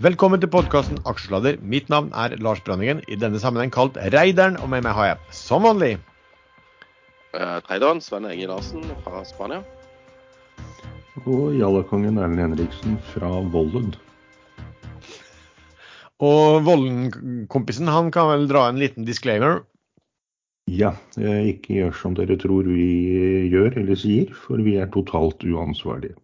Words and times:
Velkommen 0.00 0.40
til 0.40 0.48
podkasten 0.48 0.96
Aksjesladder. 1.04 1.58
Mitt 1.60 1.90
navn 1.92 2.06
er 2.16 2.32
Lars 2.40 2.62
Branningen, 2.64 3.02
i 3.04 3.18
denne 3.20 3.36
sammenheng 3.36 3.68
kalt 3.68 3.98
Reideren, 4.14 4.54
og 4.56 4.70
med 4.72 4.86
meg 4.86 4.94
har 4.96 5.10
jeg 5.10 5.34
som 5.36 5.66
vanlig 5.68 5.98
Uh, 7.30 7.60
traderen 7.62 8.00
Sven 8.02 8.24
Egil 8.26 8.48
Larsen 8.48 8.86
fra 9.04 9.20
Spania. 9.28 9.60
Og 11.20 11.52
jallakongen 11.54 12.16
Erlend 12.16 12.40
Henriksen 12.42 12.96
fra 13.12 13.28
Vollen. 13.52 13.92
Og 16.24 16.64
Vollen-kompisen 16.64 17.92
han 17.92 18.08
kan 18.10 18.32
vel 18.32 18.48
dra 18.50 18.64
en 18.70 18.80
liten 18.80 19.04
disclaimer. 19.04 19.60
Ja, 20.64 20.94
eh, 21.20 21.52
ikke 21.52 21.76
gjør 21.76 21.94
som 22.00 22.16
dere 22.16 22.40
tror 22.40 22.72
vi 22.72 22.88
gjør 23.52 23.78
eller 23.84 24.00
sier, 24.00 24.32
for 24.48 24.64
vi 24.64 24.80
er 24.80 24.88
totalt 24.96 25.44
uansvarlige. 25.44 26.16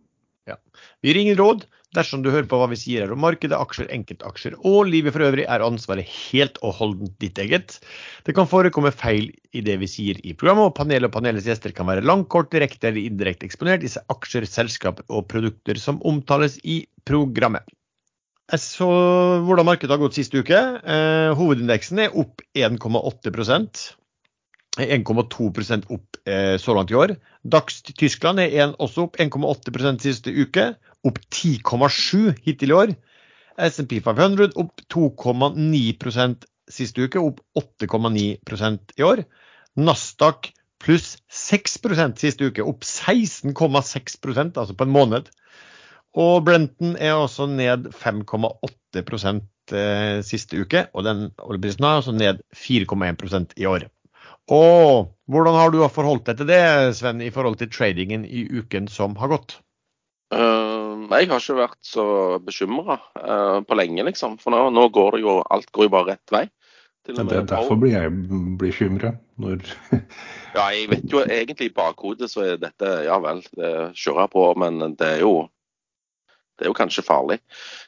Vi 1.02 1.10
gir 1.10 1.18
ingen 1.22 1.38
råd. 1.38 1.66
Dersom 1.96 2.20
du 2.20 2.28
hører 2.28 2.48
på 2.50 2.58
hva 2.60 2.66
vi 2.68 2.76
sier 2.76 3.04
her 3.04 3.12
om 3.14 3.22
markedet, 3.24 3.56
aksjer, 3.56 3.86
enkeltaksjer 3.94 4.56
og 4.68 4.90
livet 4.90 5.14
for 5.14 5.24
øvrig, 5.24 5.46
er 5.48 5.64
ansvaret 5.64 6.08
helt 6.10 6.58
og 6.66 6.74
holdent 6.80 7.14
ditt 7.22 7.38
eget. 7.40 7.78
Det 8.26 8.34
kan 8.36 8.48
forekomme 8.50 8.92
feil 8.92 9.30
i 9.56 9.62
det 9.64 9.78
vi 9.80 9.88
sier 9.88 10.20
i 10.20 10.34
programmet, 10.36 10.68
og 10.68 10.76
panelet 10.76 11.08
og 11.08 11.14
panelets 11.14 11.48
gjester 11.48 11.72
kan 11.76 11.88
være 11.88 12.04
langt, 12.04 12.28
kort, 12.32 12.50
direkte 12.52 12.90
eller 12.90 13.06
indirekte 13.06 13.48
eksponert 13.48 13.86
i 13.86 13.92
aksjer, 14.12 14.48
selskaper 14.50 15.06
og 15.08 15.24
produkter 15.30 15.80
som 15.80 16.02
omtales 16.04 16.58
i 16.64 16.82
programmet. 17.08 17.64
Jeg 18.52 18.62
så 18.62 18.86
hvordan 19.42 19.66
markedet 19.66 19.90
har 19.90 20.02
gått 20.02 20.18
sist 20.18 20.34
uke. 20.36 20.58
Eh, 20.58 21.32
hovedindeksen 21.38 22.04
er 22.04 22.18
opp 22.18 22.44
1,8 22.54 23.32
1,2 24.84 25.86
opp 25.94 26.18
eh, 26.28 26.56
så 26.60 26.74
langt 26.76 26.90
i 26.90 26.98
år. 26.98 27.16
DAX 27.44 27.82
Tyskland 27.86 28.40
er 28.40 28.52
en, 28.64 28.74
også 28.78 29.06
opp 29.06 29.16
1,8% 29.22 30.04
siste 30.04 30.34
uke, 30.34 30.74
opp 31.06 31.20
10,7 31.32 32.34
hittil 32.44 32.74
i 32.74 32.76
år. 32.76 32.92
SMP 33.56 34.00
500 34.04 34.52
opp 34.60 34.82
2,9% 34.92 36.44
siste 36.68 37.06
uke, 37.06 37.22
opp 37.22 37.40
8,9% 37.56 38.98
i 38.98 39.06
år. 39.06 39.24
Nasdaq 39.76 40.52
pluss 40.82 41.16
6% 41.32 42.20
siste 42.20 42.50
uke, 42.50 42.64
opp 42.64 42.84
16,6% 42.84 44.60
altså 44.60 44.76
på 44.76 44.86
en 44.86 44.92
måned. 44.94 45.30
Og 46.16 46.44
Brenton 46.46 46.96
er 46.96 47.16
også 47.16 47.48
ned 47.50 47.90
5,8 47.92 49.02
eh, 49.76 50.22
siste 50.24 50.60
uke, 50.60 50.86
og 50.94 51.04
den 51.04 51.28
oljeprisen 51.44 51.84
er 51.84 52.00
også 52.00 52.16
ned 52.16 52.40
4,1% 52.56 53.56
i 53.60 53.68
år. 53.68 53.88
Og 54.52 55.12
hvordan 55.26 55.56
har 55.58 55.72
du 55.74 55.80
forholdt 55.90 56.28
deg 56.28 56.40
til 56.40 56.50
det, 56.50 56.64
Sven, 56.98 57.22
i 57.22 57.32
forhold 57.34 57.58
til 57.58 57.70
tradingen 57.72 58.24
i 58.24 58.46
uken 58.46 58.86
som 58.90 59.16
har 59.18 59.32
gått? 59.32 59.58
Uh, 60.34 61.06
jeg 61.10 61.30
har 61.30 61.42
ikke 61.42 61.58
vært 61.58 61.80
så 61.86 62.04
bekymra 62.42 62.98
uh, 63.18 63.58
på 63.66 63.78
lenge, 63.78 64.04
liksom. 64.06 64.38
For 64.42 64.54
nå, 64.54 64.68
nå, 64.74 64.88
går 64.94 65.16
det 65.16 65.22
jo 65.22 65.40
Alt 65.54 65.70
går 65.74 65.86
jo 65.86 65.92
bare 65.94 66.14
rett 66.14 66.34
vei. 66.34 66.46
det 67.06 67.14
det, 67.30 67.42
derfor 67.50 67.78
blir 67.78 67.94
jeg 67.94 68.10
bekymra 68.58 69.12
når 69.38 69.62
Ja, 70.56 70.70
jeg 70.74 70.88
vet 70.90 71.12
jo 71.12 71.22
egentlig 71.22 71.68
i 71.70 71.76
bakhodet 71.76 72.30
så 72.32 72.42
er 72.42 72.58
dette 72.58 72.88
Ja 73.06 73.20
vel, 73.22 73.44
det 73.54 73.92
kjører 73.94 74.24
jeg 74.24 74.32
på, 74.34 74.46
men 74.58 74.96
det 74.98 75.12
er 75.18 75.22
jo 75.22 75.34
det 76.56 76.64
er 76.64 76.70
jo 76.70 76.76
kanskje 76.76 77.04
farlig 77.04 77.36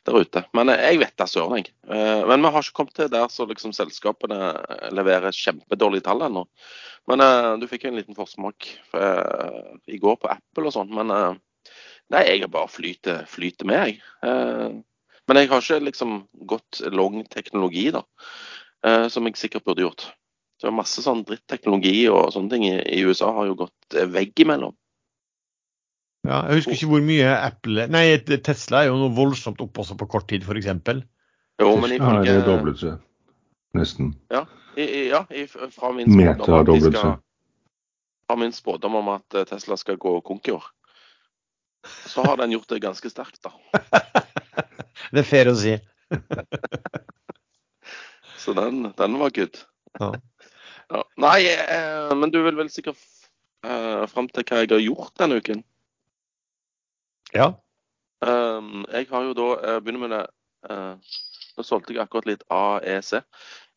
der 0.06 0.18
ute. 0.20 0.42
Men 0.56 0.68
eh, 0.72 0.82
jeg 0.90 1.00
vet 1.00 1.14
da 1.20 1.26
søren, 1.28 1.56
jeg. 1.60 1.72
Eh, 1.88 2.22
men 2.28 2.44
vi 2.44 2.52
har 2.52 2.64
ikke 2.64 2.76
kommet 2.76 2.96
til 2.98 3.10
der 3.12 3.30
så 3.32 3.46
liksom 3.48 3.72
selskapene 3.76 4.52
leverer 4.94 5.34
kjempedårlige 5.34 6.04
tall 6.08 6.26
ennå. 6.26 6.44
Men 7.08 7.24
uh, 7.24 7.54
du 7.56 7.64
fikk 7.70 7.86
jo 7.86 7.92
en 7.92 7.96
liten 7.96 8.16
forsmak 8.16 8.66
uh, 8.92 9.72
i 9.88 9.96
går 9.96 10.18
på 10.20 10.28
Apple 10.28 10.68
og 10.68 10.74
sånn. 10.74 10.92
Men 10.92 11.08
nei, 11.08 12.20
jeg 12.26 12.44
er 12.44 12.52
bare 12.52 12.68
flyter, 12.68 13.22
flyter 13.32 13.68
med, 13.68 13.80
jeg. 13.88 14.82
men 15.28 15.40
jeg 15.40 15.48
har 15.48 15.64
ikke 15.64 15.86
liksom 15.86 16.18
gått 16.48 16.82
lang 16.92 17.22
teknologi, 17.32 17.86
da. 17.92 18.02
som 19.12 19.28
jeg 19.28 19.40
sikkert 19.40 19.64
burde 19.64 19.84
gjort. 19.84 20.06
Så 20.60 20.72
masse 20.74 21.04
sånn 21.04 21.24
dritteknologi 21.28 22.08
og 22.12 22.32
sånne 22.34 22.52
ting 22.52 22.64
i, 22.68 23.02
USA 23.04 23.30
har 23.36 23.48
jo 23.50 23.58
gått 23.64 23.98
veggimellom. 24.12 24.76
Ja, 26.28 26.42
jeg 26.44 26.58
husker 26.58 26.76
ikke 26.76 26.90
hvor 26.90 27.04
mye 27.04 27.28
Apple 27.32 27.86
Nei, 27.88 28.02
Tesla 28.44 28.82
er 28.82 28.90
jo 28.90 28.98
noe 29.00 29.14
voldsomt 29.16 29.62
opp 29.64 29.78
også 29.80 29.96
på 29.96 30.08
kort 30.12 30.26
tid, 30.28 30.44
f.eks. 30.44 30.68
Jo, 31.58 31.70
men 31.80 31.94
ifølge 31.96 32.28
Ja, 32.28 32.34
det 32.36 32.42
doblet 32.44 32.82
seg. 32.82 32.98
Nesten. 33.76 34.12
Ja, 34.32 34.42
i, 34.76 35.08
ja 35.08 35.22
i, 35.32 35.46
fra 35.48 35.92
min 35.96 36.12
spådom 36.12 36.52
har 36.52 36.66
doblet 36.68 36.98
seg. 36.98 37.22
Fra 38.28 38.36
min 38.36 38.52
spådom 38.52 38.98
om 39.00 39.08
at 39.14 39.38
eh, 39.38 39.46
Tesla 39.48 39.78
skal 39.80 39.96
gå 40.00 40.18
konk 40.26 40.52
i 40.52 40.58
så 41.88 42.24
har 42.26 42.36
den 42.36 42.52
gjort 42.52 42.68
det 42.68 42.82
ganske 42.82 43.10
sterkt, 43.10 43.38
da. 43.46 43.54
det 45.14 45.22
er 45.22 45.26
fair 45.26 45.48
å 45.48 45.54
si. 45.56 45.78
så 48.42 48.52
den, 48.58 48.90
den 48.98 49.16
var 49.22 49.32
good. 49.32 49.62
Ja. 50.00 50.10
Ja. 50.88 51.02
Nei, 51.20 51.40
eh, 51.48 52.12
men 52.16 52.32
du 52.32 52.40
vil 52.44 52.56
vel 52.58 52.70
sikkert 52.72 53.00
eh, 53.64 54.04
fram 54.10 54.28
til 54.32 54.44
hva 54.44 54.62
jeg 54.62 54.72
har 54.72 54.84
gjort 54.84 55.14
denne 55.20 55.40
uken? 55.40 55.64
Ja. 57.34 57.52
Um, 58.24 58.86
jeg 58.90 59.06
har 59.10 59.26
jo 59.28 59.34
da 59.38 59.48
uh, 59.56 59.80
begynner 59.82 60.02
med 60.02 60.14
det 60.16 60.24
uh, 60.70 60.96
Nå 61.58 61.64
solgte 61.66 61.94
jeg 61.94 62.02
akkurat 62.02 62.26
litt 62.26 62.42
AEC. 62.54 63.18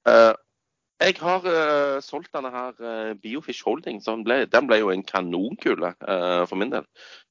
Uh, 0.06 0.34
jeg 1.02 1.16
har 1.18 1.46
uh, 1.50 1.98
solgt 2.04 2.30
denne 2.36 2.52
her 2.54 2.76
uh, 2.78 3.14
Biofish 3.18 3.66
Holding. 3.66 4.02
Så 4.02 4.14
den 4.14 4.26
ble, 4.26 4.44
den 4.46 4.68
ble 4.70 4.78
jo 4.78 4.92
en 4.94 5.02
kanonkule 5.06 5.94
uh, 5.98 6.44
for 6.46 6.60
min 6.62 6.70
del. 6.74 6.86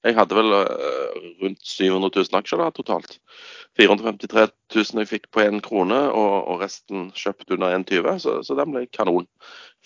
Jeg 0.06 0.16
hadde 0.18 0.34
vel 0.34 0.56
rundt 1.42 1.62
700 1.62 2.10
000 2.16 2.40
aksjer 2.40 2.62
da 2.62 2.70
totalt. 2.74 3.20
453 3.78 4.48
000 4.74 5.04
jeg 5.04 5.10
fikk 5.12 5.30
på 5.30 5.44
én 5.44 5.62
krone, 5.62 6.00
og, 6.10 6.34
og, 6.50 6.64
resten 6.64 7.12
kjøpt 7.14 7.54
under 7.54 7.76
1,20. 7.78 8.18
Så, 8.24 8.40
så 8.46 8.58
den 8.58 8.74
ble 8.74 8.88
kanon. 8.90 9.28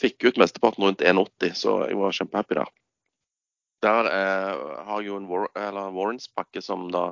Fikk 0.00 0.31
ut 0.31 0.41
mesteparten 0.41 0.89
rundt 0.89 1.05
1,80, 1.05 1.53
så 1.61 1.83
jeg 1.84 2.00
var 2.00 2.17
kjempehappy 2.17 2.61
der. 2.62 2.73
Der 3.84 4.09
eh, 4.09 4.65
har 4.89 5.05
jo 5.05 5.19
en 5.21 5.28
war 5.28 5.49
warrants-pakke 5.55 6.62
som 6.65 6.87
da 6.95 7.11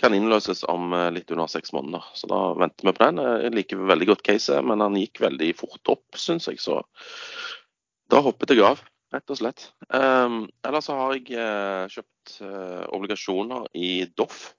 kan 0.00 0.14
innløses 0.14 0.62
om 0.70 0.94
eh, 0.94 1.10
litt 1.16 1.30
under 1.34 1.50
seks 1.50 1.74
måneder. 1.74 2.06
Så 2.14 2.30
da 2.30 2.40
venter 2.58 2.86
vi 2.86 2.94
på 2.96 3.08
den. 3.08 3.22
Jeg 3.44 3.54
liker 3.56 3.86
veldig 3.90 4.12
godt 4.12 4.26
caset, 4.26 4.62
men 4.64 4.84
han 4.84 4.98
gikk 5.00 5.24
veldig 5.26 5.50
fort 5.58 5.96
opp, 5.96 6.20
syns 6.20 6.46
jeg. 6.50 6.62
Så 6.62 6.78
da 8.12 8.22
hoppet 8.22 8.54
jeg 8.54 8.62
av, 8.66 8.84
rett 9.14 9.32
og 9.32 9.40
slett. 9.40 9.70
Um, 9.90 10.44
ellers 10.66 10.86
så 10.88 10.98
har 10.98 11.16
jeg 11.16 11.34
eh, 11.34 11.86
kjøpt 11.90 12.38
eh, 12.46 12.84
obligasjoner 12.94 13.66
i 13.74 13.90
Doff. 14.18 14.52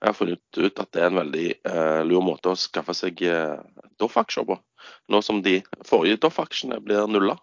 Jeg 0.00 0.08
har 0.08 0.16
funnet 0.16 0.56
ut 0.56 0.80
at 0.80 0.92
det 0.94 1.02
er 1.02 1.10
en 1.10 1.20
veldig 1.20 1.46
eh, 1.68 2.00
lur 2.08 2.22
måte 2.24 2.52
å 2.52 2.58
skaffe 2.58 2.94
seg 2.96 3.20
eh, 3.26 3.58
Doff-aksjer 4.00 4.46
på. 4.48 4.56
Nå 5.12 5.20
som 5.24 5.42
de 5.44 5.58
forrige 5.84 6.22
Doff-aksjene 6.22 6.78
blir 6.84 7.10
nulla. 7.10 7.36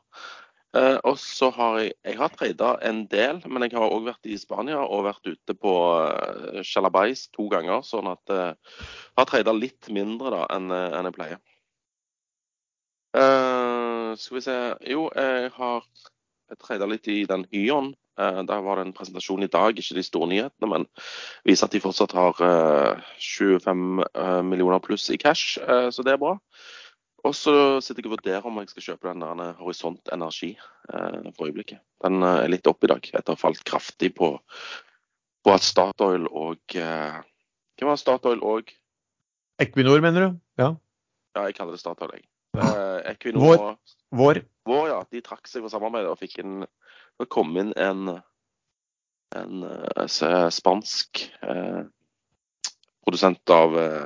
Uh, 0.75 0.97
og 1.07 1.15
så 1.15 1.47
har 1.55 1.77
jeg 1.79 1.93
jeg 2.03 2.17
har 2.19 2.33
trada 2.35 2.73
en 2.83 3.05
del, 3.07 3.39
men 3.47 3.63
jeg 3.63 3.77
har 3.77 3.93
òg 3.93 4.09
vært 4.09 4.27
i 4.27 4.35
Spania 4.37 4.81
og 4.83 5.05
vært 5.05 5.29
ute 5.29 5.55
på 5.55 5.73
uh, 5.95 6.59
Chalabais 6.67 7.27
to 7.31 7.47
ganger. 7.51 7.85
Sånn 7.87 8.09
at 8.11 8.33
uh, 8.33 8.51
jeg 8.51 9.21
har 9.21 9.29
trada 9.29 9.53
litt 9.55 9.87
mindre 9.93 10.33
da 10.33 10.41
enn 10.57 10.67
uh, 10.73 10.97
en 10.99 11.07
jeg 11.09 11.17
pleier. 11.19 11.39
skal 13.17 14.35
vi 14.35 14.41
se 14.43 14.55
Jo, 14.85 15.07
jeg 15.15 15.49
har 15.55 15.85
trada 16.61 16.85
litt 16.85 17.07
i 17.09 17.23
den 17.25 17.47
Hyon. 17.49 17.95
der 18.17 18.61
var 18.61 18.77
det 18.77 18.83
en 18.85 18.93
presentasjon 18.93 19.43
i 19.43 19.49
dag, 19.49 19.79
ikke 19.79 19.95
de 19.95 20.03
store 20.03 20.27
nyhetene, 20.29 20.69
men 20.69 20.85
viser 21.47 21.65
at 21.65 21.73
de 21.73 21.81
fortsatt 21.81 22.13
har 22.13 22.37
25 23.17 24.03
millioner 24.45 24.83
pluss 24.83 25.09
i 25.09 25.17
cash, 25.17 25.57
så 25.57 26.05
det 26.05 26.13
er 26.13 26.21
bra. 26.21 26.35
Og 27.27 27.35
så 27.35 27.53
sitter 27.83 28.03
jeg 28.05 28.09
og 28.09 28.15
vurderer 28.15 28.45
om 28.47 28.59
jeg 28.61 28.71
skal 28.71 28.85
kjøpe 28.85 29.11
den 29.11 29.23
der 29.25 29.57
Horisont 29.59 30.11
Energi 30.15 30.53
eh, 30.55 31.29
for 31.35 31.49
øyeblikket. 31.49 31.81
Den 32.03 32.23
eh, 32.23 32.43
er 32.45 32.51
litt 32.51 32.69
opp 32.69 32.85
i 32.85 32.91
dag 32.91 33.09
etter 33.11 33.33
å 33.33 33.35
ha 33.35 33.41
falt 33.41 33.63
kraftig 33.67 34.13
på, 34.15 34.31
på 35.43 35.53
at 35.53 35.65
Statoil 35.65 36.29
og 36.29 36.77
eh, 36.77 37.19
Hvem 37.77 37.91
var 37.91 37.99
Statoil 38.01 38.39
og 38.41 38.71
Equinor, 39.61 39.99
mener 40.01 40.23
du? 40.23 40.39
Ja. 40.61 40.71
Ja, 41.35 41.43
jeg 41.45 41.57
kaller 41.57 41.75
det 41.75 41.81
Statoil, 41.81 42.15
jeg. 42.15 42.25
Eh, 42.57 43.11
Equinor 43.11 43.43
Vår. 43.43 43.67
Vår. 44.17 44.41
Vår, 44.69 44.87
ja. 44.93 45.03
De 45.11 45.21
trakk 45.25 45.49
seg 45.49 45.65
fra 45.65 45.73
samarbeidet 45.73 46.13
og 46.13 46.21
fikk 46.21 46.39
en 46.41 46.63
Det 47.17 47.27
kom 47.33 47.53
inn 47.57 47.73
en, 47.81 48.17
en 49.35 49.65
en 50.07 50.51
spansk 50.53 51.23
eh, 51.41 51.81
produsent 53.07 53.49
av 53.49 53.77
uh, 53.77 54.05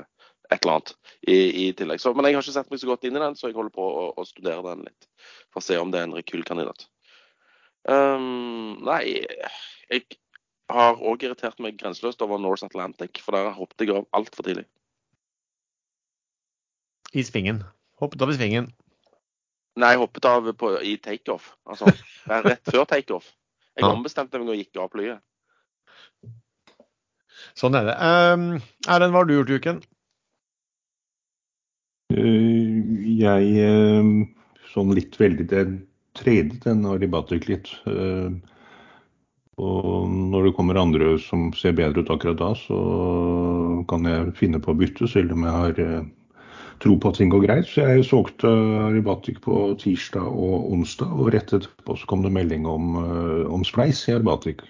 et 0.51 0.59
eller 0.59 0.77
annet 0.77 0.94
i, 1.21 1.36
i 1.36 1.68
tillegg. 1.77 2.01
Så, 2.03 2.13
men 2.15 2.27
jeg 2.27 2.38
har 2.38 2.44
ikke 2.44 2.56
sett 2.57 2.71
meg 2.71 2.81
så 2.81 2.89
godt 2.89 3.06
inn 3.07 3.18
i 3.18 3.24
den, 3.24 3.38
så 3.39 3.50
jeg 3.50 3.57
holder 3.57 3.74
på 3.75 3.86
å, 3.86 4.07
å 4.19 4.25
studere 4.27 4.63
den 4.68 4.83
litt. 4.88 5.07
For 5.53 5.63
å 5.63 5.65
se 5.65 5.77
om 5.80 5.94
det 5.94 6.01
er 6.01 6.09
en 6.09 6.18
rekylkandidat. 6.18 6.88
Um, 7.89 8.77
nei, 8.86 9.01
jeg 9.89 10.19
har 10.71 11.00
òg 11.00 11.24
irritert 11.25 11.59
meg 11.63 11.80
grenseløst 11.80 12.21
over 12.25 12.42
North 12.42 12.68
Atlantic, 12.68 13.24
for 13.24 13.38
der 13.38 13.51
hoppet 13.56 13.86
jeg 13.86 13.95
av 13.95 14.07
altfor 14.18 14.48
tidlig. 14.48 14.68
I 17.12 17.24
svingen. 17.27 17.63
Hoppet 18.00 18.24
av 18.24 18.31
i 18.31 18.38
svingen. 18.38 18.69
Nei, 19.80 19.94
jeg 19.95 20.01
hoppet 20.04 20.27
av 20.27 20.47
på, 20.59 20.74
i 20.83 20.97
takeoff. 21.00 21.54
Altså 21.68 21.92
rett 22.47 22.63
før 22.68 22.88
takeoff. 22.88 23.27
Jeg 23.80 23.88
ombestemte 23.88 24.39
meg 24.39 24.51
og 24.51 24.59
gikk 24.59 24.80
av 24.83 24.92
flyet. 24.92 25.24
Sånn 27.57 27.75
er 27.75 27.88
det. 27.88 27.95
Um, 27.97 28.45
hva 28.86 29.00
har 29.15 29.27
du 29.27 29.33
gjort 29.36 29.51
i 29.51 29.59
uken? 29.59 29.80
Jeg 32.12 33.66
sånn 34.72 34.94
litt 34.96 35.18
veldig 35.19 35.48
det 35.52 35.66
tredje 36.18 36.60
den 36.66 36.86
Aribatic 36.90 37.48
litt. 37.50 37.72
Og 39.62 40.10
når 40.10 40.48
det 40.48 40.56
kommer 40.58 40.80
andre 40.80 41.13
som 41.22 41.52
ser 41.58 41.75
bedre 41.78 42.04
ut 42.04 42.12
akkurat 42.13 42.40
da, 42.40 42.52
så 42.58 42.80
kan 43.90 44.08
jeg 44.10 44.34
finne 44.40 44.62
på 44.63 44.74
å 44.74 44.80
bytte, 44.80 45.10
selv 45.12 45.36
om 45.36 45.46
jeg 45.48 45.58
har 45.58 46.06
tro 46.81 46.96
på 46.98 47.12
at 47.12 47.19
ting 47.19 47.31
går 47.31 47.46
greit. 47.46 47.68
Så 47.69 47.86
jeg 47.86 48.08
solgte 48.08 48.50
Aribatic 48.88 49.42
på 49.46 49.75
tirsdag 49.81 50.28
og 50.28 50.72
onsdag, 50.74 51.12
og 51.14 51.31
rett 51.36 51.54
etterpå 51.54 51.98
så 52.00 52.10
kom 52.10 52.25
det 52.25 52.34
melding 52.34 52.66
om, 52.69 52.96
om 53.52 53.66
Spleis 53.68 54.07
i 54.10 54.16
Aribatic. 54.18 54.64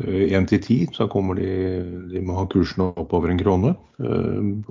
1 0.00 0.46
til 0.48 0.60
10, 0.60 0.76
så 0.96 1.06
kommer 1.10 1.36
de, 1.38 1.48
de 2.10 2.22
må 2.24 2.34
ha 2.38 2.46
kursene 2.50 2.88
oppover 2.98 3.30
en 3.30 3.38
krone. 3.38 3.74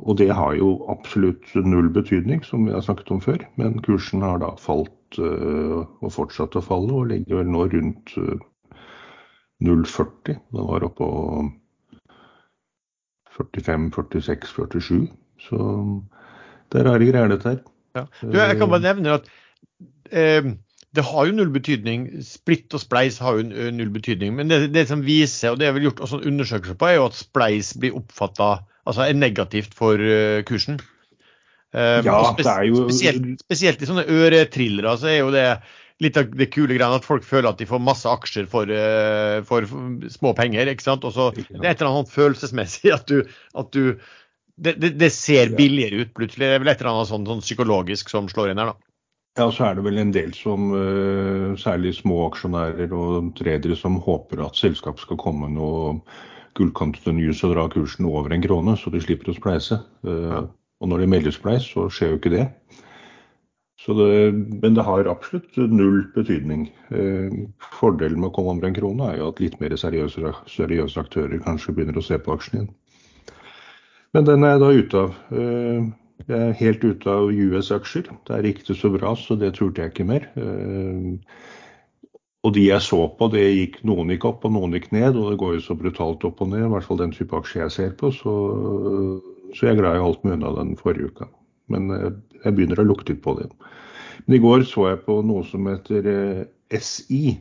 Og 0.01 0.18
det 0.19 0.31
har 0.33 0.56
jo 0.57 0.73
absolutt 0.91 1.53
null 1.56 1.91
betydning, 1.94 2.41
som 2.44 2.65
vi 2.65 2.73
har 2.73 2.83
snakket 2.83 3.13
om 3.13 3.21
før. 3.23 3.45
Men 3.62 3.77
kursen 3.85 4.25
har 4.25 4.41
da 4.41 4.50
falt 4.59 5.19
og 5.21 6.09
fortsatt 6.12 6.57
å 6.57 6.63
falle, 6.65 6.91
og 6.91 7.12
ligger 7.13 7.39
vel 7.41 7.53
nå 7.53 7.68
rundt 7.71 8.15
0,40. 9.62 10.41
Den 10.51 10.68
var 10.68 10.88
oppe 10.89 11.06
på 11.06 11.09
45, 13.38 13.91
46, 13.95 14.47
47. 14.57 15.07
Så 15.47 15.57
det 16.71 16.81
er 16.81 16.89
rare 16.89 17.07
greier, 17.07 17.31
dette 17.31 17.56
her. 17.56 17.62
Ja. 17.97 18.06
Du, 18.21 18.38
jeg 18.38 18.57
kan 18.59 18.71
bare 18.71 18.85
nevne 18.85 19.15
at 19.19 19.29
eh, 20.12 20.51
det 20.96 21.04
har 21.08 21.28
jo 21.28 21.36
null 21.38 21.52
betydning. 21.54 22.08
Splitt 22.26 22.74
og 22.76 22.84
spleis 22.84 23.20
har 23.24 23.40
jo 23.40 23.72
null 23.72 23.92
betydning. 23.94 24.36
Men 24.36 24.52
det, 24.52 24.66
det 24.76 24.88
som 24.90 25.04
viser, 25.06 25.54
og 25.54 25.62
det 25.62 25.70
er 25.70 25.76
vel 25.78 25.88
gjort 25.88 26.04
også 26.04 26.20
undersøkelser 26.28 26.80
på, 26.80 26.90
er 26.90 26.98
jo 26.98 27.08
at 27.08 27.20
spleis 27.20 27.72
blir 27.80 27.96
oppfatta 28.00 28.58
altså 28.90 29.06
er 29.06 29.18
negativt 29.18 29.76
for 29.78 30.02
uh, 30.02 30.42
kursen. 30.48 30.82
Um, 31.72 32.04
ja, 32.04 32.18
spes 32.34 32.48
det 32.48 32.54
er 32.54 32.66
jo... 32.68 32.82
spesielt, 32.90 33.46
spesielt, 33.46 33.84
i 33.84 33.88
sånne 33.88 34.04
øretrillere 34.12 34.92
så 35.00 35.08
er 35.08 35.22
jo 35.22 35.30
det 35.32 35.46
litt 36.04 36.18
av 36.20 36.34
det 36.36 36.50
kule 36.52 36.74
greiene 36.74 36.98
at 36.98 37.06
folk 37.06 37.24
føler 37.24 37.52
at 37.52 37.62
de 37.62 37.68
får 37.70 37.80
masse 37.86 38.10
aksjer 38.10 38.50
for, 38.52 38.68
uh, 38.68 39.40
for 39.48 39.70
små 40.12 40.34
penger. 40.36 40.68
ikke 40.68 40.88
sant? 40.90 41.06
Og 41.08 41.16
så 41.16 41.30
det 41.38 41.46
er 41.62 41.72
et 41.72 41.84
eller 41.84 41.94
annet 41.94 42.12
følelsesmessig 42.12 42.92
at 42.98 43.06
du, 43.08 43.22
at 43.56 43.72
du 43.72 43.94
det, 44.62 44.76
det, 44.78 44.96
det, 45.00 45.10
ser 45.16 45.54
billigere 45.58 46.04
ut 46.04 46.16
plutselig. 46.18 46.50
Det 46.50 46.58
er 46.58 46.64
vel 46.64 46.74
et 46.74 46.82
eller 46.82 46.92
annet 46.92 47.10
sånn, 47.10 47.28
sånn 47.30 47.46
psykologisk 47.46 48.12
som 48.12 48.28
slår 48.30 48.52
inn 48.52 48.62
her, 48.62 48.74
da. 48.74 48.91
Ja, 49.39 49.45
så 49.48 49.69
er 49.69 49.78
det 49.78 49.86
vel 49.86 50.00
en 50.01 50.12
del 50.12 50.33
som, 50.36 50.74
eh, 50.75 51.56
særlig 51.56 51.94
små 51.95 52.25
aksjonærer 52.28 52.92
og 52.92 53.31
tredere, 53.36 53.78
som 53.80 53.95
håper 53.95 54.44
at 54.44 54.60
selskapet 54.60 55.06
skal 55.06 55.18
komme 55.18 55.48
noe 55.48 56.01
gullkantede 56.60 57.13
news 57.16 57.44
og 57.44 57.56
dra 57.56 57.68
kursen 57.72 58.06
over 58.06 58.33
en 58.33 58.44
krone, 58.44 58.75
så 58.75 58.92
de 58.92 59.00
slipper 59.00 59.31
å 59.31 59.38
spleise. 59.38 59.80
Eh, 60.04 60.28
ja. 60.33 60.42
Og 60.81 60.89
når 60.89 61.00
de 61.00 61.07
melder 61.07 61.31
spleis, 61.31 61.63
så 61.63 61.88
skjer 61.88 62.12
jo 62.12 62.18
ikke 62.19 62.33
det. 62.33 62.50
det. 63.88 64.33
Men 64.62 64.74
det 64.74 64.83
har 64.83 65.07
absolutt 65.07 65.56
null 65.56 66.12
betydning. 66.13 66.69
Eh, 66.92 67.31
fordelen 67.80 68.19
med 68.19 68.31
å 68.31 68.33
komme 68.33 68.57
over 68.57 68.68
en 68.68 68.75
krone 68.75 69.13
er 69.13 69.18
jo 69.18 69.30
at 69.30 69.39
litt 69.39 69.60
mer 69.62 69.69
seriøse, 69.69 70.33
seriøse 70.45 71.00
aktører 71.00 71.39
kanskje 71.39 71.74
begynner 71.74 71.98
å 71.98 72.04
se 72.04 72.18
på 72.18 72.33
aksjen 72.33 72.60
igjen. 72.60 72.75
Men 74.13 74.25
den 74.25 74.44
er 74.44 74.57
jeg 74.57 74.60
da 74.60 74.72
ute 74.72 74.98
av. 74.98 75.16
Er 75.31 76.00
helt 76.29 76.83
ute 76.83 77.09
av 77.09 77.31
US-aksjer. 77.31 78.09
Der 78.27 78.45
gikk 78.45 78.63
det 78.68 78.77
så 78.79 78.91
bra, 78.94 79.15
så 79.18 79.38
det 79.39 79.56
turte 79.57 79.83
jeg 79.83 79.94
ikke 79.94 80.07
mer. 80.09 80.27
Eh, 80.35 81.18
og 82.41 82.56
de 82.56 82.63
jeg 82.65 82.81
så 82.81 83.03
på, 83.18 83.27
det 83.33 83.44
gikk, 83.44 83.81
noen 83.85 84.09
gikk 84.13 84.25
opp 84.29 84.45
og 84.47 84.56
noen 84.56 84.73
gikk 84.73 84.89
ned, 84.95 85.15
og 85.15 85.31
det 85.31 85.39
går 85.41 85.57
jo 85.57 85.65
så 85.65 85.77
brutalt 85.77 86.25
opp 86.25 86.41
og 86.41 86.50
ned. 86.53 86.65
I 86.65 86.71
hvert 86.73 86.88
fall 86.88 87.01
den 87.01 87.13
type 87.15 87.38
aksjer 87.38 87.65
jeg 87.65 87.75
ser 87.75 87.91
på. 88.00 88.09
Så, 88.15 88.33
så 89.53 89.68
jeg 89.68 89.75
er 89.75 89.81
glad 89.81 89.97
jeg 89.97 90.06
holdt 90.07 90.25
meg 90.25 90.39
unna 90.39 90.56
den 90.57 90.73
forrige 90.79 91.12
uka. 91.12 91.29
Men 91.73 91.91
eh, 91.95 92.09
jeg 92.45 92.57
begynner 92.57 92.81
å 92.81 92.88
lukte 92.88 93.13
litt 93.13 93.23
på 93.25 93.35
det. 93.39 93.50
Men 94.25 94.38
i 94.38 94.41
går 94.44 94.65
så 94.69 94.91
jeg 94.91 95.03
på 95.06 95.19
noe 95.25 95.45
som 95.50 95.69
heter 95.69 96.09
eh, 96.09 96.41
SI. 96.77 97.38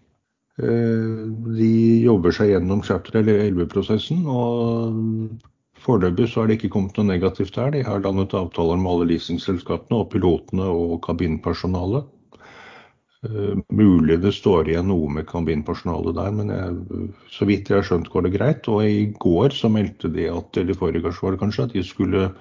De 0.61 1.67
jobber 2.03 2.35
seg 2.35 2.51
gjennom 2.51 2.83
chapter 2.85 3.23
11-prosessen. 3.23 4.27
og 4.29 5.41
Foreløpig 5.81 6.27
så 6.29 6.41
har 6.41 6.49
det 6.49 6.59
ikke 6.59 6.71
kommet 6.75 6.97
noe 6.97 7.09
negativt 7.09 7.55
der. 7.57 7.71
De 7.73 7.83
har 7.85 8.01
landet 8.03 8.35
avtaler 8.37 8.77
med 8.77 8.91
alle 8.91 9.07
leasingselskapene 9.11 10.01
og 10.03 10.11
pilotene 10.13 10.67
og 10.69 10.99
kabinpersonalet. 11.05 12.09
Uh, 13.21 13.57
mulig 13.69 14.17
det 14.21 14.31
står 14.33 14.69
igjen 14.71 14.87
noe 14.89 15.09
med 15.13 15.27
kabinpersonalet 15.29 16.15
der, 16.17 16.31
men 16.33 16.49
jeg, 16.49 17.09
så 17.29 17.45
vidt 17.45 17.69
jeg 17.69 17.77
har 17.77 17.85
skjønt 17.85 18.09
går 18.13 18.27
det 18.27 18.33
greit. 18.37 18.69
Og 18.69 18.85
i 18.85 19.07
går 19.21 19.57
så 19.57 19.69
meldte 19.73 20.09
de 20.13 20.29
at 20.29 20.61
eller 20.61 20.77
gang 20.77 21.17
var 21.21 21.33
det 21.33 21.41
kanskje, 21.41 21.67
at 21.69 21.77
de 21.77 21.85
skulle 21.85 22.31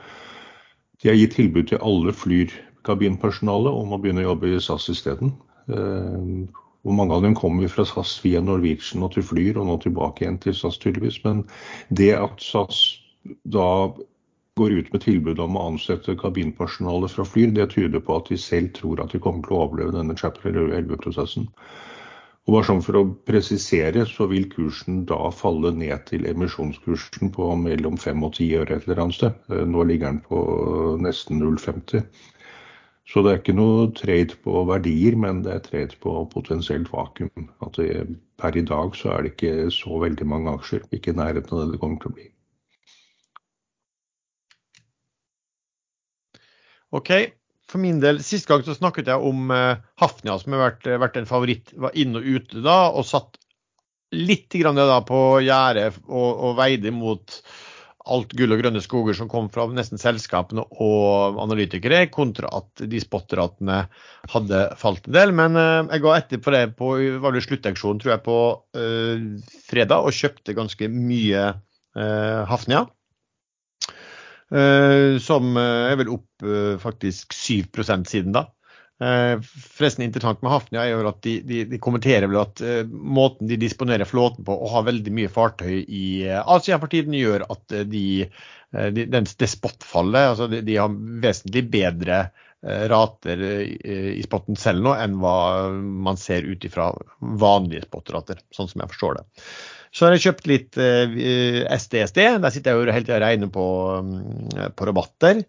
De 1.00 1.08
har 1.08 1.16
gitt 1.16 1.32
tilbud 1.32 1.68
til 1.68 1.80
alle 1.80 2.12
flyrkabinpersonalet 2.12 3.72
om 3.72 3.94
å 3.96 3.98
begynne 4.00 4.20
å 4.20 4.34
jobbe 4.34 4.50
i 4.52 4.60
SAS 4.60 4.90
isteden. 4.92 5.32
Uh, 5.64 6.44
og 6.84 6.96
mange 6.96 7.16
av 7.16 7.24
dem 7.24 7.34
kommer 7.36 7.68
fra 7.68 7.84
SAS 7.88 8.18
via 8.24 8.40
Norwegian 8.44 9.04
og 9.04 9.14
til 9.14 9.24
Flyr, 9.24 9.56
og 9.60 9.68
nå 9.68 9.76
tilbake 9.80 10.24
igjen 10.24 10.40
til 10.40 10.56
SAS 10.56 10.80
tydeligvis. 10.80 11.20
Men 11.24 11.44
det 11.88 12.12
at 12.16 12.40
SAS 12.44 12.99
da 13.44 13.68
går 14.60 14.72
ut 14.72 14.90
med 14.92 15.04
tilbud 15.04 15.40
om 15.40 15.56
å 15.56 15.66
ansette 15.72 16.16
kabinpersonale 16.20 17.08
fra 17.08 17.24
Flyr, 17.24 17.52
det 17.56 17.70
tyder 17.74 18.02
på 18.04 18.18
at 18.20 18.28
de 18.32 18.36
selv 18.40 18.72
tror 18.76 19.00
at 19.02 19.14
de 19.14 19.20
kommer 19.22 19.46
til 19.46 19.56
å 19.56 19.62
overleve 19.66 19.94
denne 19.96 20.16
chapter 20.18 20.56
11-prosessen. 20.56 21.46
Og 22.48 22.56
bare 22.56 22.66
sånn 22.66 22.82
For 22.82 22.98
å 22.98 23.04
presisere, 23.28 24.02
så 24.08 24.26
vil 24.30 24.48
kursen 24.50 25.04
da 25.08 25.28
falle 25.30 25.70
ned 25.76 26.06
til 26.08 26.24
emisjonskursen 26.26 27.30
på 27.36 27.50
mellom 27.60 27.98
5 28.00 28.24
og 28.26 28.34
10 28.34 28.62
øre 28.62 28.76
et 28.76 28.88
eller 28.88 29.02
annet 29.04 29.18
sted. 29.18 29.36
Eh, 29.52 29.64
nå 29.68 29.84
ligger 29.86 30.10
den 30.10 30.22
på 30.24 30.40
nesten 31.04 31.38
0,50. 31.42 32.02
Så 33.10 33.22
det 33.22 33.30
er 33.30 33.38
ikke 33.40 33.56
noe 33.58 33.86
trade 33.98 34.36
på 34.44 34.64
verdier, 34.68 35.16
men 35.18 35.44
det 35.46 35.52
er 35.52 35.64
trade 35.68 35.96
på 36.02 36.16
potensielt 36.32 36.90
vakuum. 36.92 37.48
At 37.66 37.78
det, 37.78 38.18
per 38.40 38.56
i 38.56 38.66
dag 38.66 38.98
så 38.98 39.14
er 39.14 39.24
det 39.24 39.34
ikke 39.34 39.70
så 39.74 40.02
veldig 40.02 40.28
mange 40.30 40.52
aksjer. 40.58 40.84
Ikke 40.94 41.14
i 41.14 41.18
nærheten 41.18 41.56
av 41.56 41.64
det 41.64 41.76
det 41.76 41.82
kommer 41.82 42.02
til 42.02 42.12
å 42.12 42.18
bli. 42.18 42.28
OK. 46.90 47.10
for 47.70 47.78
min 47.78 48.00
del, 48.02 48.18
Sist 48.26 48.48
gang 48.50 48.64
så 48.66 48.74
snakket 48.74 49.10
jeg 49.12 49.22
om 49.22 49.50
uh, 49.54 49.78
Hafnia, 50.02 50.38
som 50.40 50.56
har 50.56 50.64
vært, 50.64 50.88
vært, 51.04 51.18
en 51.20 51.28
favoritt. 51.28 51.70
Var 51.78 51.94
inn 52.02 52.18
og 52.18 52.26
ute 52.26 52.64
da, 52.64 52.90
og 52.90 53.06
satt 53.06 53.38
litt 54.10 54.50
grann 54.58 54.78
da 54.78 54.98
på 55.06 55.38
gjerdet 55.46 56.00
og, 56.08 56.30
og 56.34 56.56
veide 56.58 56.90
mot 56.90 57.38
alt 58.10 58.32
gull 58.34 58.54
og 58.54 58.62
grønne 58.62 58.80
skoger 58.82 59.14
som 59.14 59.28
kom 59.30 59.46
fra 59.52 59.66
nesten 59.70 60.00
selskapene 60.00 60.64
og 60.82 61.38
analytikere, 61.42 62.06
kontra 62.10 62.48
at 62.58 62.82
de 62.90 63.00
spotratene 63.02 63.82
hadde 64.32 64.62
falt 64.80 65.06
en 65.06 65.14
del. 65.14 65.34
Men 65.36 65.58
uh, 65.58 65.86
jeg 65.92 66.04
ga 66.06 66.16
etter 66.16 66.42
på 66.42 66.54
det 66.54 66.64
på 66.80 66.94
var 67.22 67.36
det 67.36 67.44
sluttauksjonen, 67.46 68.00
tror 68.02 68.16
jeg, 68.16 68.24
på 68.26 68.38
uh, 68.80 69.52
fredag, 69.68 70.00
og 70.02 70.16
kjøpte 70.16 70.56
ganske 70.58 70.90
mye 70.90 71.50
uh, 71.54 72.40
Hafnia. 72.50 72.88
Som 74.50 75.58
er 75.60 75.94
vel 76.00 76.08
opp 76.10 76.44
faktisk 76.82 77.36
7% 77.36 78.08
siden 78.10 78.34
da. 78.34 78.48
Eh, 79.00 79.36
forresten 79.76 80.04
interessant 80.04 80.42
med 80.42 80.50
Hafnia 80.52 80.82
er 80.82 80.90
jo 80.92 81.06
at 81.08 81.20
de, 81.24 81.36
de, 81.46 81.60
de 81.70 81.78
kommenterer 81.80 82.26
vel 82.26 82.40
at 82.42 82.60
måten 82.90 83.48
de 83.48 83.56
disponerer 83.62 84.08
flåten 84.08 84.44
på, 84.44 84.56
og 84.56 84.74
har 84.74 84.88
veldig 84.90 85.14
mye 85.16 85.30
fartøy 85.32 85.78
i 85.86 86.04
Asia 86.40 86.80
for 86.82 86.92
tiden, 86.92 87.14
gjør 87.16 87.46
at 87.46 87.76
de, 87.88 88.04
de, 88.98 89.06
det 89.06 89.50
spotfallet 89.54 90.34
altså 90.34 90.50
de, 90.52 90.76
har 90.76 90.98
vesentlig 91.22 91.64
bedre 91.72 92.24
rater 92.62 93.40
i 93.40 94.20
spotten 94.20 94.58
selv 94.60 94.84
nå 94.84 94.92
enn 95.00 95.16
hva 95.22 95.70
man 95.72 96.18
ser 96.20 96.44
ut 96.44 96.64
ifra 96.66 96.90
vanlige 97.40 97.86
spotrater, 97.86 98.42
sånn 98.52 98.68
som 98.68 98.82
jeg 98.82 98.92
forstår 98.92 99.16
det. 99.16 99.24
Så 99.96 100.06
har 100.06 100.14
jeg 100.14 100.24
kjøpt 100.26 100.50
litt 100.50 100.76
SDSD. 100.76 102.20
Der 102.44 102.52
sitter 102.52 102.76
jeg 102.76 102.78
jo 102.78 102.92
hele 102.92 103.06
tida 103.06 103.16
og 103.16 103.24
regner 103.24 103.50
på, 103.54 103.66
um, 103.96 104.12
på 104.76 104.86
rabatter. 104.86 105.40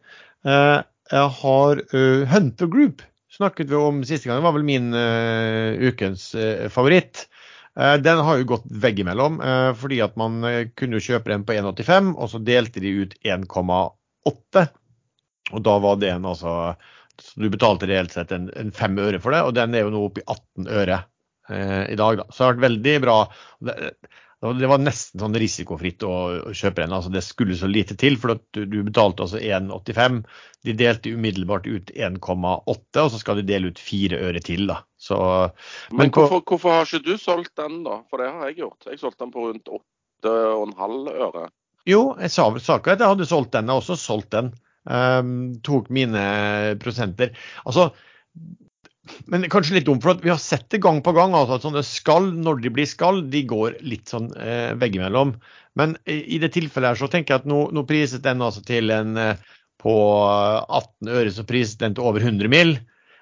jeg 0.41 1.27
har 1.41 1.84
Hunter 2.32 2.72
Group 2.72 3.03
snakket 3.32 3.70
vi 3.70 3.75
om 3.75 4.01
siste 4.08 4.30
gang. 4.30 4.39
Det 4.39 4.48
var 4.48 4.56
vel 4.56 4.65
min 4.68 4.89
ukens 5.91 6.32
favoritt. 6.74 7.27
Den 7.75 8.24
har 8.25 8.39
jo 8.39 8.50
gått 8.50 8.65
veggimellom, 8.84 9.38
fordi 9.80 10.01
at 10.03 10.18
man 10.20 10.41
kunne 10.75 10.98
jo 10.98 11.06
kjøpe 11.12 11.32
den 11.32 11.46
på 11.48 11.56
1,85, 11.56 12.15
og 12.18 12.32
så 12.34 12.41
delte 12.44 12.84
de 12.84 12.96
ut 13.03 13.15
1,8. 13.24 14.65
Og 15.51 15.63
da 15.65 15.77
var 15.84 16.01
det 16.01 16.12
en 16.15 16.27
altså 16.32 16.56
Så 17.24 17.42
du 17.42 17.50
betalte 17.54 17.90
reelt 17.90 18.13
sett 18.16 18.34
en, 18.36 18.50
en 18.58 18.74
fem 18.75 18.98
øre 19.01 19.22
for 19.24 19.36
det, 19.36 19.44
og 19.48 19.56
den 19.58 19.78
er 19.78 19.86
jo 19.86 19.94
nå 19.94 20.04
oppe 20.08 20.24
i 20.24 20.28
18 20.28 20.70
øre 20.82 21.04
i 21.51 21.98
dag, 22.00 22.16
da. 22.16 22.24
Så 22.30 22.38
det 22.38 22.46
har 22.46 22.54
vært 22.54 22.63
veldig 22.63 22.92
bra. 23.04 23.16
Det, 23.68 23.74
det 24.42 24.66
var 24.66 24.82
nesten 24.82 25.22
sånn 25.22 25.38
risikofritt 25.38 26.01
å, 26.01 26.13
kjøpe 26.58 26.82
den. 26.82 26.94
altså 26.96 27.12
Det 27.13 27.22
skulle 27.22 27.54
så 27.58 27.68
lite 27.70 27.94
til, 28.00 28.16
for 28.18 28.40
du, 28.56 28.63
du 28.66 28.80
betalte 28.88 29.28
altså 29.28 29.38
1,85. 29.38 30.24
De 30.66 30.74
delte 30.78 31.13
umiddelbart 31.13 31.68
ut 31.70 31.92
1,8, 31.94 32.72
og 32.74 33.12
så 33.13 33.20
skal 33.22 33.38
de 33.38 33.46
dele 33.46 33.70
ut 33.70 33.82
fire 33.82 34.18
øre 34.18 34.42
til. 34.42 34.66
da. 34.72 34.80
Så, 34.98 35.20
men, 35.92 36.08
men 36.08 36.13
hvorfor, 36.16 36.42
hvorfor, 36.42 36.74
har 36.74 36.90
ikke 36.90 37.06
du 37.06 37.22
solgt 37.22 37.54
den, 37.62 37.84
da? 37.86 38.00
For 38.10 38.24
det 38.24 38.32
har 38.34 38.50
jeg 38.50 38.63
gjort. 38.63 38.90
Jeg 38.90 39.01
solgte 39.04 39.28
den 39.28 39.36
på 39.36 39.46
rundt 39.46 39.72
8,5 40.25 40.98
øre. 41.28 41.46
Jo, 41.90 42.01
jeg 42.22 42.34
sa 42.34 42.50
vel 42.50 42.66
saka 42.66 42.96
at 42.96 43.06
jeg 43.06 43.13
hadde 43.13 43.30
solgt 43.30 43.54
den. 43.54 43.70
Jeg 43.70 43.78
har 43.78 43.86
også 43.86 44.00
solgt 44.00 44.34
den. 44.34 44.54
Um, 44.89 45.61
tok 45.61 45.91
mine 45.93 46.21
prosenter. 46.81 47.35
Altså, 47.65 47.91
men 49.29 49.47
kanskje 49.51 49.77
litt 49.77 49.88
dumt, 49.88 50.03
for 50.03 50.19
vi 50.21 50.31
har 50.31 50.39
sett 50.41 50.67
det 50.73 50.81
gang 50.83 51.01
på 51.03 51.13
gang 51.15 51.33
altså, 51.38 51.57
at 51.57 51.65
sånne 51.65 51.83
skall, 51.85 52.31
når 52.38 52.61
de 52.63 52.71
blir 52.73 52.89
skall, 52.89 53.23
de 53.33 53.43
går 53.50 53.79
litt 53.85 54.11
sånn 54.11 54.29
eh, 54.38 54.71
veggimellom. 54.79 55.35
Men 55.79 55.95
i 56.09 56.38
det 56.41 56.51
tilfellet 56.55 56.93
her 56.93 57.00
så 57.00 57.09
tenker 57.11 57.33
jeg 57.33 57.43
at 57.43 57.50
nå, 57.50 57.63
nå 57.75 57.85
priset 57.89 58.23
den 58.25 58.43
altså 58.43 58.63
til 58.67 58.93
en 58.93 59.17
eh, 59.19 59.51
på 59.81 59.93
18 60.21 61.09
øre, 61.09 61.31
så 61.33 61.45
priset 61.47 61.81
den 61.81 61.97
til 61.97 62.07
over 62.07 62.23
100 62.23 62.51
mill. 62.51 62.75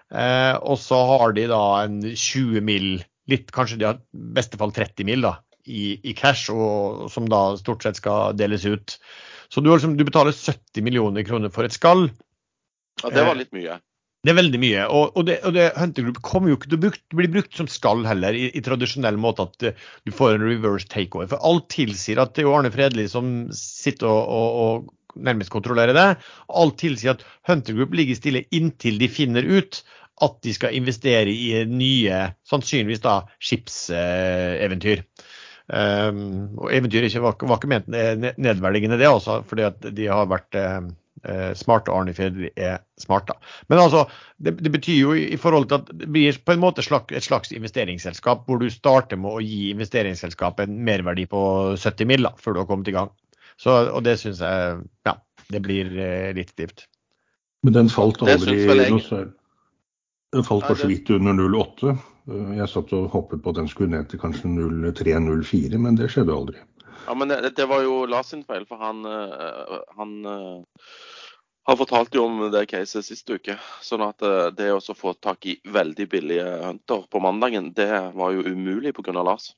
Eh, 0.09 0.55
og 0.59 0.79
så 0.81 0.99
har 1.13 1.35
de 1.37 1.47
da 1.51 1.63
en 1.85 2.01
20 2.03 2.65
mill, 2.65 2.89
litt 3.31 3.53
kanskje 3.55 3.79
de 3.79 3.87
har 3.87 4.01
i 4.01 4.25
beste 4.35 4.59
fall 4.59 4.75
30 4.75 5.07
mill. 5.07 5.23
da, 5.27 5.37
i, 5.69 5.99
i 6.03 6.15
cash, 6.17 6.49
og, 6.51 7.07
som 7.13 7.27
da 7.29 7.53
stort 7.59 7.85
sett 7.85 7.99
skal 7.99 8.37
deles 8.37 8.65
ut. 8.65 8.97
Så 9.50 9.62
du, 9.65 9.72
liksom, 9.72 9.98
du 9.98 10.06
betaler 10.06 10.36
70 10.36 10.86
millioner 10.86 11.25
kroner 11.25 11.53
for 11.53 11.65
et 11.65 11.75
skall. 11.75 12.10
Ja, 13.01 13.13
det 13.13 13.25
var 13.25 13.39
litt 13.39 13.53
mye. 13.56 13.79
Det 14.25 14.34
er 14.34 14.38
veldig 14.41 14.60
mye. 14.60 14.86
Og, 14.91 15.15
og, 15.15 15.25
det, 15.29 15.38
og 15.48 15.56
det, 15.56 15.70
Hunter 15.79 16.06
Group 16.06 16.20
kommer 16.25 16.51
jo 16.51 16.58
ikke 16.60 16.68
til 16.68 16.79
å 16.79 16.84
brukt, 16.84 17.03
bli 17.15 17.29
brukt 17.32 17.56
som 17.56 17.70
skall 17.72 18.03
heller, 18.08 18.36
i, 18.36 18.50
i, 18.51 18.63
tradisjonell 18.65 19.20
måte 19.22 19.46
at 19.48 19.68
uh, 19.70 19.86
du 20.06 20.12
får 20.15 20.36
en 20.36 20.44
reverse 20.44 20.89
takeover. 20.91 21.29
For 21.32 21.50
alt 21.50 21.70
tilsier 21.72 22.20
at 22.22 22.36
det 22.36 22.44
er 22.44 22.51
Arne 22.51 22.72
Fredli 22.74 23.08
som 23.12 23.48
sitter 23.56 24.10
og, 24.12 24.60
og 24.65 25.24
nærmest 25.24 25.53
kontrollerer 25.53 25.96
det. 25.96 26.10
Alt 26.51 26.77
tilsier 26.84 27.15
at 27.15 27.24
Hunter 27.48 27.79
Group 27.79 27.96
ligger 27.96 28.20
stille 28.20 28.44
inntil 28.56 29.00
de 29.00 29.10
finner 29.12 29.48
ut 29.48 29.82
at 30.20 30.36
de 30.44 30.51
skal 30.51 30.75
investere 30.75 31.32
i 31.32 31.63
nye, 31.72 32.20
sannsynligvis 32.48 33.00
da, 33.06 33.22
skipseventyr. 33.39 35.06
Um, 35.69 36.55
og 36.57 36.71
eventyr 36.73 37.05
ikke, 37.05 37.21
var, 37.21 37.35
var 37.45 37.59
ikke 37.59 37.69
ment 37.69 37.89
nedverdigende, 38.41 38.97
det 38.97 39.05
også, 39.09 39.43
fordi 39.45 39.67
at 39.67 39.83
de 39.93 40.07
har 40.09 40.25
vært 40.31 40.57
uh, 40.57 40.88
eh, 41.23 41.51
smarte 41.57 41.93
Arne 41.93 42.13
Fredri 42.17 42.49
er 42.57 42.79
smart. 42.97 43.27
da. 43.29 43.38
Men 43.69 43.83
altså, 43.83 44.05
det, 44.38 44.55
det, 44.63 44.71
betyr 44.73 44.97
jo 44.97 45.13
i 45.13 45.38
forhold 45.38 45.69
til 45.69 45.79
at 45.81 45.91
det 46.01 46.09
blir 46.09 46.39
på 46.45 46.55
en 46.55 46.63
måte 46.63 46.85
slag, 46.85 47.11
et 47.13 47.25
slags 47.25 47.53
investeringsselskap, 47.55 48.45
hvor 48.47 48.61
du 48.61 48.69
starter 48.73 49.19
med 49.19 49.38
å 49.38 49.43
gi 49.45 49.69
investeringsselskapet 49.75 50.67
en 50.67 50.81
merverdi 50.88 51.27
på 51.29 51.41
70 51.77 52.09
mill. 52.09 52.29
før 52.41 52.55
du 52.55 52.63
har 52.63 52.69
kommet 52.69 52.89
i 52.89 52.95
gang. 52.97 53.13
Så, 53.59 53.75
og 53.91 54.03
det 54.07 54.17
syns 54.21 54.39
jeg 54.41 54.79
ja, 55.05 55.17
det 55.51 55.61
blir 55.65 55.91
eh, 55.99 56.31
litt 56.38 56.53
stivt. 56.55 56.88
Men 57.65 57.75
den 57.75 57.89
falt 57.91 58.21
aldri 58.23 58.63
noe. 58.88 59.25
Den 60.29 60.45
falt 60.45 60.67
bare 60.67 60.77
så 60.77 60.88
vidt 60.88 61.09
under 61.11 61.33
0,8. 61.35 61.97
Jeg 62.57 62.69
satt 62.71 62.91
og 62.98 63.09
håpet 63.13 63.43
på 63.43 63.53
at 63.53 63.62
den 63.62 63.69
skulle 63.71 63.93
ned 63.93 64.09
til 64.12 64.21
kanskje 64.21 64.51
0,3-0,4, 64.51 65.79
men 65.81 65.98
det 66.00 66.12
skjedde 66.13 66.36
aldri. 66.36 66.59
Ja, 67.07 67.15
men 67.17 67.31
det, 67.31 67.55
det 67.57 67.65
var 67.69 67.81
jo 67.86 68.03
Lars 68.09 68.33
sin 68.33 68.43
feil, 68.45 68.67
for 68.69 68.81
han, 68.83 69.01
eh, 69.07 69.79
han 69.98 70.17
eh, 70.29 70.83
han 71.69 71.77
fortalte 71.77 72.17
jo 72.17 72.24
om 72.25 72.39
det 72.50 72.65
caset 72.71 73.05
sist 73.05 73.29
uke. 73.29 73.53
Sånn 73.86 74.01
at 74.01 74.24
eh, 74.25 74.48
det 74.57 74.71
å 74.74 74.81
få 74.98 75.13
tak 75.21 75.45
i 75.45 75.59
veldig 75.69 76.07
billige 76.09 76.45
hunter 76.63 77.03
på 77.12 77.21
mandagen, 77.21 77.67
det 77.77 77.91
var 78.17 78.33
jo 78.33 78.45
umulig 78.48 78.95
pga. 78.98 79.13
Lars. 79.21 79.51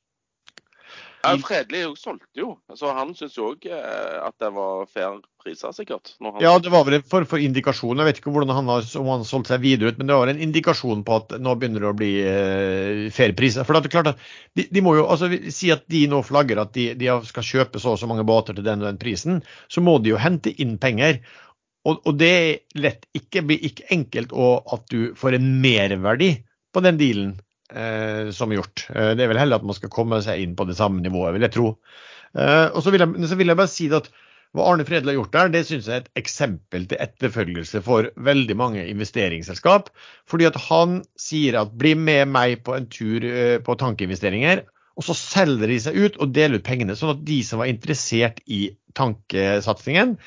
Ja, 1.22 1.36
Fredelig 1.46 1.86
solgte 2.02 2.42
jo, 2.42 2.56
så 2.76 2.94
han 2.98 3.14
syns 3.18 3.36
jo 3.38 3.52
òg 3.52 3.68
at 3.72 4.36
det 4.42 4.50
var 4.56 4.88
fair 4.90 5.20
priser, 5.42 5.72
sikkert. 5.72 6.14
ja, 6.40 6.52
det 6.60 6.70
var 6.70 6.86
vel 6.86 6.98
en 7.00 7.06
form 7.08 7.26
for 7.30 7.42
indikasjon. 7.42 7.98
Jeg 7.98 8.08
vet 8.08 8.20
ikke 8.22 8.34
han 8.52 8.70
har, 8.70 8.86
om 9.00 9.10
han 9.10 9.24
har 9.24 9.28
solgt 9.28 9.52
seg 9.52 9.64
videre 9.64 9.92
ut, 9.92 10.00
men 10.00 10.10
det 10.10 10.18
var 10.18 10.32
en 10.32 10.42
indikasjon 10.46 11.04
på 11.08 11.18
at 11.18 11.36
nå 11.42 11.56
begynner 11.60 11.86
det 11.86 11.92
å 11.92 11.98
bli 11.98 12.12
uh, 12.22 13.12
fair 13.14 13.36
priser. 13.38 13.66
For 13.68 13.78
det 13.78 13.90
er 13.90 13.96
klart 13.96 14.12
at 14.14 14.26
de, 14.58 14.68
de, 14.70 14.84
må 14.86 14.96
jo 15.00 15.08
altså, 15.10 15.32
si 15.54 15.72
at 15.74 15.86
de 15.92 16.06
nå 16.12 16.22
flagger 16.26 16.62
at 16.62 16.74
de, 16.78 16.92
de, 17.00 17.12
skal 17.30 17.48
kjøpe 17.48 17.82
så 17.82 17.96
og 17.96 18.02
så 18.02 18.10
mange 18.10 18.26
båter 18.28 18.58
til 18.58 18.68
den 18.68 18.84
og 18.84 18.92
den 18.92 19.02
prisen, 19.02 19.42
så 19.72 19.84
må 19.84 19.98
de 20.02 20.14
jo 20.14 20.22
hente 20.22 20.54
inn 20.62 20.78
penger. 20.82 21.22
Og, 21.88 22.02
og 22.06 22.18
det 22.22 22.32
er 22.32 22.82
lett 22.82 23.08
ikke, 23.18 23.46
blir 23.48 23.64
ikke 23.72 23.90
enkelt 23.96 24.36
og 24.38 24.70
at 24.76 24.86
du 24.94 25.16
får 25.18 25.40
en 25.40 25.48
merverdi 25.64 26.36
på 26.72 26.84
den 26.86 27.00
dealen 27.00 27.32
eh, 27.34 27.48
som 28.36 28.52
gjort. 28.54 28.88
Eh, 28.94 29.14
det 29.18 29.26
er 29.26 29.32
vel 29.32 29.42
heller 29.42 29.62
at 29.62 29.68
man 29.68 29.78
skal 29.78 29.92
komme 29.94 30.22
seg 30.26 30.44
inn 30.44 30.58
på 30.60 30.68
det 30.70 30.78
samme 30.80 31.04
nivået, 31.04 31.36
vil 31.36 31.48
jeg 31.48 31.56
tro. 31.56 31.72
Eh, 32.36 32.68
og 32.72 32.84
så 32.84 32.94
vil 32.94 33.04
jeg, 33.04 33.30
så 33.30 33.38
vil 33.40 33.52
jeg, 33.52 33.60
bare 33.60 33.72
si 33.72 33.88
at 33.94 34.10
hva 34.52 34.66
Arne 34.68 34.84
Fredel 34.88 35.14
har 35.14 35.16
gjort 35.16 35.36
der, 35.36 35.52
det 35.54 35.62
synes 35.68 35.88
jeg 35.88 35.96
er 35.96 36.04
et 36.04 36.20
eksempel 36.20 36.84
til 36.92 37.00
etterfølgelse 37.00 37.80
for 37.86 38.10
veldig 38.20 38.58
mange 38.60 38.84
investeringsselskap. 38.92 39.90
Fordi 40.28 40.50
at 40.50 40.60
han 40.68 41.00
sier 41.20 41.62
at 41.62 41.72
bli 41.80 41.94
med 41.96 42.28
meg 42.34 42.60
på 42.68 42.76
en 42.76 42.90
tur 42.92 43.24
eh, 43.28 43.58
på 43.64 43.78
tankeinvesteringer. 43.80 44.66
Og 45.00 45.08
så 45.08 45.16
selger 45.16 45.72
de 45.72 45.80
seg 45.80 45.98
ut 45.98 46.20
og 46.20 46.36
deler 46.36 46.60
ut 46.60 46.68
pengene, 46.68 46.98
sånn 47.00 47.16
at 47.16 47.24
de 47.26 47.40
som 47.48 47.62
var 47.64 47.72
interessert 47.72 48.42
i 48.52 48.66
tankesatsingen, 48.98 50.18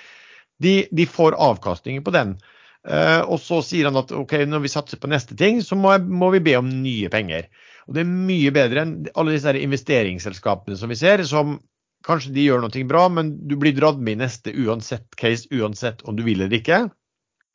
de, 0.65 0.75
de 0.89 1.05
får 1.05 1.37
avkastninger 1.37 2.05
på 2.05 2.15
den. 2.15 2.39
Uh, 2.85 3.23
og 3.33 3.39
så 3.41 3.63
sier 3.65 3.89
han 3.89 3.97
at 3.97 4.11
ok, 4.13 4.43
når 4.45 4.61
vi 4.67 4.71
satser 4.73 5.01
på 5.01 5.09
neste 5.09 5.37
ting, 5.41 5.63
så 5.65 5.77
må, 5.79 5.95
må, 6.05 6.29
vi 6.35 6.43
be 6.45 6.59
om 6.59 6.69
nye 6.85 7.09
penger. 7.13 7.49
Og 7.89 7.97
Det 7.97 8.03
er 8.03 8.11
mye 8.11 8.53
bedre 8.53 8.85
enn 8.85 8.97
alle 9.17 9.37
disse 9.37 9.55
investeringsselskapene 9.57 10.77
som 10.77 10.93
vi 10.93 10.99
ser, 11.01 11.25
som 11.29 11.57
kanskje 12.05 12.35
de 12.35 12.45
gjør 12.45 12.61
noe 12.61 12.89
bra, 12.89 13.07
men 13.09 13.33
du 13.49 13.57
blir 13.61 13.77
dratt 13.77 14.01
med 14.01 14.19
i 14.19 14.25
neste 14.27 14.53
uansett 14.53 15.17
case, 15.17 15.49
uansett 15.49 16.05
om 16.05 16.17
du 16.17 16.25
vil 16.27 16.45
eller 16.45 16.61
ikke. 16.61 16.83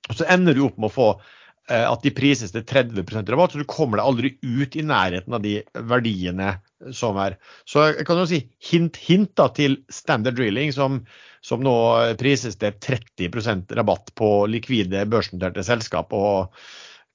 Og 0.09 0.17
så 0.17 0.25
ender 0.33 0.57
du 0.57 0.63
opp 0.65 0.79
med 0.81 0.89
å 0.89 0.95
få 0.95 1.09
uh, 1.13 1.85
at 1.85 2.01
de 2.01 2.15
prises 2.15 2.55
til 2.55 2.65
30% 2.65 3.29
rabatt, 3.29 3.53
så 3.53 3.61
du 3.61 3.69
kommer 3.69 4.01
deg 4.01 4.09
aldri 4.09 4.33
ut 4.41 4.79
i 4.81 4.85
nærheten 4.89 5.37
av 5.37 5.45
de 5.45 5.59
verdiene 5.93 6.55
som 6.95 7.21
er. 7.21 7.37
Så 7.69 7.91
jeg 7.91 8.09
kan 8.09 8.17
jo 8.17 8.25
si 8.29 8.41
hint, 8.71 8.97
hint 8.97 9.35
da, 9.37 9.51
til 9.53 9.77
Standard 9.93 10.39
Drilling, 10.39 10.73
som 10.73 11.03
som 11.45 11.63
nå 11.63 11.73
prises 12.19 12.59
til 12.59 12.75
30% 12.75 13.73
rabatt 13.79 14.13
på 14.19 14.29
likvide 14.51 15.05
børsnoterte 15.09 15.63
selskap, 15.65 16.13
og 16.13 16.55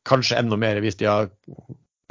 kanskje 0.09 0.38
enda 0.40 0.59
mer 0.61 0.81
hvis 0.85 1.00
de 1.00 1.09
har 1.09 1.31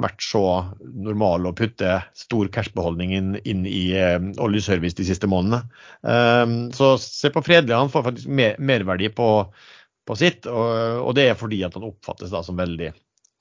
vært 0.02 0.24
så 0.26 0.42
normale 0.82 1.48
å 1.48 1.56
putte 1.56 2.00
stor 2.18 2.50
cashbeholdning 2.52 3.12
inn, 3.14 3.30
inn 3.46 3.62
i 3.66 3.84
eh, 3.96 4.18
oljeservice 4.42 4.98
de 4.98 5.06
siste 5.06 5.30
månedene. 5.30 5.62
Um, 6.02 6.56
så 6.74 6.96
se 7.00 7.30
på 7.32 7.44
Fredelig, 7.46 7.76
han 7.78 7.92
får 7.92 8.08
faktisk 8.08 8.32
mer, 8.34 8.58
merverdi 8.58 9.08
på 9.14 9.28
på 10.04 10.16
sitt. 10.18 10.48
Og, 10.50 11.04
og 11.08 11.12
det 11.16 11.28
er 11.30 11.38
fordi 11.38 11.62
at 11.66 11.76
han 11.78 11.88
oppfattes 11.88 12.32
da 12.32 12.42
som 12.44 12.58
veldig 12.58 12.92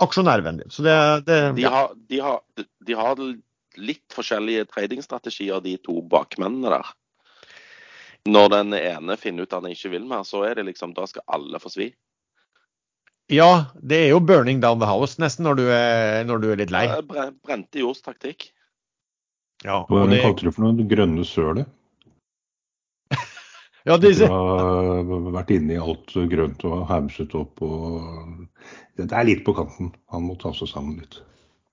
aksjonærvennlig. 0.03 0.69
Så 0.73 0.85
det, 0.85 0.97
det 1.27 1.39
De 1.59 1.67
har, 1.69 1.93
de, 2.09 2.19
har, 2.23 2.41
de 2.87 2.97
har 2.97 3.23
litt 3.83 4.05
forskjellige 4.13 4.67
tradingstrategier, 4.71 5.63
de 5.63 5.77
to 5.83 5.99
bakmennene 6.09 6.73
der. 6.75 6.93
Når 8.29 8.49
den 8.53 8.73
ene 8.77 9.17
finner 9.19 9.43
ut 9.43 9.51
at 9.53 9.63
han 9.65 9.71
ikke 9.73 9.89
vil 9.91 10.05
mer, 10.07 10.23
så 10.23 10.43
er 10.47 10.55
det 10.55 10.65
liksom 10.69 10.93
Da 10.95 11.05
skal 11.09 11.25
alle 11.27 11.59
få 11.59 11.69
svi. 11.73 11.89
Ja, 13.31 13.65
det 13.81 13.97
er 14.05 14.09
jo 14.11 14.19
'burning 14.19 14.59
down 14.61 14.79
the 14.79 14.85
house' 14.87 15.17
nesten 15.19 15.43
når 15.47 15.55
du 15.59 15.63
er, 15.71 16.23
når 16.27 16.41
du 16.43 16.51
er 16.51 16.57
litt 16.59 16.71
lei. 16.71 16.85
Bre- 17.07 17.31
Brente 17.43 17.79
jords 17.79 18.01
taktikk. 18.03 18.49
Ja, 19.63 19.85
Hva 19.87 20.03
og 20.03 20.09
det, 20.11 20.21
kalte 20.21 20.43
du 20.43 20.51
for 20.51 20.65
noe? 20.67 20.87
Grønne 20.87 21.23
sølet? 21.25 21.67
ja, 23.87 23.97
Du 23.97 24.07
det, 24.11 24.27
har 24.27 25.03
vært 25.37 25.51
inne 25.55 25.75
i 25.77 25.81
alt 25.81 26.13
grønt 26.31 26.63
og 26.67 26.85
hamset 26.89 27.35
opp 27.39 27.61
og 27.63 28.47
Det 28.97 29.07
er 29.11 29.25
litt 29.25 29.43
på 29.47 29.55
kanten. 29.57 29.93
Han 30.13 30.27
må 30.27 30.35
ta 30.39 30.51
seg 30.53 30.67
sammen 30.69 30.99
litt. 30.99 31.21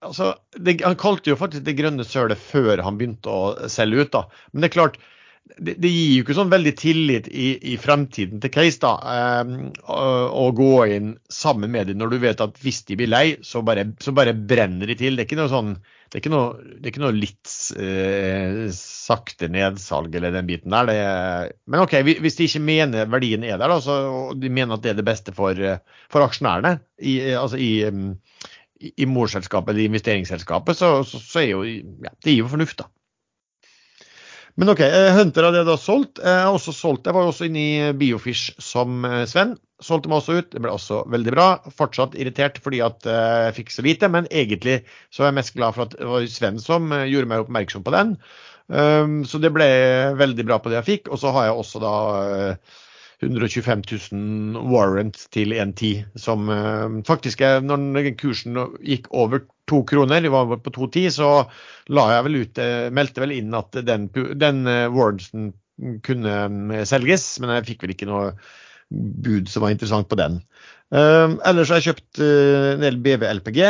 altså, 0.03 0.35
det, 0.57 0.81
han 0.83 0.97
kalte 0.97 1.31
jo 1.31 1.37
faktisk 1.37 1.65
det 1.67 1.77
grønne 1.77 2.05
sølet 2.09 2.39
før 2.41 2.81
han 2.83 2.97
begynte 2.97 3.29
å 3.29 3.69
selge 3.69 4.07
ut. 4.07 4.13
da. 4.15 4.23
Men 4.53 4.63
det 4.63 4.71
er 4.71 4.77
klart, 4.79 4.97
det, 5.61 5.89
gir 5.89 6.15
jo 6.15 6.25
ikke 6.25 6.37
sånn 6.37 6.53
veldig 6.53 6.73
tillit 6.79 7.29
i, 7.29 7.53
i 7.73 7.77
fremtiden 7.81 8.41
til 8.43 8.53
Case 8.55 8.81
da, 8.83 8.93
eh, 9.13 9.55
å, 9.83 10.03
å 10.43 10.51
gå 10.57 10.73
inn 10.95 11.15
sammen 11.33 11.73
med 11.75 11.91
dem 11.91 12.01
når 12.01 12.13
du 12.15 12.19
vet 12.23 12.43
at 12.45 12.61
hvis 12.63 12.83
de 12.89 12.99
blir 13.01 13.11
lei, 13.11 13.25
så 13.47 13.63
bare, 13.67 13.91
så 14.03 14.15
bare 14.17 14.35
brenner 14.35 14.91
de 14.91 14.97
til. 15.01 15.17
Det 15.17 15.25
er 15.25 15.29
ikke 15.29 15.41
noe 15.41 15.53
sånn, 15.53 15.75
det 16.11 16.19
er 16.19 16.23
ikke 16.23 16.33
noe, 16.33 16.69
er 16.79 16.91
ikke 16.93 17.03
noe 17.05 17.17
litt 17.17 17.57
eh, 17.77 18.63
sakte 18.77 19.51
nedsalg 19.53 20.15
eller 20.17 20.35
den 20.37 20.49
biten 20.49 20.77
der. 20.77 20.93
Er, 20.95 21.51
men 21.71 21.85
OK, 21.85 21.99
hvis 22.09 22.39
de 22.39 22.49
ikke 22.49 22.65
mener 22.65 23.11
verdien 23.11 23.45
er 23.47 23.59
der, 23.59 23.75
da, 23.75 23.81
så, 23.85 23.99
og 24.31 24.41
de 24.41 24.53
mener 24.53 24.77
at 24.77 24.87
det 24.87 24.95
er 24.95 25.03
det 25.03 25.09
beste 25.09 25.37
for, 25.37 25.61
for 26.13 26.27
aksjonærene, 26.27 26.79
i, 27.01 27.19
altså 27.35 27.61
i, 27.61 27.73
i, 28.81 28.95
i 28.97 29.09
morselskapet 29.09 29.75
eller 29.75 29.91
investeringsselskapet, 29.91 30.79
så, 30.79 30.95
så, 31.09 31.21
så 31.21 31.45
er 31.45 31.53
jo 31.53 31.67
ja, 31.67 32.15
det 32.17 32.33
gir 32.33 32.45
jo 32.45 32.55
fornuft, 32.55 32.81
da. 32.85 32.91
Men 34.61 34.75
OK, 34.75 34.81
eh, 34.85 35.15
Hunter 35.17 35.47
hadde 35.47 35.63
jeg 35.63 35.69
da 35.71 35.75
solgt. 35.81 36.19
Jeg 36.21 36.45
har 36.45 36.53
også 36.53 36.75
solgt, 36.77 37.07
jeg 37.09 37.17
var 37.17 37.31
også 37.31 37.47
inne 37.49 37.61
i 37.61 37.93
Biofish 37.97 38.53
som 38.61 39.07
eh, 39.09 39.23
Sven. 39.29 39.55
Solgte 39.81 40.11
meg 40.13 40.19
også 40.21 40.37
ut. 40.37 40.51
Det 40.53 40.61
ble 40.61 40.75
også 40.75 40.99
veldig 41.09 41.33
bra. 41.33 41.47
Fortsatt 41.79 42.13
irritert 42.21 42.61
fordi 42.61 42.83
at 42.85 43.09
eh, 43.09 43.47
jeg 43.47 43.57
fikk 43.63 43.73
så 43.73 43.85
lite, 43.87 44.11
men 44.13 44.29
egentlig 44.29 44.83
så 45.09 45.25
er 45.25 45.31
jeg 45.31 45.39
mest 45.39 45.57
glad 45.57 45.79
for 45.79 45.87
at 45.87 45.97
det 45.97 46.11
var 46.11 46.29
Sven 46.29 46.61
som 46.61 46.93
eh, 46.93 47.09
gjorde 47.09 47.31
meg 47.33 47.47
oppmerksom 47.47 47.87
på 47.87 47.95
den. 47.97 48.13
Um, 48.71 49.25
så 49.27 49.41
det 49.43 49.51
ble 49.51 49.67
veldig 50.21 50.45
bra 50.47 50.61
på 50.63 50.71
det 50.71 50.83
jeg 50.83 50.89
fikk. 50.91 51.09
Og 51.09 51.25
så 51.25 51.33
har 51.35 51.49
jeg 51.49 51.57
også 51.63 51.81
da 51.83 51.95
eh, 52.21 52.77
125 53.21 53.83
000 54.13 54.69
warrant 54.73 55.19
til 55.35 55.53
1,10, 55.53 56.05
som 56.19 56.49
eh, 56.53 57.01
faktisk 57.07 57.43
er 57.45 57.61
Når 57.65 58.13
kursen 58.21 58.57
gikk 58.81 59.11
over 59.13 59.45
to 59.69 59.83
kroner, 59.85 60.25
vi 60.25 60.33
var 60.33 60.57
på 60.65 60.73
2,10, 60.73 61.11
så 61.21 61.31
la 61.93 62.07
jeg 62.15 62.27
vel 62.27 62.41
ut, 62.41 62.63
eh, 62.63 62.89
meldte 62.91 63.25
vel 63.25 63.37
inn 63.37 63.55
at 63.57 63.77
den, 63.87 64.09
den 64.41 64.67
eh, 64.67 64.89
warrantsen 64.89 65.53
kunne 66.05 66.85
selges, 66.89 67.39
men 67.41 67.55
jeg 67.55 67.71
fikk 67.71 67.87
vel 67.87 67.95
ikke 67.95 68.09
noe 68.09 68.35
bud 68.91 69.49
som 69.49 69.65
var 69.65 69.73
interessant 69.73 70.09
på 70.11 70.19
den. 70.21 70.41
Uh, 70.91 71.39
ellers 71.47 71.71
har 71.71 71.79
jeg 71.79 71.93
kjøpt 71.93 72.21
uh, 72.21 72.73
en 72.75 72.83
del 72.83 72.99
BV-LPG. 73.05 73.61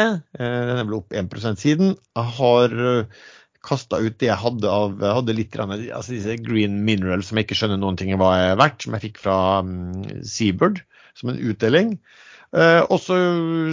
Uh, 0.40 0.60
den 0.70 0.80
er 0.80 0.86
vel 0.88 0.96
opp 0.96 1.12
1 1.12 1.28
siden. 1.60 1.92
Jeg 2.16 2.32
har 2.38 2.74
uh, 2.80 3.20
kasta 3.66 4.00
ut 4.00 4.16
det 4.20 4.30
jeg 4.30 4.40
hadde 4.40 4.70
av 4.72 4.96
jeg 5.02 5.16
hadde 5.18 5.36
litt 5.36 5.52
grann, 5.54 5.74
altså 5.76 6.14
disse 6.14 6.36
green 6.44 6.80
minerals 6.86 7.30
som 7.30 7.38
jeg 7.40 7.48
ikke 7.48 7.58
skjønner 7.60 7.80
noen 7.80 7.98
ting 8.00 8.12
hva 8.20 8.32
er 8.38 8.60
verdt, 8.60 8.84
som 8.84 8.96
jeg 8.96 9.04
fikk 9.08 9.22
fra 9.22 9.36
um, 9.64 10.02
Seabird 10.24 10.82
som 11.18 11.32
en 11.32 11.40
utdeling. 11.50 11.96
Uh, 12.56 12.82
og 12.88 12.98
så 13.04 13.16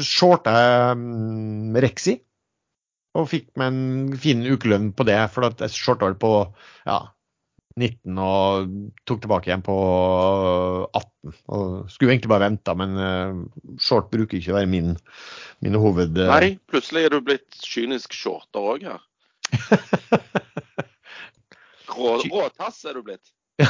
shorta 0.06 0.54
jeg 0.54 0.98
um, 1.00 1.78
Rexi 1.82 2.20
og 3.18 3.30
fikk 3.32 3.48
meg 3.58 3.74
en 3.74 4.18
fin 4.22 4.44
ukelønn 4.46 4.92
på 4.94 5.08
det, 5.08 5.18
for 5.34 5.48
jeg 5.48 5.74
shorta 5.74 6.06
vel 6.06 6.20
på 6.22 6.34
ja, 6.86 7.00
19 7.78 8.22
og 8.22 8.70
tok 9.08 9.24
tilbake 9.24 9.50
igjen 9.50 9.64
på 9.66 9.76
18. 10.88 11.34
Og 11.54 11.92
skulle 11.92 12.14
egentlig 12.14 12.32
bare 12.32 12.48
venta, 12.48 12.76
men 12.78 12.98
eh, 13.02 13.42
short 13.84 14.10
bruker 14.14 14.40
ikke 14.40 14.54
å 14.54 14.58
være 14.60 14.72
min, 14.72 14.96
min 15.66 15.78
hoved... 15.80 16.18
eh, 16.18 16.32
Nei, 16.32 16.54
plutselig 16.70 17.08
er 17.08 17.16
du 17.16 17.22
blitt 17.26 17.60
kynisk 17.62 18.18
shorter 18.18 18.74
òg 18.74 18.88
her. 18.90 19.04
Rå, 21.98 22.10
råtass 22.30 22.84
er 22.86 22.94
du 22.98 23.02
blitt. 23.06 23.26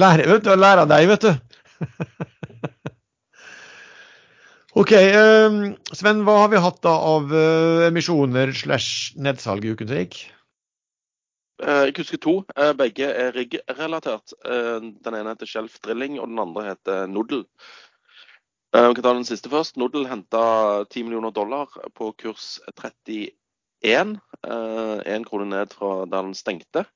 Lær, 0.00 0.18
vet 0.26 0.44
du, 0.44 0.50
lære 0.58 0.80
av 0.84 0.88
deg, 0.90 1.08
vet 1.12 1.22
du. 1.26 1.32
OK. 4.76 4.92
eh, 4.92 5.50
Sven, 5.96 6.24
hva 6.26 6.34
har 6.42 6.50
vi 6.52 6.60
hatt 6.60 6.80
da 6.84 6.92
av 7.14 7.24
eh, 7.32 7.86
emisjoner 7.88 8.52
slash 8.56 9.14
nedsalg 9.16 9.64
i 9.64 9.72
uken 9.76 9.88
som 9.88 9.96
gikk? 10.02 10.14
Eh, 11.62 11.82
Jeg 11.88 11.96
husker 12.02 12.18
to. 12.20 12.34
Eh, 12.56 12.72
Begge 12.76 13.06
er 13.08 13.32
rigg-relatert. 13.36 14.26
Eh, 14.44 14.78
Den 15.06 15.14
ene 15.16 15.32
heter 15.32 15.48
Shelf 15.48 15.78
Drilling, 15.80 16.18
og 16.20 16.26
den 16.28 16.42
andre 16.42 16.62
heter 16.72 17.06
Noodle. 17.08 17.44
Eh, 18.74 18.88
Vi 18.90 18.94
kan 18.98 19.04
ta 19.06 19.12
den 19.16 19.24
siste 19.28 19.48
først. 19.52 19.76
Noodle 19.80 20.08
henta 20.10 20.42
10 20.90 21.02
millioner 21.06 21.30
dollar 21.32 21.66
på 21.96 22.10
kurs 22.20 22.58
31. 22.74 23.30
Én 23.84 25.24
krone 25.28 25.48
ned 25.50 25.74
fra 25.76 26.06
da 26.06 26.22
den 26.22 26.34
stengte. 26.34 26.86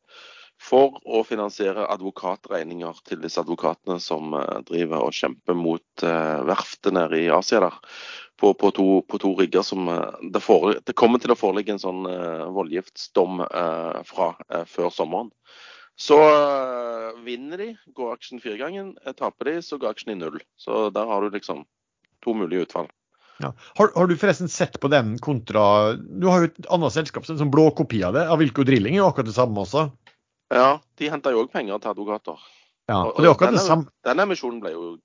For 0.60 0.98
å 1.08 1.22
finansiere 1.24 1.86
advokatregninger 1.88 2.98
til 3.08 3.22
disse 3.22 3.40
advokatene 3.40 3.96
som 4.02 4.34
eh, 4.36 4.58
driver 4.68 5.06
og 5.06 5.16
kjemper 5.16 5.56
mot 5.56 6.04
eh, 6.04 6.42
verftet 6.44 6.92
nede 6.92 7.16
i 7.22 7.30
Asia 7.32 7.62
der. 7.64 7.78
På, 8.40 8.52
på, 8.56 8.70
to, 8.76 9.00
på 9.08 9.20
to 9.22 9.32
rigger 9.38 9.64
som 9.64 9.88
eh, 9.88 10.20
det, 10.34 10.42
fore, 10.44 10.76
det 10.84 10.96
kommer 11.00 11.22
til 11.22 11.32
å 11.32 11.38
foreligge 11.40 11.72
en 11.72 11.80
sånn 11.80 12.04
eh, 12.10 12.44
voldgiftsdom 12.52 13.40
eh, 13.46 14.00
fra 14.08 14.34
eh, 14.50 14.68
før 14.68 14.92
sommeren. 14.92 15.32
Så 16.00 16.20
eh, 16.28 17.08
vinner 17.24 17.64
de, 17.64 17.72
går 17.96 18.18
aksjen 18.18 18.44
firegangen. 18.44 18.94
ganger, 19.00 19.16
taper 19.16 19.54
de, 19.54 19.58
så 19.64 19.80
går 19.80 19.96
aksjen 19.96 20.12
i 20.12 20.20
null. 20.20 20.40
Så 20.60 20.88
der 20.92 21.08
har 21.08 21.24
du 21.24 21.32
liksom 21.32 21.64
to 22.20 22.36
mulige 22.36 22.68
utfall. 22.68 22.92
Ja. 23.40 23.52
Har, 23.78 23.90
har 23.96 24.06
du 24.10 24.16
forresten 24.20 24.50
sett 24.52 24.76
på 24.82 24.90
den 24.92 25.14
kontra 25.22 25.62
Du 25.96 26.26
har 26.28 26.42
jo 26.44 26.48
et 26.50 26.66
annet 26.68 26.92
selskap, 26.92 27.24
en 27.24 27.38
sånn 27.40 27.52
blå 27.52 27.70
kopi 27.76 28.02
av 28.04 28.12
det. 28.16 28.26
Avilko 28.28 28.66
Drilling 28.68 28.98
er 28.98 29.02
jo 29.02 29.08
akkurat 29.10 29.30
det 29.30 29.36
samme 29.36 29.62
også. 29.64 29.86
Ja, 30.52 30.80
de 31.00 31.08
henter 31.12 31.32
jo 31.32 31.44
òg 31.44 31.52
penger 31.52 31.78
til 31.80 31.92
advokater. 31.94 32.36
Ja, 32.90 33.04
Og- 33.06 33.16
det 33.16 33.24
er 33.24 33.30
akkurat 33.32 33.36
akkurat 33.36 33.58
det 33.60 33.66
samme. 33.66 33.88
Denne 34.04 34.26
emisjonen 34.26 34.60
ble 34.60 34.72
jo 34.74 34.98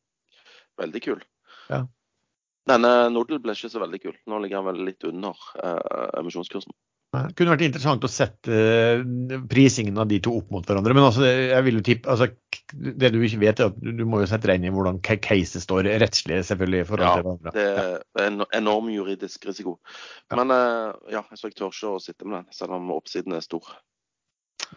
veldig 0.81 1.01
kul. 1.05 1.21
Ja. 1.69 1.85
Denne 2.67 2.91
Nodel 3.13 3.39
ble 3.39 3.53
ikke 3.53 3.69
så 3.69 3.79
veldig 3.79 4.01
kul. 4.01 4.15
Nå 4.27 4.41
ligger 4.41 4.57
han 4.63 4.65
vel 4.73 4.85
litt 4.87 5.03
under 5.05 5.35
eh, 5.61 6.19
emisjonskursen. 6.19 6.73
Det 7.15 7.35
kunne 7.37 7.53
vært 7.53 7.63
interessant 7.69 8.03
å 8.03 8.09
sette 8.11 8.51
eh, 8.51 9.03
prisingen 9.47 9.97
av 10.01 10.09
de 10.09 10.19
to 10.19 10.33
opp 10.35 10.49
mot 10.51 10.65
hverandre. 10.65 10.95
Men 10.97 11.05
altså, 11.07 11.23
jeg 11.23 11.63
vil 11.63 11.77
jo 11.79 11.85
tippe, 11.85 12.09
altså, 12.11 12.27
det 12.75 13.11
du 13.13 13.21
ikke 13.23 13.39
vet, 13.39 13.59
er 13.59 13.69
at 13.71 13.77
du, 13.79 14.03
må 14.07 14.19
jo 14.21 14.27
sette 14.29 14.49
deg 14.49 14.59
inn 14.59 14.67
i 14.67 14.73
hvordan 14.73 14.99
caset 15.03 15.63
står 15.63 15.87
rettslig, 16.01 16.41
selvfølgelig. 16.47 16.81
i 16.83 16.87
forhold 16.89 17.07
Ja, 17.07 17.13
til 17.15 17.23
hverandre. 17.23 17.53
Det 17.55 18.23
er 18.23 18.27
en 18.27 18.45
enorm 18.57 18.89
juridisk 18.91 19.47
risiko. 19.47 19.77
Ja. 20.29 20.41
Men 20.41 20.51
eh, 20.51 20.91
ja, 21.15 21.23
så 21.31 21.47
jeg 21.47 21.55
tør 21.55 21.71
ikke 21.71 21.93
å 21.95 22.03
sitte 22.03 22.27
med 22.27 22.41
den, 22.41 22.51
selv 22.55 22.75
om 22.75 22.91
oppsiden 22.95 23.37
er 23.37 23.45
stor. 23.45 23.71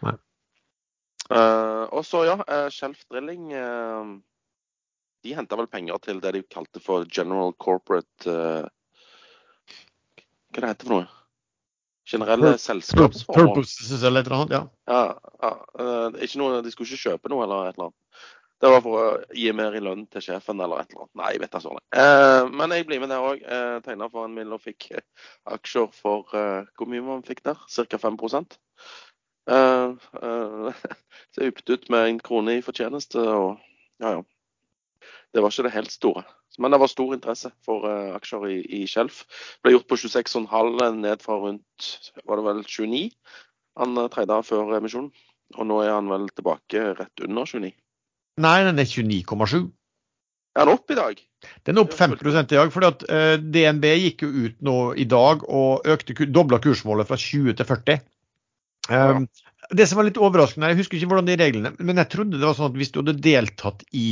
Nei. 0.05 0.15
Uh, 1.29 1.85
og 1.93 2.01
så, 2.07 2.23
ja, 2.25 2.39
uh, 2.41 2.71
Shelf 2.73 3.03
Drilling 3.05 3.51
uh, 3.53 4.15
De 5.21 5.35
henta 5.37 5.59
vel 5.59 5.67
penger 5.69 5.99
til 6.01 6.17
det 6.23 6.31
de 6.33 6.41
kalte 6.49 6.81
for 6.81 7.05
General 7.05 7.53
Corporate 7.61 8.25
uh, 8.25 8.65
Hva 10.49 10.63
det 10.63 10.71
heter 10.71 10.89
for 10.89 10.95
noe? 10.95 11.18
Generelle 12.09 12.53
Pur- 12.55 12.61
selskapsformål. 12.63 13.53
Purposes 13.53 14.03
eller 14.03 14.23
et 14.23 14.27
eller 14.29 14.41
annet, 14.41 14.55
ja. 14.57 14.63
Ja, 14.89 15.31
ja. 15.43 15.53
eh, 16.17 16.35
noe, 16.41 16.61
de 16.65 16.73
skulle 16.73 16.89
ikke 16.89 17.09
kjøpe 17.11 17.31
noe 17.31 17.45
eller 17.45 17.69
et 17.69 17.77
eller 17.77 17.89
annet. 17.89 18.27
Det 18.59 18.69
var 18.73 18.81
for 18.83 18.99
å 18.99 19.35
gi 19.39 19.51
mer 19.55 19.75
i 19.77 19.79
lønn 19.83 20.01
til 20.11 20.23
sjefen 20.25 20.59
eller 20.59 20.81
et 20.81 20.89
eller 20.91 21.05
annet. 21.05 21.13
Nei, 21.21 21.29
jeg 21.31 21.41
vet 21.45 21.53
da 21.53 21.61
sånn. 21.63 21.77
Eh, 21.95 22.49
men 22.59 22.73
jeg 22.75 22.87
blir 22.89 22.99
med 22.99 23.13
der 23.13 23.23
òg. 23.23 23.43
Eh, 23.45 23.75
Tegna 23.85 24.09
for 24.11 24.27
en 24.27 24.35
mill 24.35 24.51
og 24.55 24.63
fikk 24.65 24.89
eh, 24.97 25.05
aksjer 25.55 25.87
for 25.95 26.35
eh, 26.35 26.67
Hvor 26.75 26.89
mye 26.91 27.05
man 27.05 27.23
fikk 27.27 27.39
der? 27.45 27.61
Ca. 27.71 28.01
5 28.03 28.17
eh, 29.47 29.95
eh, 30.23 30.83
Så 31.31 31.45
jeg 31.45 31.53
yppet 31.53 31.71
ut 31.71 31.87
med 31.93 32.09
en 32.09 32.19
krone 32.25 32.57
i 32.57 32.65
fortjeneste 32.65 33.23
og 33.23 33.63
ja, 34.03 34.17
ja. 34.17 34.21
Det 35.33 35.41
var 35.43 35.53
ikke 35.53 35.67
det 35.69 35.75
helt 35.77 35.91
store. 35.93 36.23
Men 36.59 36.75
det 36.75 36.81
var 36.81 36.91
stor 36.91 37.15
interesse 37.15 37.51
for 37.65 37.87
uh, 37.87 38.15
aksjer 38.17 38.47
i, 38.51 38.57
i 38.79 38.85
Shelf. 38.89 39.23
Ble 39.63 39.77
gjort 39.77 39.89
på 39.89 39.99
26,5 40.03 40.99
ned 40.99 41.23
fra 41.23 41.39
rundt 41.39 41.89
var 42.27 42.39
det 42.39 42.47
vel 42.49 42.63
29. 42.67 43.03
Han 43.79 44.05
tredje 44.11 44.41
før 44.49 44.75
emisjonen. 44.77 45.11
Og 45.57 45.65
nå 45.65 45.79
er 45.81 45.95
han 45.95 46.11
vel 46.11 46.27
tilbake 46.35 46.91
rett 46.99 47.25
under 47.25 47.47
29. 47.49 47.71
Nei, 48.43 48.57
den 48.67 48.81
er 48.81 48.87
29,7. 48.87 49.69
Er 50.59 50.67
den 50.67 50.75
opp 50.75 50.91
i 50.91 50.97
dag? 50.97 51.19
Den 51.67 51.77
er 51.77 51.85
opp 51.85 51.95
5 51.95 52.15
i 52.19 52.45
dag. 52.51 52.71
fordi 52.73 52.89
at 52.89 53.05
uh, 53.09 53.35
DNB 53.39 53.85
gikk 54.03 54.23
jo 54.25 54.29
ut 54.45 54.61
nå 54.65 54.77
i 54.99 55.05
dag 55.09 55.45
og 55.47 55.87
økte, 55.87 56.15
dobla 56.27 56.59
kursmålet 56.59 57.07
fra 57.07 57.17
20 57.17 57.55
til 57.59 57.65
40. 57.65 58.01
Um, 58.89 59.27
det 59.75 59.85
som 59.85 59.99
var 59.99 60.07
litt 60.07 60.17
overraskende, 60.17 60.71
jeg 60.71 60.79
husker 60.79 60.97
ikke 60.97 61.11
hvordan 61.11 61.27
de 61.27 61.35
reglene 61.37 61.71
men 61.77 61.99
jeg 62.01 62.09
trodde 62.09 62.39
det 62.39 62.47
var 62.47 62.55
sånn 62.57 62.71
at 62.71 62.77
hvis 62.79 62.89
du 62.89 63.03
hadde 63.03 63.19
deltatt 63.21 63.83
i 63.93 64.07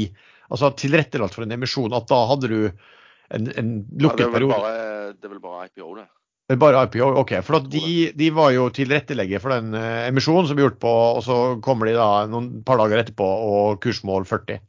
altså 0.50 0.72
tilrettelagt 0.80 1.36
for 1.36 1.46
en 1.46 1.56
emisjon, 1.56 1.96
at 1.96 2.08
da 2.10 2.22
hadde 2.32 2.52
du 2.52 2.60
en, 2.68 3.50
en 3.60 3.74
lukket 4.00 4.28
er 4.28 4.34
periode. 4.34 4.60
Ja, 4.62 5.10
det 5.16 5.28
er 5.28 5.34
vel 5.34 5.44
bare 5.44 5.68
IPO, 5.68 5.90
det. 6.00 6.08
Det 6.48 6.56
er 6.56 6.60
Bare 6.62 6.86
IPO, 6.88 7.08
ok. 7.20 7.32
For 7.44 7.66
de, 7.68 7.90
de 8.16 8.28
var 8.32 8.54
jo 8.56 8.70
tilrettelegger 8.72 9.42
for 9.44 9.52
den 9.52 9.74
eh, 9.76 10.06
emisjonen 10.08 10.48
som 10.48 10.56
ble 10.56 10.64
gjort 10.64 10.80
på, 10.80 10.94
og 11.18 11.20
så 11.26 11.40
kommer 11.64 11.90
de 11.90 11.98
da 11.98 12.24
noen 12.32 12.62
par 12.68 12.80
dager 12.80 13.02
etterpå 13.02 13.28
og 13.28 13.82
kursmål 13.84 14.24
40. 14.30 14.62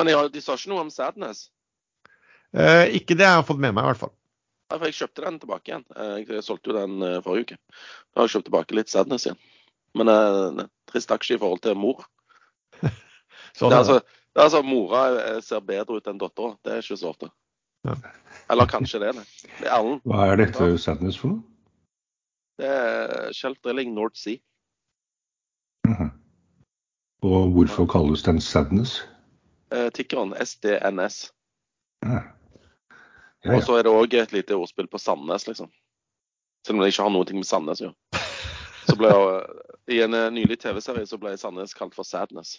Men 0.00 0.08
jeg, 0.08 0.30
de 0.32 0.40
sa 0.40 0.56
ikke 0.56 0.72
noe 0.72 0.86
om 0.86 0.92
Sadness. 0.94 1.50
Eh, 2.56 2.86
ikke 2.96 3.18
det 3.18 3.26
jeg 3.28 3.36
har 3.36 3.44
fått 3.44 3.60
med 3.60 3.76
meg, 3.76 3.84
i 3.84 3.90
hvert 3.90 4.00
fall. 4.06 4.14
Nei, 4.68 4.78
for 4.78 4.88
jeg 4.88 4.98
kjøpte 4.98 5.24
den 5.24 5.38
tilbake 5.42 5.70
igjen. 5.70 5.84
Eh, 5.96 6.16
Jeg 6.24 6.44
solgte 6.44 6.72
jo 6.72 6.76
den 6.78 7.04
eh, 7.04 7.20
forrige 7.24 7.46
uke. 7.46 7.60
Da 8.12 8.20
har 8.22 8.28
jeg 8.28 8.36
kjøpt 8.38 8.48
tilbake 8.48 8.76
litt 8.78 8.92
Sadness 8.92 9.28
igjen. 9.28 9.38
Men 9.96 10.12
eh, 10.12 10.66
trist 10.88 11.12
aksje 11.12 11.36
i 11.36 11.40
forhold 11.40 11.62
til 11.64 11.76
mor. 11.80 12.04
Sånn 12.80 12.92
det, 13.72 13.74
er 13.74 13.76
er 13.76 13.78
altså, 13.82 14.00
altså 14.44 14.62
Mora 14.62 15.02
eh, 15.22 15.40
ser 15.44 15.60
bedre 15.64 15.98
ut 15.98 16.08
enn 16.10 16.20
dattera. 16.20 16.56
Det 16.64 16.72
er 16.72 16.82
ikke 16.82 16.98
så 17.00 17.12
ofte. 17.12 17.30
Ja. 17.86 17.94
Eller 18.50 18.66
kanskje 18.70 19.00
det. 19.02 19.14
Det 19.14 19.26
Det 19.60 19.66
er 19.68 19.76
Ellen. 19.78 20.00
Hva 20.04 20.26
er 20.32 20.40
dette 20.42 20.70
Sadness 20.78 21.18
for 21.18 21.34
noe? 21.34 21.42
Det 22.58 22.66
er 22.68 23.32
Shelf 23.32 23.58
Drilling 23.64 23.94
North 23.94 24.18
Sea. 24.18 24.38
Mhm. 25.86 26.10
Og 27.22 27.50
hvorfor 27.54 27.86
kalles 27.86 28.22
den 28.22 28.40
Sadness? 28.40 29.02
Eh, 29.72 29.90
Tikkeren 29.90 30.34
SDNS. 30.38 31.32
Ja. 32.04 32.20
Ja, 33.44 33.54
Og 33.56 33.62
så 33.62 33.78
er 33.78 33.82
det 33.86 33.92
òg 33.94 34.14
et 34.18 34.32
lite 34.32 34.56
ordspill 34.58 34.88
på 34.90 34.98
Sandnes, 34.98 35.46
liksom. 35.46 35.70
Selv 36.66 36.78
om 36.78 36.82
det 36.82 36.92
ikke 36.92 37.02
har 37.06 37.12
noe 37.14 37.34
med 37.34 37.46
Sandnes 37.46 37.80
å 37.80 37.86
gjøre. 37.88 37.94
Jeg, 38.88 39.94
I 39.94 40.00
en 40.02 40.14
eh, 40.14 40.30
nylig 40.34 40.58
TV-serie 40.58 41.06
så 41.06 41.18
ble 41.20 41.36
Sandnes 41.38 41.74
kalt 41.76 41.94
for 41.94 42.04
Sadness. 42.08 42.58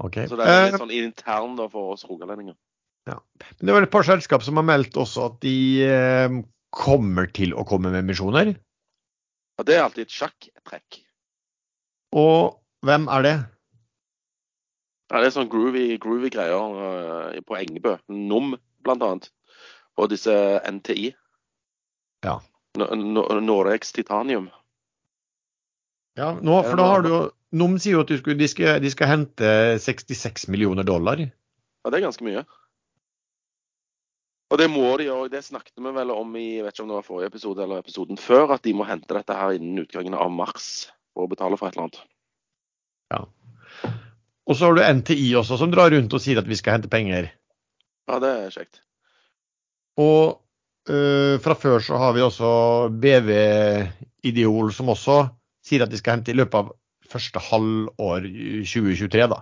Ok. 0.00 0.16
Så 0.30 0.36
det 0.38 0.46
er 0.46 0.50
Eh, 0.50 0.70
litt 0.70 0.80
sånn 0.80 0.94
intern 0.96 1.56
da 1.58 1.66
for 1.68 1.92
oss 1.94 2.06
rogalendinger. 2.08 2.56
Men 3.10 3.66
det 3.66 3.74
var 3.74 3.82
et 3.82 3.90
par 3.90 4.04
selskap 4.06 4.42
som 4.46 4.56
har 4.60 4.64
meldt 4.68 4.94
også 5.00 5.24
at 5.30 5.40
de 5.42 5.54
eh, 5.82 6.34
kommer 6.70 7.26
til 7.34 7.52
å 7.58 7.64
komme 7.66 7.90
med 7.90 8.04
emisjoner. 8.04 8.52
Ja, 9.58 9.64
det 9.66 9.74
er 9.76 9.82
alltid 9.84 10.06
et 10.06 10.14
sjakktrekk. 10.14 11.00
Og 12.16 12.60
hvem 12.86 13.08
er 13.10 13.22
det? 13.26 13.34
Ja, 15.10 15.18
det 15.20 15.26
er 15.26 15.34
sånn 15.34 15.50
groovy, 15.50 15.98
groovy 15.98 16.30
greier 16.30 16.78
eh, 17.34 17.40
på 17.42 17.58
Engebø. 17.58 17.96
NOM, 18.08 18.54
blant 18.86 19.02
annet. 19.02 19.28
Og 19.98 20.08
disse 20.12 20.32
NTI. 20.70 21.10
Ja. 22.24 22.38
N- 22.78 23.18
Norex 23.44 23.90
Titanium. 23.96 24.48
Ja, 26.18 26.32
nå, 26.42 26.56
for 26.66 26.80
da 26.80 26.88
har 26.90 27.04
du 27.04 27.10
jo 27.10 27.20
NOM 27.56 27.76
sier 27.82 27.98
jo 27.98 28.04
at 28.04 28.10
skulle, 28.20 28.38
de, 28.38 28.46
skal, 28.50 28.78
de 28.82 28.90
skal 28.92 29.10
hente 29.10 29.52
66 29.82 30.46
millioner 30.52 30.86
dollar. 30.86 31.18
Ja, 31.18 31.90
det 31.90 31.98
er 31.98 32.06
ganske 32.06 32.26
mye. 32.26 32.44
Og 34.50 34.58
det 34.58 34.66
må 34.70 34.86
de 34.98 35.08
òg. 35.14 35.28
Det 35.30 35.42
snakket 35.46 35.78
vi 35.78 35.92
vel 35.94 36.12
om 36.14 36.30
i 36.38 36.46
vet 36.62 36.74
ikke 36.74 36.84
om 36.84 36.90
det 36.90 36.98
var 36.98 37.06
forrige 37.06 37.30
episode 37.30 37.62
eller 37.64 37.82
episoden 37.82 38.18
før, 38.18 38.56
at 38.56 38.64
de 38.66 38.74
må 38.74 38.86
hente 38.86 39.14
dette 39.14 39.34
her 39.34 39.54
innen 39.58 39.82
utgangen 39.82 40.14
av 40.18 40.30
mars 40.34 40.90
for 41.14 41.26
å 41.26 41.30
betale 41.30 41.58
for 41.58 41.70
et 41.70 41.78
eller 41.78 41.88
annet. 41.88 42.00
Ja. 43.10 43.22
Og 44.50 44.58
så 44.58 44.66
har 44.66 44.78
du 44.78 44.82
NTI 45.00 45.28
også, 45.38 45.58
som 45.58 45.70
drar 45.74 45.92
rundt 45.94 46.14
og 46.14 46.22
sier 46.22 46.40
at 46.42 46.50
vi 46.50 46.58
skal 46.58 46.78
hente 46.78 46.90
penger. 46.90 47.30
Ja, 48.10 48.18
det 48.22 48.30
er 48.30 48.54
kjekt. 48.54 48.82
Og 50.00 50.40
øh, 50.90 51.36
fra 51.42 51.54
før 51.58 51.82
så 51.86 51.98
har 52.02 52.14
vi 52.16 52.24
også 52.26 52.50
BV 52.90 53.30
Ideol, 54.26 54.72
som 54.74 54.90
også 54.90 55.20
sier 55.70 55.86
at 55.86 55.92
de 55.92 56.00
skal 56.00 56.18
hente 56.18 56.32
i 56.32 56.36
løpet 56.36 56.58
av 56.58 56.72
første 57.10 57.42
halvår 57.50 58.26
2023, 58.66 59.26
da. 59.30 59.40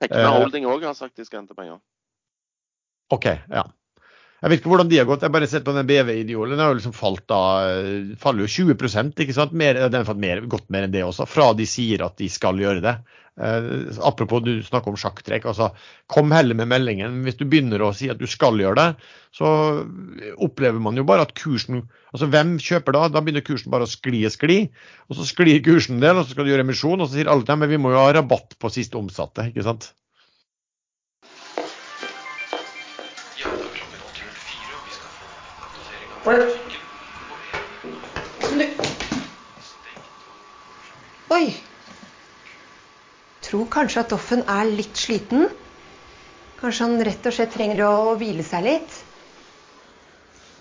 Hekla 0.00 0.24
Eh. 0.24 0.38
Holding 0.40 0.66
òg 0.68 0.84
har 0.88 0.96
sagt 0.96 1.16
de 1.16 1.24
skal 1.28 1.42
hente 1.42 1.56
penger. 1.56 1.80
OK, 3.10 3.26
ja. 3.50 3.64
Jeg 4.40 4.50
vet 4.50 4.62
ikke 4.62 4.70
hvordan 4.72 4.88
de 4.88 4.96
har 4.96 5.08
gått. 5.08 5.24
Jeg 5.26 5.34
bare 5.34 5.48
sett 5.50 5.64
på 5.66 5.74
den 5.76 5.88
BV-ideolen. 5.88 6.56
Den 6.56 6.64
har 6.64 6.72
jo 6.72 6.78
liksom 6.78 6.96
falt 6.96 7.26
da, 7.28 7.40
øh, 7.76 8.12
faller 8.20 8.46
jo 8.46 8.52
20% 8.72 9.20
ikke 9.20 9.36
sant? 9.36 9.52
Mer, 9.52 9.82
den 9.92 10.06
har 10.06 10.16
mer, 10.16 10.40
gått 10.48 10.70
mer 10.72 10.86
enn 10.86 10.94
det 10.94 11.04
også, 11.04 11.28
fra 11.28 11.50
de 11.56 11.66
sier 11.68 12.06
at 12.06 12.16
de 12.20 12.28
skal 12.32 12.60
gjøre 12.60 12.80
det. 12.84 12.94
Eh, 13.40 13.68
apropos 14.04 14.40
du 14.44 14.62
snakker 14.64 14.92
om 14.92 14.98
sjakktrekk. 15.00 15.46
altså 15.52 15.70
Kom 16.08 16.32
heller 16.32 16.56
med 16.56 16.68
meldingen. 16.72 17.20
Hvis 17.24 17.36
du 17.36 17.44
begynner 17.44 17.84
å 17.84 17.92
si 17.96 18.10
at 18.12 18.20
du 18.20 18.26
skal 18.28 18.56
gjøre 18.60 18.80
det, 18.80 18.88
så 19.36 19.52
opplever 20.40 20.80
man 20.82 20.96
jo 20.96 21.06
bare 21.08 21.28
at 21.28 21.36
kursen 21.38 21.84
altså 22.10 22.26
Hvem 22.26 22.56
kjøper 22.58 22.96
da? 22.96 23.06
Da 23.12 23.22
begynner 23.22 23.44
kursen 23.46 23.70
bare 23.70 23.86
å 23.86 23.92
skli 23.92 24.24
og 24.26 24.34
skli. 24.34 24.60
Og 25.08 25.20
så 25.20 25.28
sklir 25.28 25.62
kursen 25.64 25.98
en 25.98 26.04
del, 26.04 26.16
og 26.16 26.26
så 26.26 26.34
skal 26.34 26.48
du 26.48 26.54
gjøre 26.54 26.66
emisjon, 26.66 27.00
og 27.00 27.08
så 27.08 27.20
sier 27.20 27.30
alle 27.30 27.60
men 27.60 27.70
vi 27.70 27.80
må 27.80 27.92
jo 27.92 28.02
ha 28.02 28.12
rabatt 28.16 28.58
på 28.58 28.72
siste 28.72 28.98
omsatte. 28.98 29.50
ikke 29.52 29.68
sant? 29.68 29.92
Oi. 41.30 41.46
Tror 43.40 43.68
kanskje 43.72 44.02
at 44.02 44.10
Doffen 44.12 44.42
er 44.44 44.68
litt 44.68 45.00
sliten. 45.00 45.46
Kanskje 46.60 46.84
han 46.84 47.04
rett 47.08 47.24
og 47.24 47.32
slett 47.32 47.54
trenger 47.54 47.80
å 47.86 48.18
hvile 48.20 48.44
seg 48.44 48.66
litt. 48.66 48.98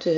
Du 0.06 0.16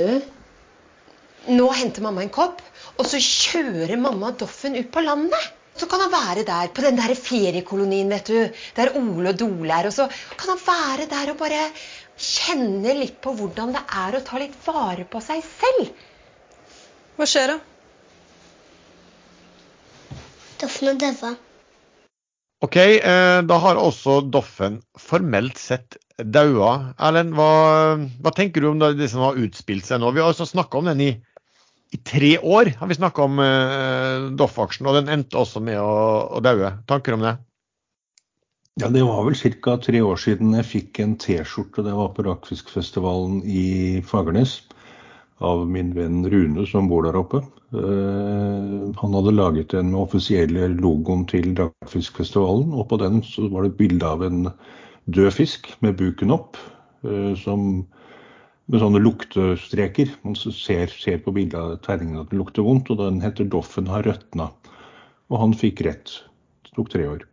Nå 1.50 1.66
henter 1.74 2.04
mamma 2.04 2.22
en 2.22 2.30
kopp, 2.30 2.60
og 2.94 3.08
så 3.10 3.18
kjører 3.18 3.98
mamma 3.98 4.30
Doffen 4.38 4.78
ut 4.78 4.92
på 4.94 5.02
landet. 5.02 5.48
Så 5.74 5.88
kan 5.90 6.04
han 6.04 6.12
være 6.12 6.44
der 6.46 6.68
på 6.70 6.84
den 6.84 7.00
der 7.00 7.14
feriekolonien, 7.18 8.12
vet 8.12 8.28
du, 8.30 8.60
der 8.76 8.92
Ole 9.00 9.32
og 9.32 9.38
Dole 9.40 9.74
er. 9.74 9.88
Og 9.88 9.94
så 9.96 10.06
kan 10.38 10.52
han 10.52 10.60
være 10.68 11.08
der 11.10 11.32
og 11.32 11.40
bare 11.40 11.64
kjenne 12.18 12.94
litt 12.98 13.20
på 13.24 13.34
hvordan 13.38 13.74
det 13.76 13.82
er 14.04 14.16
å 14.16 14.24
ta 14.26 14.40
litt 14.40 14.56
vare 14.66 15.06
på 15.08 15.20
seg 15.24 15.42
selv. 15.46 15.92
Hva 17.16 17.28
skjer 17.28 17.54
da? 17.54 17.58
Doffen 20.62 20.92
er 20.92 21.00
daua. 21.00 21.34
OK, 22.62 22.76
eh, 22.78 23.40
da 23.42 23.58
har 23.58 23.80
også 23.80 24.20
Doffen 24.30 24.78
formelt 24.98 25.58
sett 25.58 25.96
daua. 26.22 26.94
Erlend, 27.02 27.34
hva, 27.34 27.98
hva 28.22 28.32
tenker 28.36 28.62
du 28.62 28.70
om 28.70 28.78
det, 28.78 28.94
det 29.00 29.10
som 29.10 29.24
har 29.26 29.40
utspilt 29.42 29.88
seg 29.88 29.98
nå? 29.98 30.12
Vi 30.14 30.22
har 30.22 30.30
altså 30.30 30.46
snakka 30.46 30.78
om 30.78 30.90
den 30.92 31.02
i, 31.02 31.10
i 31.90 31.98
tre 31.98 32.36
år, 32.38 32.70
har 32.78 32.90
vi 32.90 32.98
om 33.26 33.42
uh, 33.42 34.28
Doff-aksjen, 34.38 34.86
og 34.86 35.00
den 35.00 35.10
endte 35.10 35.40
også 35.40 35.64
med 35.64 35.80
å, 35.82 35.96
å 36.38 36.44
daue. 36.44 36.76
Tanker 36.86 37.18
om 37.18 37.26
det? 37.26 37.34
Ja, 38.80 38.88
Det 38.88 39.02
var 39.04 39.24
vel 39.24 39.34
ca. 39.36 39.76
tre 39.76 40.00
år 40.00 40.16
siden 40.16 40.54
jeg 40.56 40.64
fikk 40.64 40.98
en 41.04 41.16
T-skjorte. 41.20 41.82
Det 41.84 41.92
var 41.92 42.14
på 42.16 42.24
Rakfiskfestivalen 42.24 43.42
i 43.44 44.00
Fagernes. 44.00 44.62
Av 45.44 45.66
min 45.68 45.90
venn 45.92 46.22
Rune 46.24 46.64
som 46.70 46.88
bor 46.88 47.04
der 47.04 47.18
oppe. 47.18 47.42
Uh, 47.74 48.88
han 48.96 49.16
hadde 49.18 49.34
laget 49.36 49.74
den 49.74 49.90
med 49.90 50.00
offisielle 50.00 50.70
logoen 50.78 51.26
til 51.28 51.52
Rakfiskfestivalen. 51.58 52.70
Og 52.72 52.88
på 52.88 52.96
den 53.02 53.20
så 53.26 53.44
var 53.52 53.66
det 53.66 53.74
et 53.74 53.80
bilde 53.82 54.08
av 54.08 54.24
en 54.24 54.46
død 55.04 55.28
fisk 55.36 55.68
med 55.84 55.98
buken 56.00 56.32
opp. 56.32 56.56
Uh, 57.04 57.36
som, 57.36 57.84
med 58.72 58.80
sånne 58.80 59.02
luktestreker. 59.04 60.14
Man 60.24 60.38
ser, 60.40 60.88
ser 60.88 61.20
på 61.20 61.36
bildet 61.36 61.60
av 61.60 61.76
tegningen 61.84 62.24
at 62.24 62.32
den 62.32 62.40
lukter 62.40 62.64
vondt. 62.64 62.88
Og 62.88 63.04
den 63.04 63.20
heter 63.20 63.44
'Doffen 63.44 63.92
har 63.92 64.08
røtna'. 64.08 64.48
Og 65.28 65.44
han 65.44 65.52
fikk 65.52 65.84
rett. 65.84 66.22
Det 66.64 66.72
tok 66.78 66.88
tre 66.96 67.10
år. 67.10 67.28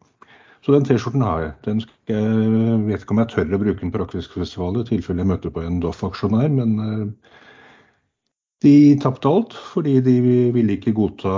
Så 0.65 0.75
den 0.75 0.85
T-skjorten 0.85 1.23
har 1.23 1.43
jeg. 1.43 1.51
Den 1.65 1.81
skal, 1.81 2.15
jeg 2.15 2.79
vet 2.87 3.03
ikke 3.03 3.15
om 3.15 3.21
jeg 3.23 3.31
tør 3.31 3.55
å 3.55 3.61
bruke 3.61 3.79
den 3.79 3.93
på 3.93 4.01
Rockfiskfestivalen 4.01 4.83
i 4.83 4.89
tilfelle 4.89 5.23
jeg 5.23 5.31
møter 5.31 5.53
på 5.55 5.63
en 5.63 5.79
Doff-aksjonær, 5.83 6.49
men 6.51 6.73
eh, 6.83 7.05
de 8.65 8.75
tapte 8.99 9.31
alt 9.31 9.55
fordi 9.71 9.99
de 10.03 10.17
ville 10.55 10.75
ikke 10.75 10.95
godta 10.97 11.31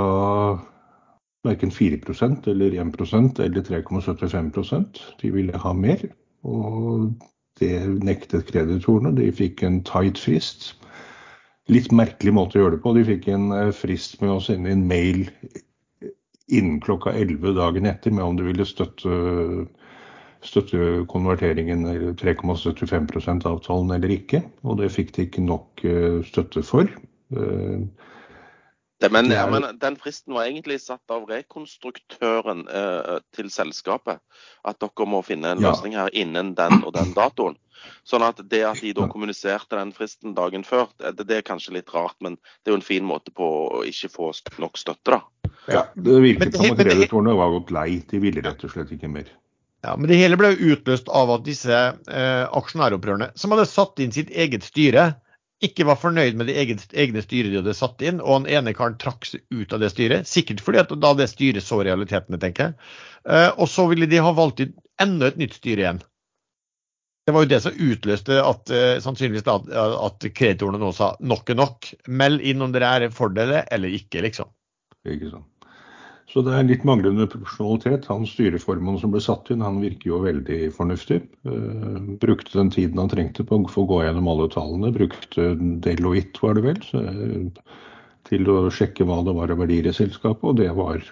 verken 1.46 1.74
4% 1.74 2.50
eller 2.50 2.78
1% 2.82 3.42
eller 3.46 3.66
3,75% 3.66 5.02
De 5.22 5.32
ville 5.34 5.58
ha 5.58 5.74
mer, 5.74 6.02
og 6.42 7.12
det 7.62 7.74
nektet 8.02 8.48
kreditorene. 8.50 9.14
De 9.18 9.30
fikk 9.34 9.62
en 9.68 9.82
tight 9.86 10.18
frist. 10.18 10.72
Litt 11.70 11.92
merkelig 11.94 12.34
måte 12.34 12.58
å 12.58 12.64
gjøre 12.64 12.78
det 12.78 12.84
på. 12.84 12.94
De 12.98 13.06
fikk 13.06 13.30
en 13.30 13.52
eh, 13.54 13.74
frist 13.76 14.18
med 14.24 14.34
å 14.34 14.42
sende 14.42 14.74
inn 14.74 14.88
mail 14.90 15.28
innen 16.52 16.80
klokka 16.84 17.14
11 17.18 17.56
dagen 17.58 17.88
etter 17.90 18.14
med 18.14 18.26
om 18.26 18.38
du 18.40 18.46
ville 18.48 18.68
støtte, 18.68 19.16
støtte 20.46 21.06
konverteringen 21.12 21.86
eller 21.90 22.14
3,75% 22.20 23.48
avtalen 23.50 23.96
eller 23.98 24.16
ikke. 24.18 24.44
Og 24.68 24.82
det 24.82 24.92
fikk 24.94 25.16
de 25.18 25.28
ikke 25.28 25.46
nok 25.46 25.86
eh, 25.88 26.22
støtte 26.28 26.66
for. 26.68 26.92
Eh, 27.36 28.08
Det, 29.02 29.10
men, 29.10 29.32
ja, 29.34 29.48
men 29.50 29.64
den 29.82 29.96
fristen 29.98 30.36
var 30.36 30.46
egentlig 30.46 30.76
satt 30.78 31.10
av 31.10 31.24
rekonstruktøren 31.26 32.68
eh, 32.70 33.16
til 33.34 33.48
selskapet. 33.50 34.22
At 34.62 34.78
dere 34.78 35.08
må 35.10 35.24
finne 35.26 35.56
en 35.56 35.64
løsning 35.64 35.96
her 35.98 36.14
innen 36.14 36.52
den 36.54 36.84
og 36.86 36.94
den 36.94 37.10
datoen. 37.18 37.58
Sånn 38.06 38.22
at 38.22 38.44
det 38.52 38.62
at 38.70 38.84
de 38.86 38.94
da 38.94 39.08
kommuniserte 39.10 39.74
den 39.74 39.90
fristen 39.96 40.36
dagen 40.38 40.62
før, 40.62 40.92
det, 41.02 41.26
det 41.26 41.40
er 41.40 41.48
kanskje 41.48 41.80
litt 41.80 41.90
rart, 41.96 42.14
men 42.22 42.38
det 42.62 42.70
er 42.70 42.76
jo 42.76 42.82
en 42.84 42.86
fin 42.92 43.08
måte 43.08 43.34
på 43.34 43.48
å 43.80 43.82
ikke 43.90 44.12
få 44.14 44.30
nok 44.62 44.78
støtte, 44.78 45.18
da. 45.18 45.41
Ja, 45.70 45.86
det 45.94 46.22
virket 46.24 46.52
det- 46.52 46.58
som 46.58 46.72
at 46.72 46.80
kreditorene 46.80 47.36
var 47.38 47.52
gått 47.54 47.72
lei. 47.72 48.02
De 48.10 48.20
ville 48.20 48.42
rett 48.42 48.64
og 48.64 48.72
slett 48.74 48.92
ikke 48.92 49.10
mer. 49.12 49.30
Ja, 49.82 49.96
men 49.98 50.08
det 50.10 50.20
hele 50.20 50.38
ble 50.38 50.54
utløst 50.56 51.10
av 51.10 51.32
at 51.34 51.44
disse 51.46 51.74
eh, 51.74 52.46
aksjonæropprørerne, 52.46 53.32
som 53.36 53.54
hadde 53.54 53.66
satt 53.70 54.00
inn 54.00 54.14
sitt 54.14 54.30
eget 54.30 54.64
styre, 54.64 55.16
ikke 55.62 55.86
var 55.86 55.98
fornøyd 56.02 56.38
med 56.38 56.50
det 56.50 56.58
eget, 56.58 56.86
egne 56.94 57.22
styret 57.22 57.52
de 57.54 57.60
hadde 57.62 57.74
satt 57.78 58.02
inn, 58.06 58.22
og 58.22 58.42
han 58.42 58.48
ene 58.50 58.74
karen 58.78 58.98
trakk 59.02 59.26
seg 59.30 59.42
ut 59.54 59.74
av 59.74 59.82
det 59.82 59.92
styret. 59.94 60.30
Sikkert 60.30 60.62
fordi 60.66 60.82
at 60.82 60.94
da 61.02 61.14
det 61.18 61.30
styret 61.30 61.66
så 61.66 61.82
realitetene, 61.86 62.40
tenker 62.42 62.70
jeg. 62.70 62.78
Eh, 63.30 63.50
og 63.58 63.70
så 63.70 63.86
ville 63.90 64.10
de 64.10 64.22
ha 64.22 64.34
valgt 64.38 64.64
ut 64.64 64.74
enda 65.02 65.30
et 65.30 65.38
nytt 65.42 65.58
styre 65.58 65.86
igjen. 65.86 66.02
Det 67.26 67.34
var 67.36 67.46
jo 67.46 67.52
det 67.52 67.62
som 67.62 67.78
utløste 67.78 68.40
at 68.42 68.72
eh, 68.74 68.96
sannsynligvis 69.02 69.46
da, 69.46 69.60
at 70.08 70.26
kreditorene 70.34 70.82
nå 70.82 70.90
sa 70.98 71.14
nok 71.22 71.54
er 71.54 71.60
nok. 71.62 71.92
Meld 72.10 72.42
inn 72.42 72.66
om 72.66 72.74
dere 72.74 72.90
er 72.98 73.14
for 73.14 73.34
det 73.34 73.66
eller 73.70 73.94
ikke, 73.98 74.26
liksom. 74.26 74.50
Ikke 75.10 75.32
sant? 75.32 75.48
Så 76.32 76.40
det 76.46 76.54
er 76.56 76.64
litt 76.64 76.86
manglende 76.88 77.26
proporsjonalitet. 77.28 78.06
Han 78.08 78.24
styreformannen 78.30 79.02
som 79.02 79.12
ble 79.12 79.20
satt 79.24 79.50
inn, 79.52 79.64
han 79.66 79.82
virker 79.84 80.14
jo 80.14 80.22
veldig 80.24 80.60
fornuftig. 80.78 81.20
Uh, 81.44 81.98
brukte 82.22 82.56
den 82.56 82.72
tiden 82.72 83.02
han 83.02 83.12
trengte 83.12 83.44
på 83.48 83.60
å 83.60 83.88
gå 83.90 83.98
gjennom 84.06 84.30
alle 84.32 84.48
tallene. 84.54 84.94
Brukte 84.96 85.50
Deloitte, 85.84 86.40
var 86.46 86.56
det 86.56 86.64
vel, 86.70 86.80
så, 86.88 87.04
eh, 87.04 87.74
til 88.30 88.48
å 88.48 88.70
sjekke 88.72 89.04
hva 89.10 89.20
det 89.28 89.36
var 89.36 89.52
av 89.52 89.60
verdier 89.60 89.92
i 89.92 89.96
selskapet. 89.98 90.46
Og 90.48 90.56
det 90.62 90.70
var 90.78 91.04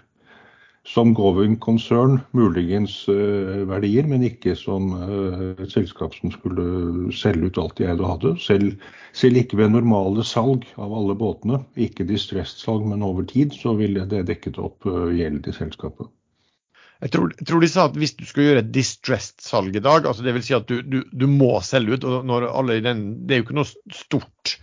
som 0.88 1.14
going 1.14 1.58
concern 1.60 2.20
muligens 2.32 3.08
eh, 3.12 3.64
verdier, 3.70 4.08
men 4.10 4.24
ikke 4.26 4.56
som 4.58 4.94
eh, 4.96 5.42
et 5.64 5.74
selskap 5.74 6.16
som 6.18 6.32
skulle 6.34 7.12
selge 7.16 7.50
ut 7.50 7.60
alt 7.62 7.76
de 7.78 7.90
eide 7.90 8.06
og 8.06 8.14
hadde. 8.16 8.36
Selv, 8.42 8.78
selv 9.14 9.42
ikke 9.42 9.60
ved 9.60 9.74
normale 9.76 10.26
salg 10.26 10.66
av 10.80 10.94
alle 10.96 11.18
båtene, 11.20 11.62
ikke 11.78 12.08
distressed-salg, 12.10 12.88
men 12.90 13.06
over 13.06 13.28
tid, 13.28 13.54
så 13.54 13.76
ville 13.78 14.08
det 14.10 14.26
dekket 14.32 14.62
opp 14.62 14.88
eh, 14.90 15.12
gjeld 15.20 15.52
i 15.52 15.58
selskapet. 15.60 16.10
Jeg 17.00 17.14
tror, 17.16 17.32
tror 17.48 17.64
de 17.64 17.70
sa 17.72 17.86
at 17.88 17.96
hvis 17.96 18.18
du 18.18 18.26
skal 18.28 18.44
gjøre 18.48 18.64
et 18.66 18.74
distressed-salg 18.76 19.78
i 19.78 19.84
dag, 19.84 20.08
altså 20.10 20.26
dvs. 20.26 20.50
Si 20.50 20.56
at 20.58 20.68
du, 20.68 20.82
du, 20.84 21.04
du 21.16 21.30
må 21.32 21.54
selge 21.64 21.96
ut 21.96 22.08
og 22.08 22.34
alle 22.50 22.82
den, 22.84 23.06
Det 23.24 23.36
er 23.36 23.40
jo 23.40 23.48
ikke 23.48 23.60
noe 23.62 23.94
stort 23.96 24.58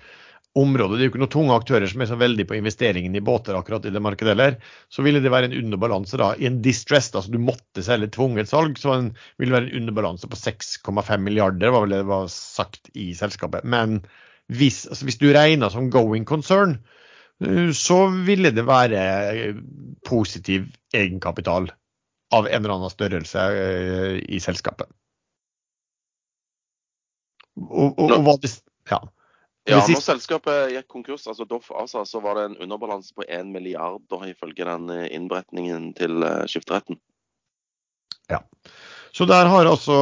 område, 0.56 0.96
det 0.96 1.04
er 1.04 1.08
jo 1.08 1.12
ikke 1.12 1.20
noen 1.20 1.32
tunge 1.32 1.56
aktører 1.56 1.90
som 1.90 2.00
er 2.00 2.08
så 2.08 2.16
veldig 2.20 2.46
på 2.48 2.56
investeringen 2.56 3.16
i 3.18 3.22
båter 3.24 3.56
akkurat 3.58 3.84
i 3.84 3.92
det 3.92 4.00
markedet 4.02 4.32
heller. 4.32 4.56
Så 4.92 5.04
ville 5.04 5.20
det 5.20 5.32
være 5.32 5.50
en 5.50 5.56
underbalanse 5.58 6.16
da. 6.20 6.30
I 6.40 6.48
en 6.48 6.62
distressed, 6.64 7.16
altså 7.18 7.34
du 7.34 7.40
måtte 7.42 7.84
selge 7.84 8.08
tvunget 8.14 8.48
salg, 8.48 8.78
så 8.80 8.94
en, 8.94 9.10
ville 9.36 9.52
det 9.52 9.58
være 9.58 9.68
en 9.68 9.82
underbalanse 9.82 10.30
på 10.32 10.38
6,5 10.40 11.24
milliarder, 11.24 11.74
var 11.74 11.84
vel 11.84 11.96
det 11.98 12.04
var 12.08 12.30
sagt 12.32 12.88
i 12.96 13.10
selskapet. 13.18 13.66
Men 13.68 14.00
hvis, 14.48 14.84
altså 14.88 15.08
hvis 15.08 15.20
du 15.20 15.28
regner 15.36 15.72
som 15.72 15.90
going 15.92 16.24
concern, 16.28 16.78
eh, 17.44 17.72
så 17.76 18.06
ville 18.28 18.54
det 18.56 18.64
være 18.66 19.02
positiv 20.08 20.70
egenkapital 20.96 21.68
av 22.34 22.48
en 22.48 22.62
eller 22.62 22.78
annen 22.78 22.94
størrelse 22.94 23.44
eh, 23.60 24.16
i 24.24 24.40
selskapet. 24.42 24.88
Og, 27.56 27.92
og, 27.92 28.10
og 28.10 28.24
hva 28.24 28.36
det, 28.40 28.52
ja. 28.90 28.98
Ja, 29.66 29.80
når 29.82 30.02
selskapet 30.04 30.72
gikk 30.74 30.88
konkurs, 30.92 31.26
altså 31.26 31.46
Doff 31.48 31.72
ASA, 31.74 32.04
så 32.06 32.20
var 32.22 32.38
det 32.38 32.44
en 32.50 32.58
underbalanse 32.66 33.14
på 33.16 33.26
1 33.26 33.50
milliard 33.50 34.04
da, 34.12 34.20
ifølge 34.30 34.66
den 34.68 34.90
eh, 34.94 35.08
innberetningen 35.16 35.90
til 35.98 36.22
skifteretten. 36.46 37.00
Ja. 38.30 38.42
Så 39.16 39.24
der 39.24 39.48
har 39.48 39.64
altså 39.64 39.94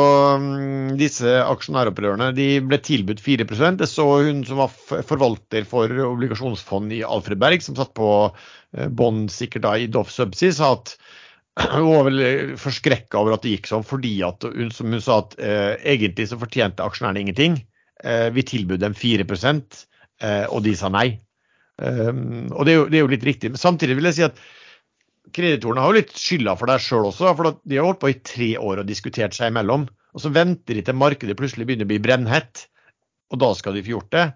mm, 0.43 0.97
disse 0.99 1.37
aksjonæropprørerne 1.45 2.33
de 2.35 2.49
ble 2.67 2.81
tilbudt 2.83 3.21
4% 3.23 3.79
Det 3.79 3.87
så 3.87 4.07
hun 4.27 4.41
som 4.49 4.59
var 4.59 4.73
forvalter 5.07 5.67
for 5.71 5.93
obligasjonsfond 6.09 6.95
i 6.97 7.05
Alfred 7.07 7.39
Berg, 7.39 7.63
som 7.63 7.77
satt 7.79 7.93
på 7.95 8.09
eh, 8.27 8.89
bånd 8.89 9.29
sikkert 9.31 9.69
da 9.69 9.77
i 9.79 9.87
Doff 9.87 10.11
Subsea, 10.11 10.57
sa 10.57 10.73
at 10.81 10.97
hun 11.77 11.93
var 11.93 12.09
vel 12.09 12.57
forskrekka 12.59 13.21
over 13.21 13.37
at 13.37 13.47
det 13.47 13.55
gikk 13.55 13.71
sånn, 13.71 13.87
fordi 13.87 14.17
at 14.27 14.49
hun, 14.49 14.75
som 14.75 14.91
hun 14.91 15.05
sa 15.05 15.21
at 15.23 15.39
eh, 15.39 15.77
egentlig 15.95 16.27
så 16.33 16.41
fortjente 16.41 16.83
aksjonærene 16.83 17.23
ingenting. 17.23 17.61
Eh, 18.03 18.29
vi 18.35 18.43
tilbød 18.43 18.83
dem 18.83 18.95
4 18.97 19.25
eh, 19.25 20.45
og 20.51 20.63
de 20.65 20.75
sa 20.77 20.91
nei. 20.91 21.21
Um, 21.75 22.53
og 22.55 22.67
det 22.67 22.73
er, 22.73 22.77
jo, 22.77 22.85
det 22.87 22.99
er 22.99 23.03
jo 23.03 23.11
litt 23.11 23.27
riktig. 23.27 23.51
Men 23.51 23.61
samtidig 23.61 23.97
vil 23.99 24.09
jeg 24.11 24.19
si 24.19 24.27
at 24.27 24.39
kreditorene 25.35 25.83
har 25.83 25.91
jo 25.91 25.99
litt 25.99 26.13
skylda 26.19 26.55
for 26.59 26.71
deg 26.71 26.83
sjøl 26.83 27.09
også. 27.11 27.33
For 27.35 27.59
de 27.63 27.79
har 27.79 27.89
holdt 27.89 28.03
på 28.03 28.13
i 28.13 28.21
tre 28.23 28.51
år 28.61 28.83
og 28.83 28.91
diskutert 28.91 29.37
seg 29.37 29.53
imellom. 29.53 29.89
Og 30.15 30.23
så 30.23 30.31
venter 30.35 30.79
de 30.79 30.85
til 30.87 30.99
markedet 30.99 31.37
plutselig 31.39 31.67
begynner 31.67 31.89
å 31.89 31.93
bli 31.93 32.03
brennhett. 32.03 32.67
Og 33.33 33.41
da 33.43 33.51
skal 33.59 33.75
de 33.75 33.83
få 33.83 33.97
gjort 33.97 34.13
det. 34.15 34.27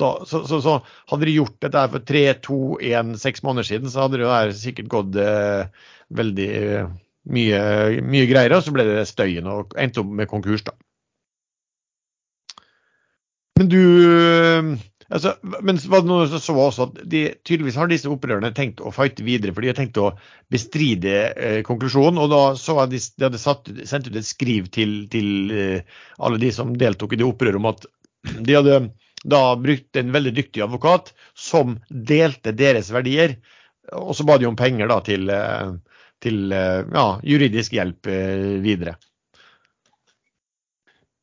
Da, 0.00 0.08
så, 0.26 0.42
så, 0.48 0.58
så 0.64 0.78
hadde 1.12 1.28
de 1.28 1.36
gjort 1.36 1.58
dette 1.62 1.84
for 1.92 2.06
tre, 2.08 2.24
to, 2.42 2.58
én, 2.82 3.12
seks 3.20 3.44
måneder 3.46 3.68
siden, 3.68 3.92
så 3.92 4.06
hadde 4.06 4.18
det 4.18 4.26
jo 4.26 4.58
sikkert 4.58 4.90
gått 4.94 5.18
eh, 5.22 5.84
veldig 6.18 6.48
eh, 6.58 6.88
mye, 7.36 7.60
mye 8.02 8.26
greier. 8.30 8.56
Og 8.56 8.64
så 8.66 8.74
ble 8.74 8.88
det 8.88 9.06
støyen 9.10 9.50
og 9.52 9.76
endte 9.78 10.02
opp 10.02 10.10
med 10.10 10.30
konkurs, 10.32 10.66
da. 10.66 10.74
Men 13.58 13.70
du 13.72 13.80
altså, 15.08 15.34
Men 15.42 15.80
var 15.90 16.04
det 16.04 16.10
noen 16.10 16.30
som 16.30 16.42
så 16.42 16.56
også 16.62 16.86
at 16.88 17.00
de, 17.10 17.24
tydeligvis 17.46 17.78
har 17.80 17.90
disse 17.90 18.10
opprørerne 18.10 18.52
tenkt 18.56 18.82
å 18.84 18.92
fighte 18.94 19.26
videre, 19.26 19.54
for 19.54 19.64
de 19.64 19.72
har 19.72 19.78
tenkt 19.78 19.98
å 20.00 20.12
bestride 20.52 21.16
eh, 21.34 21.60
konklusjonen. 21.66 22.20
Og 22.22 22.30
da 22.32 22.42
så 22.60 22.78
jeg 22.82 22.94
de, 22.94 23.02
de 23.16 23.28
hadde 23.28 23.42
satt, 23.42 23.72
sendt 23.88 24.10
ut 24.10 24.18
et 24.20 24.28
skriv 24.28 24.70
til, 24.74 25.00
til 25.12 25.52
eh, 25.54 26.00
alle 26.22 26.40
de 26.42 26.52
som 26.54 26.76
deltok 26.78 27.16
i 27.16 27.20
det 27.20 27.28
opprøret, 27.28 27.60
om 27.60 27.70
at 27.72 27.86
de 28.46 28.58
hadde 28.58 28.80
da 29.24 29.42
brukt 29.58 29.96
en 29.98 30.12
veldig 30.14 30.34
dyktig 30.36 30.62
advokat 30.62 31.12
som 31.34 31.78
delte 31.88 32.54
deres 32.54 32.92
verdier. 32.94 33.38
Og 33.98 34.14
så 34.16 34.26
ba 34.28 34.36
de 34.38 34.46
om 34.48 34.56
penger 34.58 34.90
da 34.90 35.00
til, 35.04 35.28
eh, 35.32 35.72
til 36.22 36.52
eh, 36.52 36.82
ja, 36.94 37.08
juridisk 37.24 37.74
hjelp 37.78 38.10
eh, 38.12 38.58
videre. 38.64 38.98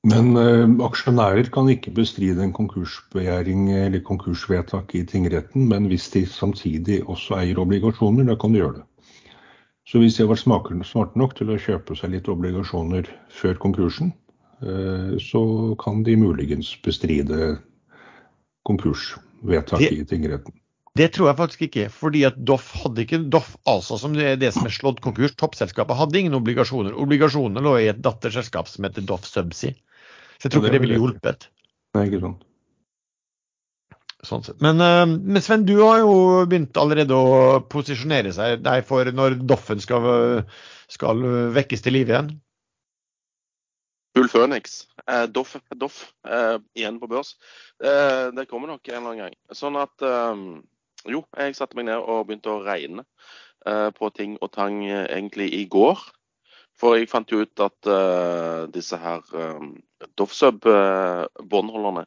Men 0.06 0.36
eh, 0.38 0.68
aksjonærer 0.86 1.48
kan 1.54 1.70
ikke 1.72 1.94
bestride 1.98 2.44
en 2.46 2.54
konkursbegjæring 2.54 3.72
eller 3.74 4.04
konkursvedtak 4.06 4.94
i 4.94 5.02
tingretten, 5.10 5.66
men 5.72 5.88
hvis 5.90 6.12
de 6.14 6.26
samtidig 6.30 7.00
også 7.10 7.40
eier 7.40 7.62
obligasjoner, 7.64 8.28
da 8.30 8.36
kan 8.38 8.54
de 8.54 8.62
gjøre 8.62 8.82
det. 8.82 8.86
Så 9.90 10.02
hvis 10.02 10.18
de 10.18 10.26
har 10.26 10.30
vært 10.32 10.44
smarte 10.46 11.18
nok 11.18 11.34
til 11.38 11.50
å 11.54 11.62
kjøpe 11.62 11.98
seg 11.98 12.14
litt 12.14 12.30
obligasjoner 12.30 13.10
før 13.34 13.58
konkursen, 13.62 14.12
eh, 14.62 15.16
så 15.22 15.42
kan 15.82 16.04
de 16.06 16.18
muligens 16.22 16.76
bestride 16.86 17.56
konkursvedtaket 18.70 20.04
i 20.04 20.06
tingretten. 20.10 20.54
Det 20.96 21.10
tror 21.12 21.28
jeg 21.28 21.38
faktisk 21.38 21.64
ikke, 21.66 21.88
fordi 21.92 22.22
at 22.24 22.38
Doff 22.48 22.70
hadde 22.86 23.04
ikke 23.04 23.24
Doff 23.28 23.56
ASA, 23.68 23.98
som 24.00 24.14
det 24.16 24.30
er 24.30 24.38
det 24.40 24.54
som 24.56 24.70
er 24.70 24.72
slått 24.72 25.02
konkurs, 25.04 25.34
toppselskapet 25.36 25.98
hadde 26.00 26.22
ingen 26.22 26.38
obligasjoner. 26.38 26.94
Obligasjonene 26.96 27.64
lå 27.66 27.74
i 27.82 27.90
et 27.92 28.00
datterselskap 28.06 28.70
som 28.72 28.88
heter 28.88 29.04
Doff 29.04 29.28
Subsea. 29.28 29.76
Så 30.38 30.48
jeg 30.48 30.56
tror 30.56 30.66
Ja, 30.66 30.68
ikke 30.68 30.76
det 30.76 30.84
ville 30.86 31.00
hjulpet. 31.00 31.48
Nei, 31.96 32.06
ikke 32.10 32.22
sant. 32.24 32.46
Sånn 34.26 34.46
sett. 34.46 34.58
Men, 34.64 34.82
eh, 34.82 35.06
men 35.06 35.42
Sven, 35.42 35.68
du 35.68 35.76
har 35.84 36.02
jo 36.02 36.46
begynt 36.50 36.78
allerede 36.82 37.14
å 37.14 37.60
posisjonere 37.70 38.34
seg 38.34 38.64
deg 38.66 38.88
for 38.88 39.06
når 39.14 39.38
Doffen 39.46 39.84
skal, 39.84 40.44
skal 40.92 41.22
vekkes 41.56 41.86
til 41.86 42.00
liv 42.00 42.10
igjen. 42.10 42.34
Bull 44.16 44.30
Phoenix. 44.32 44.88
Eh, 45.08 45.26
Doff, 45.28 45.58
Doff 45.76 46.14
eh, 46.28 46.58
igjen 46.74 47.00
på 47.02 47.10
børs. 47.12 47.36
Eh, 47.84 48.32
det 48.32 48.48
kommer 48.50 48.72
nok 48.72 48.88
en 48.88 48.96
eller 48.96 49.10
annen 49.10 49.24
gang. 49.26 49.36
Sånn 49.54 49.78
at 49.80 50.06
eh, 50.06 50.46
Jo, 51.12 51.22
jeg 51.38 51.54
satte 51.54 51.78
meg 51.78 51.86
ned 51.86 52.02
og 52.02 52.24
begynte 52.26 52.50
å 52.50 52.64
regne 52.66 53.04
eh, 53.68 53.90
på 53.94 54.10
ting 54.16 54.40
og 54.42 54.54
tang 54.56 54.80
egentlig 54.88 55.52
i 55.54 55.66
går. 55.70 56.00
For 56.80 56.96
jeg 56.98 57.10
fant 57.12 57.32
jo 57.32 57.42
ut 57.46 57.60
at 57.64 57.80
uh, 57.88 58.68
disse 58.74 58.98
her 59.00 59.20
uh, 59.32 59.62
Doffsub-båndholderne 60.20 62.06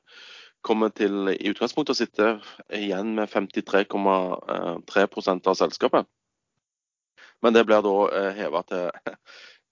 kommer 0.66 0.88
til 0.92 1.28
i 1.32 1.50
utgangspunktet 1.52 1.94
å 1.94 1.96
sitte 1.96 2.40
igjen 2.74 3.14
med 3.16 3.30
53,3% 3.32 5.48
av 5.48 5.54
selskapet. 5.56 6.06
Men 7.40 7.52
det 7.54 7.64
blir 7.68 7.82
da 7.86 7.94
uh, 8.10 8.32
heva 8.36 8.62
til 8.68 8.90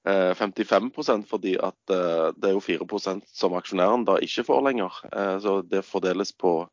eh, 0.07 0.35
55 0.35 0.91
fordi 1.29 1.57
at 1.59 1.91
eh, 1.91 2.33
det 2.39 2.51
er 2.51 2.55
jo 2.55 2.63
4% 2.63 3.27
som 3.33 3.57
aksjonæren 3.59 4.07
da 4.07 4.19
ikke 4.23 4.45
får 4.47 4.63
lenger. 4.69 5.01
Eh, 5.13 5.39
Så 5.41 5.63
det 5.63 5.85
fordeles 5.85 6.33
på 6.33 6.69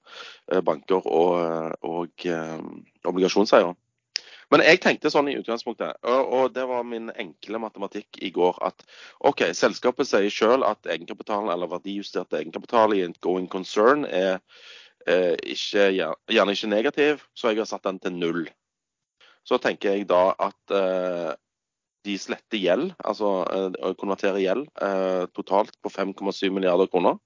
eh, 0.51 0.62
banker 0.62 1.07
og, 1.07 1.73
og 1.81 2.25
eh, 2.25 2.59
obligasjonseiere. 3.05 3.73
Men 4.54 4.62
jeg 4.62 4.84
tenkte 4.84 5.10
sånn 5.10 5.32
i 5.32 5.36
utgangspunktet, 5.39 5.98
og, 6.06 6.34
og 6.38 6.52
det 6.54 6.68
var 6.70 6.84
min 6.86 7.08
enkle 7.18 7.58
matematikk 7.63 8.20
i 8.22 8.30
går, 8.36 8.60
at 8.62 8.84
OK, 9.26 9.48
selskapet 9.58 10.06
sier 10.06 10.30
selv 10.34 10.68
at 10.68 10.89
egenkapitalen 10.94 11.50
eller 11.50 11.72
verdijustert 11.72 12.36
egenkapital 12.38 12.94
i 12.94 13.02
en 13.02 13.16
going 13.26 13.48
concern 13.50 14.06
er 14.06 14.36
eh, 15.08 15.34
ikke, 15.42 15.88
gjerne 15.98 16.54
ikke 16.54 16.70
negativ, 16.70 17.24
så 17.34 17.50
jeg 17.50 17.63
har 17.63 17.72
satt 17.72 17.88
den 17.89 17.98
til 18.04 18.20
null. 18.20 18.44
så 19.44 19.58
tenker 19.60 19.98
jeg 19.98 20.06
da 20.08 20.36
at 20.39 20.72
eh, 20.72 21.34
de 22.08 22.13
sletter 22.20 22.62
gjeld, 22.62 22.94
altså 23.04 23.32
eh, 23.50 23.96
konverterer 24.00 24.39
gjeld 24.44 24.70
eh, 24.86 25.26
totalt 25.36 25.76
på 25.84 25.92
5,7 25.92 26.52
milliarder 26.54 26.88
kroner. 26.92 27.18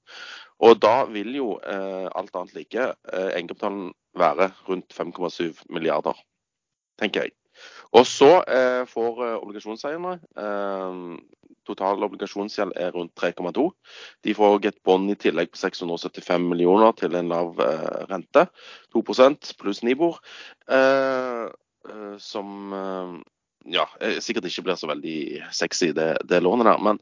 Og 0.64 0.80
da 0.82 1.04
vil 1.12 1.36
jo 1.38 1.52
eh, 1.60 2.08
alt 2.08 2.34
annet 2.40 2.56
like 2.56 2.88
eh, 2.88 3.30
egenkapitalen 3.36 3.92
være 4.18 4.50
rundt 4.70 4.96
5,7 4.96 5.68
milliarder, 5.70 6.18
tenker 7.00 7.28
jeg. 7.28 7.36
Og 7.96 8.06
så 8.06 8.30
eh, 8.52 8.84
får 8.90 9.24
eh, 9.26 9.38
obligasjonseierne 9.42 10.18
eh, 10.38 11.02
Total 11.68 12.04
obligasjonsgjeld 12.08 12.76
er 12.80 12.94
rundt 12.96 13.14
3,2. 13.20 13.68
De 14.24 14.36
får 14.38 14.68
et 14.70 14.78
bånd 14.88 15.12
i 15.12 15.18
tillegg 15.20 15.52
på 15.52 15.60
675 15.60 16.46
millioner 16.48 16.94
til 16.96 17.16
en 17.20 17.32
lav 17.32 17.60
eh, 17.64 18.04
rente. 18.12 18.46
2 18.96 19.04
pluss 19.60 19.84
Nibor. 19.84 20.22
Eh, 20.72 21.48
eh, 21.90 22.16
som 22.24 22.72
ja, 23.68 23.84
sikkert 24.24 24.48
ikke 24.48 24.64
blir 24.70 24.78
så 24.80 24.88
veldig 24.88 25.18
sexy, 25.52 25.92
det, 25.92 26.22
det 26.30 26.40
lånet 26.40 26.70
der. 26.70 26.80
Men 26.80 27.02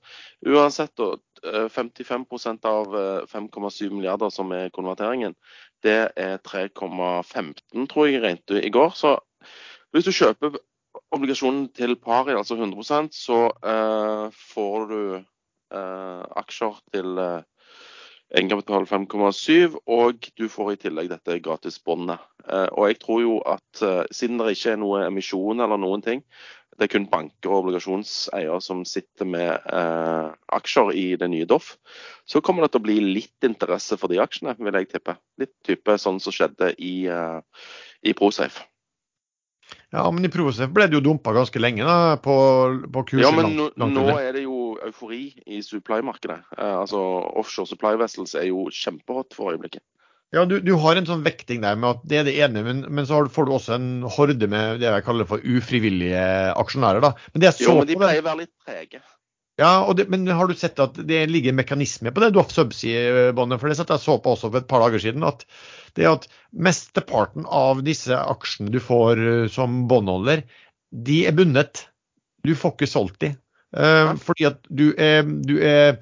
uansett, 0.50 0.98
55% 1.46 2.66
av 2.66 2.96
5,7 3.30 3.92
milliarder 3.94 4.32
som 4.34 4.50
er 4.56 4.72
konverteringen, 4.74 5.36
det 5.86 6.10
er 6.18 6.40
3,15, 6.42 7.86
tror 7.92 8.10
jeg 8.10 8.24
regnet 8.24 8.56
i 8.66 8.74
går. 8.74 8.98
Så 8.98 9.14
hvis 9.96 10.10
du 10.10 10.12
kjøper 10.12 10.58
obligasjonen 11.16 11.70
til 11.76 11.96
pari, 11.96 12.34
altså 12.36 12.58
100% 12.58 13.14
så 13.16 13.46
uh, 13.48 14.26
får 14.52 14.90
du 14.90 15.02
uh, 15.16 16.24
aksjer 16.42 16.82
til 16.92 17.22
uh, 17.22 17.46
egenkapital 18.36 18.88
5,7, 18.90 19.78
og 19.88 20.28
du 20.36 20.50
får 20.52 20.74
i 20.74 20.82
tillegg 20.84 21.14
dette 21.14 21.40
gratisbåndet. 21.46 22.20
Uh, 22.44 22.68
og 22.74 22.90
jeg 22.90 23.00
tror 23.06 23.24
jo 23.24 23.40
at 23.48 23.86
siden 24.12 24.42
det 24.42 24.58
ikke 24.58 24.76
er 24.76 24.84
noe 24.84 25.06
emisjon 25.08 25.64
eller 25.64 25.80
noen 25.80 26.04
ting, 26.04 26.26
det 26.76 26.90
er 26.90 26.92
kun 26.98 27.08
banker 27.08 27.54
og 27.54 27.62
obligasjonseiere 27.64 28.60
som 28.60 28.82
sitter 28.84 29.24
med 29.32 29.64
aksjer 30.52 30.90
i 30.92 31.06
det 31.16 31.30
nye 31.32 31.48
Doff, 31.48 31.78
så 32.28 32.44
kommer 32.44 32.66
det 32.66 32.74
til 32.74 32.84
å 32.84 32.88
bli 32.90 32.98
litt 33.00 33.48
interesse 33.48 33.96
for 33.96 34.12
de 34.12 34.20
aksjene, 34.20 34.58
vil 34.60 34.82
jeg 34.82 34.92
tippe. 34.92 35.16
Litt 35.40 35.56
type 35.64 35.96
sånn 36.04 36.20
som 36.20 36.36
skjedde 36.36 36.74
i, 36.76 36.98
i 37.08 38.20
ProSafe. 38.20 38.68
Ja, 39.96 40.04
men 40.12 40.28
i 40.28 40.32
Prosef 40.32 40.72
ble 40.76 40.88
det 40.90 40.98
jo 40.98 41.04
dumpa 41.06 41.34
ganske 41.36 41.62
lenge 41.62 41.86
da, 41.88 42.18
på, 42.22 42.36
på 42.92 43.04
kurs. 43.12 43.24
Ja, 43.24 43.32
men 43.34 43.56
nå, 43.58 43.70
nå, 43.80 44.06
er 44.20 44.36
det 44.36 44.46
jo 44.46 44.76
eufori 44.86 45.30
i 45.46 45.62
supply-markedet. 45.66 46.42
Eh, 46.58 46.78
altså 46.84 47.02
Offshore 47.40 47.70
supply 47.70 47.96
vessels 48.02 48.36
er 48.38 48.50
jo 48.50 48.68
kjempehot 48.74 49.38
for 49.38 49.56
øyeblikket. 49.56 49.84
Ja, 50.36 50.44
du, 50.50 50.58
du, 50.60 50.74
har 50.82 50.98
en 51.00 51.06
sånn 51.08 51.24
vekting 51.24 51.62
der 51.64 51.78
med 51.80 51.94
at 51.94 52.08
det 52.12 52.18
er 52.20 52.26
det 52.28 52.34
ene, 52.44 52.64
men, 52.66 52.82
men 52.92 53.06
så 53.08 53.22
får 53.32 53.48
du 53.48 53.54
også 53.56 53.76
en 53.78 53.90
horde 54.18 54.50
med 54.52 54.82
det 54.82 54.90
jeg 54.90 55.06
kaller 55.06 55.28
for 55.30 55.40
ufrivillige 55.40 56.24
aksjonærer. 56.60 57.04
da. 57.06 57.14
Men 57.32 57.46
jo, 57.62 57.78
men 57.78 57.88
de 57.88 58.00
pleier 58.02 58.24
å 58.24 58.28
være 58.28 58.42
litt 58.44 58.56
trege. 58.66 59.00
Ja, 59.62 59.94
det, 59.96 60.10
men 60.12 60.28
har 60.28 60.50
du 60.52 60.56
sett 60.60 60.80
at 60.84 60.98
det 61.08 61.22
ligger 61.32 61.54
en 61.54 61.62
mekanisme 61.62 62.12
på 62.12 62.24
det 62.24 62.34
Doff 62.36 62.52
Subsea-båndet? 62.52 63.62
For 63.62 63.72
det 63.72 63.78
satt 63.80 63.94
jeg 63.94 64.04
så 64.04 64.18
på 64.20 64.34
også 64.36 64.50
for 64.50 64.60
et 64.60 64.68
par 64.68 64.84
dager 64.84 65.00
siden. 65.00 65.24
at 65.24 65.46
det 65.96 66.04
er 66.04 66.18
at 66.18 66.28
mesteparten 66.52 67.48
av 67.48 67.80
disse 67.88 68.16
aksjene 68.16 68.74
du 68.74 68.82
får 68.84 69.22
eh, 69.24 69.48
som 69.52 69.86
båndholder, 69.88 70.44
de 70.92 71.22
er 71.30 71.36
bundet. 71.38 71.86
Du 72.44 72.52
får 72.56 72.76
ikke 72.76 72.92
solgt 72.92 73.22
de. 73.24 73.32
Uh, 73.76 74.14
fordi 74.24 74.46
at 74.48 74.62
du 74.72 74.86
er, 75.02 75.26
du 75.26 75.58
er 75.60 75.98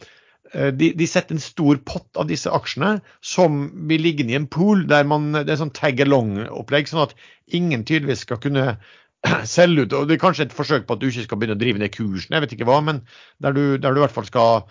uh, 0.53 0.69
de, 0.69 0.91
de, 0.93 1.05
setter 1.09 1.33
en 1.33 1.41
stor 1.41 1.79
pott 1.89 2.19
av 2.21 2.27
disse 2.29 2.51
aksjene 2.53 2.99
som 3.25 3.63
blir 3.89 4.03
liggende 4.03 4.35
i 4.35 4.37
en 4.37 4.45
pool 4.45 4.83
der 4.89 5.07
man, 5.09 5.31
det 5.33 5.49
er 5.49 5.57
sånn 5.57 5.73
tag 5.73 6.03
along-opplegg, 6.03 6.91
sånn 6.91 7.07
at 7.07 7.15
ingen 7.49 7.81
tydeligvis 7.87 8.27
skal 8.27 8.41
kunne 8.43 8.75
selge 9.55 9.85
ut. 9.85 9.93
og 9.97 10.07
Det 10.09 10.17
er 10.17 10.23
kanskje 10.23 10.47
et 10.49 10.55
forsøk 10.55 10.87
på 10.87 10.97
at 10.97 11.03
du 11.03 11.09
ikke 11.09 11.27
skal 11.27 11.39
begynne 11.39 11.57
å 11.57 11.61
drive 11.61 11.81
ned 11.81 11.93
kursen, 11.93 12.35
jeg 12.35 12.43
vet 12.43 12.57
ikke 12.57 12.67
hva, 12.69 12.79
men 12.85 13.03
der 13.43 13.55
du, 13.55 13.63
der 13.77 13.93
du 13.93 14.01
i 14.01 14.05
hvert 14.05 14.15
fall 14.15 14.27
skal 14.29 14.65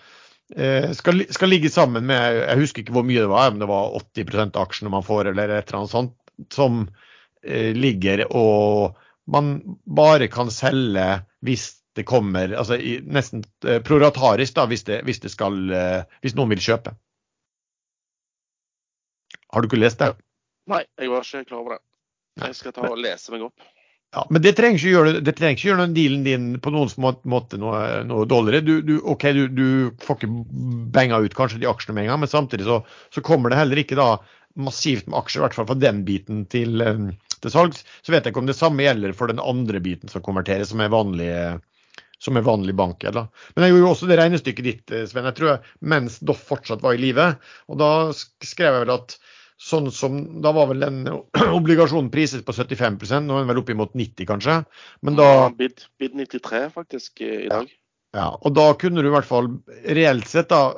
Eh, 0.55 0.91
skal, 0.91 1.23
skal, 1.33 1.49
ligge 1.49 1.69
sammen 1.71 2.05
med 2.05 2.35
Jeg 2.35 2.59
husker 2.59 2.83
ikke 2.83 2.93
hvor 2.93 3.05
mye 3.07 3.21
det 3.23 3.29
var, 3.31 3.51
om 3.51 3.61
det 3.61 3.69
var 3.69 3.95
80 3.97 4.35
av 4.43 4.59
aksjene 4.65 4.91
man 4.91 5.05
får, 5.05 5.31
eller 5.31 5.49
et 5.49 5.69
eller 5.69 5.79
annet 5.79 5.93
sånt, 5.93 6.17
som 6.53 6.83
eh, 7.41 7.71
ligger 7.73 8.25
og 8.29 8.99
man 9.31 9.55
bare 9.87 10.27
kan 10.27 10.51
selge 10.51 11.23
hvis 11.47 11.69
det 11.95 12.03
kommer 12.09 12.51
altså 12.59 12.75
Nesten 13.07 13.45
eh, 13.65 13.79
proratarisk, 13.85 14.57
da, 14.57 14.67
hvis, 14.67 14.83
det, 14.89 14.99
hvis, 15.07 15.21
det 15.23 15.31
skal, 15.31 15.57
hvis 16.21 16.35
noen 16.35 16.51
vil 16.51 16.61
kjøpe. 16.61 16.93
Har 19.53 19.61
du 19.61 19.69
ikke 19.69 19.79
lest 19.79 20.01
det? 20.01 20.11
Nei, 20.69 20.83
jeg 20.99 21.11
var 21.13 21.23
ikke 21.23 21.45
klar 21.47 21.61
over 21.61 21.77
det. 21.77 21.83
Jeg 22.43 22.57
skal 22.57 22.73
ta 22.75 22.89
og 22.89 22.99
lese 22.99 23.31
meg 23.31 23.45
opp. 23.45 23.72
Ja, 24.13 24.27
Men 24.29 24.43
det 24.45 24.53
trenger 24.53 24.77
ikke 24.77 24.91
gjøre, 24.93 25.11
det 25.25 25.33
trenger 25.37 25.57
ikke 25.57 25.67
gjøre 25.71 25.87
dealen 25.95 26.25
din 26.27 26.45
på 26.61 26.69
noen 26.73 27.17
måte 27.33 27.57
noe, 27.57 27.79
noe 28.05 28.27
dårligere. 28.29 28.61
Du, 28.61 28.73
du, 28.85 28.93
OK, 29.09 29.25
du, 29.33 29.47
du, 29.49 29.67
får 30.05 30.19
ikke 30.19 30.29
benga 30.93 31.17
ut 31.23 31.33
kanskje 31.37 31.63
de 31.63 31.69
aksjene 31.69 31.97
med 31.97 32.05
en 32.05 32.13
gang, 32.13 32.21
men 32.21 32.29
samtidig 32.29 32.67
så, 32.67 32.83
så, 33.09 33.23
kommer 33.25 33.49
det 33.49 33.57
heller 33.57 33.81
ikke 33.81 33.97
da 33.97 34.07
massivt 34.61 35.09
med 35.09 35.17
aksjer, 35.17 35.41
i 35.41 35.43
hvert 35.47 35.57
fall 35.57 35.69
fra 35.71 35.79
den 35.81 36.03
biten 36.05 36.45
til, 36.53 36.85
eh, 36.85 37.07
til 37.41 37.55
salgs. 37.55 37.81
Så 38.05 38.13
vet 38.13 38.21
jeg 38.21 38.35
ikke 38.35 38.43
om 38.43 38.51
det 38.51 38.59
samme 38.59 38.85
gjelder 38.85 39.17
for 39.17 39.33
den 39.33 39.41
andre 39.41 39.81
biten 39.81 40.13
som 40.13 40.21
konverteres, 40.25 40.69
som 40.69 40.85
er 40.85 40.93
vanlig, 40.93 41.31
som 42.21 42.37
er 42.37 42.45
vanlig 42.45 42.77
bankgjeld. 42.77 43.17
Men 43.55 43.65
jeg 43.65 43.73
gjorde 43.73 43.87
jo 43.87 43.91
også 43.95 44.11
det 44.11 44.19
regnestykket 44.21 44.69
ditt, 44.69 44.85
eh, 44.93 45.07
Sven, 45.09 45.25
jeg 45.31 45.39
tror 45.41 45.55
jeg, 45.55 45.75
mens 45.81 46.21
Doff 46.21 46.45
fortsatt 46.53 46.85
var 46.85 46.93
i 46.93 47.01
live. 47.01 47.31
Og 47.65 47.81
da 47.81 47.93
skrev 48.13 48.77
jeg 48.77 48.85
vel 48.85 48.93
at 48.99 49.17
Sånn 49.61 49.91
som, 49.93 50.17
Da 50.43 50.51
var 50.55 50.71
vel 50.71 50.83
den 50.83 51.03
obligasjonen 51.59 52.11
priset 52.13 52.45
på 52.45 52.55
75 52.55 52.99
nå 53.23 53.37
er 53.37 53.43
den 53.43 53.51
vel 53.51 53.61
oppimot 53.61 53.93
90 53.97 54.27
kanskje. 54.29 54.57
Men 55.05 55.19
da 55.19 55.29
Bid, 55.57 55.85
bid 56.01 56.17
93 56.17 56.67
faktisk 56.73 57.21
i 57.21 57.47
dag. 57.51 57.69
Ja. 57.69 57.79
ja. 58.17 58.27
og 58.35 58.55
da 58.57 58.65
kunne 58.79 59.03
du 59.03 59.09
i 59.11 59.13
hvert 59.13 59.29
fall 59.29 59.51
reelt 59.85 60.27
sett, 60.29 60.51
da, 60.51 60.73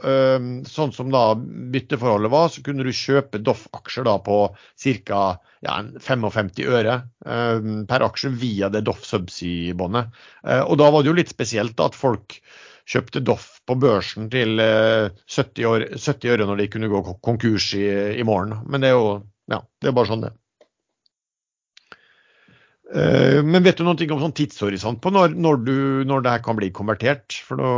sånn 0.70 0.94
som 0.96 1.10
da 1.14 1.26
bytteforholdet 1.38 2.34
var, 2.34 2.52
så 2.54 2.64
kunne 2.66 2.86
du 2.86 2.94
kjøpe 2.94 3.42
Doff-aksjer 3.42 4.08
da 4.10 4.20
på 4.24 4.40
ca. 4.86 5.26
Ja, 5.66 5.80
55 5.82 6.52
øre 6.70 7.00
per 7.90 8.04
aksje 8.06 8.30
via 8.38 8.70
det 8.70 8.84
Doff 8.86 9.02
Subsea-båndet. 9.08 10.14
Og 10.68 10.78
da 10.78 10.92
var 10.94 11.02
det 11.02 11.10
jo 11.10 11.18
litt 11.18 11.32
spesielt 11.34 11.74
da, 11.80 11.88
at 11.90 11.98
folk 11.98 12.38
kjøpte 12.90 13.22
Doff 13.26 13.60
på 13.66 13.78
børsen 13.82 14.30
til 14.34 14.60
70, 14.62 15.62
eh, 15.62 15.70
år, 15.70 15.86
70 15.98 16.34
øre 16.34 16.48
når 16.50 16.62
de 16.62 16.72
kunne 16.74 16.90
gå 16.92 17.02
konkurs 17.26 17.72
i, 17.78 17.86
i, 18.20 18.26
morgen. 18.28 18.60
Men 18.70 18.84
det 18.84 18.92
er 18.92 18.98
jo 19.00 19.08
ja, 19.52 19.62
det 19.82 19.90
er 19.90 19.98
bare 19.98 20.10
sånn 20.10 20.24
det 20.24 20.32
uh, 22.90 23.42
Men 23.46 23.66
vet 23.66 23.78
du 23.78 23.84
noen 23.86 24.00
ting 24.00 24.14
om 24.14 24.22
sånn 24.24 24.34
tidshorisont 24.38 25.02
på 25.04 25.12
når, 25.14 25.36
når, 25.38 25.60
du, 25.66 25.76
når 26.10 26.26
det 26.26 26.38
her 26.38 26.46
kan 26.46 26.58
bli 26.58 26.72
konvertert? 26.74 27.42
For 27.46 27.62
da 27.62 27.74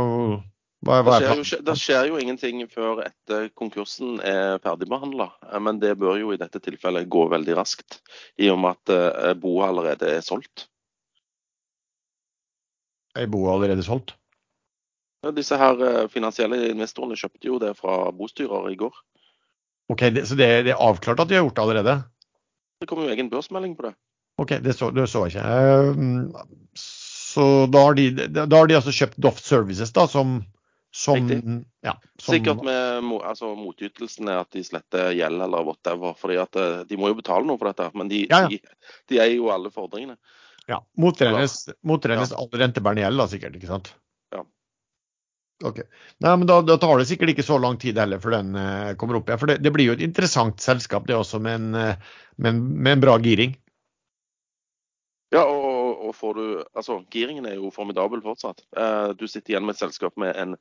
hva, 0.86 1.00
hva 1.02 1.16
det, 1.18 1.26
skjer 1.26 1.40
jo, 1.40 1.62
det, 1.66 1.74
skjer 1.80 2.04
jo, 2.06 2.18
ingenting 2.22 2.60
før 2.70 3.00
etter 3.02 3.48
konkursen 3.58 4.20
er 4.22 4.60
ferdigbehandla. 4.62 5.32
Eh, 5.48 5.58
men 5.64 5.80
det 5.82 5.96
bør 5.98 6.20
jo 6.20 6.30
i 6.30 6.40
dette 6.40 6.60
tilfellet 6.62 7.08
gå 7.10 7.24
veldig 7.32 7.56
raskt, 7.58 7.98
i 8.38 8.52
og 8.52 8.60
med 8.62 8.76
at 8.76 9.40
boet 9.40 9.72
allerede 9.72 10.12
er 10.20 10.22
solgt. 10.22 10.68
Er 13.18 13.26
boet 13.32 13.56
allerede 13.56 13.82
solgt? 13.82 14.17
Ja, 15.24 15.32
disse 15.34 15.58
her 15.58 15.80
eh, 15.82 16.02
finansielle 16.12 16.60
investorene 16.70 17.18
kjøpte 17.18 17.48
jo 17.50 17.58
det 17.62 17.72
fra 17.78 18.10
bostyrer 18.14 18.70
i 18.70 18.76
går. 18.78 18.94
Ok, 19.88 20.04
det, 20.14 20.26
Så 20.28 20.36
det, 20.38 20.48
det, 20.68 20.74
er 20.74 20.84
avklart 20.84 21.20
at 21.24 21.30
de 21.30 21.38
har 21.38 21.46
gjort 21.46 21.56
det 21.56 21.64
allerede? 21.64 21.96
Det 22.78 22.86
kom 22.90 23.02
jo 23.02 23.10
egen 23.10 23.30
børsmelding 23.32 23.74
på 23.78 23.88
det. 23.88 23.96
Ok, 24.38 24.60
det 24.62 24.76
så, 24.78 24.92
det 24.94 25.08
så 25.10 25.24
jeg 25.26 25.34
ikke. 25.34 25.46
Uh, 25.98 26.78
så 26.78 27.48
da 27.66 27.82
har, 27.88 27.98
de, 27.98 28.28
da 28.30 28.46
har, 28.46 28.70
de, 28.70 28.78
altså 28.78 28.94
kjøpt 28.94 29.18
Doft 29.18 29.44
Services, 29.44 29.90
da, 29.96 30.06
som, 30.08 30.38
som, 30.94 31.26
ja, 31.84 31.96
som 32.22 32.36
Sikkert 32.36 32.62
med 32.66 33.10
altså, 33.18 33.50
motytelsen 33.58 34.30
er 34.30 34.44
at 34.44 34.54
de 34.54 34.62
sletter 34.64 35.10
gjeld 35.18 35.42
eller 35.48 35.66
whatever. 35.66 36.14
fordi 36.18 36.38
at 36.40 36.56
eh, 36.56 36.84
De 36.88 36.98
må 37.00 37.10
jo 37.10 37.18
betale 37.18 37.48
noe 37.48 37.58
for 37.58 37.72
dette, 37.72 37.90
men 37.98 38.12
de, 38.12 38.22
ja, 38.30 38.44
ja. 38.46 38.52
de, 38.54 38.92
de 39.10 39.18
eier 39.18 39.40
jo 39.40 39.50
alle 39.54 39.74
fordringene. 39.74 40.16
Ja, 40.68 40.82
Motregnes 41.00 41.66
all 42.36 42.50
rentebærende 42.52 43.02
gjeld, 43.02 43.24
da, 43.24 43.28
sikkert. 43.32 43.58
ikke 43.58 43.72
sant? 43.72 43.92
Ok. 45.64 45.80
Nei, 46.22 46.36
men 46.36 46.46
da, 46.46 46.60
da, 46.62 46.76
tar 46.78 47.00
det 47.00 47.08
sikkert 47.10 47.32
ikke 47.32 47.46
så 47.46 47.56
lang 47.58 47.78
tid 47.82 47.98
heller 47.98 48.20
før 48.22 48.36
den 48.36 48.52
uh, 48.54 48.94
kommer 48.98 49.18
opp 49.18 49.30
igjen. 49.30 49.40
For 49.42 49.50
det, 49.50 49.58
det, 49.64 49.72
blir 49.74 49.90
jo 49.90 49.96
et 49.96 50.04
interessant 50.06 50.62
selskap 50.62 51.08
det 51.08 51.16
også, 51.18 51.40
med 51.42 51.58
en, 51.58 51.72
uh, 51.74 52.20
med 52.38 52.54
en, 52.54 52.60
med 52.78 52.94
en 52.94 53.02
bra 53.02 53.16
giring. 53.24 53.56
Ja, 55.34 55.42
og, 55.42 55.98
og, 56.06 56.14
får 56.16 56.38
du 56.38 56.44
Altså, 56.78 57.00
giringen 57.12 57.44
er 57.50 57.58
jo 57.58 57.72
formidabel 57.74 58.22
fortsatt. 58.22 58.62
Uh, 58.78 59.10
du 59.18 59.26
sitter 59.26 59.56
igjen 59.56 59.66
med 59.66 59.74
et 59.74 59.82
selskap 59.82 60.14
med 60.20 60.38
en 60.38 60.54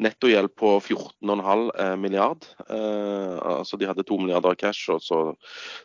nettogjeld 0.00 0.54
på 0.56 0.72
14,5 0.80 2.00
milliard. 2.00 2.48
altså 2.64 3.76
de 3.76 3.86
hadde 3.86 4.06
2 4.08 4.18
milliarder 4.24 4.56
cash 4.56 4.88
og 4.90 5.04
så 5.04 5.20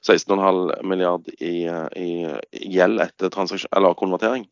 16,5 0.07 0.81
milliard 0.87 1.27
i, 1.35 1.67
i, 1.99 2.09
gjeld 2.63 3.03
etter 3.03 3.43
eller 3.75 3.99
konvertering. 3.99 4.47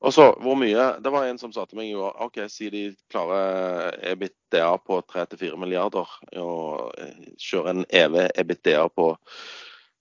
Og 0.00 0.14
så, 0.16 0.30
hvor 0.40 0.56
mye 0.56 0.84
Det 1.04 1.10
var 1.12 1.26
en 1.28 1.38
som 1.38 1.52
sa 1.52 1.66
til 1.68 1.76
meg 1.76 1.90
i 1.90 1.96
går 1.96 2.22
OK, 2.24 2.38
si 2.48 2.70
de 2.72 2.84
klarer 3.12 3.98
EBITDA 4.12 4.70
på 4.86 5.02
3-4 5.12 5.58
milliarder 5.60 6.08
og 6.40 6.94
kjører 7.36 7.74
en 7.74 7.84
EV 7.88 8.16
EBITDA 8.32 8.86
på 8.96 9.12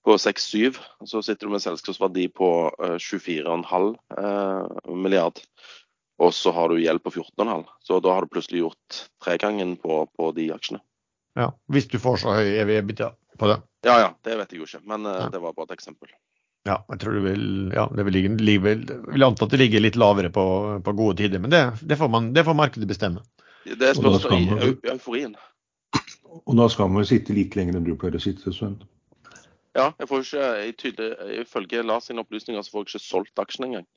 på 0.06 0.16
6-7. 0.18 0.78
Så 1.06 1.22
sitter 1.22 1.48
du 1.48 1.54
med 1.54 1.62
selskapsverdi 1.64 2.28
på 2.34 2.50
eh, 2.80 2.96
24,5 2.98 3.90
eh, 4.18 4.94
milliard. 4.96 5.42
Og 6.20 6.34
så 6.36 6.52
har 6.56 6.72
du 6.72 6.80
gjeld 6.82 7.04
på 7.04 7.12
14,5. 7.12 7.66
Så 7.84 8.00
da 8.04 8.16
har 8.16 8.26
du 8.26 8.32
plutselig 8.32 8.64
gjort 8.64 9.02
tregangen 9.24 9.76
på, 9.80 10.02
på 10.16 10.32
de 10.36 10.50
aksjene. 10.56 10.82
Ja, 11.38 11.52
Hvis 11.72 11.88
du 11.88 12.00
får 12.02 12.24
så 12.24 12.34
høy 12.40 12.56
EV-EBITDA 12.64 13.12
på 13.40 13.52
det. 13.52 13.60
Ja 13.88 14.00
ja, 14.02 14.10
det 14.28 14.36
vet 14.42 14.52
jeg 14.52 14.60
jo 14.60 14.68
ikke, 14.68 14.82
men 14.90 15.06
eh, 15.08 15.22
Ja. 15.26 15.30
det 15.32 15.44
var 15.44 15.54
bare 15.56 15.70
et 15.70 15.78
eksempel. 15.78 16.12
Ja, 16.70 16.78
jeg 16.92 17.02
tror 17.02 17.16
det 17.18 17.24
vil, 17.26 17.46
ja, 17.74 17.88
det 17.98 18.06
vil 18.06 18.18
ligge, 18.20 18.76
vil 19.10 19.26
anta 19.26 19.48
at 19.48 19.54
det 19.54 19.62
ligger 19.64 19.82
litt 19.82 19.98
lavere 19.98 20.30
på, 20.34 20.46
på 20.86 20.94
gode 20.98 21.18
tider, 21.24 21.42
men 21.42 21.54
det, 21.54 21.64
det, 21.82 21.98
får 21.98 22.12
man, 22.14 22.30
det 22.36 22.44
får 22.46 22.58
markedet 22.60 22.90
bestemme. 22.90 23.24
Det 23.66 23.74
er 23.74 23.98
spørsmålet 23.98 24.26
spørsmål 24.28 24.70
i 24.70 24.94
euforien. 24.94 25.36
Og 26.46 26.56
da 26.60 26.68
skal 26.70 26.92
man 26.92 27.02
vel 27.02 27.10
sitte 27.10 27.34
litt 27.34 27.58
lenger 27.58 27.80
enn 27.80 27.88
du 27.88 27.96
pleier 27.98 28.20
å 28.20 28.22
sitte, 28.22 28.54
Sven. 28.54 28.78
Ja, 29.78 29.92
jeg 29.98 30.10
får 30.10 30.24
ikke, 30.26 30.48
jeg 30.60 30.78
tydelig, 30.82 31.10
Ifølge 31.44 31.84
Lars 31.86 32.10
sine 32.10 32.24
opplysninger 32.26 32.62
så 32.66 32.74
får 32.74 32.86
jeg 32.86 32.90
ikke 32.92 33.06
solgt 33.06 33.42
aksjen 33.42 33.70
engang. 33.70 33.88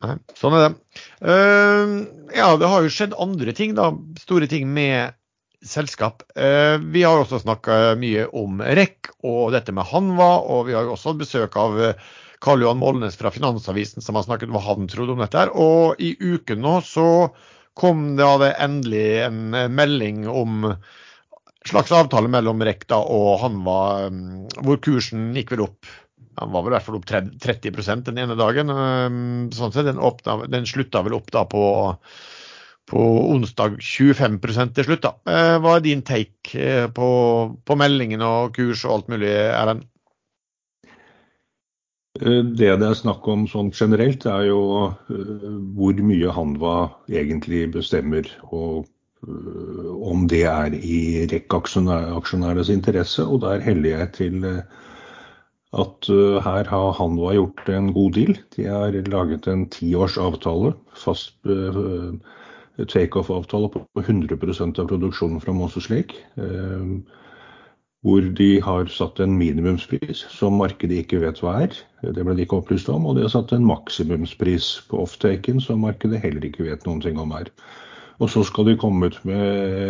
Nei, 0.00 0.16
sånn 0.38 0.56
er 0.56 0.62
det. 0.64 1.00
Uh, 1.20 1.96
ja, 2.32 2.54
det 2.56 2.68
har 2.72 2.84
jo 2.84 2.92
skjedd 2.92 3.16
andre 3.20 3.52
ting, 3.56 3.76
da. 3.76 3.90
Store 4.22 4.48
ting 4.48 4.68
med 4.72 5.12
selskap. 5.66 6.22
Eh, 6.34 6.78
vi 6.78 7.02
har 7.02 7.20
også 7.20 7.40
snakka 7.42 7.94
mye 8.00 8.26
om 8.36 8.62
REC 8.64 9.12
og 9.26 9.52
dette 9.54 9.74
med 9.76 9.88
Hanva, 9.90 10.32
og 10.40 10.66
vi 10.68 10.76
har 10.76 10.88
jo 10.88 10.96
også 10.96 11.14
besøk 11.20 11.56
av 11.60 11.78
eh, 11.80 12.10
Karl 12.40 12.64
Johan 12.64 12.80
Molnes 12.80 13.18
fra 13.20 13.32
Finansavisen 13.32 14.04
som 14.04 14.16
har 14.16 14.24
snakket 14.24 14.48
om 14.48 14.56
hva 14.56 14.64
han 14.70 14.88
trodde 14.88 15.14
om 15.14 15.20
dette. 15.20 15.38
her. 15.38 15.52
Og 15.52 16.00
i 16.00 16.14
uken 16.16 16.62
nå 16.64 16.78
så 16.86 17.06
kom 17.78 18.14
da 18.18 18.32
det 18.40 18.54
endelig 18.60 19.06
en 19.26 19.42
eh, 19.54 19.68
melding 19.68 20.24
om 20.28 20.72
slags 21.68 21.92
avtale 21.92 22.30
mellom 22.32 22.62
REC 22.64 22.86
og 22.96 23.42
Hanva, 23.42 24.08
hvor 24.64 24.78
kursen 24.80 25.34
gikk 25.36 25.52
vel 25.52 25.66
opp 25.68 25.90
han 26.40 26.54
var 26.54 26.62
vel 26.64 26.72
i 26.72 26.76
hvert 26.78 26.86
fall 26.86 26.96
opp 26.96 27.08
30% 27.10 28.06
den 28.06 28.20
ene 28.22 28.36
dagen. 28.38 28.70
Sånn 29.52 29.74
sett, 29.74 29.84
den, 29.84 29.98
åpna, 30.00 30.38
den 30.48 30.64
slutta 30.64 31.02
vel 31.04 31.18
opp 31.18 31.28
da 31.34 31.42
på, 31.44 31.60
på 32.90 33.02
onsdag 33.30 33.78
25 33.82 34.40
til 34.74 34.84
slutt. 34.84 35.02
da. 35.02 35.14
Eh, 35.26 35.56
Hva 35.62 35.76
er 35.76 35.84
din 35.84 36.02
take 36.02 36.54
eh, 36.58 36.86
på, 36.90 37.08
på 37.64 37.78
meldingen 37.78 38.22
og 38.26 38.54
kurs 38.56 38.84
og 38.84 38.94
alt 38.96 39.10
mulig, 39.12 39.30
Erlend? 39.30 39.86
Eh, 42.20 42.42
Det 42.42 42.72
det 42.80 42.88
er 42.88 42.98
snakk 42.98 43.26
om 43.28 43.46
sånn 43.50 43.70
generelt, 43.70 44.26
er 44.26 44.48
jo 44.50 44.62
hvor 45.76 46.02
mye 46.02 46.34
Hanva 46.34 46.76
egentlig 47.08 47.68
bestemmer. 47.76 48.26
Og 48.50 48.88
om 49.20 50.22
det 50.32 50.46
er 50.48 50.72
i 50.74 51.26
REC-aksjonærenes 51.28 52.70
interesse. 52.72 53.20
Og 53.22 53.42
der 53.42 53.60
heller 53.60 53.98
jeg 54.00 54.12
til 54.16 54.46
at 55.76 56.08
her 56.42 56.64
har 56.72 56.92
Hanva 56.96 57.34
gjort 57.36 57.68
en 57.68 57.92
god 57.92 58.16
deal. 58.16 58.34
De 58.56 58.64
har 58.66 58.96
laget 59.12 59.46
en 59.46 59.68
tiårs 59.70 60.16
avtale, 60.18 60.72
fast 60.96 61.36
eh, 61.46 62.16
takeoff-avtale 62.88 63.70
på 63.72 63.84
100% 64.02 64.80
av 64.80 64.88
produksjonen 64.90 65.40
fra 65.42 65.52
Moses 65.56 65.90
Lake. 65.90 66.14
eh, 66.36 67.00
hvor 68.00 68.24
de 68.36 68.60
har 68.64 68.86
satt 68.88 69.20
en 69.20 69.34
minimumspris 69.36 70.22
som 70.32 70.56
markedet 70.56 71.02
ikke 71.02 71.20
vet 71.20 71.40
hva 71.42 71.58
er. 71.66 71.74
Det 72.00 72.24
ble 72.24 72.32
de 72.36 72.46
ikke 72.46 72.56
opplyst 72.62 72.88
om. 72.88 73.04
Og 73.04 73.18
de 73.18 73.26
har 73.26 73.32
satt 73.34 73.52
en 73.52 73.66
maksimumspris 73.68 74.70
på 74.88 75.02
offtaken 75.04 75.60
som 75.60 75.84
markedet 75.84 76.22
heller 76.22 76.46
ikke 76.48 76.64
vet 76.64 76.86
noen 76.88 77.02
ting 77.04 77.20
om 77.20 77.34
er. 77.36 77.50
Og 78.20 78.32
så 78.32 78.40
skal 78.44 78.70
de 78.70 78.78
komme 78.80 79.10
ut 79.10 79.18
med 79.28 79.44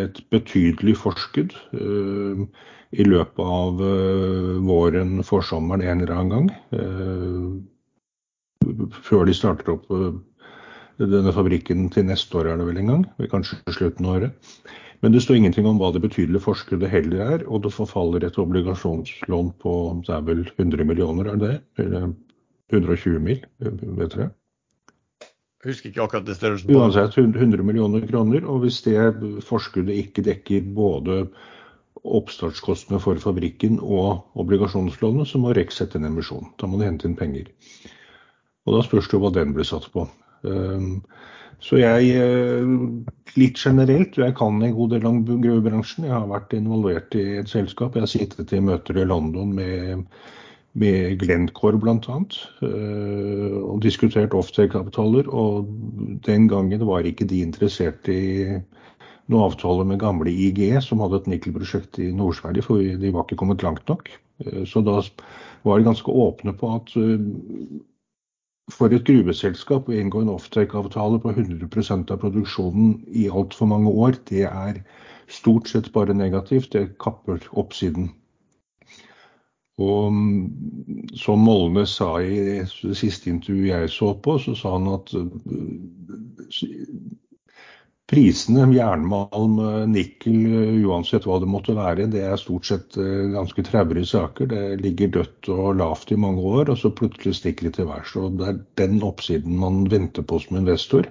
et 0.09 0.19
betydelig 0.35 0.97
forskudd 0.99 1.55
uh, 1.75 2.43
i 2.91 3.07
løpet 3.07 3.47
av 3.47 3.79
uh, 3.79 4.59
våren, 4.67 5.21
forsommeren 5.27 5.87
en 5.87 6.03
eller 6.03 6.15
annen 6.17 6.35
gang. 6.35 6.51
Uh, 6.75 7.63
før 9.07 9.25
de 9.29 9.35
starter 9.35 9.75
opp 9.75 9.87
eh, 9.95 10.13
denne 11.09 11.33
fabrikken 11.33 11.89
til 11.95 12.05
neste 12.09 12.37
år, 12.37 12.51
er 12.51 12.61
det 12.61 12.67
vel 12.69 12.81
en 12.83 12.93
gang. 12.93 13.05
Kanskje 13.33 13.61
slutten 13.73 14.09
av 14.09 14.19
året. 14.19 14.51
Men 15.01 15.15
det 15.15 15.23
står 15.25 15.39
ingenting 15.39 15.65
om 15.69 15.79
hva 15.81 15.89
det 15.95 16.03
betydelige 16.05 16.45
forskuddet 16.45 16.91
heller 16.93 17.23
er, 17.37 17.45
og 17.49 17.63
det 17.65 17.73
forfaller 17.73 18.25
et 18.27 18.37
obligasjonslån 18.39 19.55
på 19.63 19.77
det 20.05 20.13
er 20.13 20.27
vel 20.27 20.43
100 20.59 20.85
millioner, 20.85 21.31
er 21.31 21.41
det 21.41 21.49
det? 21.49 21.87
Eller 21.87 22.11
120 22.73 23.17
mil, 23.25 23.41
vet 23.61 24.13
dere? 24.13 24.29
Jeg 25.61 25.73
husker 25.73 25.91
ikke 25.91 26.05
akkurat 26.05 26.29
det 26.29 26.37
størrelsen 26.37 26.69
på. 26.69 26.77
Uansett 26.77 27.17
100 27.17 27.65
millioner 27.65 28.05
kroner, 28.09 28.45
og 28.49 28.63
hvis 28.65 28.83
det 28.85 29.01
forskuddet 29.45 29.97
ikke 30.05 30.25
dekker 30.25 30.69
både 30.77 31.23
oppstartskostnadene 32.01 33.01
for 33.05 33.21
fabrikken 33.21 33.77
og 33.81 34.41
obligasjonslånet, 34.41 35.29
så 35.29 35.41
må 35.41 35.53
REC 35.57 35.75
sette 35.77 36.01
en 36.01 36.09
emisjon. 36.09 36.49
Da 36.61 36.69
må 36.69 36.81
de 36.81 36.89
hente 36.89 37.09
inn 37.09 37.17
penger. 37.17 37.51
Og 38.65 38.77
da 38.77 38.85
spørs 38.87 39.09
det 39.09 39.19
jo 39.19 39.25
hva 39.25 39.33
den 39.37 39.53
blir 39.57 39.69
satt 39.69 39.89
på. 39.93 40.07
Um, 40.43 41.03
Så 41.61 41.77
jeg, 41.77 42.17
eh, 42.17 42.65
litt 43.37 43.59
generelt, 43.61 44.17
jeg 44.17 44.33
kan 44.39 44.63
en 44.63 44.75
god 44.75 44.95
del 44.95 45.05
om 45.05 45.19
gruvebransjen. 45.29 46.07
Jeg 46.09 46.15
har 46.15 46.27
vært 46.31 46.55
involvert 46.57 47.13
i 47.21 47.25
et 47.43 47.51
selskap. 47.53 47.95
Jeg 47.95 48.07
har 48.07 48.09
sittet 48.09 48.55
i 48.57 48.61
møter 48.65 48.97
i 48.97 49.05
London 49.05 49.53
med, 49.53 50.07
med 50.73 51.19
Glencore 51.21 51.77
bl.a. 51.77 52.17
Og 52.65 53.77
diskutert 53.85 54.33
offtake-avtaler. 54.33 55.29
Og 55.29 55.69
den 56.25 56.49
gangen 56.49 56.87
var 56.89 57.05
ikke 57.05 57.29
de 57.29 57.43
interessert 57.45 58.09
i 58.09 58.57
noen 59.31 59.47
avtale 59.47 59.85
med 59.87 60.01
gamle 60.01 60.33
IG, 60.33 60.65
som 60.83 61.05
hadde 61.05 61.21
et 61.21 61.31
nikkelprosjekt 61.31 62.01
i 62.03 62.09
Nord-Sverige, 62.17 62.65
for 62.67 62.81
de 62.81 63.13
var 63.15 63.27
ikke 63.27 63.39
kommet 63.45 63.63
langt 63.67 63.85
nok. 63.91 64.09
Eh, 64.47 64.65
Så 64.65 64.83
da 64.83 65.01
var 65.63 65.79
de 65.79 65.85
ganske 65.85 66.09
åpne 66.09 66.57
på 66.57 66.73
at 66.75 66.97
eh, 66.97 67.21
for 68.75 68.95
et 68.95 69.05
gruveselskap 69.07 69.89
å 69.89 69.97
inngå 69.97 70.23
en 70.25 70.33
offtake-avtale 70.35 71.21
på 71.23 71.35
100% 71.35 72.13
av 72.15 72.21
produksjonen 72.23 72.97
i 73.09 73.29
altfor 73.29 73.71
mange 73.71 73.91
år, 73.91 74.19
det 74.31 74.47
er 74.49 74.81
stort 75.31 75.69
sett 75.71 75.93
bare 75.93 76.15
negativt. 76.17 76.73
Det 76.73 76.99
kapper 77.03 77.45
oppsiden. 77.53 78.11
Og 79.81 80.13
mm, 80.13 81.09
som 81.17 81.41
Molne 81.41 81.87
sa 81.89 82.19
i 82.21 82.37
det 82.45 82.97
siste 82.99 83.31
intervjuet 83.33 83.71
jeg 83.71 83.93
så 83.95 84.13
på, 84.23 84.37
så 84.43 84.55
sa 84.59 84.75
han 84.77 84.91
at 84.93 85.15
øh, 85.17 85.31
prisene, 88.11 88.67
jernmalm, 88.75 89.59
øh, 89.63 89.85
nikkel, 89.89 90.39
øh, 90.51 90.87
uansett 90.91 91.27
hva 91.29 91.39
det 91.43 91.49
måtte 91.51 91.77
være, 91.77 92.09
det 92.11 92.23
er 92.27 92.39
stort 92.41 92.67
sett 92.67 92.99
øh, 92.99 93.31
ganske 93.37 93.63
traurige 93.67 94.09
saker. 94.11 94.51
Det 94.51 94.81
ligger 94.83 95.13
dødt 95.21 95.51
og 95.55 95.77
lavt 95.79 96.11
i 96.11 96.19
mange 96.19 96.43
år, 96.43 96.73
og 96.75 96.79
så 96.79 96.91
plutselig 96.91 97.37
stikker 97.39 97.69
det 97.69 97.77
til 97.79 97.87
værs. 97.91 98.17
Og 98.19 98.39
det 98.41 98.49
er 98.49 98.63
den 98.83 99.03
oppsiden 99.07 99.61
man 99.63 99.85
venter 99.91 100.27
på 100.27 100.41
som 100.43 100.59
investor. 100.59 101.07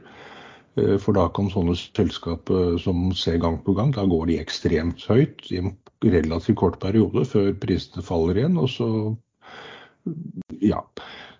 Eh, 0.78 0.98
For 1.00 1.16
da 1.16 1.30
kan 1.36 1.52
sånne 1.54 1.78
selskap 1.80 2.52
eh, 2.52 2.76
som 2.84 3.10
ser 3.16 3.40
gang 3.40 3.62
på 3.64 3.78
gang, 3.78 3.96
da 3.96 4.06
går 4.10 4.28
de 4.30 4.40
ekstremt 4.42 5.08
høyt 5.10 5.48
i 5.52 5.64
en 5.64 5.74
relativt 6.04 6.60
kort 6.60 6.80
periode 6.84 7.26
før 7.28 7.54
prisene 7.64 8.04
faller 8.06 8.38
igjen. 8.44 8.60
og 8.60 8.70
så 8.76 8.90
ja. 10.62 10.84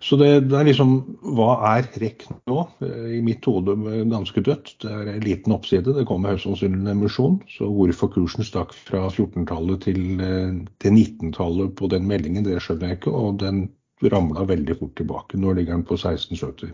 Så 0.00 0.16
det, 0.16 0.28
det 0.48 0.56
er 0.56 0.64
liksom 0.64 0.94
Hva 1.36 1.50
er 1.74 1.88
REC 2.00 2.24
nå? 2.48 2.62
Eh, 2.84 3.18
I 3.18 3.20
mitt 3.24 3.44
hode 3.48 3.74
ganske 4.08 4.42
dødt. 4.44 4.72
Det 4.80 4.90
er 4.90 5.10
en 5.12 5.26
liten 5.26 5.52
oppside. 5.52 5.92
Det 5.96 6.06
kommer 6.08 6.34
høyst 6.34 6.48
sannsynlig 6.48 6.80
en 6.80 6.94
emisjon. 6.94 7.36
Så 7.52 7.68
hvorfor 7.68 8.12
kursen 8.14 8.46
stakk 8.46 8.72
fra 8.76 9.06
14-tallet 9.10 9.84
til, 9.84 10.00
eh, 10.24 10.56
til 10.80 10.96
19-tallet 10.96 11.76
på 11.76 11.90
den 11.92 12.08
meldingen, 12.08 12.48
det 12.48 12.62
skjønner 12.64 12.88
jeg 12.88 13.02
ikke. 13.02 13.12
Og 13.12 13.42
den 13.44 13.66
ramla 14.08 14.46
veldig 14.48 14.78
fort 14.80 14.96
tilbake. 14.96 15.36
Nå 15.36 15.52
ligger 15.52 15.76
den 15.76 15.88
på 15.88 16.00
1670. 16.00 16.72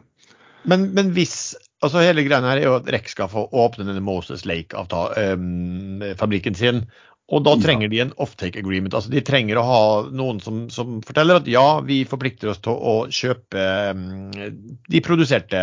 Men, 0.70 0.90
men 0.94 1.10
hvis 1.14 1.54
altså 1.84 2.02
Hele 2.02 2.24
greia 2.26 2.42
her 2.46 2.60
er 2.60 2.66
jo 2.66 2.78
at 2.78 2.88
REC 2.90 3.06
skal 3.12 3.28
få 3.30 3.42
åpne 3.54 3.86
denne 3.88 4.04
Moses 4.04 4.42
Lake-fabrikken 4.48 6.54
sin. 6.58 6.78
Og 7.34 7.42
da 7.42 7.56
trenger 7.58 7.90
de 7.90 7.98
en 8.04 8.12
offtake 8.22 8.60
agreement. 8.62 8.94
altså 8.94 9.10
De 9.10 9.22
trenger 9.26 9.58
å 9.58 9.64
ha 9.66 9.80
noen 10.14 10.38
som, 10.42 10.66
som 10.70 11.00
forteller 11.02 11.40
at 11.40 11.48
ja, 11.50 11.80
vi 11.82 12.04
forplikter 12.06 12.52
oss 12.52 12.60
til 12.62 12.78
å 12.78 12.94
kjøpe 13.10 13.64
mm, 13.98 14.52
de 14.92 15.02
produserte 15.02 15.62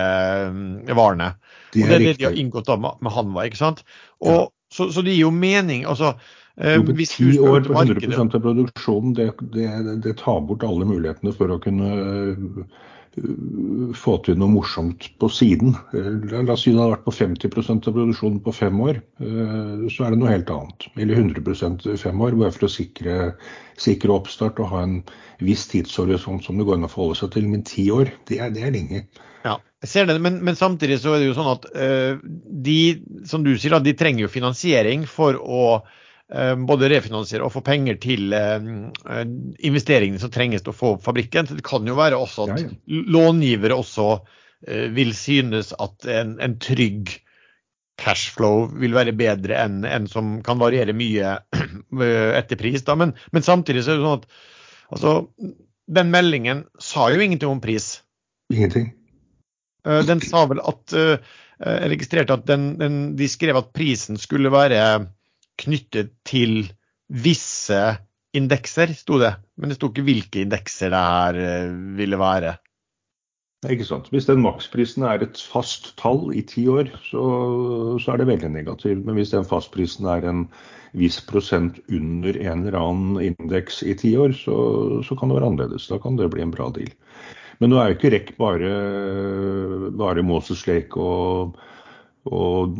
mm, 0.51 0.91
varene. 0.91 1.32
Det 1.72 1.86
og 1.86 1.93
det 1.93 1.95
er 1.95 2.03
det 2.03 2.16
de 2.20 2.28
har 2.28 2.39
inngått 2.43 2.68
da 2.68 2.76
med, 2.84 2.99
med 2.99 3.16
Hanva. 3.16 3.47
ikke 3.47 3.61
sant? 3.61 3.84
Og, 4.20 4.51
så, 4.74 4.89
så 4.91 5.05
det 5.05 5.16
gir 5.16 5.30
jo 5.30 5.32
mening. 5.32 5.86
altså 5.88 6.11
eh, 6.59 6.76
Jo, 6.76 6.84
hvis 6.99 7.16
Ti 7.16 7.32
år 7.39 7.64
på 7.64 7.78
100 7.78 7.80
markedet- 7.80 8.20
av 8.20 8.43
produksjonen, 8.43 9.16
det, 9.16 9.30
det, 9.55 9.70
det 10.03 10.18
tar 10.20 10.43
bort 10.49 10.68
alle 10.68 10.89
mulighetene 10.89 11.32
for 11.38 11.55
å 11.55 11.61
kunne 11.64 11.93
øh, 11.95 12.66
få 13.93 14.16
til 14.26 14.39
noe 14.41 14.49
morsomt 14.49 15.05
på 15.22 15.30
siden. 15.30 15.76
Eh, 15.93 16.07
La 16.32 16.55
oss 16.55 16.64
si 16.66 16.72
det 16.74 16.82
hadde 16.82 16.95
vært 16.95 17.05
på 17.05 17.14
50 17.14 17.70
av 17.76 17.91
produksjonen 17.93 18.39
på 18.43 18.53
fem 18.55 18.80
år, 18.82 19.01
eh, 19.22 19.84
så 19.93 20.07
er 20.07 20.14
det 20.14 20.22
noe 20.22 20.32
helt 20.32 20.49
annet. 20.49 20.88
Eller 20.97 21.22
100 21.22 21.93
i 21.93 21.99
fem 21.99 22.24
år, 22.26 22.38
bare 22.39 22.55
for 22.55 22.68
å 22.68 22.72
sikre, 22.74 23.20
sikre 23.78 24.16
oppstart 24.16 24.61
og 24.64 24.72
ha 24.74 24.82
en 24.88 24.97
viss 25.43 25.68
tidshorisont 25.70 26.43
som 26.45 26.57
det 26.57 26.66
går 26.66 26.80
an 26.80 26.89
å 26.89 26.91
forholde 26.91 27.22
seg 27.22 27.36
til. 27.36 27.47
Men 27.51 27.68
ti 27.70 27.89
år, 27.93 28.09
det 28.30 28.41
er, 28.41 28.53
det 28.55 28.66
er 28.66 28.74
lenge. 28.74 29.05
Ja, 29.43 29.59
jeg 29.84 29.91
ser 29.91 30.07
det, 30.09 30.18
men, 30.24 30.39
men 30.41 30.57
samtidig 30.57 31.01
så 31.03 31.14
er 31.14 31.22
det 31.22 31.30
jo 31.30 31.38
sånn 31.38 31.53
at 31.53 31.68
eh, 31.76 32.16
de, 32.66 32.80
som 33.30 33.45
du 33.45 33.53
sier, 33.57 33.76
da, 33.76 33.84
de 33.84 33.93
trenger 33.99 34.26
jo 34.26 34.32
finansiering 34.32 35.05
for 35.09 35.38
å 35.38 35.84
både 36.32 36.89
refinansiere 36.89 37.45
og 37.45 37.51
få 37.53 37.61
penger 37.65 37.97
til 38.01 38.34
eh, 38.34 38.69
investeringene 39.67 40.21
som 40.21 40.32
trenges 40.34 40.63
til 40.63 40.74
å 40.74 40.78
få 40.78 40.93
opp 40.95 41.03
fabrikken. 41.05 41.49
Så 41.49 41.57
det 41.57 41.65
kan 41.67 41.86
jo 41.88 41.97
være 41.99 42.19
også 42.19 42.47
at 42.47 42.63
Ja, 42.63 42.69
långivere 42.88 43.78
også 43.78 44.07
eh, 44.67 44.88
vil 44.95 45.13
synes 45.17 45.74
at 45.78 46.07
en, 46.09 46.38
en 46.41 46.57
trygg 46.63 47.11
cashflow 48.01 48.71
vil 48.82 48.95
være 48.95 49.13
bedre 49.15 49.59
enn 49.61 49.84
en 49.86 50.07
som 50.09 50.39
kan 50.45 50.61
variere 50.61 50.95
mye 50.97 51.36
etter 52.39 52.59
pris. 52.59 52.82
Da. 52.88 52.97
Men, 52.99 53.13
men 53.32 53.45
samtidig 53.45 53.86
så 53.86 53.93
er 53.93 54.01
det 54.01 54.07
sånn 54.07 54.24
at 54.24 54.28
altså, 54.95 55.13
den 55.99 56.11
meldingen 56.13 56.65
sa 56.82 57.11
jo 57.13 57.21
ingenting 57.21 57.51
om 57.51 57.61
pris. 57.63 57.97
Ingenting. 58.53 58.91
Eh, 59.88 60.01
Den 60.07 60.24
sa 60.24 60.45
vel 60.49 60.61
at 60.63 60.93
eh, 60.95 61.17
Jeg 61.63 61.91
registrerte 61.93 62.36
at 62.36 62.47
den, 62.47 62.74
den, 62.80 62.95
de 63.19 63.28
skrev 63.30 63.59
at 63.59 63.74
prisen 63.76 64.17
skulle 64.19 64.51
være 64.51 64.80
knyttet 65.62 66.16
til 66.28 66.64
visse 67.14 67.82
indekser, 68.34 68.93
sto 68.97 69.20
det. 69.22 69.36
Men 69.58 69.72
det 69.72 69.78
sto 69.78 69.91
ikke 69.91 70.06
hvilke 70.08 70.43
indekser 70.45 70.93
det 70.93 71.01
her 71.08 71.41
eh, 71.41 71.74
ville 71.99 72.20
være. 72.20 72.58
Ikke 73.72 73.86
sant? 73.88 74.10
Hvis 74.12 74.28
den 74.28 74.41
maksprisen 74.43 75.06
er 75.08 75.22
et 75.24 75.39
fast 75.39 75.93
tall 76.01 76.34
i 76.36 76.41
ti 76.43 76.66
år, 76.68 76.89
så, 77.06 77.24
så 78.01 78.12
er 78.12 78.20
det 78.20 78.28
veldig 78.28 78.49
negativt. 78.51 79.06
Men 79.06 79.16
hvis 79.16 79.32
den 79.32 79.47
fastprisen 79.47 80.10
er 80.12 80.26
en 80.28 80.47
viss 80.97 81.22
prosent 81.26 81.80
under 81.88 82.36
en 82.38 82.66
eller 82.66 82.80
annen 82.80 83.22
indeks 83.32 83.82
i 83.88 83.95
ti 83.97 84.16
år, 84.20 84.36
så, 84.38 84.58
så 85.06 85.16
kan 85.16 85.32
det 85.32 85.39
være 85.39 85.54
annerledes. 85.54 85.88
Da 85.89 86.01
kan 86.01 86.20
det 86.20 86.30
bli 86.34 86.43
en 86.43 86.51
bra 86.54 86.68
deal. 86.76 86.91
Men 87.62 87.72
nå 87.72 87.80
er 87.80 87.91
jo 87.91 87.97
ikke 87.97 88.12
REC 88.12 88.34
bare, 88.36 88.74
bare 89.95 90.26
Moses 90.26 90.66
Lake 90.68 90.99
og, 90.99 91.56
og, 92.32 92.78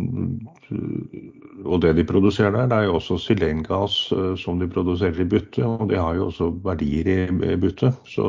og 1.68 1.82
det 1.84 1.91
de 1.98 2.06
produserer 2.08 2.54
der. 2.56 2.70
Det 2.72 2.78
er 2.78 2.88
jo 2.88 2.96
også 2.96 3.18
sylengass 3.20 3.98
eh, 4.16 4.34
som 4.39 4.62
de 4.62 4.70
produserer 4.72 5.20
i 5.20 5.28
bytte, 5.28 5.66
og 5.68 5.89
de 5.91 5.98
har 6.00 6.16
jo 6.16 6.30
også 6.30 6.48
verdier 6.64 7.10
i 7.28 7.58
bytte. 7.60 7.91
Så, 8.08 8.28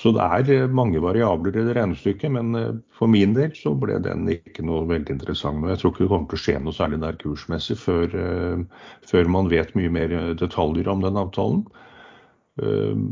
så 0.00 0.12
det 0.16 0.28
er 0.56 0.72
mange 0.72 1.02
variabler 1.04 1.58
i 1.60 1.66
det 1.66 1.76
regnestykket, 1.76 2.32
men 2.32 2.56
eh, 2.56 2.70
for 2.96 3.12
min 3.12 3.36
del 3.36 3.52
så 3.58 3.74
ble 3.76 3.98
den 4.04 4.24
ikke 4.32 4.64
noe 4.64 4.86
veldig 4.88 5.18
interessant. 5.18 5.60
Og 5.64 5.74
jeg 5.74 5.82
tror 5.82 5.92
ikke 5.92 6.04
det 6.06 6.12
kommer 6.14 6.30
til 6.32 6.40
å 6.40 6.44
skje 6.46 6.56
noe 6.64 6.78
særlig 6.78 7.02
der 7.04 7.20
kursmessig 7.20 7.76
før, 7.82 8.16
eh, 8.22 8.88
før 9.12 9.34
man 9.36 9.52
vet 9.52 9.76
mye 9.76 9.92
mer 9.92 10.16
detaljer 10.40 10.88
om 10.94 11.04
den 11.04 11.20
avtalen. 11.20 11.66
Eh, 12.62 13.04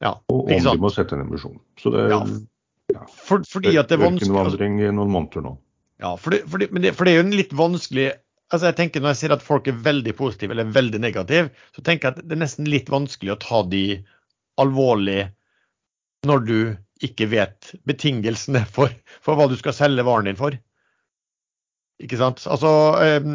Ja, 0.00 0.14
Og 0.32 0.48
om 0.48 0.64
de 0.64 0.78
må 0.80 0.88
sette 0.92 1.12
en 1.12 1.26
emisjon. 1.26 1.58
Så 1.76 1.92
det 1.92 2.06
Ja, 2.08 2.22
ja. 2.94 3.02
For, 3.12 3.44
fordi 3.44 3.76
at 3.76 3.90
det 3.90 3.98
er 3.98 4.06
vanskelig 4.06 4.32
ørkenvandring 4.32 4.80
i 4.80 4.88
noen 4.96 5.12
måneder 5.12 5.44
nå. 5.44 5.52
Ja, 6.00 6.14
for 6.16 6.32
det, 6.32 6.44
for, 6.48 6.62
det, 6.62 6.70
det, 6.80 6.94
for 6.96 7.06
det 7.06 7.12
er 7.12 7.20
jo 7.20 7.26
en 7.28 7.36
litt 7.36 7.52
vanskelig 7.56 8.10
altså 8.50 8.70
jeg 8.70 8.78
tenker 8.78 9.02
Når 9.02 9.12
jeg 9.14 9.20
ser 9.20 9.34
at 9.36 9.44
folk 9.46 9.68
er 9.70 9.82
veldig 9.84 10.14
positive 10.18 10.54
eller 10.56 10.72
veldig 10.74 11.00
negative, 11.02 11.50
så 11.76 11.84
tenker 11.86 12.08
jeg 12.08 12.16
at 12.16 12.24
det 12.24 12.34
er 12.34 12.42
nesten 12.42 12.70
litt 12.70 12.90
vanskelig 12.90 13.36
å 13.36 13.42
ta 13.42 13.60
de 13.70 13.84
alvorlig 14.60 15.22
når 16.26 16.42
du 16.48 16.56
ikke 17.06 17.30
vet 17.32 17.70
betingelsene 17.88 18.64
for, 18.76 18.92
for 19.24 19.38
hva 19.38 19.48
du 19.48 19.56
skal 19.60 19.76
selge 19.76 20.04
varen 20.06 20.28
din 20.28 20.40
for. 20.40 20.56
Ikke 22.00 22.18
sant? 22.20 22.42
Altså, 22.48 22.70
eh, 23.04 23.30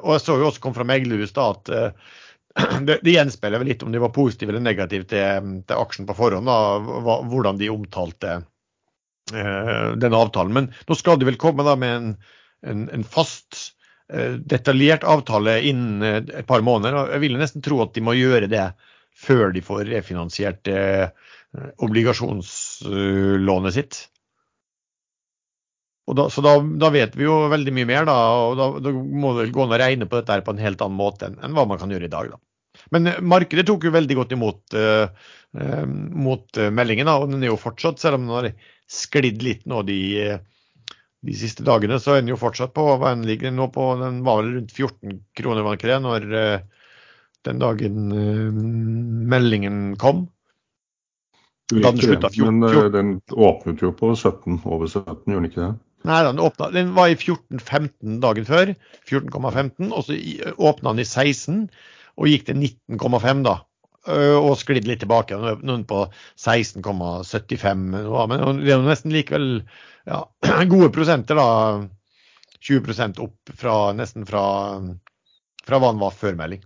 og 0.00 0.12
jeg 0.16 0.24
så 0.26 0.36
jo 0.38 0.50
også 0.50 0.62
kom 0.62 0.74
fra 0.76 0.86
meglerhus 0.86 1.34
da 1.34 1.50
at 1.54 1.72
eh, 1.74 2.14
det, 2.86 3.00
det 3.06 3.14
gjenspeiler 3.14 3.62
vel 3.62 3.70
litt 3.72 3.84
om 3.86 3.94
de 3.94 4.02
var 4.02 4.14
positive 4.14 4.52
eller 4.52 4.64
negative 4.64 5.06
til, 5.10 5.52
til 5.64 5.82
aksjen 5.82 6.08
på 6.08 6.18
forhånd, 6.18 6.50
da, 6.50 7.18
hvordan 7.30 7.60
de 7.60 7.70
omtalte 7.72 8.40
denne 9.30 10.18
avtalen. 10.18 10.54
Men 10.56 10.70
nå 10.88 10.96
skal 10.98 11.20
de 11.20 11.28
vel 11.28 11.38
komme 11.40 11.66
da 11.66 11.76
med 11.78 11.96
en, 11.96 12.12
en, 12.66 12.86
en 12.96 13.06
fast, 13.06 13.72
eh, 14.12 14.36
detaljert 14.52 15.06
avtale 15.08 15.58
innen 15.70 16.02
eh, 16.06 16.20
et 16.42 16.48
par 16.48 16.64
måneder. 16.66 16.96
og 16.96 17.16
Jeg 17.16 17.24
vil 17.26 17.40
nesten 17.40 17.64
tro 17.64 17.80
at 17.84 17.94
de 17.96 18.04
må 18.04 18.16
gjøre 18.18 18.50
det 18.50 18.70
før 19.20 19.50
de 19.54 19.62
får 19.64 19.84
refinansiert 19.90 20.70
eh, 20.70 21.10
obligasjonslånet 21.82 23.76
sitt. 23.76 24.04
Da, 26.10 26.24
så 26.30 26.42
da, 26.42 26.56
da 26.58 26.88
vet 26.90 27.14
vi 27.14 27.22
jo 27.22 27.44
veldig 27.52 27.72
mye 27.76 27.86
mer, 27.86 28.06
da, 28.08 28.14
og 28.42 28.56
da, 28.58 28.64
da 28.82 28.92
må 28.92 29.30
det 29.36 29.52
gå 29.54 29.62
an 29.62 29.74
å 29.76 29.78
regne 29.78 30.08
på 30.10 30.18
dette 30.18 30.34
her 30.34 30.42
på 30.42 30.56
en 30.56 30.62
helt 30.62 30.80
annen 30.82 30.98
måte 30.98 31.28
enn, 31.28 31.36
enn 31.38 31.54
hva 31.54 31.68
man 31.70 31.78
kan 31.78 31.92
gjøre 31.92 32.08
i 32.08 32.10
dag. 32.10 32.32
da. 32.32 32.40
Men 32.94 33.06
eh, 33.06 33.20
markedet 33.22 33.66
tok 33.68 33.86
jo 33.86 33.94
veldig 33.94 34.16
godt 34.18 34.34
imot, 34.36 34.62
uh, 34.78 35.30
uh, 35.58 35.86
mot 35.86 36.60
eh, 36.60 36.72
meldingen, 36.74 37.10
da, 37.10 37.18
og 37.20 37.30
den 37.32 37.44
er 37.44 37.52
jo 37.52 37.60
fortsatt, 37.60 38.00
selv 38.02 38.18
om 38.18 38.26
den 38.26 38.36
har 38.36 38.50
sklidd 38.90 39.44
litt 39.46 39.66
nå 39.70 39.84
de, 39.86 40.00
de 41.26 41.36
siste 41.36 41.64
dagene, 41.66 42.00
så 42.02 42.16
er 42.16 42.22
den 42.22 42.32
jo 42.32 42.40
fortsatt 42.40 42.74
på 42.76 42.84
hva 42.90 43.12
den 43.14 43.26
ligger 43.28 43.52
nå 43.54 43.68
på. 43.74 43.86
Den 44.00 44.22
var 44.26 44.42
vel 44.42 44.56
rundt 44.58 44.74
14 44.74 45.20
kroner, 45.38 45.64
var 45.66 45.78
ikke 45.78 45.92
det, 45.92 46.00
når 46.06 46.28
eh, 46.40 46.84
den 47.48 47.62
dagen 47.62 48.14
eh, 48.16 48.60
meldingen 49.34 49.80
kom. 50.00 50.26
Da 51.70 51.92
den 51.92 52.02
slutta 52.02 52.32
14, 52.32 52.58
Men 52.58 52.66
eh, 52.66 52.74
14. 52.74 52.92
den 52.96 53.14
åpnet 53.30 53.84
jo 53.84 53.92
på 53.94 54.14
17, 54.16 54.60
over 54.64 54.90
17, 54.90 55.06
gjorde 55.06 55.38
den 55.38 55.50
ikke 55.52 55.62
det? 55.62 55.72
Nei, 56.08 56.20
den, 56.24 56.40
åpnet, 56.40 56.74
den 56.74 56.92
var 56.96 57.12
i 57.12 57.16
14,15 57.20 58.20
dagen 58.24 58.48
før. 58.48 58.74
14,15, 59.04 59.90
og 59.92 60.06
så 60.06 60.16
åpna 60.56 60.94
den 60.94 61.04
i 61.04 61.08
16 61.08 61.66
og 62.20 62.28
gikk 62.28 62.48
til 62.48 62.64
19,5 62.64 63.44
da. 63.46 63.60
Øh, 64.08 64.38
Og 64.38 64.56
sklidd 64.56 64.86
litt 64.88 65.02
tilbake. 65.04 65.36
Nå 65.36 65.76
er 65.76 65.84
på 65.88 66.04
16,75 66.40 67.82
men 68.30 68.62
det 68.62 68.72
er 68.72 68.78
jo 68.78 68.86
nesten 68.86 69.12
likevel 69.12 69.48
ja, 70.08 70.24
gode 70.72 70.90
prosenter, 70.94 71.36
da. 71.36 71.86
20% 72.60 73.20
opp 73.24 73.52
fra 73.56 73.74
nesten 73.96 74.26
fra, 74.28 74.42
fra 75.64 75.78
hva 75.80 75.92
den 75.94 76.02
var 76.02 76.12
før 76.12 76.36
melding. 76.36 76.64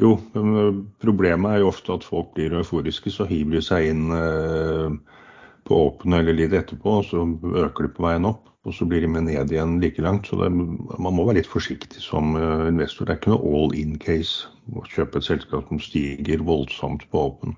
Jo, 0.00 0.14
men 0.34 0.52
eh, 0.56 0.76
problemet 1.02 1.52
er 1.56 1.62
jo 1.62 1.70
ofte 1.72 1.96
at 1.96 2.06
folk 2.06 2.30
blir 2.36 2.54
euforiske, 2.60 3.10
så 3.12 3.26
hiver 3.28 3.58
de 3.58 3.64
seg 3.66 3.90
inn 3.90 4.06
eh, 4.14 5.18
på 5.66 5.80
åpen 5.88 6.14
eller 6.16 6.38
litt 6.38 6.54
etterpå, 6.56 7.00
og 7.00 7.08
så 7.10 7.26
øker 7.66 7.86
de 7.86 7.92
på 7.96 8.06
veien 8.06 8.30
opp. 8.30 8.49
Og 8.68 8.74
så 8.76 8.84
blir 8.84 9.00
de 9.00 9.08
med 9.08 9.24
ned 9.24 9.52
igjen 9.54 9.78
like 9.80 10.02
langt. 10.04 10.28
Så 10.28 10.36
det, 10.36 10.50
man 10.52 11.14
må 11.16 11.24
være 11.24 11.38
litt 11.40 11.48
forsiktig 11.48 12.02
som 12.04 12.34
eh, 12.36 12.66
investor. 12.68 13.08
Det 13.08 13.14
er 13.14 13.20
ikke 13.22 13.32
noe 13.32 13.54
all 13.56 13.76
in 13.78 13.96
case 14.00 14.50
å 14.76 14.84
kjøpe 14.84 15.20
et 15.20 15.28
selskap 15.28 15.70
som 15.70 15.80
stiger 15.80 16.44
voldsomt 16.44 17.06
på 17.10 17.24
åpen. 17.30 17.56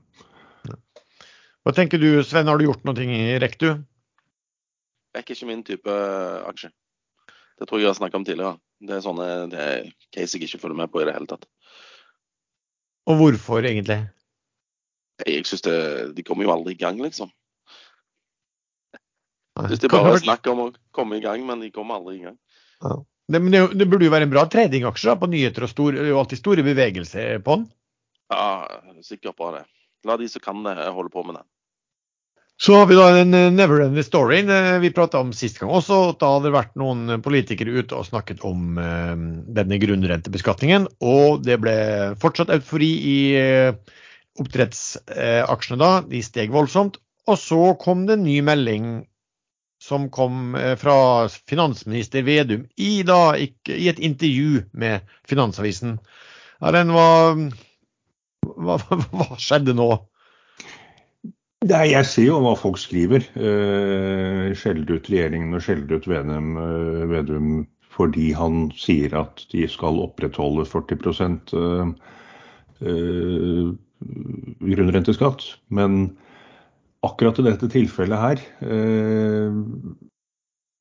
Hva 1.62 1.74
tenker 1.74 1.98
du, 2.03 2.22
Sven, 2.26 2.48
har 2.50 2.59
du 2.59 2.66
gjort 2.66 2.86
noe 2.86 3.03
i 3.03 3.38
Rektu? 3.42 3.74
Det 5.12 5.20
er 5.20 5.26
ikke 5.26 5.50
min 5.50 5.66
type 5.66 5.98
aksje. 6.48 6.72
Det 7.59 7.68
tror 7.68 7.78
jeg 7.78 7.86
jeg 7.86 7.92
har 7.92 7.98
snakket 7.98 8.18
om 8.18 8.24
tidligere. 8.26 8.57
Det 8.82 8.96
er 8.96 9.05
sånne 9.05 9.26
det 9.53 9.61
er 9.61 9.84
case 10.14 10.38
jeg 10.38 10.48
ikke 10.48 10.62
følger 10.64 10.80
med 10.80 10.90
på 10.90 11.03
i 11.03 11.07
det 11.07 11.14
hele 11.14 11.30
tatt. 11.30 11.46
Og 13.11 13.18
hvorfor, 13.18 13.62
egentlig? 13.66 14.00
Jeg 15.26 15.46
synes 15.46 15.62
det, 15.66 15.76
De 16.16 16.24
kommer 16.26 16.46
jo 16.46 16.55
aldri 16.55 16.74
i 16.74 16.80
gang, 16.80 16.98
liksom. 17.03 17.30
Nei, 19.61 19.68
de 19.76 19.90
bare 19.92 20.18
snakker 20.24 20.53
er 20.53 20.57
om 20.57 20.64
å 20.66 20.72
komme 20.96 21.18
i 21.18 21.24
gang, 21.24 21.44
men 21.48 21.64
de 21.64 21.70
kommer 21.74 22.00
aldri 22.00 22.20
i 22.20 22.24
gang. 22.26 22.38
Det, 23.28 23.38
men 23.38 23.53
det, 23.53 23.62
det 23.78 23.88
burde 23.88 24.09
jo 24.09 24.12
være 24.14 24.26
en 24.28 24.32
bra 24.32 24.46
tradingaksje 24.50 25.14
på 25.20 25.30
nyheter 25.30 25.66
og 25.66 25.72
store, 25.72 25.98
det 25.98 26.09
er 26.09 26.14
jo 26.14 26.20
alltid 26.22 26.40
store 26.40 26.66
bevegelser 26.66 27.42
på 27.44 27.59
den. 27.61 27.68
Ja, 28.32 28.46
jeg 28.88 28.98
er 28.98 29.07
sikker 29.07 29.36
på 29.36 29.53
det. 29.55 29.66
La 30.09 30.16
de 30.18 30.28
som 30.30 30.42
kan 30.42 30.64
det, 30.66 30.76
holde 30.90 31.12
på 31.12 31.22
med 31.26 31.38
det. 31.38 31.44
Så 32.62 32.76
har 32.78 32.86
vi 32.86 32.94
da 32.94 33.09
den 33.16 33.34
eh, 33.34 33.50
never 33.50 33.80
ending 33.82 34.05
storyen 34.07 34.50
eh, 34.53 34.76
vi 34.82 34.92
prata 34.94 35.18
om 35.22 35.32
sist 35.34 35.59
gang 35.59 35.72
også. 35.74 35.96
at 36.12 36.20
Da 36.20 36.28
hadde 36.34 36.46
det 36.46 36.55
vært 36.55 36.76
noen 36.78 37.22
politikere 37.24 37.74
ute 37.74 37.96
og 37.98 38.07
snakket 38.07 38.44
om 38.46 38.78
eh, 38.78 39.14
denne 39.57 39.78
grunnrentebeskatningen. 39.82 40.86
Og 41.03 41.42
det 41.46 41.59
ble 41.62 41.74
fortsatt 42.22 42.53
eufori 42.55 42.92
i 43.11 43.18
oppdrettsaksjene 44.42 45.80
da. 45.80 45.90
De 46.07 46.22
steg 46.22 46.55
voldsomt. 46.55 47.00
Og 47.30 47.38
så 47.38 47.72
kom 47.82 48.07
det 48.07 48.18
en 48.18 48.26
ny 48.26 48.38
melding 48.46 48.92
som 49.83 50.07
kom 50.14 50.55
eh, 50.55 50.76
fra 50.78 51.28
finansminister 51.51 52.22
Vedum 52.26 52.68
i, 52.76 53.03
da, 53.07 53.35
i 53.39 53.89
et 53.91 53.99
intervju 53.99 54.62
med 54.78 55.03
Finansavisen. 55.28 55.99
Den 56.62 56.95
var 56.95 57.37
hva, 58.62 58.78
hva 59.11 59.28
skjedde 59.41 59.74
nå? 59.74 59.91
Nei, 61.62 61.93
jeg 61.93 62.07
ser 62.11 62.26
jo 62.26 62.41
hva 62.43 62.57
folk 62.59 62.78
skriver. 62.83 63.26
Eh, 63.39 64.51
skjelde 64.59 64.99
ut 64.99 65.11
regjeringen 65.11 65.55
og 65.55 65.62
skjelde 65.62 65.99
ut 65.99 66.09
Vedum, 66.11 66.57
eh, 66.59 67.05
Vedum 67.11 67.53
fordi 67.93 68.30
han 68.35 68.70
sier 68.78 69.12
at 69.18 69.45
de 69.53 69.66
skal 69.68 70.01
opprettholde 70.01 70.64
40 70.64 71.12
eh, 71.59 71.93
eh, 72.89 73.72
grunnrenteskatt. 74.72 75.45
Men 75.68 76.16
akkurat 77.07 77.38
i 77.38 77.46
dette 77.46 77.68
tilfellet 77.72 78.22
her 78.22 78.42
eh, 78.62 79.61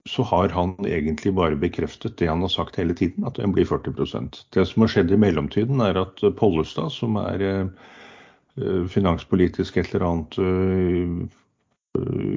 så 0.10 0.26
har 0.26 0.50
han 0.50 0.74
egentlig 0.86 1.34
bare 1.38 1.58
bekreftet 1.60 2.18
det 2.18 2.30
han 2.30 2.42
har 2.42 2.50
sagt 2.50 2.80
hele 2.80 2.96
tiden, 2.98 3.26
at 3.28 3.38
den 3.38 3.54
blir 3.54 3.68
40% 3.70 4.46
Det 4.54 4.66
som 4.66 4.82
har 4.82 4.90
skjedd 4.90 5.12
i 5.14 5.20
mellomtiden, 5.22 5.82
er 5.82 6.00
at 6.02 6.24
Pollestad, 6.40 6.90
som 6.94 7.20
er 7.22 7.44
eh, 7.46 8.88
finanspolitisk 8.90 9.78
et 9.78 9.94
eller 9.94 10.08
annet 10.08 10.40
eh, 10.42 11.38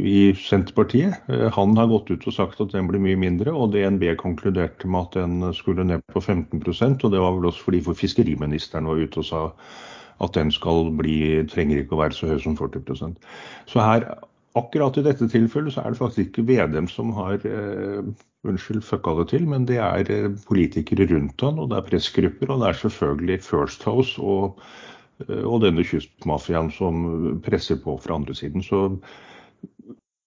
i 0.05 0.35
Senterpartiet. 0.35 1.15
Han 1.55 1.77
har 1.79 1.87
gått 1.87 2.11
ut 2.11 2.25
og 2.27 2.35
sagt 2.35 2.61
at 2.61 2.73
den 2.75 2.89
blir 2.91 3.01
mye 3.01 3.17
mindre, 3.17 3.53
og 3.55 3.73
DNB 3.73 4.11
konkluderte 4.19 4.89
med 4.91 5.09
at 5.09 5.19
den 5.21 5.55
skulle 5.55 5.87
ned 5.87 6.03
på 6.13 6.21
15% 6.21 7.05
og 7.07 7.13
det 7.13 7.23
var 7.23 7.37
vel 7.37 7.47
også 7.49 7.69
fordi 7.69 7.85
for 7.87 7.95
fiskeriministeren 7.95 8.91
var 8.91 8.99
ute 8.99 9.23
og 9.23 9.29
sa 9.29 9.45
at 10.23 10.37
den 10.37 10.53
skal 10.55 10.93
bli, 10.99 11.43
trenger 11.51 11.83
ikke 11.83 11.97
å 11.97 12.05
være 12.05 12.17
så 12.17 12.31
høy 12.31 12.39
som 12.43 12.57
40% 12.59 13.19
Så 13.71 13.83
her, 13.83 14.07
akkurat 14.59 14.99
i 14.99 15.05
dette 15.07 15.29
tilfellet, 15.31 15.75
så 15.75 15.83
er 15.83 15.95
det 15.95 16.01
faktisk 16.01 16.29
ikke 16.29 16.47
Vedem 16.53 16.89
som 16.91 17.13
har 17.17 17.43
eh, 17.49 18.07
unnskyld, 18.47 18.85
fucka 18.87 19.17
det 19.19 19.29
til, 19.33 19.47
men 19.51 19.67
det 19.69 19.81
er 19.83 20.11
eh, 20.13 20.31
politikere 20.49 21.09
rundt 21.11 21.43
han, 21.43 21.59
og 21.59 21.71
det 21.73 21.81
er 21.81 21.89
pressgrupper, 21.91 22.53
og 22.53 22.63
det 22.63 22.71
er 22.71 22.81
selvfølgelig 22.85 23.43
First 23.43 23.87
House 23.89 24.23
og, 24.23 24.61
eh, 25.27 25.43
og 25.43 25.63
denne 25.65 25.87
kystmafiaen 25.87 26.71
som 26.75 27.41
presser 27.45 27.81
på 27.83 27.99
fra 28.05 28.21
andre 28.21 28.37
siden. 28.37 28.63
Så 28.63 28.87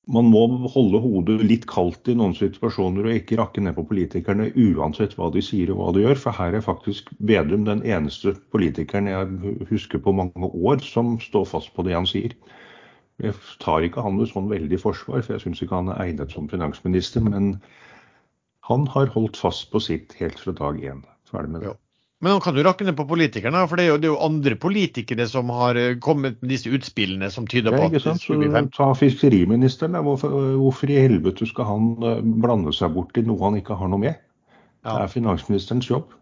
man 0.07 0.29
må 0.31 0.41
holde 0.71 1.01
hodet 1.03 1.41
litt 1.43 1.65
kaldt 1.67 2.07
i 2.07 2.15
noen 2.15 2.35
situasjoner 2.37 3.09
og 3.09 3.15
ikke 3.17 3.37
rakke 3.39 3.63
ned 3.63 3.75
på 3.75 3.83
politikerne 3.89 4.47
uansett 4.55 5.17
hva 5.17 5.27
de 5.33 5.43
sier 5.43 5.73
og 5.73 5.81
hva 5.81 5.89
de 5.95 6.05
gjør. 6.05 6.21
For 6.21 6.37
her 6.37 6.55
er 6.55 6.63
faktisk 6.63 7.11
Vedum 7.19 7.65
den 7.67 7.83
eneste 7.83 8.33
politikeren 8.55 9.09
jeg 9.11 9.57
husker 9.71 9.99
på 10.03 10.15
mange 10.15 10.51
år 10.55 10.79
som 10.85 11.17
står 11.23 11.49
fast 11.51 11.73
på 11.75 11.83
det 11.87 11.97
han 11.97 12.07
sier. 12.07 12.35
Jeg 13.19 13.33
tar 13.63 13.83
ikke 13.83 14.03
han 14.05 14.15
med 14.19 14.29
sånn 14.29 14.47
veldig 14.51 14.79
forsvar, 14.79 15.23
for 15.25 15.35
jeg 15.35 15.43
syns 15.47 15.63
ikke 15.65 15.79
han 15.79 15.91
er 15.91 16.03
egnet 16.05 16.31
som 16.35 16.47
finansminister. 16.51 17.23
Men 17.25 17.57
han 18.69 18.87
har 18.93 19.11
holdt 19.15 19.39
fast 19.39 19.67
på 19.73 19.81
sitt 19.83 20.15
helt 20.21 20.39
fra 20.39 20.55
dag 20.55 20.79
én. 20.79 21.03
Ferdig 21.27 21.51
med 21.51 21.65
det. 21.65 21.73
Ja. 21.73 21.86
Men 22.23 22.33
han 22.33 22.41
kan 22.41 22.57
jo 22.57 22.63
rakke 22.65 22.85
ned 22.85 22.95
på 22.97 23.05
politikerne, 23.05 23.59
for 23.69 23.77
det 23.77 23.83
er, 23.85 23.91
jo, 23.91 23.97
det 24.01 24.07
er 24.07 24.13
jo 24.15 24.21
andre 24.25 24.55
politikere 24.57 25.27
som 25.29 25.51
har 25.53 25.77
eh, 25.77 25.97
kommet 26.01 26.39
med 26.41 26.49
disse 26.49 26.71
utspillene 26.73 27.29
som 27.33 27.45
tyder 27.49 27.75
på 27.75 27.83
at 27.85 27.93
det 27.93 28.01
sant? 28.01 28.23
Så 28.23 28.31
skulle 28.31 28.47
bli 28.47 28.53
fem. 28.55 28.69
ta 28.73 28.87
fiskeriministeren. 28.97 29.93
da. 29.93 30.01
Hvorfor, 30.05 30.33
hvorfor 30.57 30.93
i 30.93 30.97
helvete 30.97 31.45
skal 31.49 31.69
han 31.69 31.91
eh, 32.01 32.23
blande 32.41 32.73
seg 32.73 32.95
bort 32.95 33.19
i 33.21 33.25
noe 33.27 33.37
han 33.43 33.59
ikke 33.61 33.77
har 33.77 33.93
noe 33.93 34.01
med? 34.01 34.17
Det 34.87 34.95
er 35.03 35.13
finansministerens 35.13 35.91
jobb. 35.91 36.15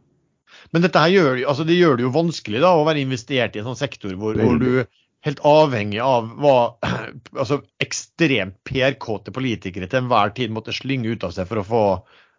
Men 0.75 0.83
dette 0.83 0.99
her 0.99 1.13
gjør, 1.13 1.39
altså 1.47 1.63
det 1.67 1.77
gjør 1.77 1.97
det 1.97 2.05
jo 2.05 2.13
vanskelig 2.15 2.61
da, 2.63 2.75
å 2.75 2.85
være 2.87 3.03
investert 3.03 3.55
i 3.55 3.61
en 3.61 3.69
sånn 3.69 3.79
sektor 3.79 4.13
hvor, 4.19 4.35
hvor 4.39 4.59
du 4.59 4.83
helt 5.25 5.41
avhengig 5.47 6.01
av 6.03 6.27
hva 6.41 6.57
altså 7.41 7.61
ekstremt 7.83 8.59
PR-kåte 8.67 9.33
politikere 9.35 9.89
til 9.89 10.03
enhver 10.03 10.35
tid 10.37 10.53
måtte 10.53 10.75
slynge 10.75 11.15
ut 11.15 11.25
av 11.27 11.33
seg 11.35 11.49
for 11.49 11.61
å 11.61 11.67
få, 11.67 11.83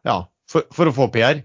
ja, 0.06 0.20
for, 0.50 0.68
for 0.76 0.90
å 0.90 0.96
få 0.96 1.08
PR. 1.14 1.42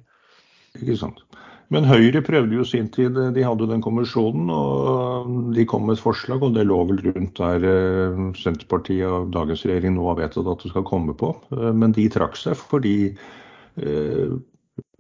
Ikke 0.78 1.00
sant? 1.00 1.24
Men 1.72 1.86
Høyre 1.88 2.20
prøvde 2.28 2.58
jo 2.58 2.66
sin 2.68 2.90
tid, 2.92 3.16
de 3.36 3.44
hadde 3.48 3.68
den 3.70 3.82
kommisjonen, 3.84 4.50
og 4.52 5.54
de 5.56 5.64
kom 5.72 5.86
med 5.88 5.96
et 5.96 6.04
forslag, 6.04 6.44
og 6.44 6.56
det 6.58 6.66
lå 6.68 6.82
vel 6.90 7.00
rundt 7.06 7.40
der 7.40 7.64
eh, 7.64 8.20
Senterpartiet 8.36 9.08
og 9.08 9.32
dagens 9.32 9.64
regjering 9.70 9.96
nå 9.96 10.10
har 10.10 10.20
vedtatt 10.20 10.50
at 10.52 10.66
det 10.66 10.74
skal 10.74 10.84
komme 10.90 11.16
på. 11.16 11.32
Eh, 11.56 11.72
Men 11.72 11.96
de 11.96 12.10
trakk 12.12 12.36
seg 12.40 12.60
fordi 12.60 12.96
eh, 13.80 14.40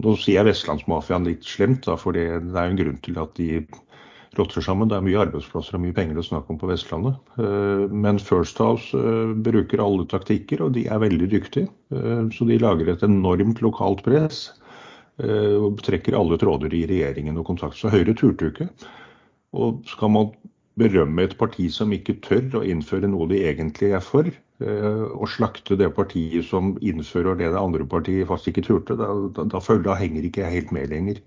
Nå 0.03 0.13
sier 0.19 0.41
jeg 0.41 0.47
vestlandsmafiaen 0.49 1.25
litt 1.25 1.45
slemt, 1.47 1.85
da, 1.87 1.95
for 1.97 2.13
det 2.13 2.25
er 2.27 2.41
jo 2.43 2.59
en 2.59 2.77
grunn 2.79 2.97
til 3.05 3.17
at 3.21 3.31
de 3.39 3.47
rotter 4.37 4.63
sammen. 4.63 4.89
Det 4.91 4.97
er 4.97 5.05
mye 5.05 5.19
arbeidsplasser 5.25 5.77
og 5.77 5.83
mye 5.83 5.95
penger 5.95 6.19
å 6.19 6.25
snakke 6.25 6.53
om 6.53 6.59
på 6.61 6.69
Vestlandet. 6.69 7.17
Eh, 7.41 7.85
Men 7.91 8.19
First 8.21 8.61
House 8.63 8.95
eh, 8.95 9.35
bruker 9.47 9.83
alle 9.83 10.05
taktikker, 10.11 10.63
og 10.67 10.75
de 10.77 10.85
er 10.87 11.01
veldig 11.03 11.29
dyktige. 11.35 11.67
Eh, 11.91 12.23
Så 12.35 12.47
de 12.47 12.59
lager 12.61 12.91
et 12.93 13.03
enormt 13.07 13.63
lokalt 13.65 14.03
press 14.07 14.51
eh, 14.51 14.60
og 15.19 15.81
trekker 15.83 16.15
alle 16.17 16.37
tråder 16.39 16.73
i 16.73 16.85
regjeringen 16.89 17.37
og 17.37 17.45
kontakt. 17.49 17.77
Så 17.77 17.91
Høyre 17.93 18.15
turte 18.17 18.47
jo 18.47 18.53
ikke. 18.53 18.69
Og 19.51 19.81
skal 19.91 20.13
man 20.13 20.31
berømme 20.79 21.25
et 21.25 21.35
parti 21.37 21.67
som 21.73 21.91
ikke 21.93 22.19
tør 22.23 22.61
å 22.61 22.63
innføre 22.67 23.09
noe 23.11 23.27
de 23.29 23.41
egentlig 23.49 23.91
er 23.95 24.03
for, 24.03 24.27
eh, 24.27 25.03
og 25.11 25.27
slakte 25.29 25.75
det 25.77 25.91
partiet 25.95 26.47
som 26.47 26.77
innfører 26.81 27.37
det 27.37 27.51
det 27.51 27.59
andre 27.59 27.85
partiet 27.85 28.27
faktisk 28.27 28.55
ikke 28.55 28.67
turte, 28.67 28.97
da, 28.99 29.11
da, 29.35 29.45
da, 29.51 29.59
da 29.59 29.97
henger 29.99 30.27
ikke 30.27 30.45
jeg 30.45 30.55
helt 30.55 30.71
med 30.71 30.89
lenger. 30.93 31.21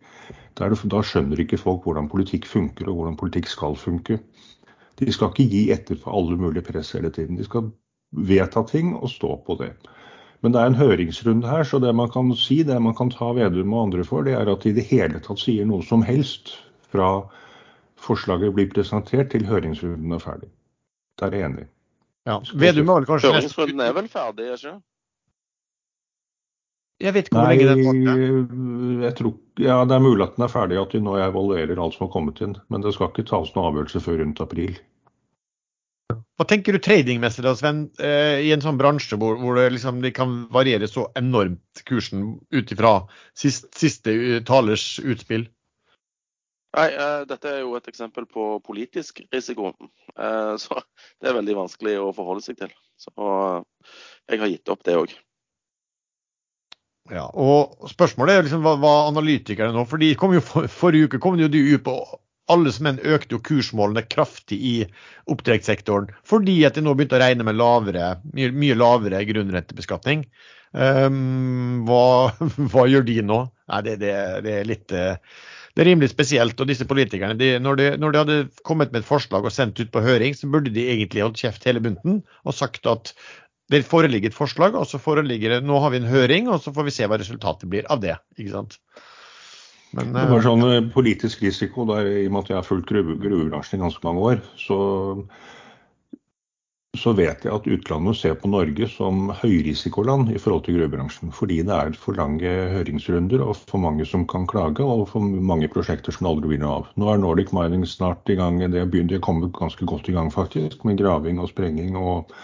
Da, 0.57 0.68
det, 0.72 0.80
da 0.91 1.03
skjønner 1.03 1.41
ikke 1.41 1.61
folk 1.61 1.85
hvordan 1.85 2.09
politikk 2.09 2.49
funker, 2.49 2.89
og 2.89 3.01
hvordan 3.01 3.20
politikk 3.20 3.51
skal 3.53 3.76
funke. 3.76 4.20
De 4.99 5.12
skal 5.12 5.32
ikke 5.32 5.51
gi 5.51 5.64
etter 5.74 5.99
for 5.99 6.14
alle 6.14 6.39
mulige 6.39 6.64
press 6.64 6.95
hele 6.95 7.11
tiden. 7.11 7.37
De 7.37 7.45
skal 7.45 7.72
vedta 8.14 8.62
ting 8.66 8.95
og 8.95 9.11
stå 9.11 9.37
på 9.47 9.59
det. 9.61 9.74
Men 10.45 10.53
det 10.53 10.61
er 10.61 10.69
en 10.69 10.77
høringsrunde 10.77 11.49
her, 11.49 11.65
så 11.65 11.79
det 11.81 11.95
man 11.97 12.11
kan 12.13 12.29
si, 12.37 12.59
det 12.69 12.77
man 12.85 12.95
kan 12.97 13.09
ta 13.13 13.31
Vedum 13.33 13.73
og 13.73 13.87
andre 13.87 14.05
for, 14.05 14.27
det 14.27 14.35
er 14.37 14.51
at 14.53 14.65
de 14.67 14.75
i 14.75 14.77
det 14.77 14.85
hele 14.91 15.23
tatt 15.25 15.41
sier 15.41 15.65
noe 15.65 15.81
som 15.89 16.05
helst 16.05 16.53
fra 16.93 17.25
forslaget 18.05 18.53
blir 18.53 18.69
presentert 18.75 19.33
til 19.33 19.47
høringsrunden 19.49 20.13
er 20.13 20.21
ferdig. 20.21 20.51
Der 21.21 21.33
er 21.33 21.41
jeg 21.41 21.49
enig. 21.49 21.65
Ja. 22.29 22.43
Vedum 22.61 22.93
er 22.93 23.01
vel 23.01 23.09
kanskje 23.09 23.33
Høringsrunden 23.33 23.81
er 23.81 23.97
vel 23.97 24.11
ferdig, 24.13 24.51
er 24.51 24.61
ikke? 24.61 24.75
Jeg 27.03 27.15
vet 27.17 27.27
ikke 27.27 27.37
hvor 27.37 27.49
Nei, 27.49 27.57
lenge 27.59 27.73
den 27.73 28.05
varte. 28.07 29.05
jeg 29.05 29.15
tror, 29.19 29.33
ja, 29.65 29.79
det 29.89 29.97
er 29.97 30.05
mulig 30.05 30.25
at 30.29 30.37
den 30.37 30.45
er 30.45 30.53
ferdig, 30.53 30.77
at 30.81 30.93
de 30.93 31.01
nå 31.03 31.17
evaluerer 31.25 31.81
alt 31.81 31.97
som 31.97 32.07
har 32.07 32.13
kommet 32.13 32.45
inn. 32.45 32.55
Men 32.69 32.85
det 32.85 32.93
skal 32.95 33.11
ikke 33.11 33.27
tas 33.33 33.51
noen 33.57 33.73
avgjørelse 33.73 34.05
før 34.05 34.21
rundt 34.21 34.45
april. 34.45 34.77
Hva 36.13 36.45
tenker 36.51 36.75
du 36.75 36.83
tradingmessig 36.83 37.45
da, 37.47 37.55
Sven, 37.55 37.85
eh, 38.03 38.43
i 38.43 38.51
en 38.55 38.63
sånn 38.63 38.79
bransje 38.81 39.17
hvor, 39.21 39.37
hvor 39.39 39.55
det, 39.59 39.69
liksom, 39.77 40.01
det 40.03 40.11
kan 40.17 40.45
variere 40.53 40.89
så 40.91 41.07
enormt 41.19 41.85
kursen 41.89 42.41
ut 42.51 42.73
ifra 42.75 42.97
sist, 43.39 43.71
siste 43.79 44.15
eh, 44.15 44.41
talers 44.47 44.99
utspill? 44.99 45.47
Nei, 46.75 46.89
uh, 46.99 47.23
dette 47.31 47.47
er 47.47 47.61
jo 47.63 47.77
et 47.79 47.87
eksempel 47.87 48.27
på 48.27 48.49
politisk 48.67 49.23
risiko. 49.31 49.71
Uh, 50.19 50.59
så 50.63 50.81
det 51.23 51.31
er 51.31 51.39
veldig 51.39 51.61
vanskelig 51.63 52.01
å 52.03 52.11
forholde 52.17 52.43
seg 52.43 52.59
til. 52.65 52.75
Så 52.99 53.15
uh, 53.15 53.63
jeg 54.27 54.43
har 54.43 54.51
gitt 54.51 54.75
opp 54.75 54.83
det 54.87 54.99
òg. 54.99 55.15
Ja, 57.13 57.29
og 57.29 57.87
spørsmålet 57.93 58.35
er 58.35 58.47
liksom 58.47 58.65
hva, 58.65 58.75
hva 58.81 58.95
analytikerne 59.07 59.77
nå, 59.77 59.85
for 59.87 60.03
de 60.03 60.15
kom 60.19 60.35
jo 60.35 60.43
for, 60.43 60.67
forrige 60.73 61.11
uke 61.11 61.23
kom 61.23 61.37
jo 61.39 61.51
de 61.53 61.61
ut 61.77 61.85
på 61.85 61.99
alle 62.53 62.73
som 62.75 62.89
en 62.91 63.01
økte 63.01 63.37
jo 63.37 63.43
kursmålene 63.45 64.05
kraftig 64.11 64.59
i 64.61 64.75
oppdrettssektoren, 65.33 66.11
fordi 66.29 66.59
at 66.69 66.77
de 66.77 66.85
nå 66.85 66.93
begynte 66.97 67.17
å 67.17 67.23
regne 67.23 67.47
med 67.47 67.57
lavere, 67.57 68.15
mye, 68.37 68.53
mye 68.53 68.77
lavere 68.77 69.25
grunnrentebeskatning. 69.29 70.27
Um, 70.75 71.85
hva, 71.89 72.35
hva 72.73 72.87
gjør 72.91 73.07
de 73.09 73.21
nå? 73.25 73.45
Nei, 73.73 73.83
det, 73.87 73.99
det, 74.03 74.15
det 74.45 74.57
er 74.61 74.67
litt 74.69 74.93
eh, 74.93 75.15
det 75.75 75.83
er 75.83 75.89
rimelig 75.91 76.13
spesielt. 76.13 76.61
og 76.61 76.69
disse 76.71 76.87
politikerne, 76.87 77.35
de, 77.39 77.55
når, 77.63 77.79
de, 77.81 77.87
når, 77.99 78.13
de, 78.13 78.21
hadde 78.23 78.67
kommet 78.67 78.93
med 78.93 79.03
et 79.03 79.09
forslag 79.09 79.47
og 79.47 79.55
sendt 79.55 79.81
ut 79.81 79.91
på 79.95 80.03
høring, 80.05 80.37
så 80.39 80.51
burde 80.51 80.71
de 80.75 80.87
egentlig 80.91 81.25
holdt 81.25 81.41
kjeft 81.43 81.67
hele 81.67 81.83
bunten 81.83 82.21
og 82.45 82.55
sagt 82.55 82.87
at 82.91 83.15
det 83.73 83.81
foreligger 83.89 84.31
et 84.31 84.37
forslag, 84.37 84.77
og 84.77 84.85
så 84.87 85.01
foreligger 85.01 85.57
det, 85.57 85.65
nå 85.65 85.79
har 85.81 85.95
vi 85.95 86.03
en 86.03 86.11
høring, 86.11 86.51
og 86.53 86.61
så 86.61 86.71
får 86.75 86.87
vi 86.87 86.93
se 86.95 87.09
hva 87.09 87.19
resultatet 87.19 87.71
blir 87.73 87.89
av 87.91 88.03
det. 88.03 88.19
ikke 88.37 88.53
sant? 88.53 88.77
Men, 89.95 90.15
Det 90.15 90.29
var 90.31 90.45
sånn 90.45 90.65
eh, 90.67 90.87
politisk 90.95 91.43
risiko, 91.45 91.87
der, 91.91 92.09
i 92.11 92.29
og 92.29 92.35
med 92.35 92.45
at 92.45 92.53
jeg 92.53 92.61
har 92.61 92.67
fulgt 92.67 92.91
gruvebransjen 92.91 93.79
i 93.79 93.85
ganske 93.85 94.07
mange 94.07 94.25
år, 94.31 94.41
så, 94.59 94.79
så 96.99 97.13
vet 97.15 97.47
jeg 97.47 97.55
at 97.55 97.69
utlandet 97.77 98.19
ser 98.19 98.35
på 98.41 98.51
Norge 98.51 98.89
som 98.91 99.31
høyrisikoland 99.43 100.33
i 100.35 100.41
forhold 100.41 100.65
til 100.67 100.81
gruvebransjen. 100.81 101.31
Fordi 101.37 101.61
det 101.69 101.77
er 101.77 101.95
for 102.01 102.19
lange 102.19 102.57
høringsrunder 102.75 103.45
og 103.47 103.55
for 103.61 103.83
mange 103.83 104.07
som 104.09 104.27
kan 104.31 104.49
klage, 104.51 104.83
og 104.83 105.07
for 105.13 105.23
mange 105.23 105.71
prosjekter 105.71 106.17
som 106.17 106.31
aldri 106.33 106.55
blir 106.55 106.65
noe 106.65 106.81
av. 106.81 106.91
Nå 106.99 107.13
er 107.13 107.23
Nordic 107.23 107.55
Mining 107.55 107.87
snart 107.87 108.35
i 108.35 108.39
gang. 108.41 108.59
Det 108.75 108.87
begynner 108.91 109.23
å 109.23 109.27
komme 109.29 109.53
ganske 109.55 109.87
godt 109.91 110.11
i 110.11 110.17
gang, 110.19 110.33
faktisk, 110.35 110.83
med 110.89 110.99
graving 111.03 111.39
og 111.43 111.53
sprenging 111.55 111.95
og 112.01 112.35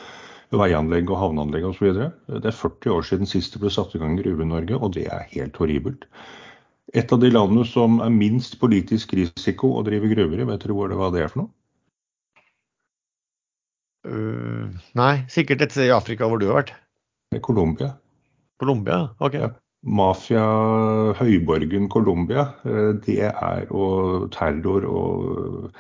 veianlegg 0.55 1.11
og 1.11 1.19
havneanlegg 1.19 1.67
osv. 1.69 1.91
Det 1.95 2.43
er 2.43 2.55
40 2.55 2.95
år 2.95 3.07
siden 3.07 3.29
sist 3.31 3.55
det 3.55 3.63
ble 3.63 3.71
satt 3.75 3.95
i 3.95 4.03
gang 4.03 4.17
gruve 4.19 4.47
i 4.47 4.51
Norge, 4.51 4.79
og 4.79 4.95
det 4.97 5.07
er 5.11 5.29
helt 5.35 5.59
horribelt. 5.59 6.07
Et 6.97 7.13
av 7.15 7.21
de 7.23 7.31
landene 7.31 7.65
som 7.69 8.01
er 8.03 8.11
minst 8.11 8.57
politisk 8.59 9.15
risiko 9.15 9.77
å 9.79 9.85
drive 9.87 10.11
gruver 10.11 10.43
i, 10.43 10.47
vet 10.49 10.65
dere 10.65 10.77
hvor 10.77 10.91
det 10.91 10.99
var 10.99 11.15
det 11.15 11.25
er 11.25 11.33
for 11.33 11.45
noe? 11.45 11.53
Uh, 14.01 14.71
nei, 14.97 15.15
sikkert 15.31 15.63
et 15.63 15.75
sted 15.75 15.91
i 15.91 15.95
Afrika 15.95 16.27
hvor 16.27 16.41
du 16.41 16.49
har 16.49 16.63
vært. 16.63 16.73
Colombia. 17.47 17.93
Colombia? 18.59 19.05
OK. 19.23 19.37
Ja. 19.39 19.53
Mafia, 19.81 20.45
høyborgen 21.17 21.87
Colombia, 21.89 22.51
eh, 22.69 22.91
det 23.01 23.31
er 23.31 23.71
og 23.73 24.27
terror 24.35 24.85
og 24.85 25.71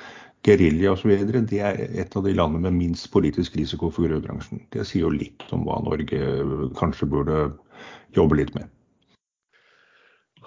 gerilja 0.46 0.94
osv. 0.94 1.12
Det 1.44 1.60
er 1.60 1.82
et 2.00 2.16
av 2.16 2.24
de 2.24 2.32
landene 2.32 2.70
med 2.70 2.78
minst 2.78 3.10
politisk 3.12 3.58
risiko 3.60 3.90
for 3.92 4.08
gruvebransjen. 4.08 4.62
Det 4.72 4.86
sier 4.88 5.04
jo 5.04 5.12
litt 5.12 5.44
om 5.52 5.66
hva 5.68 5.82
Norge 5.84 6.20
kanskje 6.80 7.10
burde 7.12 7.42
jobbe 8.16 8.40
litt 8.40 8.54
med. 8.56 8.72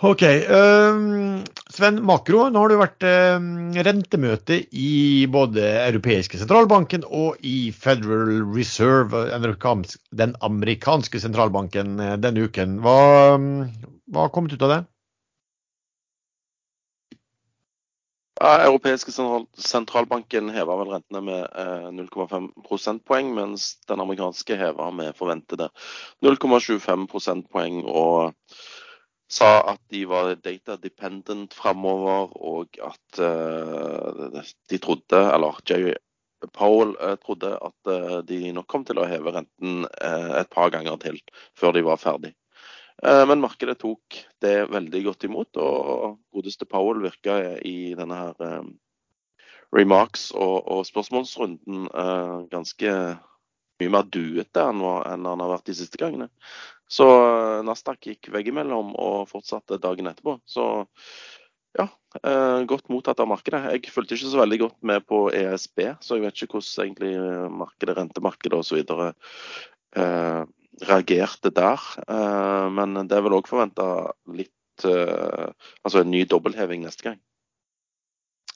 OK. 0.01 0.23
Um, 0.49 1.43
Sven, 1.69 1.99
makro. 2.05 2.47
Nå 2.49 2.61
har 2.63 2.71
det 2.71 2.79
vært 2.79 3.05
um, 3.05 3.51
rentemøte 3.85 4.57
i 4.73 5.25
både 5.31 5.63
europeiske 5.85 6.39
sentralbanken 6.41 7.05
og 7.05 7.37
i 7.45 7.69
Federal 7.71 8.41
Reserve, 8.55 9.27
den 10.11 10.33
amerikanske 10.41 11.21
sentralbanken, 11.21 11.99
øh, 11.99 12.17
denne 12.17 12.49
uken. 12.49 12.79
Hva, 12.81 12.97
øhm, 13.35 13.53
hva 14.09 14.25
har 14.25 14.33
kommet 14.33 14.57
ut 14.57 14.65
av 14.65 14.73
det? 14.73 14.81
Europeiske 18.43 19.13
sentralbanken 19.55 20.49
hever 20.51 20.79
vel 20.81 20.89
rentene 20.97 21.21
med 21.23 21.43
eh, 21.55 21.89
0,5 21.95 22.49
prosentpoeng, 22.65 23.29
mens 23.37 23.77
den 23.87 24.01
amerikanske 24.03 24.57
hever 24.59 24.91
med 24.91 25.15
forventede 25.15 25.69
0,25 26.25 27.05
prosentpoeng. 27.13 27.83
Og 27.85 28.33
sa 29.33 29.49
at 29.73 29.81
de 29.93 30.03
var 30.09 30.33
data 30.45 30.77
dependent 30.77 31.55
framover, 31.57 32.29
og 32.37 32.77
at 32.85 33.21
uh, 33.23 34.43
de 34.69 34.79
trodde, 34.83 35.23
eller 35.33 35.57
Jerry 35.69 35.95
Powell 36.53 36.93
uh, 36.99 37.15
trodde 37.23 37.55
at 37.57 37.89
uh, 37.89 38.19
de 38.29 38.53
nok 38.53 38.69
kom 38.69 38.85
til 38.85 39.01
å 39.01 39.09
heve 39.09 39.33
renten 39.33 39.87
eh, 39.89 40.31
et 40.43 40.49
par 40.53 40.69
ganger 40.75 40.99
til 41.01 41.19
før 41.59 41.73
de 41.77 41.85
var 41.87 42.01
ferdig. 42.01 42.33
Eh, 43.03 43.25
Men 43.27 43.41
markedet 43.43 43.79
tok 43.81 44.19
det 44.43 44.69
veldig 44.71 45.03
godt 45.07 45.25
imot, 45.27 45.57
og 45.57 46.19
godeste 46.35 46.67
Powell 46.69 47.01
virka 47.03 47.39
i 47.65 47.93
denne 47.97 48.19
her 48.19 48.45
eh, 48.47 48.67
remarks- 49.75 50.31
og, 50.35 50.67
og 50.71 50.85
spørsmålsrunden 50.87 51.87
eh, 51.89 52.37
ganske 52.53 52.93
mye 53.81 53.91
mer 53.91 54.05
duete 54.13 54.63
enn 54.69 54.83
han 54.85 55.41
har 55.41 55.49
vært 55.55 55.67
de 55.67 55.75
siste 55.75 55.99
gangene. 55.99 56.29
Så 56.91 57.07
eh, 57.07 57.61
Nasdaq 57.65 58.09
gikk 58.09 58.29
veggimellom 58.33 58.93
og 58.99 59.29
fortsatte 59.31 59.79
dagen 59.81 60.09
etterpå. 60.11 60.37
Så 60.45 60.65
ja, 61.77 61.87
eh, 62.21 62.63
godt 62.69 62.89
mottatt 62.93 63.21
av 63.23 63.29
markedet. 63.31 63.63
Jeg 63.73 63.93
fulgte 63.93 64.17
ikke 64.17 64.31
så 64.31 64.41
veldig 64.43 64.59
godt 64.61 64.79
med 64.85 65.05
på 65.09 65.25
ESB, 65.33 65.85
så 66.03 66.17
jeg 66.19 66.27
vet 66.27 66.43
ikke 66.43 66.59
hvordan 66.59 66.87
egentlig 66.87 67.13
eh, 67.17 67.45
markedet, 67.63 67.97
rentemarkedet 67.97 68.59
osv. 68.59 68.83
Eh, 69.97 70.41
reagerte 70.89 71.53
der. 71.53 71.87
Eh, 72.07 72.67
men 72.77 72.97
det 73.07 73.17
er 73.17 73.25
vel 73.25 73.37
òg 73.39 73.49
forventa 73.49 73.87
litt 74.33 74.85
eh, 74.89 75.49
Altså 75.85 76.01
en 76.01 76.11
ny 76.13 76.23
dobbeltheving 76.29 76.85
neste 76.85 77.09
gang. 77.09 77.21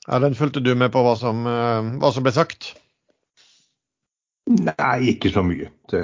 Ja, 0.07 0.21
den 0.23 0.37
fulgte 0.39 0.63
du 0.63 0.71
med 0.77 0.93
på 0.93 1.01
hva 1.03 1.17
som, 1.19 1.41
hva 1.43 2.09
som 2.15 2.23
ble 2.23 2.31
sagt? 2.31 2.69
Nei, 4.47 5.11
ikke 5.11 5.33
så 5.33 5.43
mye. 5.43 5.67
Det, 5.91 5.99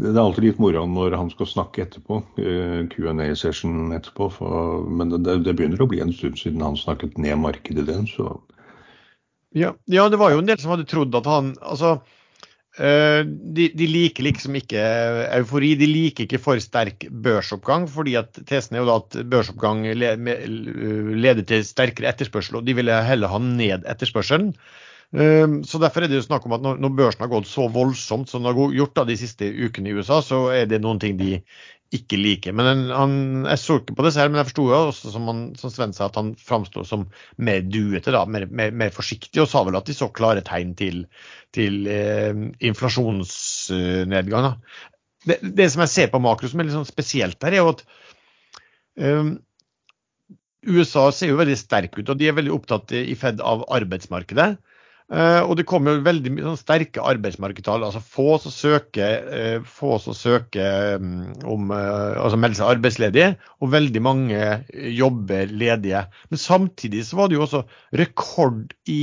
det 0.00 0.14
er 0.14 0.22
alltid 0.22 0.46
litt 0.46 0.60
moro 0.62 0.84
når 0.88 1.16
han 1.18 1.30
skal 1.32 1.48
snakke 1.48 1.84
etterpå, 1.84 2.20
eh, 2.40 2.78
Q&A-session 2.92 3.92
etterpå. 3.96 4.30
For, 4.32 4.86
men 4.88 5.12
det, 5.12 5.40
det 5.44 5.56
begynner 5.58 5.82
å 5.84 5.88
bli 5.90 6.00
en 6.04 6.14
stund 6.16 6.40
siden 6.40 6.64
han 6.64 6.78
snakket 6.78 7.18
ned 7.20 7.40
markedet 7.42 7.86
den, 7.90 8.08
så 8.08 8.38
Ja, 9.56 9.74
ja, 9.90 10.06
det 10.08 10.20
var 10.20 10.32
jo 10.32 10.40
en 10.40 10.48
del 10.48 10.60
som 10.62 10.70
hadde 10.76 10.86
trodd 10.86 11.16
at 11.18 11.26
han 11.26 11.56
Altså, 11.58 11.96
eh, 12.78 13.20
de, 13.26 13.70
de 13.76 13.88
liker 13.90 14.24
liksom 14.24 14.56
ikke 14.60 14.84
eufori. 15.40 15.74
De 15.76 15.88
liker 15.90 16.28
ikke 16.28 16.40
for 16.42 16.62
sterk 16.62 17.08
børsoppgang, 17.10 17.88
fordi 17.90 18.16
at 18.20 18.40
tesen 18.48 18.78
er 18.78 18.84
jo 18.84 18.90
da 18.92 19.00
at 19.02 19.18
børsoppgang 19.32 19.84
leder 19.90 21.44
til 21.44 21.66
sterkere 21.66 22.14
etterspørsel, 22.14 22.60
og 22.60 22.68
de 22.68 22.78
ville 22.78 23.02
heller 23.04 23.34
ha 23.34 23.42
ned 23.42 23.84
etterspørselen. 23.90 24.54
Eh, 25.12 25.46
Så 25.66 25.80
Derfor 25.82 26.04
er 26.04 26.08
det 26.12 26.20
jo 26.20 26.26
snakk 26.28 26.44
om 26.46 26.54
at 26.54 26.62
når, 26.62 26.94
børsen 26.94 27.24
har 27.24 27.32
gått 27.32 27.48
så 27.50 27.66
voldsomt 27.72 28.30
som 28.30 28.44
den 28.44 28.52
har 28.54 28.74
gjort 28.76 28.94
da 28.94 29.04
de 29.08 29.16
siste 29.18 29.48
ukene 29.50 29.90
i 29.90 29.96
USA, 29.98 30.20
så 30.22 30.48
er 30.54 30.66
det 30.70 30.80
noen 30.84 31.00
ting 31.02 31.16
de 31.18 31.40
ikke 31.90 32.14
liker. 32.20 32.52
Men 32.54 32.66
en- 32.70 32.90
han, 32.94 33.14
Jeg 33.50 33.58
så 33.58 33.80
ikke 33.80 33.96
på 33.98 34.04
det 34.06 34.12
selv, 34.14 34.30
men 34.30 34.38
jeg 34.38 34.52
forsto 34.52 34.66
også 34.70 35.10
som, 35.10 35.54
som 35.58 35.70
Sven 35.74 35.92
sa, 35.92 36.06
at 36.06 36.14
han 36.14 36.34
framstår 36.38 36.86
som 36.86 37.08
mer 37.38 37.60
duete, 37.66 38.12
da, 38.14 38.24
mer, 38.26 38.46
mer, 38.46 38.70
mer 38.70 38.90
forsiktig, 38.94 39.40
og 39.42 39.48
sa 39.50 39.64
vel 39.66 39.74
at 39.76 39.86
de 39.90 39.96
så 39.98 40.06
klare 40.14 40.44
tegn 40.46 40.76
til, 40.78 41.06
til 41.52 41.86
eh, 41.90 42.30
inflasjonsnedgang. 42.70 44.54
Det, 45.26 45.40
det 45.42 45.66
som 45.72 45.82
jeg 45.82 45.90
ser 45.92 46.12
på 46.14 46.22
makro 46.22 46.48
som 46.48 46.60
er 46.62 46.68
litt 46.70 46.78
sånn 46.78 46.86
spesielt 46.88 47.42
her, 47.42 47.52
er 47.58 47.64
jo 47.64 47.72
at 47.74 47.82
eh, 48.96 49.34
USA 50.70 51.08
ser 51.10 51.32
jo 51.32 51.40
veldig 51.40 51.56
sterk 51.58 51.98
ut, 51.98 52.08
og 52.12 52.18
de 52.20 52.28
er 52.30 52.36
veldig 52.38 52.52
opptatt 52.54 52.92
i 52.94 53.16
Fed 53.18 53.40
av 53.42 53.66
arbeidsmarkedet. 53.72 54.52
Eh, 55.10 55.40
og 55.42 55.56
det 55.58 55.66
kommer 55.66 55.98
veldig 56.06 56.36
sånn 56.38 56.58
sterke 56.58 57.02
arbeidsmarkedstall. 57.02 57.82
altså 57.82 58.02
Få 58.04 58.36
som 58.42 58.54
søker, 58.54 59.26
eh, 59.34 59.66
få 59.66 59.98
som 60.02 60.14
søker 60.14 61.02
mm, 61.02 61.42
om 61.50 61.72
eh, 61.74 62.14
altså 62.14 62.38
melder 62.38 62.60
seg 62.60 62.76
arbeidsledige, 62.76 63.32
og 63.58 63.72
veldig 63.74 64.04
mange 64.06 64.44
jobber 64.94 65.50
ledige. 65.50 66.04
Men 66.30 66.42
samtidig 66.42 67.02
så 67.08 67.18
var 67.18 67.30
det 67.30 67.40
jo 67.40 67.44
også 67.48 67.64
rekord 67.98 68.70
i 68.86 69.02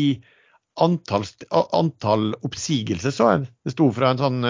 antall, 0.80 1.26
antall 1.76 2.30
oppsigelser, 2.46 3.12
så 3.12 3.32
jeg. 3.34 3.48
Det 3.66 3.74
sto 3.74 3.88
fra 3.92 4.12
en 4.14 4.20
sånn, 4.22 4.44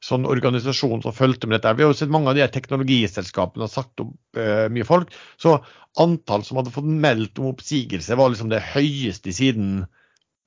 sånn 0.00 0.24
organisasjon 0.24 1.02
som 1.04 1.12
fulgte 1.12 1.44
med 1.44 1.58
dette. 1.58 1.74
Vi 1.76 1.84
har 1.84 1.92
jo 1.92 1.98
sett 1.98 2.14
mange 2.14 2.32
av 2.32 2.38
de 2.38 2.40
her 2.40 2.54
teknologiselskapene 2.54 3.66
har 3.68 3.74
sagt 3.74 4.00
opp 4.00 4.40
mye 4.72 4.86
folk. 4.88 5.12
Så 5.36 5.58
antall 6.00 6.40
som 6.48 6.56
hadde 6.56 6.72
fått 6.72 6.88
meldt 6.88 7.36
om 7.36 7.50
oppsigelse, 7.50 8.16
var 8.16 8.32
liksom 8.32 8.48
det 8.48 8.64
høyeste 8.72 9.36
siden 9.36 9.84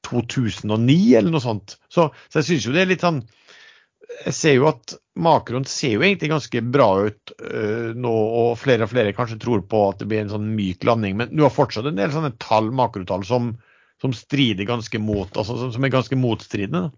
2009 0.07 0.95
eller 1.19 1.33
noe 1.33 1.43
sånt. 1.43 1.77
Så, 1.91 2.09
så 2.29 2.41
jeg 2.41 2.47
syns 2.49 2.67
jo 2.67 2.73
det 2.75 2.83
er 2.83 2.91
litt 2.93 3.05
sånn 3.05 3.21
Jeg 4.25 4.33
ser 4.35 4.55
jo 4.57 4.69
at 4.71 4.95
makroen 5.19 5.67
ser 5.69 5.97
jo 5.97 6.03
egentlig 6.05 6.31
ganske 6.31 6.61
bra 6.73 6.87
ut 7.05 7.33
uh, 7.43 7.91
nå, 7.93 8.13
og 8.13 8.55
flere 8.59 8.87
og 8.87 8.93
flere 8.93 9.13
kanskje 9.15 9.39
tror 9.43 9.61
på 9.69 9.83
at 9.89 10.01
det 10.01 10.09
blir 10.09 10.23
en 10.23 10.31
sånn 10.31 10.47
myk 10.55 10.87
landing. 10.87 11.19
Men 11.19 11.33
du 11.33 11.43
har 11.45 11.53
fortsatt 11.53 11.89
en 11.89 11.99
del 11.99 12.13
sånne 12.15 12.33
tall, 12.41 12.71
makrotall 12.75 13.25
som, 13.27 13.53
som 14.01 14.15
strider 14.15 14.67
ganske 14.69 15.01
mot, 15.03 15.29
altså 15.35 15.59
som, 15.59 15.73
som 15.75 15.85
er 15.85 15.93
ganske 15.93 16.17
motstridende. 16.19 16.89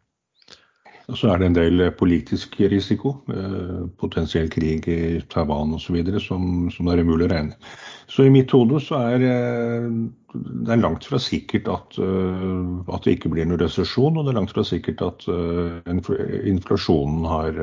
Og 1.11 1.17
så 1.19 1.27
er 1.33 1.41
det 1.41 1.49
en 1.49 1.57
del 1.57 1.83
eh, 1.83 1.93
politisk 1.93 2.55
risiko. 2.71 3.17
Eh, 3.31 3.83
potensiell 3.99 4.47
krig 4.51 4.87
i 4.87 5.19
Taiwan 5.31 5.75
osv. 5.75 5.97
Som, 6.23 6.69
som 6.71 6.87
det 6.87 6.95
er 6.95 7.03
umulig 7.03 7.27
å 7.27 7.31
regne. 7.33 7.57
Så 8.11 8.25
i 8.27 8.31
mitt 8.33 8.51
hode 8.55 8.79
så 8.83 9.01
er 9.11 9.25
eh, 9.27 9.89
det 10.31 10.71
er 10.71 10.79
langt 10.79 11.03
fra 11.07 11.19
sikkert 11.19 11.67
at, 11.67 11.97
at 11.99 13.03
det 13.03 13.17
ikke 13.17 13.33
blir 13.33 13.49
noen 13.49 13.59
resesjon, 13.59 14.15
og 14.15 14.23
det 14.23 14.31
er 14.31 14.37
langt 14.37 14.53
fra 14.55 14.63
sikkert 14.63 15.01
at 15.03 15.25
infl- 15.91 16.21
inflasjonen 16.47 17.25
har 17.27 17.59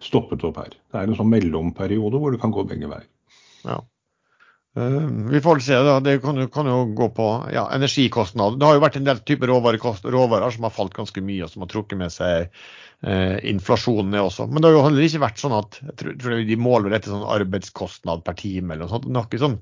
stoppet 0.00 0.46
opp 0.48 0.56
her. 0.62 0.72
Det 0.88 1.02
er 1.02 1.10
en 1.10 1.18
sånn 1.18 1.28
mellomperiode 1.28 2.16
hvor 2.16 2.32
det 2.32 2.40
kan 2.40 2.54
gå 2.54 2.64
begge 2.70 2.88
veier. 2.88 3.04
Ja. 3.68 3.76
Eh, 4.78 5.06
vi 5.30 5.40
får 5.40 5.58
se. 5.58 5.74
da, 5.74 6.00
Det 6.00 6.18
kan 6.22 6.36
jo, 6.36 6.48
kan 6.48 6.66
jo 6.66 6.84
gå 6.94 7.08
på 7.10 7.28
ja, 7.52 7.68
energikostnader. 7.74 8.58
Det 8.58 8.66
har 8.66 8.76
jo 8.76 8.82
vært 8.84 8.98
en 9.00 9.08
del 9.08 9.22
typer 9.26 9.50
råvarer 9.50 10.50
som 10.54 10.66
har 10.68 10.74
falt 10.74 10.94
ganske 10.94 11.22
mye, 11.24 11.44
og 11.44 11.50
som 11.50 11.64
har 11.64 11.72
trukket 11.72 11.98
med 11.98 12.14
seg 12.14 12.46
eh, 13.02 13.38
inflasjonen 13.50 14.12
ned 14.14 14.22
også. 14.28 14.46
Men 14.46 14.62
det 14.62 14.70
har 14.70 14.76
jo 14.76 14.84
heller 14.86 15.06
ikke 15.08 15.24
vært 15.24 15.42
sånn 15.42 15.56
at 15.58 15.80
tror, 15.98 16.14
tror 16.20 16.44
de 16.50 16.58
måler 16.60 16.94
etter 16.94 17.14
sånn 17.14 17.26
arbeidskostnad 17.26 18.22
per 18.26 18.38
time 18.38 18.74
eller 18.74 18.86
noe 18.86 18.94
sånt. 18.94 19.08
Det 19.08 19.18
har 19.18 19.30
ikke 19.30 19.44
sånn 19.46 19.58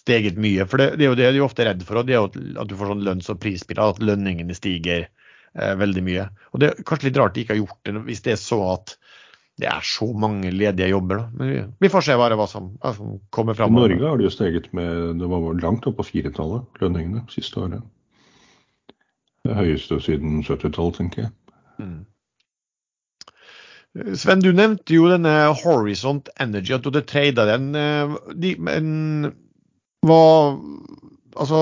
steget 0.00 0.38
mye. 0.38 0.68
For 0.70 0.82
det, 0.82 0.92
det 1.00 1.08
er 1.08 1.12
jo 1.12 1.20
det 1.22 1.32
de 1.32 1.42
er 1.42 1.48
ofte 1.48 1.66
redd 1.66 1.86
for, 1.88 2.02
og 2.02 2.10
det 2.10 2.18
er 2.18 2.22
jo 2.22 2.30
at 2.62 2.70
du 2.70 2.76
får 2.78 2.94
sånn 2.94 3.06
lønns- 3.08 3.32
og 3.32 3.42
prisspiral, 3.42 3.96
at 3.96 4.04
lønningene 4.04 4.58
stiger 4.58 5.08
eh, 5.08 5.74
veldig 5.82 6.06
mye. 6.06 6.30
Og 6.52 6.62
det 6.62 6.70
er 6.70 6.84
kanskje 6.86 7.10
litt 7.10 7.22
rart 7.22 7.34
de 7.34 7.46
ikke 7.46 7.56
har 7.56 7.64
gjort 7.64 7.80
det 7.88 8.04
hvis 8.06 8.22
det 8.28 8.36
er 8.36 8.44
så 8.44 8.62
at 8.76 8.99
det 9.60 9.68
er 9.70 9.84
så 9.84 10.06
mange 10.16 10.50
ledige 10.54 10.88
jobber. 10.90 11.20
Da. 11.22 11.26
Men 11.40 11.72
vi, 11.82 11.90
får 11.92 12.06
se 12.08 12.16
bare 12.20 12.36
hva 12.40 12.46
som, 12.50 12.70
hva 12.82 12.92
som 12.96 13.16
kommer 13.34 13.54
I. 13.58 13.68
Norge 13.70 14.08
har 14.08 14.18
det 14.20 14.26
jo 14.28 14.34
steget 14.34 14.70
med 14.76 15.18
Det 15.20 15.28
var 15.30 15.48
langt 15.62 15.86
opp 15.90 15.98
på 16.00 16.06
firetallet, 16.10 16.66
lønningene, 16.82 17.26
siste 17.32 17.60
året. 17.60 17.82
Det 19.46 19.56
høyeste 19.56 19.96
siden 20.04 20.40
70-tallet, 20.44 20.98
tenker 21.00 21.22
jeg. 21.26 21.32
Mm. 21.80 22.00
Sven, 24.14 24.42
du 24.44 24.52
nevnte 24.54 24.94
jo 24.94 25.08
denne 25.10 25.32
Horizont 25.64 26.28
Energy, 26.40 26.76
at 26.76 26.84
du 26.84 26.90
hadde 26.92 27.06
trada 27.10 27.46
den. 27.48 27.70
eh, 27.74 28.12
De, 28.38 28.54
men 28.58 29.32
hva 30.06 30.20
Altså, 31.40 31.58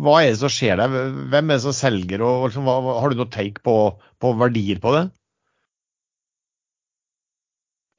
hva 0.00 0.12
er 0.22 0.28
det 0.30 0.38
som 0.40 0.48
skjer 0.52 0.78
der? 0.78 0.92
Hvem 1.32 1.50
er 1.50 1.56
det 1.58 1.62
som 1.64 1.74
selger, 1.74 2.22
og 2.22 2.44
liksom, 2.48 2.64
hva- 2.64 3.00
har 3.02 3.10
du 3.10 3.18
noe 3.18 3.28
take 3.34 3.60
på, 3.66 3.74
på 4.22 4.30
verdier 4.38 4.78
på 4.80 4.92
det? 4.94 5.02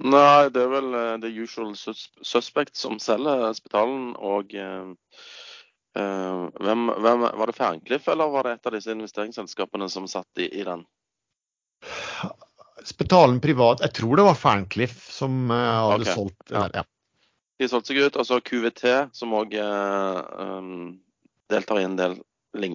Nei, 0.02 0.49
det 0.49 0.64
er 0.64 0.72
vel 0.72 0.93
uh, 0.95 1.18
the 1.22 1.30
usual 1.30 1.76
sus 1.78 2.08
suspect 2.26 2.78
som 2.78 2.97
selger 3.02 3.52
Spitalen. 3.54 4.14
Og 4.18 4.56
uh, 4.58 4.93
hvem, 5.93 6.88
hvem 7.04 7.28
Var 7.28 7.52
det 7.52 7.58
Ferncliff, 7.58 8.08
eller 8.10 8.32
var 8.34 8.47
det 8.47 8.56
et 8.56 8.70
av 8.70 8.78
disse 8.78 8.95
investeringsselskapene 8.95 9.89
som 9.91 10.08
satt 10.10 10.41
i, 10.41 10.47
i 10.62 10.66
den? 10.66 10.86
Spitalen 12.88 13.41
privat, 13.43 13.84
jeg 13.84 13.93
tror 13.99 14.18
det 14.18 14.26
var 14.26 14.39
Ferncliff 14.39 15.04
som 15.12 15.52
hadde 15.52 16.08
okay. 16.08 16.16
solgt 16.16 16.49
ja. 16.49 16.64
den. 16.64 16.82
Ja. 16.82 16.88
De 17.62 17.70
solgte 17.70 17.93
seg 17.93 18.02
ut. 18.02 18.18
Og 18.18 18.26
så 18.26 18.39
QVT, 18.41 18.86
som 19.14 19.36
òg 19.38 19.54
um, 19.60 20.72
deltar 21.52 21.82
i 21.82 21.86
en 21.86 21.99
del 21.99 22.18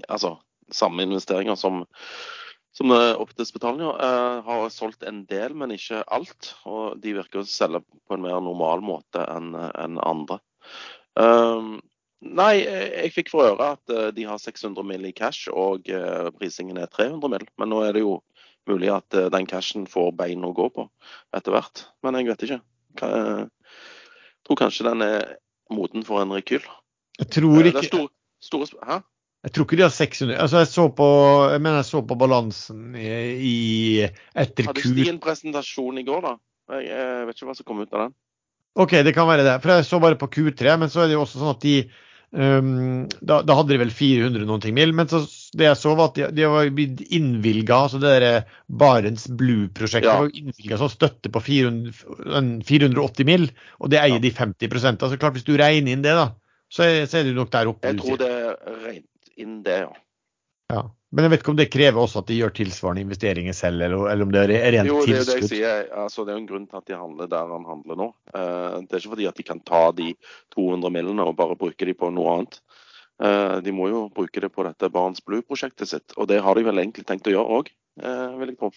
altså, 0.06 0.36
samme 0.70 1.02
investeringer 1.02 1.58
som, 1.58 1.82
som 2.76 2.92
opp 2.92 3.32
til 3.32 3.46
ja, 3.80 3.92
eh, 4.04 4.38
har 4.44 4.66
solgt 4.72 5.06
en 5.08 5.24
del, 5.30 5.54
men 5.56 5.72
ikke 5.72 6.02
alt. 6.12 6.52
Og 6.68 6.98
de 7.00 7.14
virker 7.16 7.40
å 7.40 7.48
selge 7.48 7.80
på 8.04 8.16
en 8.16 8.24
mer 8.24 8.40
normal 8.44 8.84
måte 8.84 9.24
enn 9.32 9.54
andre. 10.04 10.40
Um, 11.16 11.78
nei, 12.20 12.58
jeg, 12.60 12.90
jeg 12.92 13.14
fikk 13.14 13.32
for 13.32 13.48
øre 13.48 13.72
at 13.78 13.92
eh, 13.92 14.10
de 14.16 14.26
har 14.28 14.40
600 14.42 14.84
mill. 14.84 15.08
i 15.08 15.14
cash, 15.16 15.48
og 15.48 15.88
eh, 15.88 16.28
prisingen 16.36 16.76
er 16.80 16.92
300 16.92 17.32
mill. 17.32 17.46
Men 17.56 17.72
nå 17.72 17.80
er 17.86 17.96
det 17.96 18.04
jo 18.04 18.18
mulig 18.68 18.92
at 18.92 19.16
eh, 19.16 19.30
den 19.32 19.48
cashen 19.48 19.88
får 19.88 20.12
bein 20.18 20.44
å 20.44 20.52
gå 20.56 20.68
på 20.76 20.88
etter 21.36 21.56
hvert. 21.56 21.86
Men 22.04 22.20
jeg 22.20 22.28
vet 22.28 22.46
ikke. 22.48 22.60
Jeg 23.00 23.48
tror 24.46 24.60
kanskje 24.60 24.88
den 24.88 25.04
er 25.04 25.36
moden 25.72 26.04
for 26.06 26.22
en 26.22 26.34
rekyl. 26.36 26.64
Jeg 27.20 27.32
tror 27.32 27.60
Eh, 27.60 27.62
Det 27.64 27.74
ikke 27.74 27.88
store, 27.88 28.12
store 28.40 28.86
Hæ? 28.86 29.00
Jeg 29.46 29.54
tror 29.54 29.66
ikke 29.68 29.78
de 29.78 29.84
har 29.86 29.94
600 29.94 30.38
Altså, 30.42 30.58
jeg 30.64 30.70
så 30.72 30.84
på, 30.98 31.06
jeg 31.52 31.62
mener 31.62 31.78
jeg 31.78 31.86
så 31.92 32.00
på 32.02 32.16
balansen 32.18 32.96
i, 32.98 33.10
i 33.46 33.56
etter 34.34 34.66
Hadde 34.72 34.82
Q... 34.82 34.88
ikke 34.90 35.04
de 35.04 35.10
en 35.12 35.20
presentasjon 35.22 36.00
i 36.02 36.06
går, 36.08 36.24
da? 36.24 36.32
Jeg, 36.74 36.88
jeg 36.90 37.28
vet 37.28 37.38
ikke 37.38 37.50
hva 37.52 37.54
som 37.60 37.68
kom 37.68 37.84
ut 37.84 37.92
av 37.94 38.08
den. 38.08 38.16
OK, 38.76 38.96
det 39.06 39.14
kan 39.16 39.28
være 39.30 39.46
det. 39.46 39.54
For 39.62 39.72
jeg 39.72 39.86
så 39.88 40.00
bare 40.02 40.18
på 40.20 40.28
Q3, 40.34 40.74
men 40.82 40.90
så 40.92 41.04
er 41.04 41.08
det 41.08 41.16
jo 41.16 41.22
også 41.22 41.38
sånn 41.40 41.54
at 41.54 41.62
de 41.62 41.76
um, 42.36 43.06
da, 43.22 43.38
da 43.46 43.56
hadde 43.56 43.72
de 43.72 43.78
vel 43.80 43.94
400 43.94 44.44
noen 44.50 44.64
ting 44.66 44.74
mil, 44.76 44.92
men 44.98 45.08
så, 45.08 45.22
det 45.56 45.68
jeg 45.70 45.78
så 45.80 45.94
var 45.96 46.10
at 46.10 46.18
de, 46.18 46.26
de 46.36 46.50
var 46.52 46.68
blitt 46.76 47.04
innvilga, 47.06 47.78
altså 47.86 48.02
det 48.02 48.12
der 48.18 48.50
Barents 48.66 49.28
Blue-prosjektet 49.30 50.10
Ja. 50.10 50.18
var 50.26 50.34
innvilga 50.34 50.80
som 50.82 50.90
støtte 50.92 51.30
på 51.32 51.40
400, 51.46 51.94
480 52.66 53.30
mil, 53.30 53.46
og 53.78 53.94
det 53.94 54.02
eier 54.02 54.18
Ja. 54.18 54.24
de 54.26 54.34
50% 54.34 55.06
altså 55.06 55.16
klart 55.22 55.38
Hvis 55.38 55.46
du 55.46 55.54
regner 55.56 55.94
inn 55.94 56.04
det, 56.04 56.18
da, 56.18 56.32
så 56.68 56.90
så 57.06 57.22
er 57.22 57.30
det 57.30 57.36
nok 57.38 57.54
der 57.54 57.70
oppe. 57.70 57.94
Jeg 57.94 58.02
tror 58.02 58.18
det 58.20 58.32
er 58.34 58.98
rent 59.36 59.48
inn 59.48 59.62
det, 59.62 59.78
ja. 59.86 59.96
Ja. 60.68 60.82
Men 61.14 61.24
jeg 61.24 61.30
vet 61.30 61.42
ikke 61.42 61.52
om 61.52 61.58
det 61.58 61.68
krever 61.70 62.02
også 62.02 62.20
at 62.20 62.28
de 62.28 62.36
gjør 62.40 62.52
tilsvarende 62.52 63.04
investeringer 63.06 63.54
selv, 63.54 63.80
eller, 63.80 64.08
eller 64.10 64.26
om 64.26 64.32
det 64.34 64.40
er 64.42 64.72
rent 64.74 64.88
Jo, 64.88 65.04
det 65.06 65.14
er 65.14 65.20
jo 65.20 65.28
det 65.28 65.36
jeg 65.38 65.50
sier. 65.52 65.84
Altså, 65.94 66.24
det 66.26 66.34
er 66.34 66.40
en 66.40 66.48
grunn 66.48 66.66
til 66.66 66.80
at 66.80 66.88
de 66.88 66.98
handler 66.98 67.30
der 67.30 67.52
han 67.52 67.68
handler 67.68 68.00
nå. 68.00 68.08
Eh, 68.34 68.74
det 68.82 68.90
er 68.90 69.00
ikke 69.00 69.12
fordi 69.14 69.28
at 69.30 69.38
de 69.38 69.46
kan 69.46 69.62
ta 69.62 69.92
de 69.96 70.10
200 70.56 70.92
millene 70.92 71.24
og 71.24 71.36
bare 71.38 71.56
bruke 71.56 71.86
de 71.86 71.94
på 71.94 72.10
noe 72.12 72.34
annet. 72.34 72.58
Eh, 73.22 73.54
de 73.64 73.72
må 73.72 73.88
jo 73.92 74.02
bruke 74.12 74.42
det 74.42 74.50
på 74.52 74.66
dette 74.66 74.90
Barents 74.92 75.22
Blue-prosjektet 75.24 75.92
sitt, 75.92 76.16
og 76.18 76.28
det 76.32 76.42
har 76.44 76.58
de 76.58 76.66
vel 76.66 76.82
egentlig 76.82 77.06
tenkt 77.06 77.30
å 77.30 77.36
gjøre 77.36 77.60
òg, 77.60 77.72
vil 77.96 78.50
jeg 78.50 78.58
tro. 78.58 78.74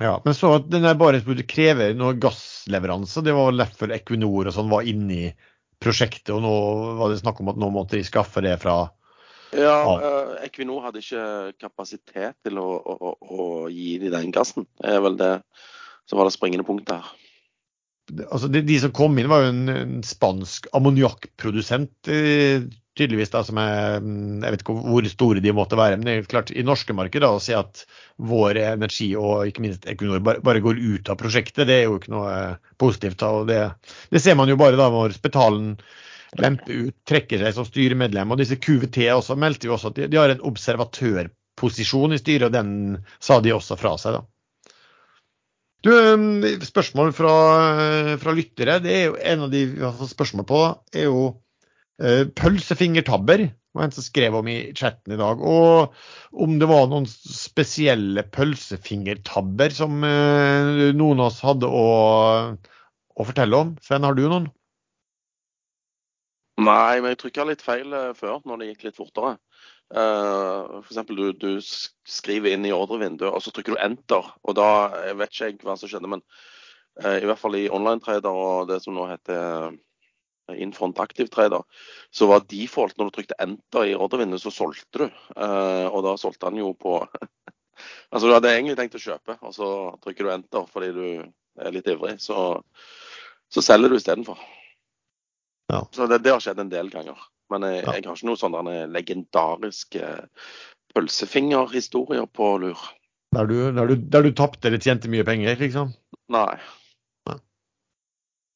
Ja, 0.00 0.14
men 0.24 0.36
så 0.36 0.52
at 0.60 0.68
den 0.72 0.86
Barents 1.00 1.26
Blue 1.26 1.48
krever 1.48 1.96
noe 1.96 2.14
gassleveranse. 2.20 3.24
Det 3.24 3.34
var 3.34 3.50
vel 3.50 3.64
derfor 3.64 3.96
Equinor 3.96 4.52
og 4.52 4.54
sånn 4.54 4.70
var 4.70 4.86
inne 4.88 5.16
i 5.16 5.26
prosjektet, 5.80 6.30
og 6.36 6.44
nå 6.44 6.54
var 7.00 7.10
det 7.10 7.22
snakk 7.24 7.40
om 7.40 7.50
at 7.50 7.58
nå 7.58 7.72
måtte 7.72 7.96
de 7.96 8.04
skaffe 8.06 8.44
det 8.44 8.58
fra 8.60 8.84
Ja, 9.56 9.78
eh, 9.98 10.34
Equinor 10.46 10.84
hadde 10.86 11.02
ikke 11.02 11.54
kapasitet 11.58 12.36
til 12.46 12.60
å, 12.62 12.68
å, 12.78 13.14
å, 13.20 13.46
gi 13.72 13.96
de 14.02 14.12
den 14.12 14.34
gassen. 14.34 14.68
Det 14.78 14.92
er 14.94 15.02
vel 15.04 15.18
det 15.18 15.32
som 16.10 16.20
var 16.20 16.28
det 16.28 16.36
springende 16.36 16.66
punktet 16.66 17.00
her. 17.00 17.16
Altså 18.26 18.50
de, 18.50 18.62
de 18.66 18.76
som 18.82 18.92
kom 18.94 19.18
inn, 19.18 19.30
var 19.30 19.44
jo 19.44 19.52
en, 19.52 19.64
en 19.70 19.98
spansk 20.06 20.66
ammoniakkprodusent, 20.74 22.10
eh, 22.10 22.66
tydeligvis, 22.98 23.30
da, 23.32 23.42
som 23.46 23.58
er 23.62 24.00
mm, 24.02 24.42
Jeg 24.42 24.54
vet 24.54 24.64
ikke 24.64 24.76
hvor 24.82 25.06
store 25.12 25.42
de 25.44 25.54
måtte 25.54 25.78
være, 25.78 25.98
men 25.98 26.08
det 26.08 26.16
er 26.16 26.30
klart 26.30 26.50
i 26.50 26.64
norske 26.66 26.94
marked 26.96 27.22
da, 27.22 27.32
å 27.34 27.42
si 27.42 27.54
at 27.56 27.84
vår 28.18 28.58
energi 28.64 29.12
og 29.18 29.50
ikke 29.50 29.64
minst 29.64 29.86
Equinor 29.90 30.22
bare, 30.26 30.42
bare 30.44 30.62
går 30.64 30.78
ut 30.78 31.10
av 31.10 31.18
prosjektet, 31.20 31.66
det 31.70 31.80
er 31.80 31.88
jo 31.88 31.98
ikke 32.00 32.14
noe 32.14 32.34
eh, 32.34 32.70
positivt. 32.82 33.20
da, 33.22 33.32
og 33.40 33.50
det, 33.50 33.62
det 34.10 34.22
ser 34.22 34.38
man 34.38 34.50
jo 34.50 34.58
bare 34.60 34.78
da 34.78 34.90
når 34.92 35.14
Spetalen 35.18 35.74
lemper 36.38 36.86
ut, 36.86 36.96
trekker 37.08 37.42
seg 37.42 37.54
som 37.56 37.66
styremedlem. 37.66 38.30
Og 38.30 38.40
disse 38.40 38.58
QVT 38.60 39.02
også 39.14 39.38
meldte 39.40 39.68
jo 39.68 39.76
også 39.76 39.90
at 39.90 39.98
de, 39.98 40.08
de 40.10 40.20
har 40.20 40.32
en 40.32 40.44
observatørposisjon 40.50 42.14
i 42.14 42.20
styret, 42.20 42.48
og 42.48 42.54
den 42.54 43.00
sa 43.18 43.40
de 43.42 43.54
også 43.56 43.78
fra 43.80 43.96
seg. 44.00 44.20
da. 44.20 44.26
Du, 45.80 45.90
um, 45.96 46.42
Spørsmål 46.60 47.14
fra, 47.16 47.34
fra 48.20 48.34
lyttere. 48.36 48.80
det 48.84 48.96
er 48.96 49.06
jo 49.08 49.14
En 49.16 49.46
av 49.46 49.52
de 49.52 49.64
vi 49.70 49.80
har 49.80 49.96
fått 49.96 50.12
spørsmål 50.12 50.46
på, 50.48 50.60
er 50.92 51.08
jo 51.08 51.22
eh, 52.02 52.26
pølsefingertabber. 52.36 53.46
Det 53.48 53.78
var 53.78 53.86
en 53.86 53.94
som 53.94 54.04
skrev 54.04 54.36
om 54.36 54.48
i 54.50 54.58
chatten 54.76 55.14
i 55.14 55.18
dag. 55.20 55.40
Og 55.40 55.94
om 56.44 56.58
det 56.60 56.68
var 56.68 56.88
noen 56.90 57.06
spesielle 57.08 58.26
pølsefingertabber 58.34 59.72
som 59.72 60.04
eh, 60.04 60.90
noen 60.92 61.22
av 61.22 61.30
oss 61.30 61.40
hadde 61.46 61.70
å, 61.70 61.86
å 63.16 63.28
fortelle 63.30 63.64
om. 63.64 63.76
Sven, 63.80 64.04
har 64.04 64.18
du 64.18 64.26
noen? 64.26 64.50
Nei, 66.60 67.00
men 67.00 67.14
jeg 67.14 67.20
trykka 67.22 67.46
litt 67.48 67.62
feil 67.64 67.92
eh, 67.96 68.12
før, 68.16 68.40
når 68.44 68.60
det 68.60 68.70
gikk 68.70 68.88
litt 68.88 68.98
fortere. 69.00 69.36
Uh, 69.90 70.78
for 70.84 70.92
eksempel, 70.92 71.18
du, 71.18 71.32
du 71.34 71.58
skriver 72.06 72.52
inn 72.54 72.66
i 72.68 72.74
ordrevinduet, 72.74 73.32
og 73.32 73.42
så 73.42 73.50
trykker 73.50 73.74
du 73.74 73.82
enter. 73.82 74.26
Og 74.46 74.54
da 74.58 74.66
jeg 75.08 75.16
vet 75.18 75.32
ikke 75.32 75.48
jeg 75.48 75.56
hva 75.66 75.74
som 75.80 75.90
skjedde, 75.90 76.10
men 76.12 76.22
uh, 77.02 77.16
i 77.16 77.26
hvert 77.26 77.40
fall 77.40 77.56
i 77.58 77.70
online-trader 77.72 78.42
og 78.42 78.68
det 78.70 78.78
som 78.84 78.94
nå 78.94 79.08
heter 79.10 79.74
Infront 80.62 80.98
Active 81.02 81.30
Trader, 81.32 81.64
så 82.14 82.28
var 82.30 82.46
default 82.50 82.96
når 82.98 83.10
du 83.10 83.16
trykte 83.16 83.40
enter 83.42 83.90
i 83.90 83.96
ordrevinduet, 83.98 84.42
så 84.44 84.54
solgte 84.54 85.06
du. 85.06 85.18
Uh, 85.34 85.88
og 85.90 86.04
da 86.06 86.14
solgte 86.20 86.50
han 86.50 86.60
jo 86.60 86.74
på 86.78 87.00
Altså, 88.12 88.26
du 88.26 88.34
hadde 88.34 88.50
egentlig 88.52 88.74
tenkt 88.76 88.96
å 88.98 89.00
kjøpe, 89.00 89.38
og 89.40 89.54
så 89.56 89.66
trykker 90.04 90.26
du 90.26 90.32
enter 90.34 90.66
fordi 90.68 90.90
du 90.92 91.04
er 91.64 91.72
litt 91.72 91.86
ivrig. 91.88 92.18
Så, 92.20 92.36
så 93.48 93.62
selger 93.64 93.88
du 93.88 93.96
istedenfor. 93.96 94.42
Ja. 95.70 95.80
Så 95.94 96.06
det, 96.10 96.18
det 96.24 96.32
har 96.34 96.40
skjedd 96.42 96.58
en 96.62 96.72
del 96.72 96.88
ganger. 96.92 97.18
Men 97.50 97.60
jeg, 97.66 97.76
Ja. 97.84 97.90
jeg 97.96 98.04
har 98.06 98.14
ikke 98.18 98.30
noen 98.30 98.40
sånne 98.40 98.76
legendariske 98.90 100.02
pølsefingerhistorier 100.94 102.26
på 102.34 102.46
lur. 102.62 102.78
Der 103.34 103.44
du, 103.46 103.54
der 103.74 103.86
du, 103.86 103.94
der 104.10 104.22
du 104.26 104.30
tapte 104.34 104.68
eller 104.68 104.78
tjente 104.82 105.08
mye 105.10 105.24
penger, 105.26 105.56
liksom? 105.60 105.88
Nei. 106.34 106.54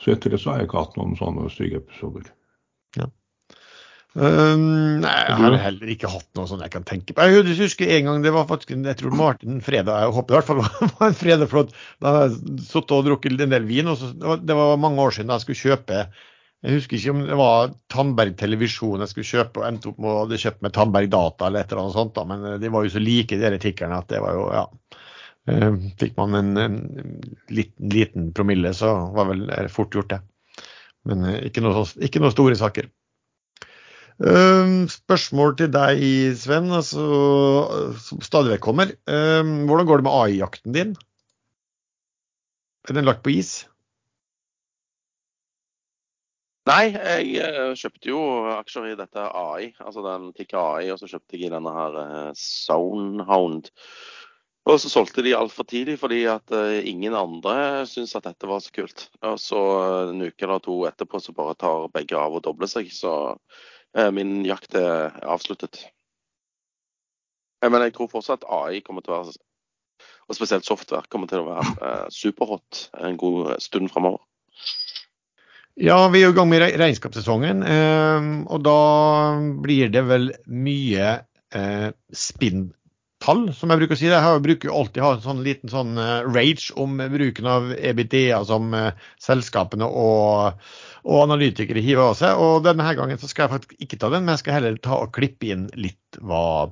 Så 0.00 0.14
etter 0.14 0.32
det 0.32 0.38
så 0.40 0.52
har 0.52 0.60
jeg 0.60 0.70
ikke 0.70 0.84
hatt 0.84 0.94
noen 1.00 1.16
sånne 1.18 1.48
stygge 1.52 1.80
episoder. 1.82 2.30
Um, 4.10 4.98
nei, 5.04 5.10
jeg 5.22 5.34
har 5.38 5.54
heller 5.62 5.90
ikke 5.92 6.08
hatt 6.10 6.26
noe 6.34 6.48
sånt 6.50 6.64
jeg 6.64 6.72
kan 6.72 6.86
tenke 6.86 7.14
på. 7.14 7.26
Jeg 7.30 7.54
husker 7.60 7.92
en 7.94 8.08
gang 8.08 8.24
det 8.24 8.32
var 8.34 8.48
faktisk 8.48 8.72
jeg 8.74 8.98
tror 8.98 9.14
det 9.14 9.46
en 9.46 9.60
fredag, 9.62 10.00
jeg 10.02 10.14
håper 10.16 10.26
det 10.26 10.34
i 10.34 10.38
hvert 10.40 10.48
fall 10.48 10.90
var 10.98 11.04
en 11.06 11.20
fredag, 11.20 11.50
for 11.52 11.70
da 11.70 12.14
hadde 12.16 12.24
jeg 12.32 12.64
sittet 12.66 12.96
og 12.96 13.06
drukket 13.06 13.44
en 13.46 13.54
del 13.54 13.68
vin. 13.68 13.92
og 13.92 14.00
så, 14.00 14.10
det, 14.10 14.26
var, 14.26 14.42
det 14.42 14.56
var 14.58 14.82
mange 14.82 15.04
år 15.04 15.14
siden 15.14 15.30
da 15.30 15.38
jeg 15.38 15.46
skulle 15.46 15.62
kjøpe 15.62 16.02
Jeg 16.60 16.76
husker 16.76 16.98
ikke 16.98 17.12
om 17.14 17.20
det 17.24 17.36
var 17.40 17.70
Tandberg 17.92 18.34
televisjon 18.40 19.00
jeg 19.00 19.10
skulle 19.14 19.28
kjøpe, 19.30 19.62
og 19.62 19.66
endte 19.68 19.88
opp 19.90 20.00
med 20.02 20.10
å 20.12 20.16
hadde 20.24 20.38
kjøpt 20.42 20.64
med 20.66 20.74
Tandberg 20.76 21.08
data 21.12 21.46
eller 21.48 21.64
et 21.64 21.70
eller 21.72 21.86
annet 21.86 21.96
sånt, 21.96 22.12
da, 22.18 22.24
men 22.28 22.44
eh, 22.50 22.58
de 22.60 22.72
var 22.74 22.84
jo 22.84 22.92
så 22.92 23.00
like, 23.00 23.38
de 23.40 23.60
tikkerne, 23.62 24.00
at 24.02 24.10
det 24.12 24.20
var 24.20 24.36
jo 24.36 24.42
ja. 24.52 24.64
Eh, 25.48 25.78
Fikk 26.02 26.18
man 26.20 26.36
en, 26.36 26.50
en 26.60 26.76
liten, 27.48 27.88
liten 27.94 28.28
promille, 28.36 28.74
så 28.76 28.92
var 29.16 29.30
vel 29.32 29.46
fort 29.72 29.96
gjort, 29.96 30.12
det. 30.12 30.20
Men 31.08 31.24
eh, 31.30 31.38
ikke 31.48 31.64
noe, 31.64 31.80
sånn- 31.80 32.04
ikke 32.10 32.20
noe 32.20 32.34
store 32.34 32.58
saker. 32.60 32.90
Spørsmål 34.20 35.54
til 35.56 35.70
deg, 35.72 36.02
Sven, 36.36 36.66
altså, 36.76 37.04
som 38.04 38.20
stadig 38.20 38.52
vekk 38.52 38.66
kommer. 38.66 38.90
Hvordan 39.08 39.88
går 39.88 40.02
det 40.02 40.04
med 40.04 40.12
AI-jakten 40.18 40.74
din? 40.76 40.90
Er 42.84 42.98
den 42.98 43.08
lagt 43.08 43.24
på 43.24 43.32
is? 43.32 43.62
Nei, 46.68 46.90
jeg 46.92 47.40
eh, 47.40 47.72
kjøpte 47.78 48.10
jo 48.10 48.20
aksjer 48.52 48.90
i 48.90 48.96
dette 48.98 49.22
AI, 49.24 49.70
altså 49.80 50.02
den 50.04 50.26
Tikka 50.36 50.60
AI, 50.76 50.90
og 50.92 51.00
så 51.00 51.08
kjøpte 51.08 51.38
jeg 51.38 51.48
i 51.48 51.52
denne 51.54 51.72
her 51.72 51.96
eh, 52.02 52.32
Soundhound. 52.36 53.70
Og 54.68 54.76
så 54.82 54.90
solgte 54.92 55.24
de 55.24 55.32
altfor 55.34 55.64
tidlig 55.64 55.96
fordi 56.02 56.20
at 56.28 56.52
eh, 56.52 56.84
ingen 56.90 57.16
andre 57.16 57.86
syntes 57.88 58.12
at 58.18 58.28
dette 58.28 58.48
var 58.50 58.60
så 58.60 58.74
kult. 58.76 59.06
Og 59.24 59.40
så 59.40 59.62
eh, 59.80 60.12
en 60.12 60.20
uke 60.28 60.44
eller 60.46 60.60
to 60.66 60.76
etterpå 60.90 61.22
så 61.24 61.34
bare 61.36 61.56
tar 61.58 61.88
begge 61.96 62.20
av 62.20 62.36
og 62.36 62.44
dobler 62.44 62.68
seg, 62.70 62.92
så 62.92 63.14
eh, 63.96 64.10
min 64.14 64.42
jakt 64.46 64.76
er 64.78 65.16
avsluttet. 65.24 65.86
Eh, 67.64 67.70
Men 67.72 67.88
jeg 67.88 67.96
tror 67.96 68.12
fortsatt 68.12 68.44
AI 68.44 68.84
kommer 68.84 69.02
til 69.02 69.16
å 69.16 69.22
være, 69.24 69.38
og 70.28 70.36
spesielt 70.36 70.68
software, 70.68 71.08
kommer 71.08 71.26
til 71.32 71.40
å 71.40 71.48
være 71.48 71.74
eh, 71.80 72.08
superhot 72.14 72.90
en 73.00 73.16
god 73.18 73.56
stund 73.64 73.90
fremover. 73.96 74.20
Ja, 75.78 76.08
vi 76.10 76.24
er 76.24 76.32
i 76.32 76.36
gang 76.36 76.48
med 76.50 76.64
regnskapssesongen, 76.80 77.62
um, 77.62 78.30
og 78.50 78.62
da 78.66 78.80
blir 79.62 79.92
det 79.92 80.02
vel 80.08 80.28
mye 80.50 81.12
uh, 81.54 81.88
spinntall, 82.12 83.46
som 83.56 83.70
jeg 83.70 83.82
bruker 83.82 83.96
å 83.96 84.00
si. 84.00 84.08
Jeg 84.10 84.42
bruker 84.44 84.70
jo 84.70 84.76
alltid 84.80 85.04
ha 85.04 85.12
en 85.14 85.24
sånn 85.24 85.42
liten 85.46 85.72
sånn 85.72 85.94
eh, 86.00 86.26
rage 86.26 86.74
om 86.80 86.98
bruken 86.98 87.48
av 87.48 87.70
EBITDA 87.76 88.42
som 88.48 88.74
eh, 88.74 89.06
selskapene 89.22 89.86
og, 89.86 90.60
og 91.04 91.22
analytikere 91.26 91.84
hiver 91.84 92.10
av 92.10 92.18
seg. 92.18 92.40
Og 92.40 92.64
denne 92.66 92.90
gangen 92.98 93.20
så 93.20 93.30
skal 93.30 93.46
jeg 93.46 93.54
faktisk 93.54 93.86
ikke 93.86 94.00
ta 94.00 94.12
den, 94.12 94.26
men 94.26 94.34
jeg 94.34 94.44
skal 94.44 94.58
heller 94.58 94.80
ta 94.82 94.98
og 95.04 95.14
klippe 95.16 95.52
inn 95.52 95.68
litt 95.76 96.20
hva 96.20 96.70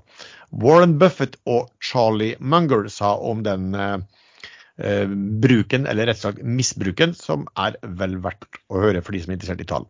Warren 0.51 0.97
Buffett 0.99 1.37
og 1.45 1.69
Charlie 1.85 2.37
Munger 2.41 2.89
sa 2.93 3.15
om 3.17 3.45
den 3.47 3.75
eh, 3.77 3.99
eh, 3.99 4.25
bruken, 4.79 5.87
eller 5.87 6.07
rett 6.07 6.21
og 6.21 6.23
slett 6.23 6.45
misbruken, 6.47 7.15
som 7.15 7.49
er 7.59 7.79
vel 7.83 8.19
verdt 8.23 8.47
å 8.71 8.83
høre 8.85 9.03
for 9.03 9.13
de 9.13 9.23
som 9.23 9.33
er 9.33 9.39
interessert 9.39 9.65
i 9.65 9.67
tall. 9.67 9.89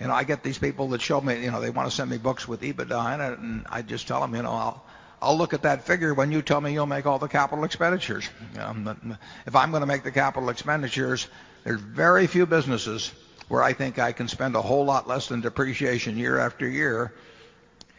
You 0.00 0.06
know, 0.06 0.14
I 0.14 0.24
get 0.24 0.42
these 0.42 0.58
people 0.58 0.88
that 0.88 1.02
show 1.02 1.20
me, 1.20 1.44
you 1.44 1.50
know, 1.50 1.60
they 1.60 1.70
want 1.70 1.88
to 1.90 1.94
send 1.94 2.10
me 2.10 2.16
books 2.16 2.48
with 2.48 2.62
EBITDA 2.62 3.14
in 3.14 3.20
it, 3.20 3.38
and 3.38 3.66
I 3.70 3.82
just 3.82 4.08
tell 4.08 4.20
them, 4.20 4.34
you 4.34 4.42
know, 4.42 4.50
I'll, 4.50 4.82
I'll 5.20 5.36
look 5.36 5.52
at 5.52 5.62
that 5.62 5.84
figure 5.84 6.14
when 6.14 6.32
you 6.32 6.40
tell 6.40 6.60
me 6.60 6.72
you'll 6.72 6.86
make 6.86 7.04
all 7.06 7.18
the 7.18 7.28
capital 7.28 7.64
expenditures. 7.64 8.28
If 8.54 9.54
I'm 9.54 9.70
going 9.70 9.82
to 9.82 9.86
make 9.86 10.02
the 10.02 10.10
capital 10.10 10.48
expenditures, 10.48 11.28
there's 11.64 11.80
very 11.80 12.26
few 12.26 12.46
businesses 12.46 13.12
where 13.48 13.62
I 13.62 13.74
think 13.74 13.98
I 13.98 14.12
can 14.12 14.28
spend 14.28 14.56
a 14.56 14.62
whole 14.62 14.86
lot 14.86 15.06
less 15.06 15.28
than 15.28 15.42
depreciation 15.42 16.16
year 16.16 16.38
after 16.38 16.66
year 16.66 17.12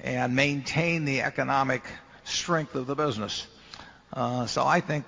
and 0.04 0.36
maintain 0.36 1.06
the 1.06 1.22
economic 1.22 1.84
strength 2.24 2.74
of 2.74 2.88
the 2.88 2.96
business. 2.96 3.46
Uh, 4.14 4.46
so 4.46 4.66
I 4.66 4.82
think 4.82 5.06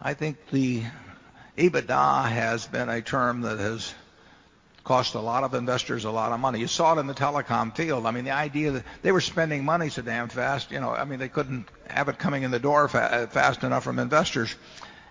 I 0.00 0.14
think 0.14 0.38
the 0.50 0.82
EBITDA 1.58 2.28
has 2.28 2.66
been 2.66 2.88
a 2.88 3.02
term 3.02 3.42
that 3.42 3.58
has 3.58 3.94
cost 4.84 5.14
a 5.14 5.20
lot 5.20 5.42
of 5.42 5.52
investors 5.52 6.04
a 6.04 6.10
lot 6.10 6.32
of 6.32 6.40
money. 6.40 6.60
You 6.60 6.68
saw 6.68 6.96
it 6.96 7.00
in 7.00 7.08
the 7.08 7.14
telecom 7.14 7.76
field. 7.76 8.06
I 8.06 8.12
mean, 8.12 8.24
the 8.24 8.30
idea 8.30 8.70
that 8.70 8.84
they 9.02 9.10
were 9.10 9.20
spending 9.20 9.64
money 9.64 9.90
so 9.90 10.00
damn 10.00 10.28
fast, 10.28 10.70
you 10.70 10.80
know, 10.80 10.90
I 10.90 11.04
mean, 11.04 11.18
they 11.18 11.28
couldn't 11.28 11.68
have 11.88 12.08
it 12.08 12.18
coming 12.18 12.44
in 12.44 12.52
the 12.52 12.60
door 12.60 12.88
fast 12.88 13.64
enough 13.64 13.82
from 13.82 13.98
investors. 13.98 14.54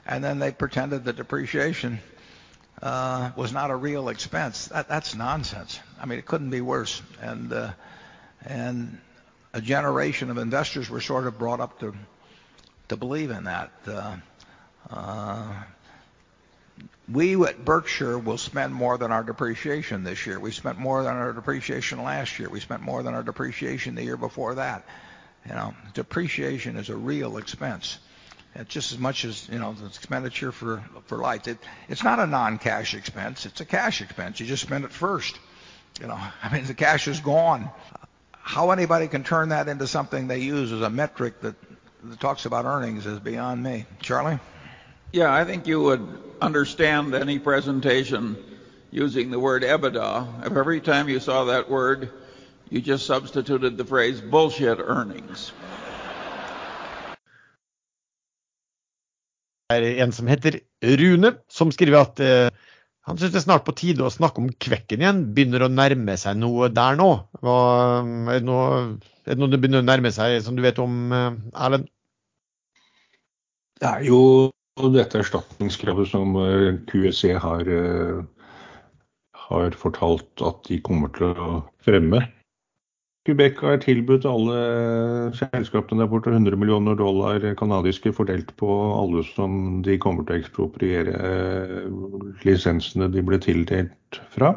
And 0.08 0.24
then 0.24 0.40
they 0.40 0.52
pretended 0.52 1.04
that 1.06 1.18
depreciation 1.18 2.00
uh, 2.82 3.32
was 3.36 3.52
not 3.52 3.70
a 3.70 3.76
real 3.76 4.08
expense. 4.10 4.68
That's 4.68 5.14
nonsense. 5.14 5.80
I 6.00 6.06
mean, 6.06 6.20
it 6.20 6.26
couldn't 6.26 6.52
be 6.52 6.62
worse. 6.62 7.02
And 7.22 7.52
uh, 7.52 7.74
and 8.46 8.98
a 9.54 9.62
generation 9.62 10.30
of 10.30 10.38
investors 10.38 10.90
were 10.90 11.02
sort 11.02 11.28
of 11.28 11.38
brought 11.38 11.60
up 11.60 11.80
to 11.82 11.94
believe 12.94 13.32
in 13.32 13.46
that. 13.46 13.72
Uh, 13.88 14.18
uh, 14.90 15.64
we 17.12 17.42
at 17.46 17.64
Berkshire 17.64 18.18
will 18.18 18.38
spend 18.38 18.74
more 18.74 18.98
than 18.98 19.12
our 19.12 19.24
depreciation 19.24 20.04
this 20.04 20.26
year. 20.26 20.40
We 20.40 20.52
spent 20.52 20.80
more 20.80 21.04
than 21.04 21.16
our 21.16 21.34
depreciation 21.34 22.04
last 22.04 22.40
year. 22.40 22.50
We 22.50 22.60
spent 22.60 22.82
more 22.82 23.04
than 23.04 23.14
our 23.14 23.24
depreciation 23.24 23.96
the 23.96 24.04
year 24.04 24.18
before 24.18 24.56
that. 24.56 24.86
You 25.48 25.54
know, 25.54 25.76
depreciation 25.94 26.78
is 26.78 26.90
a 26.90 26.96
real 26.96 27.38
expense. 27.38 28.00
It's 28.56 28.74
just 28.74 28.94
as 28.94 28.98
much 28.98 29.26
as 29.26 29.48
you 29.50 29.60
know, 29.60 29.74
the 29.74 29.86
expenditure 29.86 30.52
for 30.52 30.82
light. 31.12 31.48
It's 31.90 32.04
not 32.04 32.20
a 32.20 32.26
non 32.26 32.58
cash 32.58 32.94
expense. 32.94 33.46
It's 33.46 33.62
a 33.62 33.66
cash 33.66 34.02
expense. 34.02 34.40
You 34.40 34.46
just 34.46 34.64
spend 34.64 34.86
it 34.86 34.92
first. 34.92 35.38
You 36.00 36.08
know, 36.08 36.18
I 36.44 36.52
mean, 36.52 36.66
the 36.66 36.74
cash 36.74 37.08
is 37.08 37.20
gone. 37.20 37.70
How 38.32 38.72
anybody 38.72 39.08
can 39.08 39.24
turn 39.24 39.50
that 39.50 39.68
into 39.68 39.88
something 39.88 40.28
they 40.28 40.40
use 40.40 40.72
as 40.72 40.82
a 40.82 40.90
metric 40.90 41.42
that 41.42 41.56
talks 42.20 42.46
about 42.46 42.66
earnings 42.66 43.06
is 43.06 43.20
beyond 43.20 43.64
me. 43.64 43.86
Charlie? 44.02 44.40
Yeah. 45.12 45.34
I 45.34 45.46
think 45.46 45.68
you 45.68 45.82
would 45.82 46.08
understand 46.42 47.16
any 47.16 47.40
presentation 47.40 48.38
using 48.92 49.32
the 49.32 49.40
word 49.40 49.64
EBITDA. 49.64 50.46
If 50.46 50.58
every 50.58 50.82
time 50.82 51.10
you 51.10 51.20
saw 51.20 51.46
that 51.46 51.70
word, 51.70 52.10
you 52.70 52.82
just 52.82 53.06
substituted 53.06 53.78
the 53.78 53.86
phrase 53.86 54.22
bullshit 54.22 54.80
earnings. 54.80 55.54
Det 59.70 60.00
er 60.00 60.04
en 60.04 60.12
som 60.12 60.28
heter 60.28 60.60
Rune, 60.84 61.34
som 61.50 61.72
skriver 61.72 62.00
at 62.00 62.20
han 63.06 63.20
synes 63.20 63.34
det 63.36 63.40
er 63.40 63.46
snart 63.46 63.66
på 63.68 63.76
tide 63.78 64.02
å 64.02 64.14
snakke 64.14 64.42
om 64.42 64.48
kvekken 64.66 65.04
igjen. 65.04 65.20
Begynner 65.38 65.68
å 65.68 65.70
nærme 65.70 66.16
seg 66.18 66.40
noe 66.42 66.72
der 66.74 66.98
nå. 66.98 67.10
Hva, 67.46 67.58
er, 68.34 68.40
det 68.40 68.48
noe, 68.48 68.70
er 69.28 69.36
det 69.36 69.42
noe 69.42 69.52
det 69.54 69.60
begynner 69.62 69.84
å 69.84 69.86
nærme 69.86 70.10
seg 70.14 70.40
som 70.46 70.58
du 70.58 70.64
vet 70.66 70.82
om, 70.82 71.14
Erlend? 71.54 71.86
Det 73.78 73.92
er 73.92 74.08
jo 74.08 74.20
dette 74.96 75.22
erstatningskravet 75.22 76.10
som 76.10 76.34
QSE 76.90 77.36
har, 77.44 77.70
har 79.46 79.78
fortalt 79.78 80.46
at 80.48 80.66
de 80.66 80.82
kommer 80.84 81.14
til 81.14 81.38
å 81.38 81.60
fremme. 81.86 82.24
Quebec 83.26 83.58
har 83.66 83.80
tilbudt 83.82 84.26
alle 84.30 84.58
selskapene 85.34 86.04
der 86.04 86.10
borte 86.12 86.30
100 86.30 86.60
millioner 86.62 86.98
dollar 87.00 87.42
kanadiske 87.58 88.14
fordelt 88.14 88.52
på 88.60 88.70
alle 89.00 89.24
som 89.32 89.82
de 89.86 89.98
kommer 90.02 90.28
til 90.28 90.36
å 90.36 90.42
ekspropriere 90.44 91.16
lisensene 92.46 93.10
de 93.10 93.24
ble 93.26 93.40
tildelt 93.42 94.20
fra. 94.36 94.54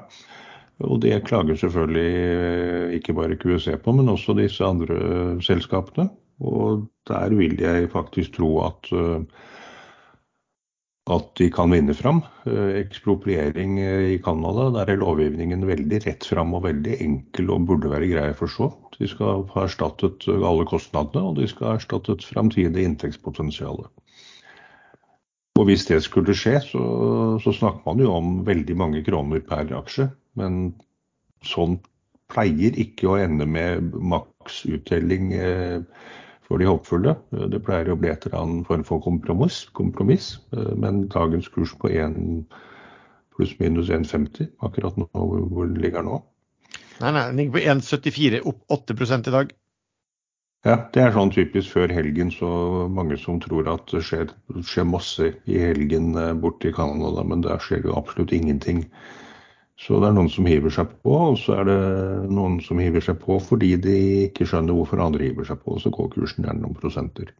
Og 0.84 1.00
det 1.02 1.16
klager 1.26 1.56
selvfølgelig 1.58 2.98
ikke 3.00 3.16
bare 3.16 3.38
QEC 3.40 3.72
på, 3.82 3.94
men 3.96 4.12
også 4.12 4.36
disse 4.36 4.66
andre 4.66 4.98
selskapene. 5.42 6.10
Og 6.44 6.84
der 7.08 7.32
vil 7.34 7.56
jeg 7.58 7.88
faktisk 7.90 8.36
tro 8.36 8.52
at 8.68 8.92
at 11.08 11.30
de 11.40 11.48
kan 11.52 11.72
vinne 11.72 11.94
fram. 11.96 12.20
Ekspropriering 12.46 13.78
i 13.80 14.18
Canada, 14.24 14.68
der 14.76 14.92
er 14.92 15.00
lovgivningen 15.00 15.64
veldig 15.68 16.02
rett 16.04 16.26
fram 16.28 16.52
og 16.56 16.66
veldig 16.66 16.98
enkel 17.04 17.52
og 17.54 17.68
burde 17.70 17.92
være 17.92 18.10
grei 18.10 18.26
å 18.32 18.38
forstå. 18.38 18.68
De 18.98 19.08
skal 19.08 19.46
ha 19.54 19.64
erstattet 19.64 20.26
alle 20.34 20.66
kostnadene, 20.68 21.30
og 21.30 21.38
de 21.38 21.48
skal 21.50 21.72
ha 21.72 21.78
erstattet 21.78 22.26
framtidig 22.26 22.84
inntektspotensial. 22.84 23.86
Og 25.58 25.66
hvis 25.66 25.88
det 25.88 26.02
skulle 26.04 26.36
skje, 26.38 26.58
så, 26.62 26.82
så 27.42 27.54
snakker 27.56 27.86
man 27.88 28.02
jo 28.02 28.12
om 28.14 28.34
veldig 28.46 28.76
mange 28.78 29.02
kroner 29.06 29.42
per 29.46 29.72
aksje. 29.80 30.10
Men 30.38 30.74
sånn 31.46 31.80
pleier 32.30 32.76
ikke 32.78 33.08
å 33.10 33.18
ende 33.18 33.46
med 33.48 33.94
maksuttelling 33.96 35.32
for 36.48 36.60
de 36.60 36.68
håpfulle. 36.68 37.14
Det 37.52 37.60
pleier 37.64 37.92
å 37.92 37.98
bli 38.00 38.10
et 38.10 38.24
eller 38.26 38.40
annet 38.40 38.66
form 38.68 38.84
for 38.88 39.04
kompromiss, 39.04 39.66
kompromiss. 39.76 40.32
Men 40.52 41.04
dagens 41.12 41.50
kurs 41.52 41.74
på 41.78 41.92
1 41.92 42.48
pluss 43.36 43.54
minus 43.60 43.92
1,50 43.92 44.48
akkurat 44.66 44.96
nå, 44.98 45.06
hvor 45.12 45.68
den 45.68 45.78
ligger 45.78 46.02
nå? 46.02 46.18
Nei, 46.98 47.12
nei, 47.14 47.24
den 47.28 47.38
ligger 47.38 47.58
på 47.58 47.64
1,74 47.76 48.40
opp 48.48 48.64
8% 48.80 49.30
i 49.30 49.34
dag. 49.36 49.52
Ja, 50.66 50.74
det 50.90 51.04
er 51.04 51.12
sånn 51.14 51.30
typisk 51.30 51.70
før 51.76 51.92
helgen, 51.94 52.32
så 52.34 52.48
mange 52.90 53.14
som 53.20 53.38
tror 53.44 53.68
at 53.70 53.86
det 53.92 54.02
skjer, 54.08 54.32
skjer 54.66 54.88
masse 54.90 55.30
i 55.46 55.60
helgen 55.62 56.16
borte 56.42 56.72
i 56.72 56.74
Canada, 56.74 57.22
men 57.22 57.44
der 57.46 57.62
skjer 57.62 57.86
jo 57.86 57.94
absolutt 57.94 58.34
ingenting. 58.34 58.82
Så 59.78 60.00
det 60.02 60.08
er 60.08 60.16
noen 60.16 60.30
som 60.32 60.46
hiver 60.48 60.72
seg 60.74 60.90
på, 61.04 61.14
og 61.30 61.36
så 61.38 61.60
er 61.60 61.68
det 61.68 61.78
noen 62.34 62.58
som 62.64 62.80
hiver 62.82 63.04
seg 63.04 63.20
på 63.22 63.36
fordi 63.38 63.76
de 63.78 63.98
ikke 64.26 64.48
skjønner 64.50 64.74
hvorfor 64.74 65.02
andre 65.04 65.28
hiver 65.28 65.46
seg 65.46 65.60
på, 65.62 65.76
og 65.76 65.82
så 65.84 65.92
går 65.94 66.10
kursen 66.16 66.46
gjerne 66.46 66.64
noen 66.64 66.78
prosenter. 66.78 67.30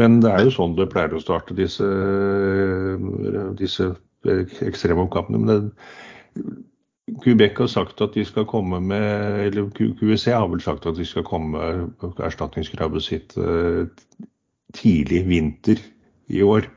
Men 0.00 0.22
det 0.24 0.32
er 0.32 0.46
jo 0.46 0.54
sånn 0.54 0.76
det 0.78 0.88
pleier 0.92 1.12
å 1.12 1.20
starte 1.20 1.56
disse, 1.56 1.84
disse 3.60 3.90
ekstreme 4.64 5.04
oppgavene. 5.04 5.42
Men 5.42 5.50
det, 5.52 6.52
Quebec 7.20 7.60
har 7.60 7.68
sagt 7.68 8.00
at 8.00 8.16
de 8.16 8.24
skal 8.24 8.46
komme 8.48 8.80
med, 8.80 9.42
eller 9.50 9.68
QSC 9.76 10.30
har 10.32 10.48
vel 10.48 10.62
sagt 10.64 10.86
at 10.88 10.96
de 10.96 11.04
skal 11.06 11.26
komme 11.28 11.60
med 11.60 12.20
erstatningskravet 12.24 13.04
sitt 13.04 13.36
tidlig 14.72 15.26
vinter 15.28 15.82
i 16.32 16.40
år. 16.46 16.70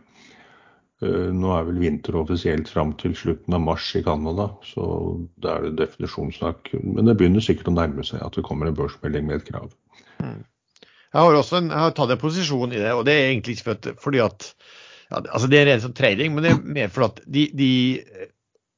Nå 1.03 1.49
er 1.51 1.65
vel 1.67 1.79
vinter 1.81 2.15
offisielt 2.15 2.69
fram 2.71 2.93
til 3.01 3.15
slutten 3.19 3.55
av 3.57 3.63
mars 3.65 3.89
i 3.99 4.03
Canada, 4.05 4.47
så 4.63 4.85
det 5.43 5.49
er 5.51 5.65
det 5.65 5.73
definisjonssnakk. 5.81 6.71
Men 6.83 7.09
det 7.09 7.17
begynner 7.19 7.43
sikkert 7.43 7.67
å 7.73 7.75
nærme 7.75 8.05
seg 8.07 8.23
at 8.23 8.37
det 8.37 8.45
kommer 8.47 8.69
en 8.69 8.77
børsmelding 8.77 9.27
med 9.27 9.41
et 9.41 9.49
krav. 9.49 9.73
Jeg 11.15 11.19
har 11.19 11.35
også 11.35 11.59
en, 11.59 11.67
jeg 11.71 11.83
har 11.83 11.95
tatt 11.95 12.13
en 12.15 12.21
posisjon 12.21 12.73
i 12.75 12.79
det, 12.79 12.93
og 12.95 13.03
det 13.07 13.15
er 13.15 13.29
egentlig 13.29 13.57
ikke 13.57 13.67
for, 13.73 13.99
fordi 14.07 14.23
at 14.23 14.47
ja, 15.11 15.19
altså 15.19 15.49
det 15.51 15.59
er 15.61 15.73
en 15.73 15.83
sånn 15.83 15.95
trading, 15.95 16.33
men 16.33 16.45
det 16.45 16.53
er 16.53 16.63
mer 16.79 16.89
for 16.91 17.09
at 17.09 17.19
de, 17.27 17.45
de 17.55 17.69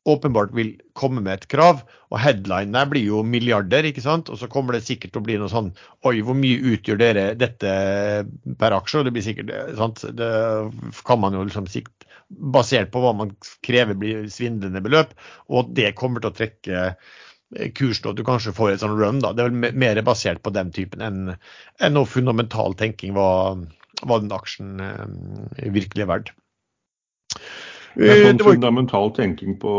åpenbart 0.08 0.53
vil 0.55 0.74
komme 0.97 1.22
med 1.24 1.34
et 1.34 1.47
krav, 1.51 1.84
og 2.08 2.22
headline 2.24 2.76
der 2.76 2.88
blir 2.89 3.03
jo 3.10 3.22
milliarder, 3.28 3.88
ikke 3.89 4.03
sant? 4.05 4.32
Og 4.32 4.39
så 4.39 4.49
kommer 4.51 4.78
det 4.78 4.86
sikkert 4.88 5.14
til 5.14 5.22
å 5.22 5.28
bli 5.28 5.38
noe 5.41 5.51
sånn, 5.51 5.74
oi, 6.08 6.20
hvor 6.26 6.38
mye 6.38 6.62
utgjør 6.74 7.01
dere 7.01 7.28
dette 7.39 7.74
per 8.60 8.76
aksje? 8.78 9.01
Og 9.01 9.08
det 9.08 9.16
blir 9.18 9.26
sikkert, 9.26 9.53
sant? 9.80 10.05
Det 10.18 10.32
kan 11.08 11.22
man 11.24 11.36
jo 11.36 11.45
liksom 11.47 11.68
sikt 11.72 12.08
basert 12.28 12.91
på 12.91 13.01
hva 13.03 13.14
man 13.16 13.32
krever 13.64 13.95
blir 13.99 14.28
svindlende 14.32 14.84
beløp, 14.84 15.14
og 15.51 15.72
det 15.76 15.95
kommer 15.99 16.24
til 16.24 16.32
å 16.32 16.38
trekke 16.38 16.89
kursen, 17.78 18.10
og 18.10 18.18
du 18.18 18.26
kanskje 18.28 18.55
får 18.55 18.74
et 18.74 18.84
sånn 18.84 18.97
run 18.99 19.22
da. 19.24 19.32
Det 19.32 19.43
er 19.43 19.53
vel 19.53 19.78
mer 19.80 20.01
basert 20.08 20.41
på 20.43 20.51
den 20.55 20.74
typen 20.76 21.03
enn, 21.03 21.22
enn 21.80 21.95
noe 21.95 22.10
fundamental 22.10 22.76
tenking 22.80 23.16
hva, 23.16 23.30
hva 24.03 24.20
den 24.24 24.34
aksjen 24.36 24.84
eh, 24.84 25.72
virkelig 25.76 26.03
er 26.03 26.12
verdt. 26.12 26.34
Det 27.95 28.11
er 28.11 28.23
sånn 28.25 28.43
fundamental 28.43 29.09
tenking 29.15 29.55
på 29.61 29.73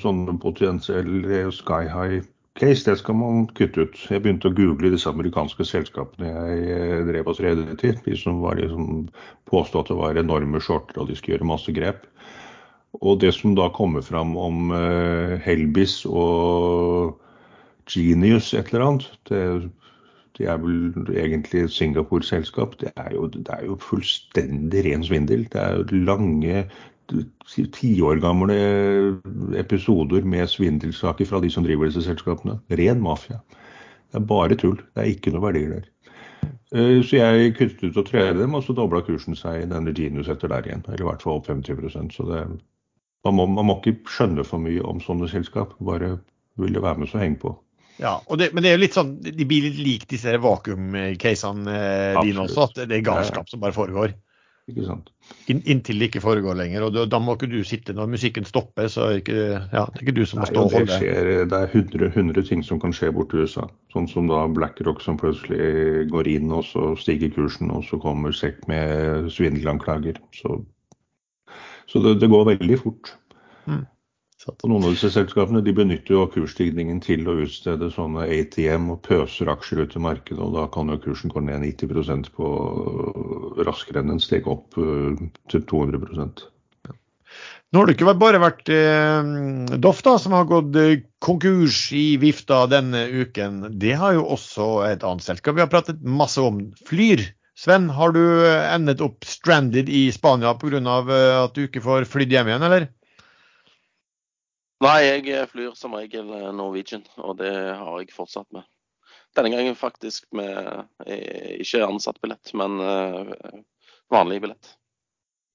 sånne 0.00 0.36
potensielle 0.42 1.46
sky 1.54 1.86
high 1.88 2.20
case, 2.60 2.84
det 2.84 2.98
skal 3.00 3.16
man 3.16 3.46
kutte 3.56 3.86
ut. 3.86 3.96
Jeg 4.10 4.24
begynte 4.24 4.50
å 4.50 4.56
google 4.56 4.92
disse 4.92 5.08
amerikanske 5.08 5.64
selskapene 5.64 6.32
jeg 6.66 7.06
drev 7.08 7.30
oss 7.30 7.40
rede 7.40 7.76
til. 7.80 7.96
De 8.04 8.16
som 8.18 8.42
var 8.44 8.60
liksom 8.60 9.08
påstått 9.50 9.88
at 9.88 9.94
det 9.94 10.00
var 10.02 10.20
enorme 10.20 10.60
shorter 10.60 11.00
og 11.00 11.08
de 11.08 11.16
skulle 11.16 11.38
gjøre 11.38 11.52
masse 11.52 11.72
grep. 11.76 12.04
Og 13.00 13.20
det 13.22 13.32
som 13.36 13.54
da 13.54 13.70
kommer 13.72 14.02
fram 14.02 14.34
om 14.36 14.72
Helbis 15.44 16.02
og 16.10 17.20
Genius 17.90 18.52
et 18.54 18.72
eller 18.72 18.86
annet, 18.86 19.06
det, 19.30 19.42
det 20.38 20.48
er 20.50 20.58
vel 20.62 21.14
egentlig 21.14 21.64
et 21.64 21.74
Singapore-selskap. 21.74 22.76
Det, 22.82 22.92
det, 22.96 23.46
er 23.46 23.66
jo 23.66 23.78
fullstendig 23.80 24.84
ren 24.86 25.06
svindel. 25.06 25.46
Det 25.52 25.62
er 25.62 25.78
jo 25.78 26.02
lange 26.06 26.64
ti 27.74 27.92
år 28.02 28.20
gamle 28.22 28.56
episoder 29.58 30.26
med 30.26 30.50
svindelsaker 30.50 31.28
fra 31.28 31.40
de 31.42 31.50
som 31.52 31.66
driver 31.66 31.90
disse 31.90 32.04
selskapene. 32.06 32.58
Ren 32.80 33.02
mafia. 33.02 33.40
Det 34.10 34.20
er 34.20 34.26
bare 34.26 34.58
tull. 34.58 34.78
Det 34.94 35.02
er 35.02 35.12
ikke 35.12 35.32
noe 35.34 35.44
verdier 35.48 35.76
der. 35.76 35.88
Eh, 36.74 37.02
Så 37.02 37.18
jeg 37.18 37.54
kuttet 37.58 37.82
ut 37.90 38.00
å 38.00 38.06
trede 38.06 38.38
dem, 38.40 38.54
og 38.54 38.64
så 38.66 38.74
dobla 38.76 39.02
kursen 39.06 39.38
seg 39.38 39.62
i 39.62 39.70
denne 39.70 39.94
Genius 39.94 40.30
etter 40.30 40.50
der 40.50 40.66
igjen. 40.66 40.84
Eller 40.88 41.04
i 41.04 41.08
hvert 41.10 41.22
fall 41.22 41.40
opp 41.40 41.50
50 41.50 42.12
Så 42.14 42.26
det, 42.30 42.44
man, 43.24 43.34
må, 43.34 43.46
man 43.46 43.66
må 43.70 43.80
ikke 43.80 43.98
skjønne 44.10 44.46
for 44.46 44.62
mye 44.62 44.82
om 44.82 45.02
sånne 45.02 45.28
selskap. 45.30 45.74
Bare 45.80 46.18
ville 46.60 46.82
være 46.82 47.02
med 47.02 47.10
så 47.10 47.22
henge 47.22 47.40
på. 47.42 47.54
Ja, 48.00 48.16
og 48.26 48.38
det, 48.40 48.54
men 48.54 48.64
det 48.64 48.70
er 48.70 48.78
jo 48.78 48.84
litt 48.86 48.96
sånn, 48.96 49.12
de 49.20 49.44
blir 49.44 49.66
litt 49.66 49.80
lik 49.84 50.04
disse 50.08 50.32
vakuum-casene 50.40 51.74
eh, 51.74 52.20
dine 52.24 52.46
også, 52.46 52.70
at 52.70 52.78
det 52.88 52.96
er 52.96 53.04
galskap 53.04 53.50
som 53.50 53.60
bare 53.60 53.76
foregår. 53.76 54.14
Ikke 54.70 54.86
sant? 54.86 55.10
In, 55.52 55.60
inntil 55.70 56.00
det 56.00 56.08
ikke 56.10 56.22
foregår 56.24 56.56
lenger. 56.58 56.86
og 56.86 56.96
da, 57.10 57.18
må 57.22 57.36
ikke 57.36 57.50
du 57.50 57.60
sitte 57.66 57.94
når 57.96 58.10
musikken 58.14 58.46
stopper, 58.48 58.88
så 58.90 59.06
er 59.08 59.20
ikke, 59.20 59.36
ja, 59.58 59.84
det 59.84 60.00
er 60.00 60.04
ikke 60.06 60.16
du 60.16 60.24
som 60.26 60.42
må 60.42 60.48
stå 60.48 60.64
og 60.64 60.74
holde 60.74 60.98
skjer, 60.98 61.30
det 61.50 61.60
er 61.60 61.76
100, 61.76 62.10
100 62.14 62.48
ting 62.48 62.64
som 62.66 62.80
kan 62.82 62.94
skje 62.96 63.12
borti 63.14 63.42
USA. 63.42 63.68
Sånn 63.94 64.08
som 64.10 64.30
da 64.30 64.42
BlackRock 64.50 65.02
som 65.04 65.18
plutselig 65.20 66.08
går 66.10 66.32
inn, 66.32 66.50
og 66.54 66.66
så 66.68 66.92
stiger 67.00 67.32
kursen, 67.36 67.70
og 67.74 67.86
så 67.88 68.00
kommer 68.02 68.34
SEC 68.36 68.62
med 68.70 69.30
svindelanklager. 69.34 70.18
Så, 70.36 70.60
så 71.90 72.04
det, 72.04 72.18
det 72.22 72.30
går 72.32 72.52
veldig 72.54 72.82
fort. 72.82 73.14
Så 73.66 73.80
Og 74.48 74.70
noen 74.70 74.86
av 74.88 74.94
disse 74.94 75.10
selskapene 75.12 75.60
de 75.64 75.72
benytter 75.76 76.14
jo 76.14 76.22
kursstigningen 76.32 77.02
til 77.04 77.26
å 77.28 77.36
utstede 77.42 77.90
sånne 77.92 78.24
ATM 78.24 78.88
og 78.94 79.02
pøser 79.04 79.50
aksjer 79.52 79.82
ut 79.84 79.96
i 79.98 80.00
markedet, 80.00 80.40
og 80.40 80.54
da 80.56 80.64
kan 80.72 80.88
jo 80.88 81.00
kursen 81.02 81.32
gå 81.32 81.42
ned 81.44 81.60
90% 81.66 82.30
på 82.38 82.52
raskere 83.68 84.00
enn 84.00 84.14
den 84.14 84.22
steg 84.22 84.48
opp 84.48 84.78
eh, 84.80 85.20
til 85.52 85.66
200 85.68 86.32
Nå 87.70 87.78
har 87.78 87.86
det 87.86 87.94
ikke 87.94 88.14
bare 88.18 88.40
vært 88.42 88.70
eh, 88.74 89.76
Doff 89.78 90.00
da, 90.06 90.16
som 90.18 90.32
har 90.34 90.48
gått 90.48 90.78
konkurs 91.22 91.82
i 91.94 92.16
vifta 92.18 92.64
denne 92.70 93.04
uken. 93.12 93.66
Det 93.78 93.92
har 94.00 94.16
jo 94.16 94.24
også 94.34 94.70
et 94.88 95.04
annet 95.06 95.26
selskap 95.26 95.58
vi 95.58 95.62
har 95.62 95.70
pratet 95.70 96.00
masse 96.00 96.40
om. 96.40 96.64
Flyr. 96.88 97.28
Sven, 97.60 97.90
har 97.92 98.16
du 98.16 98.22
endet 98.48 99.04
opp 99.04 99.28
stranded 99.28 99.92
i 99.92 100.06
Spania 100.16 100.56
pga. 100.56 100.80
At 101.44 101.54
du 101.54 101.66
ikke 101.66 101.84
får 101.84 102.08
flydd 102.08 102.32
hjem 102.32 102.50
igjen, 102.50 102.66
eller? 102.66 102.88
Nei, 104.80 104.98
jeg 105.04 105.26
eh, 105.28 105.46
flyr 105.50 105.74
som 105.76 105.94
regel 105.96 106.30
eh, 106.36 106.48
Norwegian, 106.56 107.04
og 107.20 107.36
det 107.40 107.52
har 107.52 108.00
jeg 108.00 108.14
fortsatt 108.16 108.48
med. 108.56 108.64
Denne 109.36 109.52
gangen 109.52 109.76
faktisk 109.78 110.24
med 110.34 110.88
ikke 111.06 111.84
ansatt 111.86 112.18
billett, 112.22 112.50
men 112.56 112.80
eh, 112.82 113.60
vanlig 114.10 114.40
billett. 114.42 114.72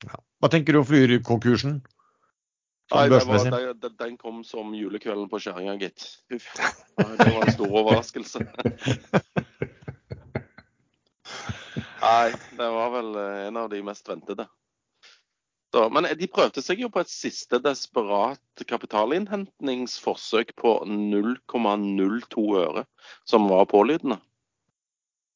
Hva 0.05 0.51
tenker 0.51 0.75
du 0.75 0.79
om 0.79 0.87
Flyr-konkursen? 0.87 1.81
Sånn 2.85 3.01
Nei, 3.01 3.17
var, 3.17 3.73
den, 3.97 4.17
kom 4.21 4.43
som 4.45 4.75
julekvelden 4.77 5.25
på 5.31 5.39
skjæringa, 5.41 5.73
gitt. 5.81 6.05
Uff. 6.35 6.51
Det 6.53 7.31
var 7.33 7.41
en 7.41 7.55
stor 7.55 7.71
overraskelse. 7.81 8.43
Nei, 12.05 12.29
det 12.59 12.67
var 12.77 12.91
vel 12.93 13.15
eh, 13.17 13.47
en 13.47 13.57
av 13.57 13.71
de 13.73 13.81
mest 13.85 14.05
ventede. 14.09 14.45
Så, 15.75 15.89
men 15.91 16.05
de 16.15 16.27
prøvde 16.31 16.61
seg 16.63 16.79
jo 16.79 16.87
på 16.87 17.01
et 17.03 17.09
siste 17.11 17.57
desperat 17.59 18.61
kapitalinnhentingsforsøk 18.63 20.53
på 20.61 20.77
0,02 20.87 22.45
øre, 22.61 22.85
som 23.27 23.49
var 23.51 23.67
pålydende. 23.67 24.21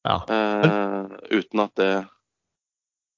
Ja. 0.08 0.22
Eh, 0.32 1.12
uten 1.36 1.66
at 1.66 1.76
det 1.76 1.90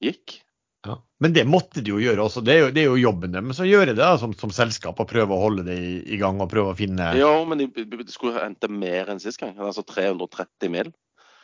gikk. 0.02 0.40
Ja. 0.88 0.98
Men 1.22 1.38
det 1.38 1.46
måtte 1.46 1.86
de 1.86 1.94
jo 1.94 2.02
gjøre 2.02 2.26
også. 2.26 2.42
Det 2.42 2.56
er 2.56 2.60
jo, 2.64 2.74
det 2.74 2.82
er 2.82 2.90
jo 2.90 2.98
jobben 3.04 3.38
deres 3.38 3.62
å 3.62 3.70
gjøre 3.70 3.94
det 3.94 4.10
som, 4.18 4.34
som 4.42 4.58
selskap 4.58 4.98
og 4.98 5.12
prøve 5.14 5.38
å 5.38 5.44
holde 5.44 5.68
det 5.70 5.78
i, 5.78 5.96
i 6.16 6.18
gang 6.18 6.42
og 6.42 6.50
prøve 6.50 6.74
å 6.74 6.80
finne 6.80 7.14
Ja, 7.22 7.36
men 7.46 7.62
de, 7.62 7.70
de 7.86 8.10
skulle 8.10 8.42
hente 8.42 8.66
mer 8.74 9.14
enn 9.14 9.22
sist 9.22 9.38
gang. 9.44 9.54
Altså 9.62 9.86
330 9.86 10.74
mill. 10.74 10.90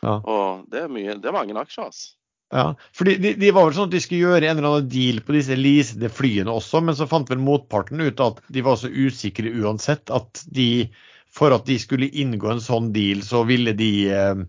Ja. 0.02 0.18
Og 0.18 0.66
det 0.74 0.88
er 0.88 0.90
mye, 0.90 1.22
det 1.22 1.30
er 1.30 1.38
mange 1.38 1.62
aksjer, 1.62 1.92
altså. 1.92 2.16
Ja, 2.54 2.76
fordi 2.96 3.18
de, 3.20 3.34
de 3.36 3.50
var 3.52 3.66
vel 3.68 3.74
sånn 3.76 3.90
at 3.90 3.96
de 3.98 4.00
skulle 4.00 4.24
gjøre 4.24 4.48
en 4.48 4.58
eller 4.62 4.70
annen 4.70 4.92
deal 4.92 5.18
på 5.28 5.34
disse 5.36 5.56
leasede 5.60 6.08
flyene 6.08 6.54
også, 6.54 6.80
men 6.80 6.96
så 6.96 7.08
fant 7.12 7.28
vel 7.28 7.42
motparten 7.44 8.00
ut 8.00 8.22
at 8.24 8.38
de 8.56 8.62
var 8.64 8.78
så 8.80 8.88
usikre 8.88 9.52
uansett 9.52 10.14
at 10.16 10.46
de, 10.56 10.86
for 11.28 11.52
at 11.52 11.66
de 11.68 11.76
skulle 11.84 12.08
inngå 12.08 12.54
en 12.54 12.64
sånn 12.64 12.94
deal, 12.96 13.20
så 13.28 13.42
ville 13.50 13.74
de 13.76 13.90
eh, 14.16 14.46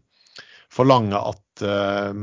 forlange 0.70 1.18
at, 1.18 1.64
eh, 1.66 2.20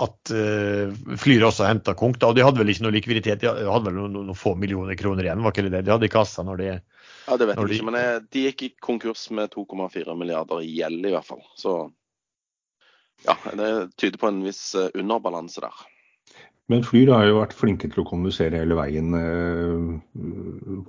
at 0.00 0.32
eh, 0.32 0.94
Flyr 1.20 1.44
også 1.50 1.66
henta 1.68 1.92
konk. 1.98 2.16
Da. 2.22 2.30
Og 2.32 2.38
de 2.38 2.44
hadde 2.46 2.62
vel 2.62 2.72
ikke 2.72 2.86
noe 2.86 2.94
likviditet, 2.96 3.42
de 3.44 3.50
hadde 3.52 3.90
vel 3.90 3.98
noen, 3.98 4.14
noen 4.30 4.38
få 4.38 4.54
millioner 4.56 4.96
kroner 4.96 5.28
igjen, 5.28 5.42
var 5.44 5.52
ikke 5.52 5.66
det 5.66 5.74
det? 5.76 5.82
De 5.84 5.92
hadde 5.98 6.08
i 6.08 6.14
kassa 6.16 6.46
når 6.48 6.62
de 6.62 6.70
Ja, 6.72 7.36
Det 7.36 7.50
vet 7.50 7.60
jeg 7.60 7.68
de- 7.68 7.76
ikke, 7.76 7.90
men 7.90 8.00
eh, 8.00 8.16
de 8.32 8.46
gikk 8.48 8.64
i 8.64 8.70
konkurs 8.88 9.26
med 9.36 9.52
2,4 9.52 10.16
milliarder 10.16 10.64
i 10.64 10.72
gjeld, 10.78 11.04
i 11.04 11.12
hvert 11.12 11.28
fall. 11.28 11.44
Så 11.60 11.76
ja, 13.26 13.36
det 13.58 13.72
tyder 14.00 14.20
på 14.20 14.30
en 14.30 14.44
viss 14.44 14.62
eh, 14.78 14.92
underbalanse 14.94 15.64
der. 15.64 15.82
Men 16.72 16.84
Flyr 16.86 17.10
har 17.12 17.26
jo 17.28 17.40
vært 17.42 17.56
flinke 17.56 17.90
til 17.92 18.00
å 18.00 18.06
kommunisere 18.08 18.62
hele 18.62 18.76
veien 18.78 19.12
eh, 19.18 19.88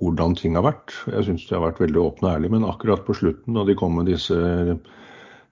hvordan 0.00 0.36
ting 0.38 0.56
har 0.56 0.64
vært. 0.64 0.94
Jeg 1.12 1.26
syns 1.28 1.44
de 1.48 1.56
har 1.58 1.66
vært 1.66 1.82
veldig 1.84 2.00
åpne 2.00 2.30
og 2.30 2.38
ærlige, 2.38 2.54
men 2.56 2.68
akkurat 2.68 3.04
på 3.04 3.16
slutten, 3.18 3.58
da 3.58 3.66
de 3.68 3.76
kom 3.76 3.98
med 3.98 4.08
disse 4.08 4.38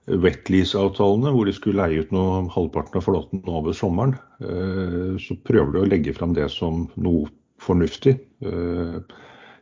wetlease-avtalene, 0.05 1.31
hvor 1.33 1.49
de 1.49 1.53
skulle 1.57 1.81
leie 1.81 2.01
ut 2.05 2.11
noe, 2.13 2.43
halvparten 2.53 2.99
av 2.99 3.05
flåten 3.05 3.45
over 3.49 3.73
sommeren, 3.77 4.17
eh, 4.41 5.13
så 5.21 5.37
prøver 5.45 5.73
de 5.75 5.83
å 5.83 5.91
legge 5.93 6.13
fram 6.17 6.33
det 6.37 6.49
som 6.53 6.87
noe 6.97 7.29
fornuftig. 7.61 8.17
Eh, 8.45 8.97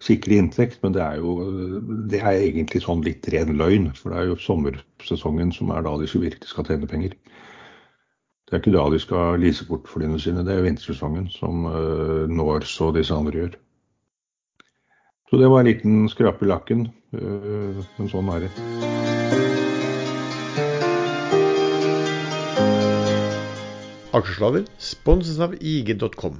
sikre 0.03 0.35
inntekt, 0.39 0.81
men 0.83 0.95
det 0.95 1.03
er 1.03 1.21
jo 1.21 1.37
det 2.11 2.19
er 2.19 2.41
egentlig 2.41 2.83
sånn 2.83 3.03
litt 3.05 3.27
ren 3.31 3.55
løgn. 3.59 3.89
For 3.97 4.11
det 4.11 4.19
er 4.19 4.31
jo 4.31 4.39
sommersesongen 4.41 5.53
som 5.55 5.71
er 5.71 5.85
da 5.85 5.95
de 5.99 6.09
virkelig 6.11 6.51
skal 6.51 6.67
tjene 6.67 6.89
penger. 6.89 7.15
Det 8.43 8.57
er 8.57 8.61
ikke 8.61 8.75
da 8.75 8.85
de 8.91 8.99
skal 9.01 9.39
lease 9.41 9.65
bort 9.65 9.87
flyene 9.89 10.19
sine, 10.21 10.43
det 10.45 10.53
er 10.53 10.65
vintersesongen 10.65 11.29
som 11.33 11.63
uh, 11.65 12.27
Norse 12.29 12.83
og 12.85 12.97
disse 12.99 13.15
andre 13.15 13.39
gjør. 13.39 13.55
Så 15.31 15.39
det 15.41 15.49
var 15.49 15.63
en 15.63 15.71
liten 15.71 16.03
skrape 16.11 16.45
i 16.45 16.51
lakken, 16.51 16.85
uh, 17.15 17.79
men 17.97 18.11
sånn 18.11 18.29
er 18.35 18.45
det. 18.45 18.51
Aksjeslaver 24.13 24.67
sponses 24.77 25.39
av 25.41 25.55
IG.com. 25.57 26.37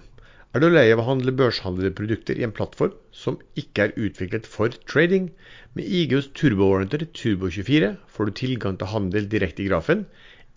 Er 0.53 0.61
du 0.61 0.67
lei 0.69 0.85
av 0.93 0.99
å 1.01 1.05
handle 1.07 1.31
børshandlede 1.33 1.95
produkter 1.97 2.37
i 2.37 2.43
en 2.45 2.51
plattform 2.53 2.91
som 3.09 3.39
ikke 3.57 3.87
er 3.87 3.95
utviklet 3.97 4.45
for 4.45 4.75
trading? 4.91 5.31
Med 5.73 5.87
IGs 5.89 6.27
turbowarranter 6.37 7.07
Turbo24 7.09 7.89
får 8.13 8.29
du 8.29 8.33
tilgang 8.37 8.77
til 8.77 8.91
handel 8.91 9.25
direkte 9.31 9.63
i 9.63 9.65
grafen, 9.71 10.03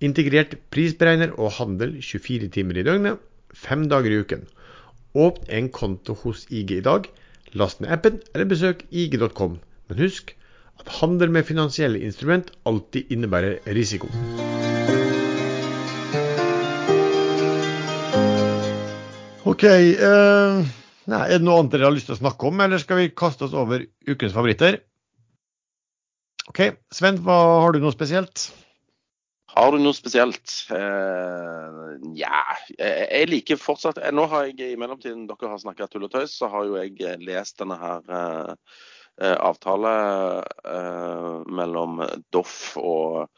integrert 0.05 0.53
prisberegner 0.69 1.33
og 1.39 1.55
handel 1.57 1.97
24 2.05 2.51
timer 2.53 2.77
i 2.77 2.85
døgnet, 2.85 3.23
fem 3.57 3.87
dager 3.89 4.13
i 4.13 4.21
uken. 4.21 4.45
Åpn 5.17 5.49
en 5.61 5.73
konto 5.73 6.19
hos 6.27 6.45
IG 6.53 6.77
i 6.77 6.85
dag, 6.85 7.09
last 7.57 7.81
ned 7.81 7.97
appen 7.97 8.21
eller 8.35 8.53
besøk 8.53 8.85
ig.com. 8.93 9.57
Men 9.89 10.05
husk 10.05 10.37
at 10.77 10.93
handel 11.01 11.33
med 11.33 11.49
finansielle 11.49 12.05
instrument 12.05 12.53
alltid 12.69 13.17
innebærer 13.17 13.63
risiko. 13.73 14.13
Ok. 19.57 19.65
Uh, 19.97 20.61
nei, 21.09 21.23
er 21.31 21.39
det 21.41 21.47
noe 21.47 21.63
annet 21.63 21.73
dere 21.73 21.87
har 21.89 21.95
lyst 21.95 22.11
til 22.11 22.19
å 22.19 22.21
snakke 22.21 22.51
om, 22.51 22.59
eller 22.61 22.77
skal 22.83 23.01
vi 23.01 23.07
kaste 23.17 23.47
oss 23.47 23.55
over 23.57 23.87
ukens 24.05 24.35
favoritter? 24.37 24.83
Ok, 26.51 26.61
Sven, 26.93 27.23
hva, 27.25 27.39
har 27.65 27.73
du 27.73 27.81
noe 27.81 27.95
spesielt? 27.95 28.51
Har 29.57 29.73
du 29.73 29.81
noe 29.81 29.97
spesielt? 29.97 30.53
Nja 30.69 32.29
ja, 32.29 32.43
jeg, 32.77 33.31
liker 33.31 33.57
fortsatt 33.57 33.97
eh, 34.03 34.13
Nå 34.13 34.27
har 34.29 34.51
jeg 34.51 34.75
i 34.75 34.77
mellomtiden 34.77 35.25
dere 35.31 35.49
har 35.55 35.63
snakka 35.63 35.89
tull 35.89 36.05
og 36.05 36.13
tøys, 36.13 36.37
så 36.37 36.51
har 36.53 36.69
jo 36.69 36.77
jeg 36.77 36.93
eh, 37.01 37.17
lest 37.25 37.57
denne 37.63 37.81
her 37.81 38.05
eh, 38.05 38.53
eh, 38.53 38.83
avtale 39.25 39.93
eh, 40.69 41.37
mellom 41.49 42.03
Doff 42.35 42.77
og 42.77 43.29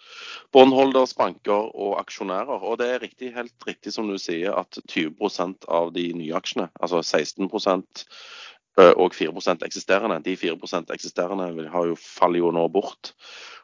båndholders, 0.55 1.15
banker 1.19 1.69
og 1.71 1.99
aksjonærer. 2.01 2.65
Og 2.65 2.79
det 2.81 2.89
er 2.91 3.05
riktig, 3.05 3.33
helt 3.37 3.69
riktig 3.69 3.95
som 3.95 4.11
du 4.11 4.19
sier, 4.19 4.57
at 4.59 4.81
20% 4.91 5.69
av 5.71 5.93
de 5.95 6.09
nye 6.19 6.35
aksjene, 6.39 6.69
altså 6.81 7.03
16 7.03 7.47
eh, 7.49 8.95
og 8.95 9.15
4% 9.15 9.67
eksisterende, 9.67 10.23
de 10.25 10.37
4% 10.37 10.95
eksisterende 10.95 11.69
har 11.71 11.93
jo, 11.93 11.99
faller 11.99 12.43
jo 12.43 12.53
nå 12.55 12.67
bort. 12.75 13.15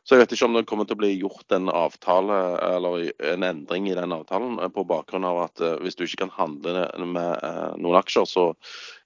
Så 0.04 0.14
jeg 0.14 0.20
vet 0.20 0.34
ikke 0.36 0.46
om 0.50 0.56
det 0.58 0.66
kommer 0.68 0.84
til 0.84 0.98
å 0.98 1.00
bli 1.00 1.12
gjort 1.16 1.54
en 1.56 1.70
avtale 1.72 2.38
eller 2.66 3.06
en 3.32 3.46
endring 3.48 3.86
i 3.88 3.96
den 3.96 4.12
avtalen 4.12 4.58
eh, 4.60 4.68
på 4.72 4.84
bakgrunn 4.88 5.24
av 5.24 5.46
at 5.46 5.62
eh, 5.64 5.78
hvis 5.80 5.96
du 5.96 6.04
ikke 6.04 6.26
kan 6.26 6.34
handle 6.36 6.84
med 7.08 7.30
eh, 7.40 7.70
noen 7.80 7.96
aksjer, 8.02 8.28
så 8.28 8.50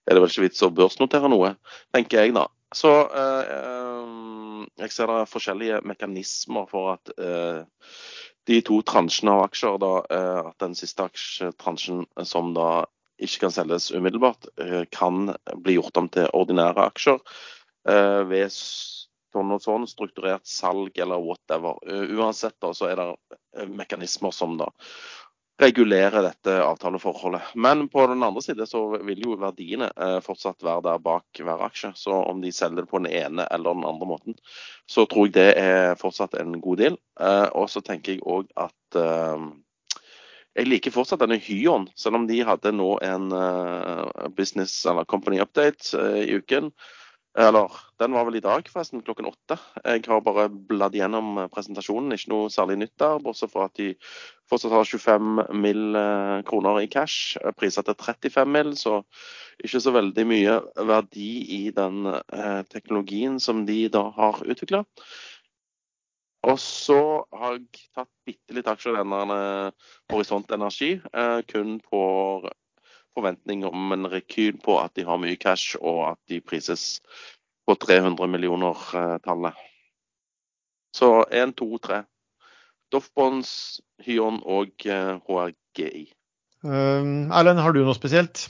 er 0.09 0.17
det 0.17 0.25
vel 0.25 0.33
ikke 0.33 0.49
vits 0.49 0.65
å 0.67 0.73
børsnotere 0.75 1.31
noe, 1.31 1.55
tenker 1.95 2.25
jeg 2.25 2.35
da. 2.35 2.49
Så 2.77 2.91
eh, 3.17 3.53
eh, 3.57 4.67
jeg 4.83 4.93
ser 4.93 5.09
det 5.09 5.31
forskjellige 5.31 5.81
mekanismer 5.89 6.69
for 6.69 6.93
at 6.97 7.13
eh, 7.17 7.63
de 8.49 8.61
to 8.65 8.81
transjene 8.87 9.35
av 9.37 9.47
aksjer, 9.47 9.79
da, 9.83 9.93
eh, 10.13 10.41
at 10.51 10.65
den 10.65 10.77
siste 10.79 11.05
aksjetransjen 11.09 12.05
eh, 12.05 12.27
som 12.29 12.53
da 12.57 12.87
ikke 13.19 13.47
kan 13.47 13.55
selges 13.55 13.91
umiddelbart, 13.93 14.51
eh, 14.63 14.85
kan 14.95 15.33
bli 15.65 15.79
gjort 15.79 16.01
om 16.01 16.11
til 16.13 16.31
ordinære 16.37 16.91
aksjer 16.93 17.23
ved 18.29 18.53
sånn 18.53 19.53
og 19.55 19.63
sånn, 19.65 19.87
strukturert 19.89 20.45
salg 20.45 20.99
eller 21.01 21.23
whatever. 21.25 21.79
Uansett 21.89 22.59
da, 22.61 22.75
så 22.77 22.91
er 22.91 23.01
det 23.01 23.69
mekanismer 23.71 24.35
som 24.35 24.59
da 24.61 24.67
regulerer 25.59 26.23
dette 26.23 26.63
avtaleforholdet. 26.63 27.43
Men 27.55 27.89
på 27.89 28.07
den 28.07 28.23
andre 28.23 28.43
side 28.43 28.67
så 28.67 28.85
vil 29.03 29.25
jo 29.27 29.37
verdiene 29.41 29.91
eh, 29.97 30.19
fortsatt 30.23 30.63
være 30.63 30.85
der 30.87 31.01
bak 31.03 31.41
hver 31.43 31.65
aksje. 31.67 31.93
Så 31.99 32.15
om 32.15 32.43
de 32.43 32.53
selger 32.55 32.85
det 32.85 32.91
på 32.91 33.01
den 33.03 33.11
ene 33.11 33.47
eller 33.51 33.75
den 33.75 33.87
andre 33.89 34.07
måten, 34.07 34.37
så 34.87 35.07
tror 35.11 35.27
jeg 35.29 35.35
det 35.39 35.49
er 35.59 35.97
fortsatt 35.99 36.39
en 36.39 36.61
god 36.63 36.83
deal. 36.83 36.99
Eh, 37.21 37.49
og 37.59 37.67
så 37.73 37.83
tenker 37.83 38.15
jeg 38.15 38.27
òg 38.27 38.53
at 38.55 39.01
eh, 39.03 39.49
jeg 40.59 40.71
liker 40.71 40.95
fortsatt 40.95 41.23
denne 41.23 41.41
Hyon, 41.43 41.89
selv 41.99 42.19
om 42.19 42.31
de 42.31 42.39
hadde 42.43 42.73
nå 42.75 42.97
en 43.07 43.29
business 44.35 44.81
eller 44.91 45.07
company 45.07 45.39
update 45.39 45.95
i 46.19 46.35
uken. 46.35 46.73
Eller 47.39 47.71
den 48.03 48.17
var 48.17 48.27
vel 48.27 48.41
i 48.41 48.43
dag, 48.43 48.67
forresten, 48.67 49.05
klokken 49.07 49.29
åtte. 49.29 49.55
Jeg 49.85 50.03
har 50.09 50.25
bare 50.27 50.49
bladd 50.51 50.97
gjennom 50.99 51.45
presentasjonen. 51.55 52.17
Ikke 52.17 52.33
noe 52.33 52.51
særlig 52.51 52.81
nytt 52.81 52.97
der, 52.99 53.21
bortsett 53.23 53.53
fra 53.53 53.69
at 53.69 53.79
de 53.79 53.93
fortsatt 54.51 54.75
har 54.75 54.89
25 54.89 55.43
mill. 55.61 55.97
Eh, 55.97 56.43
kroner 56.49 56.81
i 56.83 56.89
cash. 56.91 57.37
Priser 57.57 57.87
til 57.87 57.97
35 57.99 58.53
mill., 58.53 58.75
så 58.77 59.03
ikke 59.65 59.81
så 59.83 59.95
veldig 59.95 60.27
mye 60.29 60.59
verdi 60.89 61.31
i 61.59 61.63
den 61.75 62.07
eh, 62.07 62.63
teknologien 62.71 63.41
som 63.43 63.65
de 63.67 63.89
da 63.93 64.09
har 64.17 64.43
utvikla. 64.47 64.85
Og 66.47 66.59
så 66.63 67.01
har 67.35 67.57
jeg 67.57 67.89
tatt 67.97 68.11
bitte 68.27 68.55
litt 68.55 68.69
aksjer 68.71 68.95
i 68.95 69.01
denne 69.03 69.23
eh, 69.35 69.89
Horisont 70.13 70.53
Energi, 70.55 70.95
eh, 71.13 71.41
kun 71.51 71.79
på 71.83 72.03
forventning 73.19 73.65
om 73.67 73.97
en 73.97 74.07
rekyl 74.07 74.61
på 74.63 74.79
at 74.79 74.95
de 74.95 75.05
har 75.09 75.19
mye 75.19 75.39
cash, 75.41 75.75
og 75.81 76.13
at 76.13 76.21
de 76.31 76.39
prises 76.41 77.01
på 77.67 77.75
300 77.75 78.31
millioner-tallet. 78.31 79.59
Så 80.95 81.11
1, 81.27 81.57
2, 81.59 81.67
3. 81.85 81.99
Doff 82.93 83.11
Bonds, 83.17 83.81
Hyon 84.05 84.41
og 84.49 84.73
HRGI. 84.85 86.07
Um, 86.65 87.29
Erlend, 87.31 87.61
har 87.63 87.75
du 87.75 87.83
noe 87.85 87.97
spesielt? 87.97 88.49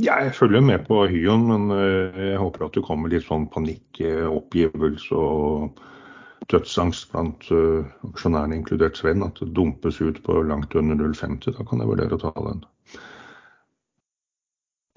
Ja, 0.00 0.20
jeg 0.24 0.34
følger 0.36 0.62
med 0.64 0.86
på 0.86 1.02
Hyon, 1.10 1.46
men 1.48 1.70
uh, 1.74 2.16
jeg 2.16 2.40
håper 2.40 2.66
at 2.66 2.76
det 2.76 2.84
kommer 2.86 3.12
litt 3.12 3.26
sånn 3.26 3.48
panikk, 3.52 4.02
oppgivelse 4.30 5.16
og 5.16 5.80
dødsangst 6.50 7.10
blant 7.12 7.46
uh, 7.52 7.86
aksjonærene, 8.10 8.60
inkludert 8.60 9.00
Sven, 9.00 9.24
at 9.26 9.40
det 9.42 9.52
dumpes 9.56 10.00
ut 10.00 10.20
på 10.24 10.42
langt 10.46 10.76
under 10.78 10.98
0,50. 11.00 11.56
Da 11.56 11.66
kan 11.66 11.82
jeg 11.82 11.90
vurdere 11.90 12.18
å 12.18 12.22
ta 12.22 12.34
den. 12.46 12.62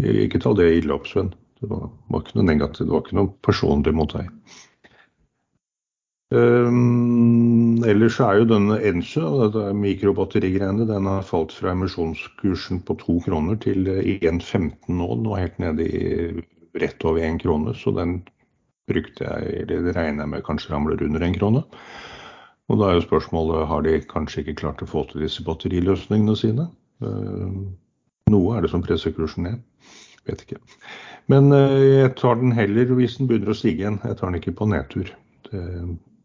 Ikke 0.04 0.42
ta 0.44 0.54
det 0.58 0.70
ille 0.78 0.96
opp, 0.96 1.08
Sven. 1.08 1.34
Det 1.62 1.70
var, 1.72 1.88
var, 2.12 2.24
ikke 2.24 2.38
noe 2.40 2.50
negativt. 2.50 2.88
Det 2.88 2.94
var 2.94 3.04
ikke 3.06 3.20
noe 3.20 3.34
personlig 3.46 3.94
mot 3.96 4.14
deg. 4.14 4.30
Um, 6.34 7.84
ellers 7.86 8.16
er 8.24 8.40
jo 8.40 8.46
denne 8.50 8.80
Ensu, 8.90 9.22
dette 9.44 9.68
mikrobatterigreiene, 9.78 10.88
den 10.90 11.06
har 11.06 11.26
falt 11.28 11.54
fra 11.54 11.76
emisjonskursen 11.76 12.80
på 12.88 12.96
to 13.02 13.20
kroner 13.26 13.60
til 13.62 13.86
1,15 13.86 14.72
nå. 14.90 15.10
Nå 15.22 15.36
helt 15.38 15.60
nede 15.62 15.86
i 15.86 16.08
rett 16.82 17.06
over 17.06 17.22
én 17.22 17.38
krone. 17.42 17.76
Så 17.78 17.94
den 17.94 18.24
brukte 18.90 19.28
jeg, 19.28 19.60
eller 19.62 19.94
regner 19.94 20.26
jeg 20.26 20.32
med 20.32 20.46
kanskje 20.48 20.74
ramler 20.74 21.04
under 21.06 21.22
en 21.22 21.38
krone. 21.38 21.64
Og 22.72 22.80
da 22.80 22.90
er 22.90 22.98
jo 22.98 23.06
spørsmålet 23.06 23.68
har 23.70 23.84
de 23.86 24.00
kanskje 24.10 24.42
ikke 24.42 24.60
klart 24.64 24.82
å 24.82 24.90
få 24.90 25.04
til 25.12 25.26
disse 25.26 25.44
batteriløsningene 25.46 26.36
sine. 26.40 26.66
Noe 28.34 28.56
er 28.56 28.64
det 28.64 28.72
som 28.72 28.82
presser 28.86 29.14
kursen 29.14 29.46
ned. 29.46 29.62
Vet 30.26 30.46
ikke. 30.46 30.58
Men 31.30 31.52
uh, 31.52 31.78
jeg 31.78 32.16
tar 32.18 32.40
den 32.40 32.56
heller 32.56 32.90
hvis 32.98 33.20
den 33.20 33.30
begynner 33.30 33.52
å 33.52 33.58
stige 33.58 33.84
igjen. 33.84 34.00
Jeg 34.08 34.18
tar 34.18 34.32
den 34.32 34.40
ikke 34.40 34.56
på 34.58 34.70
nedtur. 34.72 35.12
Det, 35.50 35.62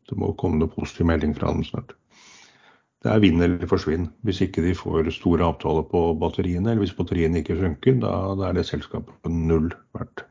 det 0.08 0.18
må 0.20 0.32
komme 0.40 0.60
noe 0.60 0.72
positiv 0.72 1.08
melding 1.10 1.34
fra 1.36 1.52
dem 1.52 1.64
snart. 1.66 1.94
Det 3.04 3.12
er 3.12 3.20
vinn 3.22 3.42
eller 3.44 3.68
forsvinn. 3.70 4.08
Hvis 4.26 4.40
ikke 4.42 4.64
de 4.64 4.74
får 4.74 5.12
store 5.14 5.46
avtaler 5.46 5.84
på 5.86 6.00
batteriene, 6.18 6.72
eller 6.72 6.82
hvis 6.82 6.96
batteriene 6.98 7.42
ikke 7.42 7.60
funker, 7.60 8.00
da, 8.02 8.14
da 8.38 8.48
er 8.48 8.58
det 8.58 8.66
selskapet 8.66 9.30
null 9.30 9.70
verdt. 9.94 10.24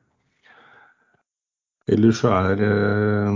Ellers 1.88 2.20
så 2.20 2.34
er 2.36 2.64
eh, 2.68 3.32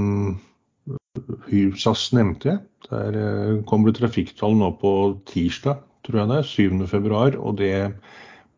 SAS 1.79 2.09
nevnte 2.17 2.51
jeg. 2.51 2.59
Der 2.89 3.15
eh, 3.21 3.61
kommer 3.69 3.91
det 3.91 4.01
trafikktall 4.01 4.57
nå 4.59 4.73
på 4.81 4.91
tirsdag, 5.31 5.79
tror 6.03 6.19
jeg 6.19 6.31
det 6.31 6.41
er, 6.41 6.51
7. 6.51 6.83
februar, 6.91 7.37
og 7.39 7.61
det 7.61 7.75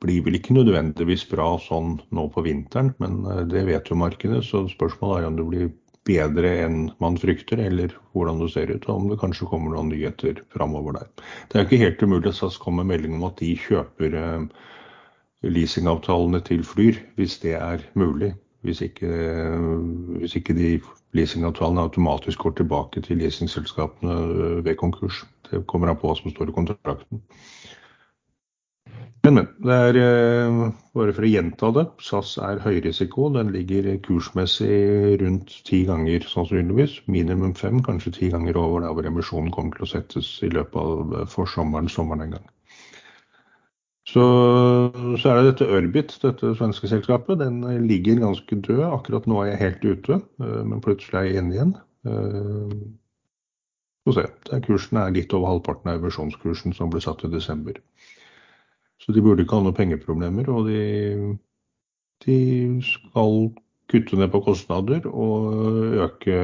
blir 0.03 0.25
vel 0.25 0.39
ikke 0.39 0.55
nødvendigvis 0.57 1.27
bra 1.29 1.53
sånn 1.61 1.99
nå 2.11 2.25
på 2.33 2.43
vinteren, 2.47 2.95
men 3.03 3.21
eh, 3.29 3.45
det 3.53 3.67
vet 3.69 3.93
jo 3.93 3.99
markedet. 4.01 4.41
Så 4.49 4.65
spørsmålet 4.73 5.21
er 5.21 5.29
om 5.29 5.37
det 5.37 5.47
blir 5.51 5.71
bedre 6.07 6.51
enn 6.65 6.77
man 7.03 7.17
frykter, 7.19 7.61
eller 7.63 7.93
hvordan 8.11 8.41
det 8.43 8.51
ser 8.53 8.71
ut. 8.73 8.87
Og 8.89 8.95
om 8.95 9.09
det 9.11 9.19
kanskje 9.21 9.47
kommer 9.49 9.73
noen 9.73 9.91
nyheter 9.93 10.43
framover 10.55 10.99
der. 10.99 11.09
Det 11.49 11.59
er 11.59 11.67
ikke 11.67 11.83
helt 11.85 12.03
umulig 12.03 12.33
at 12.33 12.39
SAS 12.39 12.59
kommer 12.61 12.83
med 12.83 12.97
melding 12.97 13.17
om 13.19 13.27
at 13.29 13.39
de 13.39 13.53
kjøper 13.65 14.17
leasingavtalene 15.43 16.39
til 16.47 16.63
Flyr, 16.67 16.99
hvis 17.19 17.39
det 17.43 17.57
er 17.59 17.83
mulig 17.99 18.33
hvis 18.63 18.81
ikke, 18.81 19.07
hvis 20.19 20.35
ikke 20.35 20.53
de 20.55 20.81
leasingavtalene 21.13 21.81
automatisk 21.81 22.39
går 22.39 22.53
tilbake 22.57 23.01
til 23.01 23.17
leasingselskapene 23.17 24.15
ved 24.63 24.75
konkurs. 24.75 25.25
Det 25.51 25.65
kommer 25.67 25.91
an 25.91 25.99
på 25.99 26.07
hva 26.07 26.15
som 26.15 26.31
står 26.31 26.49
i 26.49 26.55
kontrakten. 26.55 27.19
Men, 29.23 29.37
men. 29.37 29.45
Det 29.63 29.75
er 29.87 29.97
eh, 30.01 30.61
bare 30.97 31.13
for 31.15 31.23
å 31.23 31.29
gjenta 31.31 31.69
det. 31.77 31.85
SAS 32.03 32.33
er 32.43 32.59
høyrisiko. 32.63 33.29
Den 33.35 33.53
ligger 33.55 33.87
kursmessig 34.03 35.19
rundt 35.21 35.53
ti 35.67 35.83
ganger 35.87 36.25
sannsynligvis. 36.27 36.97
Minimum 37.07 37.53
fem, 37.55 37.79
kanskje 37.85 38.17
ti 38.17 38.31
ganger 38.33 38.59
over 38.59 38.83
der 38.83 38.97
hvor 38.97 39.07
emisjonen 39.07 39.53
kommer 39.55 39.77
til 39.77 39.87
å 39.87 39.93
settes 39.93 40.33
i 40.43 40.51
løpet 40.51 40.75
av 40.75 41.15
for 41.23 41.37
forsommeren 41.37 41.87
sommeren 41.91 42.27
en 42.27 42.35
gang. 42.35 42.51
Så, 44.03 44.23
så, 45.15 45.29
er 45.29 45.37
det 45.37 45.53
dette 45.53 45.69
Ørbit, 45.71 46.17
dette 46.21 46.51
svenske 46.59 46.89
selskapet. 46.91 47.39
Den 47.39 47.61
ligger 47.87 48.19
ganske 48.25 48.59
død. 48.59 48.83
Akkurat 48.91 49.29
nå 49.31 49.39
er 49.41 49.53
jeg 49.53 49.61
helt 49.61 49.87
ute, 49.87 50.19
eh, 50.43 50.59
men 50.67 50.83
plutselig 50.83 51.21
er 51.21 51.29
jeg 51.29 51.39
inne 51.45 51.55
igjen. 51.55 51.73
Eh, 52.11 52.75
få 54.03 54.17
se. 54.19 54.27
Kursen 54.67 54.99
er 54.99 55.15
litt 55.15 55.31
over 55.31 55.53
halvparten 55.53 55.93
av 55.93 56.03
emisjonskursen 56.03 56.75
som 56.75 56.91
ble 56.91 56.99
satt 57.03 57.23
i 57.23 57.31
desember. 57.31 57.79
Så 59.03 59.11
de 59.11 59.21
burde 59.23 59.43
ikke 59.43 59.59
ha 59.59 59.65
noen 59.65 59.75
pengeproblemer. 59.77 60.49
Og 60.53 60.69
de, 60.69 60.83
de 62.25 62.37
skal 62.87 63.49
kutte 63.91 64.17
ned 64.17 64.31
på 64.31 64.41
kostnader 64.45 65.05
og 65.11 65.99
øke 66.07 66.37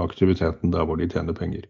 aktiviteten 0.00 0.72
der 0.72 0.88
hvor 0.88 0.96
de 0.96 1.10
tjener 1.12 1.36
penger. 1.36 1.68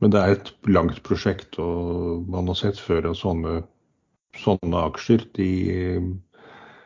Men 0.00 0.10
det 0.10 0.18
er 0.20 0.34
et 0.34 0.48
langt 0.66 1.02
prosjekt, 1.06 1.60
og 1.62 2.24
man 2.32 2.48
har 2.50 2.58
sett 2.58 2.80
før 2.80 3.12
at 3.12 3.20
sånne 3.20 3.60
sånne 4.38 4.84
aksjer 4.88 5.26
de 5.36 5.48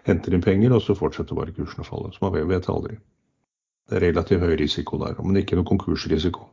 henter 0.07 0.35
inn 0.35 0.45
penger, 0.45 0.75
og 0.75 0.83
så 0.83 0.97
fortsetter 0.99 1.39
bare 1.39 1.55
kursen 1.55 1.83
å 1.83 1.87
falle. 1.87 2.13
Så 2.15 2.23
man 2.25 2.37
vet 2.51 2.69
aldri. 2.71 2.99
Det 3.87 3.99
er 3.99 4.09
relativt 4.09 4.43
høy 4.43 4.57
risiko 4.59 4.99
der, 4.99 5.19
men 5.23 5.39
ikke 5.39 5.59
noe 5.59 5.69
konkursrisiko. 5.69 6.49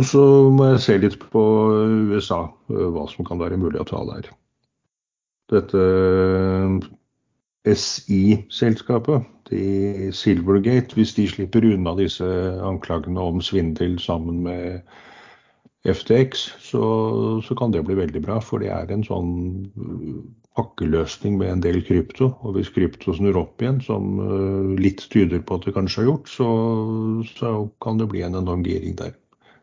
Og 0.00 0.06
så 0.08 0.22
må 0.48 0.70
jeg 0.70 0.80
se 0.86 0.94
litt 1.02 1.18
på 1.34 1.42
USA, 2.14 2.46
eh, 2.72 2.88
hva 2.94 3.04
som 3.12 3.28
kan 3.28 3.40
være 3.42 3.60
mulig 3.60 3.82
å 3.82 3.88
ta 3.88 4.00
der. 4.08 4.30
Dette 5.52 5.84
eh, 5.84 6.88
SI-selskapet, 7.76 9.28
Silvergate, 10.16 10.96
hvis 10.96 11.12
de 11.18 11.26
slipper 11.28 11.66
unna 11.68 11.92
disse 11.98 12.24
anklagene 12.64 13.20
om 13.20 13.42
svindel 13.44 13.98
sammen 14.00 14.40
med 14.46 14.80
FTX, 15.84 16.46
så, 16.70 16.82
så, 17.44 17.56
kan 17.58 17.74
det 17.74 17.82
bli 17.84 17.98
veldig 17.98 18.22
bra. 18.24 18.38
For 18.40 18.64
det 18.64 18.70
er 18.72 18.88
en 18.94 19.04
sånn 19.04 19.34
uh, 19.76 20.22
pakkeløsning 20.56 21.36
med 21.42 21.52
en 21.52 21.64
del 21.66 21.82
krypto. 21.84 22.30
Og 22.40 22.56
hvis 22.56 22.72
krypto 22.72 23.12
snur 23.18 23.42
opp 23.42 23.60
igjen, 23.60 23.82
som 23.84 24.16
litt 24.80 25.04
tyder 25.12 25.44
på 25.44 25.60
at 25.60 25.68
det 25.68 25.76
kanskje 25.76 26.00
har 26.00 26.08
gjort, 26.14 26.32
så, 26.32 26.48
så 27.36 27.52
kan 27.84 28.00
det 28.00 28.08
bli 28.14 28.24
en 28.24 28.40
enorm 28.40 28.64
giring 28.64 28.96
der. 29.02 29.12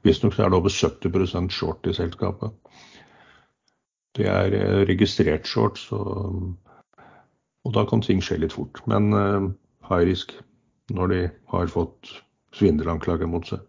Visstnok 0.07 0.37
er 0.39 0.49
det 0.49 0.57
over 0.57 0.71
70 0.71 1.49
short 1.51 1.87
i 1.87 1.93
selskapet. 1.93 2.51
Det 4.17 4.27
er 4.27 4.55
uh, 4.55 4.83
registrert 4.89 5.47
short, 5.47 5.79
så, 5.79 5.99
og 7.65 7.73
da 7.75 7.85
kan 7.85 8.01
ting 8.01 8.23
skje 8.23 8.39
litt 8.41 8.55
fort. 8.55 8.81
Men 8.87 9.13
uh, 9.13 9.49
high 9.89 10.07
risk 10.09 10.33
når 10.89 11.07
de 11.13 11.19
har 11.51 11.67
fått 11.67 12.11
svindelanklager 12.55 13.29
mot 13.29 13.45
seg. 13.47 13.61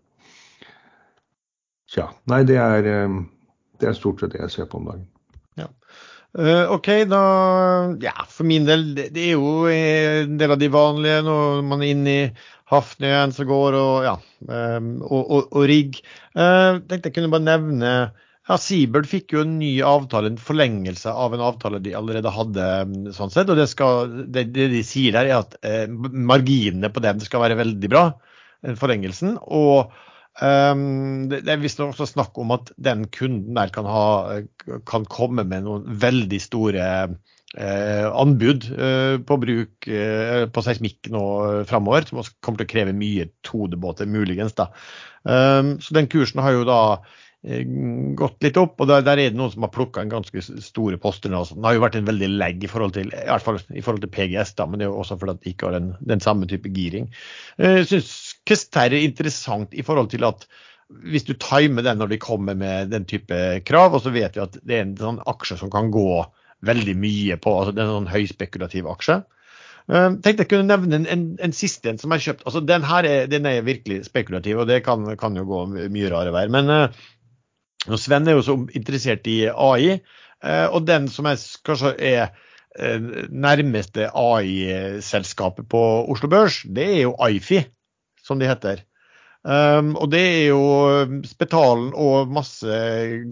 Tja. 1.91 2.07
Nei, 2.31 2.45
det 2.47 2.57
er, 2.63 2.87
eh, 2.87 3.17
det 3.83 3.89
er, 3.91 3.97
stort 3.99 4.23
sett 4.23 4.37
det 4.37 4.45
jeg 4.45 4.55
ser 4.55 4.69
på 4.71 4.79
om 4.79 4.87
dagen. 4.87 5.09
Uh, 6.31 6.71
OK, 6.71 6.89
da 7.11 7.21
Ja, 7.99 8.15
for 8.31 8.47
min 8.47 8.67
del, 8.69 8.93
det, 8.95 9.11
er 9.19 9.35
jo 9.35 9.67
en 9.67 10.37
del 10.39 10.55
av 10.55 10.61
de 10.61 10.69
vanlige 10.71 11.25
når 11.27 11.63
man 11.67 11.83
er 11.83 11.95
inne 11.95 12.13
i 12.13 12.25
Hafnøyen 12.71 13.35
som 13.35 13.49
går, 13.49 13.75
og 13.75 14.05
ja, 14.07 14.13
um, 14.47 14.91
og, 15.03 15.23
og, 15.25 15.49
og, 15.49 15.65
rigg. 15.67 15.99
Uh, 16.39 16.79
tenkte 16.87 17.11
jeg 17.11 17.17
kunne 17.17 17.33
bare 17.33 17.49
nevne 17.49 17.95
ja, 18.51 18.57
Seabird 18.59 19.09
fikk 19.11 19.35
jo 19.35 19.43
en 19.43 19.57
ny 19.59 19.73
avtale, 19.87 20.31
en 20.31 20.39
forlengelse 20.39 21.11
av 21.11 21.35
en 21.35 21.43
avtale 21.45 21.81
de 21.83 21.97
allerede 21.99 22.31
hadde. 22.35 22.69
sånn 23.15 23.31
sett, 23.35 23.51
og 23.51 23.59
Det, 23.59 23.67
skal, 23.71 24.15
det, 24.31 24.49
det 24.55 24.71
de 24.73 24.85
sier 24.87 25.15
der, 25.15 25.31
er 25.31 25.43
at 25.45 25.59
eh, 25.67 25.87
marginene 25.91 26.91
på 26.91 27.03
den 27.05 27.23
skal 27.23 27.45
være 27.45 27.59
veldig 27.61 27.91
bra, 27.93 28.05
forlengelsen. 28.81 29.37
Og 29.47 29.95
Um, 30.39 31.27
det, 31.29 31.43
det 31.45 31.53
er 31.53 31.61
visst 31.61 31.81
også 31.83 32.07
snakk 32.07 32.39
om 32.41 32.55
at 32.55 32.71
den 32.81 33.09
kunden 33.13 33.59
der 33.59 33.73
kan, 33.75 33.89
ha, 33.91 34.41
kan 34.89 35.05
komme 35.11 35.45
med 35.45 35.67
noen 35.67 35.85
veldig 36.01 36.39
store 36.41 36.87
eh, 37.59 38.07
anbud 38.07 38.69
eh, 38.71 39.17
på 39.27 39.39
bruk 39.43 39.89
eh, 39.91 40.47
på 40.53 40.65
seismikk 40.65 41.11
nå 41.13 41.25
framover, 41.69 42.07
som 42.09 42.23
også 42.23 42.39
kommer 42.41 42.63
til 42.63 42.71
å 42.71 42.73
kreve 42.75 42.97
mye 42.97 43.29
todebåter, 43.47 44.09
muligens. 44.09 44.57
da. 44.59 44.71
Um, 45.27 45.75
så 45.83 45.99
den 45.99 46.09
kursen 46.09 46.41
har 46.41 46.55
jo 46.57 46.65
da 46.69 46.81
eh, 46.95 47.19
gått 47.41 48.43
litt 48.45 48.59
opp, 48.61 48.75
og 48.83 48.89
der, 48.91 49.01
der, 49.01 49.17
er 49.17 49.31
det 49.33 49.39
noen 49.39 49.53
som 49.55 49.65
har 49.65 49.73
plukka 49.73 50.03
en 50.03 50.13
ganske 50.13 50.43
store 50.61 50.99
poster 51.01 51.33
Altså. 51.33 51.57
Den 51.57 51.65
har 51.65 51.79
jo 51.79 51.85
vært 51.87 51.97
en 51.97 52.09
veldig 52.09 52.29
legg 52.37 52.65
i 52.65 52.69
forhold 52.69 52.93
til, 52.93 53.09
i 53.09 53.79
i 53.79 53.85
forhold 53.85 54.03
til 54.03 54.13
PGS, 54.13 54.53
da, 54.59 54.67
men 54.69 54.81
det 54.81 54.85
er 54.85 54.91
jo 54.91 54.99
også 55.01 55.17
fordi 55.17 55.39
de 55.39 55.55
ikke 55.55 55.71
har 55.71 55.79
den, 55.79 55.95
den 56.05 56.21
samme 56.21 56.49
type 56.51 56.69
giring. 56.69 57.09
Jeg 57.57 57.81
uh, 57.81 57.87
syns 57.89 58.11
Kester 58.45 58.93
er 58.93 59.07
interessant 59.07 59.73
i 59.73 59.85
forhold 59.87 60.11
til 60.13 60.27
at 60.29 60.45
hvis 61.07 61.25
du 61.25 61.33
timer 61.39 61.87
den 61.87 62.01
når 62.03 62.11
de 62.11 62.19
kommer 62.21 62.57
med 62.59 62.91
den 62.93 63.07
type 63.09 63.37
krav, 63.65 63.95
og 63.95 64.03
så 64.05 64.13
vet 64.13 64.37
vi 64.37 64.43
at 64.43 64.59
det 64.61 64.77
er 64.77 64.83
en 64.85 64.97
sånn 64.99 65.21
aksje 65.31 65.57
som 65.63 65.71
kan 65.73 65.89
gå 65.95 66.25
veldig 66.67 66.97
mye 67.01 67.39
på. 67.41 67.55
altså 67.57 67.73
Det 67.73 67.81
er 67.81 67.87
en 67.87 68.01
sånn 68.03 68.11
høyspekulativ 68.11 68.91
aksje. 68.91 69.23
Uh, 69.89 70.19
tenkte 70.21 70.45
jeg 70.45 70.51
kunne 70.51 70.69
nevne 70.69 70.99
en, 70.99 71.07
en, 71.09 71.25
en 71.41 71.57
siste 71.57 71.89
en 71.89 72.03
som 72.03 72.13
jeg 72.13 72.27
kjøpt. 72.27 72.45
altså 72.45 72.61
Den 72.61 72.85
her 72.85 73.09
er, 73.09 73.31
den 73.33 73.49
er 73.49 73.65
virkelig 73.65 74.03
spekulativ, 74.11 74.61
og 74.61 74.69
det 74.69 74.83
kan, 74.85 75.09
kan 75.17 75.41
jo 75.41 75.47
gå 75.49 75.63
mye 75.89 76.13
rare 76.13 76.35
veier. 76.37 76.53
Men 76.53 76.69
Sven 78.01 78.29
er 78.29 78.37
jo 78.37 78.45
så 78.45 78.57
interessert 78.77 79.27
i 79.31 79.43
AI, 79.49 79.97
uh, 80.45 80.69
og 80.75 80.85
den 80.89 81.09
som 81.13 81.29
er, 81.31 81.41
kanskje 81.67 81.95
er 81.97 82.29
uh, 82.77 83.27
nærmeste 83.31 84.11
AI-selskapet 84.13 85.69
på 85.71 85.83
Oslo 86.13 86.31
Børs, 86.33 86.63
det 86.69 86.87
er 86.99 87.03
jo 87.07 87.17
Ifi, 87.29 87.63
som 88.25 88.41
de 88.41 88.51
heter. 88.51 88.85
Um, 89.41 89.95
og 89.97 90.11
det 90.13 90.21
er 90.21 90.47
jo 90.51 90.65
Spetalen 91.25 91.95
og 91.97 92.29
masse 92.29 92.75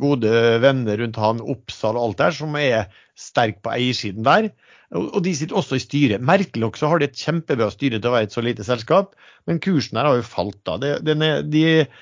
gode 0.00 0.30
venner 0.62 1.02
rundt 1.02 1.20
han, 1.20 1.42
Oppsal 1.44 1.98
og 2.00 2.06
alt 2.06 2.22
der, 2.22 2.36
som 2.38 2.56
er 2.56 2.88
sterk 3.18 3.60
på 3.60 3.74
eiersiden 3.74 4.24
der. 4.24 4.48
Og, 4.96 5.10
og 5.18 5.24
de 5.24 5.34
sitter 5.36 5.58
også 5.60 5.76
i 5.76 5.84
styret. 5.84 6.24
Merkelig 6.24 6.64
nok 6.64 6.78
så 6.80 6.88
har 6.88 7.00
de 7.00 7.10
et 7.10 7.18
kjempebra 7.18 7.68
styre 7.74 8.00
til 8.00 8.08
å 8.08 8.14
være 8.14 8.30
et 8.30 8.36
så 8.36 8.44
lite 8.44 8.64
selskap, 8.64 9.12
men 9.48 9.60
kursen 9.60 10.00
her 10.00 10.08
har 10.08 10.16
jo 10.16 10.24
falt 10.24 10.60
da. 10.64 10.78
Det, 10.80 11.12
er, 11.12 11.44
de 11.44 11.64
eh, 11.74 11.98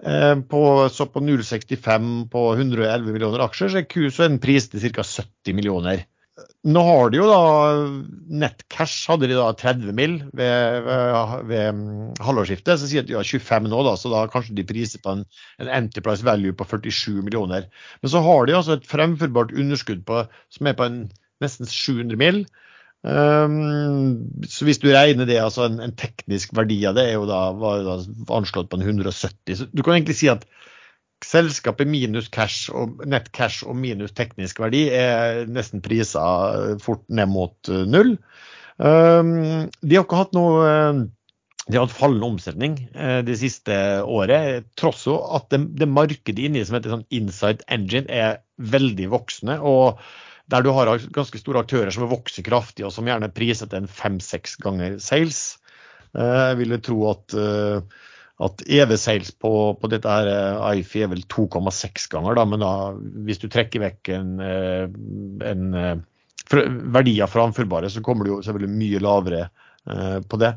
på, 0.00 0.60
så 0.88 1.06
på 1.12 1.20
0,65 1.20 2.06
på 2.32 2.44
111 2.54 3.12
millioner 3.12 3.42
aksjer, 3.44 3.72
så 3.72 3.82
er, 3.82 3.90
kurs, 3.90 4.20
en 4.24 4.40
pris 4.40 4.70
til 4.72 4.80
ca. 4.86 5.04
70 5.04 5.56
millioner. 5.58 6.06
Nå 6.68 6.80
har 6.84 7.10
de 7.12 7.16
jo 7.16 7.26
da 7.28 7.40
Nettcash 8.42 9.08
hadde 9.08 9.30
de 9.30 9.36
da 9.38 9.48
30 9.56 9.94
mill. 9.96 10.18
ved, 10.36 10.84
ved, 10.84 11.34
ved 11.48 11.76
mm, 11.76 12.10
halvårsskiftet. 12.20 12.80
Så 12.80 12.88
sier 12.90 13.04
de 13.04 13.08
at 13.08 13.10
de 13.10 13.16
har 13.16 13.28
25 13.28 13.70
nå, 13.72 13.80
da, 13.86 13.94
så 13.96 14.12
da 14.12 14.26
kanskje 14.32 14.56
de 14.58 14.66
priser 14.68 15.00
på 15.04 15.14
en, 15.16 15.24
en, 15.60 15.70
enterprise 15.80 16.26
value 16.26 16.56
på 16.56 16.66
47 16.68 17.22
millioner. 17.24 17.68
Men 18.02 18.12
så 18.12 18.22
har 18.24 18.46
de 18.46 18.56
altså 18.58 18.76
et 18.76 18.88
fremførbart 18.88 19.54
underskudd 19.56 20.04
på, 20.08 20.24
som 20.52 20.68
er 20.68 20.76
på 20.76 20.88
en, 20.88 21.00
nesten 21.44 21.68
700 21.68 22.20
mill. 22.20 22.42
Um, 23.00 24.28
så 24.44 24.66
hvis 24.68 24.80
du 24.82 24.90
regner 24.92 25.24
det, 25.24 25.38
altså 25.40 25.64
en, 25.64 25.78
en, 25.80 25.94
teknisk 25.96 26.52
verdi 26.56 26.82
av 26.84 26.98
det 26.98 27.06
er 27.08 27.14
jo 27.16 27.24
da, 27.28 27.46
var 27.56 27.78
jo 27.80 27.86
da 27.86 28.34
anslått 28.36 28.68
på 28.68 28.76
en 28.76 28.84
170. 28.84 29.56
Så 29.56 29.68
du 29.72 29.82
kan 29.82 29.96
egentlig 29.96 30.18
si 30.20 30.28
at 30.32 30.44
selskapet 31.24 31.88
minus 31.88 32.30
cash 32.32 32.72
og 32.72 33.00
nett 33.08 33.28
cash 33.36 33.64
og 33.64 33.76
minus 33.76 34.12
teknisk 34.16 34.60
verdi 34.60 34.86
er 34.96 35.46
nesten 35.52 35.82
prisa 35.84 36.22
fort 36.80 37.04
ned 37.12 37.28
mot 37.32 37.72
eh, 37.72 37.86
null. 37.88 38.16
Um, 38.80 39.68
de 39.84 39.96
har 39.96 40.06
ikke 40.06 40.22
hatt 40.22 40.36
noe 40.36 40.60
eh, 40.64 41.02
de 41.70 41.76
har 41.76 41.84
hatt 41.84 41.94
fallende 41.94 42.30
omsetning 42.32 42.78
eh, 42.96 43.20
det 43.26 43.36
siste 43.40 43.74
året, 44.08 44.64
tross 44.80 45.04
at 45.06 45.50
det, 45.52 45.60
det 45.78 45.88
markedet 45.88 46.48
inni 46.48 46.64
som 46.64 46.78
heter 46.78 46.96
sånn 46.96 47.06
Inside 47.14 47.68
Engine 47.70 48.08
er 48.08 48.40
veldig 48.72 49.10
voksende. 49.12 49.60
og 49.60 50.00
der 50.50 50.66
du 50.66 50.72
har 50.74 50.90
ganske 51.14 51.38
store 51.40 51.64
aktører 51.64 51.94
som 51.94 52.08
vokser 52.10 52.46
kraftig, 52.46 52.84
og 52.86 52.94
som 52.94 53.08
gjerne 53.08 53.32
priser 53.34 53.70
til 53.70 53.84
en 53.84 53.90
fem-seks 53.90 54.58
ganger 54.62 54.98
sales. 55.02 55.58
Jeg 56.14 56.56
ville 56.58 56.80
tro 56.82 57.04
at 57.12 57.36
at 58.40 58.62
EV 58.66 58.96
Sales 58.96 59.30
på, 59.36 59.52
på 59.80 59.88
dette 59.92 60.08
her 60.08 60.28
eh, 60.32 60.80
IFI 60.80 61.04
er 61.04 61.10
vel 61.12 61.24
2,6 61.28 62.08
ganger, 62.12 62.38
da, 62.38 62.46
men 62.48 62.62
da, 62.64 62.72
hvis 63.26 63.42
du 63.42 63.50
trekker 63.52 63.84
vekk 63.84 64.12
en, 64.16 64.30
eh, 64.44 64.86
en, 65.50 65.66
verdier 66.50 67.28
fra 67.28 67.44
framførbare, 67.44 67.90
så 67.92 68.02
kommer 68.02 68.26
du 68.26 68.32
jo 68.32 68.38
selvfølgelig 68.42 68.78
mye 68.78 69.02
lavere 69.04 69.48
på 69.80 70.36
det. 70.36 70.50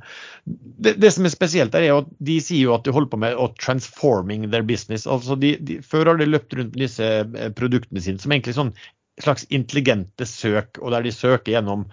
det. 0.83 0.91
det. 0.99 1.09
som 1.15 1.25
er 1.25 1.31
spesielt 1.31 1.75
er 1.79 1.85
at 1.93 2.09
de 2.27 2.33
sier 2.43 2.67
jo 2.67 2.73
at 2.75 2.83
de 2.83 2.91
holder 2.91 3.11
på 3.13 3.19
med 3.21 3.37
å 3.39 3.45
transforming 3.55 4.49
their 4.51 4.65
business. 4.67 5.05
altså 5.07 5.37
de, 5.39 5.53
de, 5.63 5.77
Før 5.85 6.11
har 6.11 6.19
de 6.19 6.27
løpt 6.27 6.53
rundt 6.57 6.75
med 6.75 6.83
disse 6.83 7.07
produktene 7.55 8.03
sine 8.03 8.19
som 8.19 8.35
egentlig 8.35 8.57
sånn 8.57 8.73
slags 9.21 9.45
intelligente 9.53 10.25
søk, 10.25 10.79
og 10.81 10.93
der 10.95 11.05
de 11.05 11.13
søker 11.13 11.53
gjennom 11.53 11.87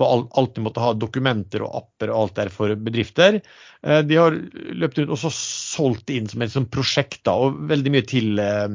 alt 0.00 0.54
de 0.54 0.62
måtte 0.64 0.80
ha 0.80 0.94
dokumenter 0.94 1.64
og 1.66 1.74
apper 1.82 2.12
og 2.12 2.22
alt 2.22 2.36
der 2.38 2.50
for 2.54 2.72
bedrifter. 2.78 3.40
Eh, 3.82 4.00
de 4.06 4.16
har 4.16 4.36
løpt 4.78 5.00
rundt 5.00 5.12
og 5.16 5.20
så 5.20 5.32
solgt 5.34 6.12
inn 6.14 6.30
som 6.30 6.42
et 6.46 6.56
prosjekt 6.72 7.24
da, 7.26 7.34
og 7.34 7.58
veldig 7.68 7.92
mye 7.92 8.06
til, 8.08 8.38
eh, 8.38 8.68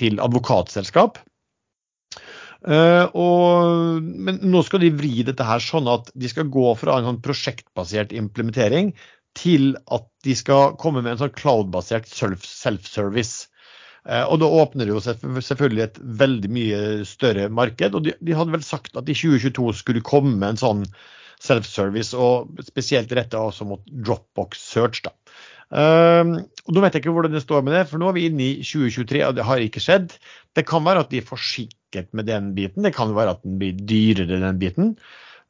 til 0.00 0.20
advokatselskap. 0.22 1.20
Uh, 2.66 3.06
og, 3.14 4.02
men 4.02 4.40
nå 4.42 4.62
skal 4.66 4.80
de 4.82 4.88
vri 4.96 5.20
dette 5.22 5.44
her 5.46 5.60
sånn 5.62 5.86
at 5.92 6.08
de 6.18 6.26
skal 6.26 6.48
gå 6.50 6.72
fra 6.80 6.96
en 6.98 7.04
sånn 7.06 7.20
prosjektbasert 7.22 8.14
implementering 8.16 8.90
til 9.38 9.76
at 9.92 10.08
de 10.26 10.34
skal 10.34 10.74
komme 10.80 11.04
med 11.04 11.12
en 11.12 11.20
sånn 11.20 11.36
cloud-basert 11.36 12.08
self-service. 12.10 13.52
Eh, 14.06 14.24
og 14.24 14.38
da 14.42 14.48
åpner 14.62 14.86
det 14.86 14.94
jo 14.94 15.02
selvfølgelig 15.42 15.84
et 15.84 16.00
veldig 16.22 16.50
mye 16.54 16.80
større 17.08 17.50
marked. 17.50 17.98
Og 17.98 18.06
de, 18.06 18.14
de 18.22 18.38
hadde 18.38 18.54
vel 18.54 18.64
sagt 18.66 18.96
at 18.98 19.10
i 19.10 19.16
2022 19.16 19.74
skulle 19.80 20.06
komme 20.06 20.46
en 20.46 20.60
sånn 20.60 20.86
self-service, 21.42 22.16
og 22.16 22.62
spesielt 22.64 23.12
retta 23.16 23.42
også 23.42 23.66
mot 23.68 23.82
Dropbox 23.90 24.62
Search. 24.62 25.02
da. 25.04 25.12
Um, 25.66 26.36
og 26.62 26.76
Nå 26.76 26.82
vet 26.84 26.94
jeg 26.94 27.02
ikke 27.02 27.12
hvordan 27.16 27.34
det 27.34 27.42
står 27.42 27.64
med 27.66 27.74
det, 27.74 27.84
for 27.90 28.00
nå 28.00 28.08
er 28.08 28.16
vi 28.16 28.26
inne 28.28 28.44
i 28.44 28.64
2023, 28.64 29.22
og 29.26 29.36
det 29.36 29.46
har 29.48 29.62
ikke 29.62 29.82
skjedd. 29.82 30.14
Det 30.56 30.64
kan 30.68 30.84
være 30.86 31.02
at 31.04 31.12
de 31.12 31.20
er 31.20 31.26
forsinket 31.26 32.12
med 32.16 32.28
den 32.30 32.52
biten, 32.56 32.86
det 32.86 32.94
kan 32.96 33.14
være 33.16 33.36
at 33.36 33.44
den 33.44 33.58
blir 33.60 33.74
dyrere, 33.76 34.40
den 34.42 34.60
biten. 34.62 34.94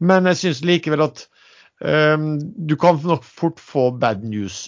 Men 0.00 0.28
jeg 0.32 0.40
syns 0.40 0.64
likevel 0.66 1.04
at 1.06 1.26
um, 1.84 2.34
du 2.40 2.76
kan 2.80 2.98
nok 3.04 3.24
fort 3.28 3.60
få 3.62 3.90
bad 4.00 4.24
news 4.24 4.66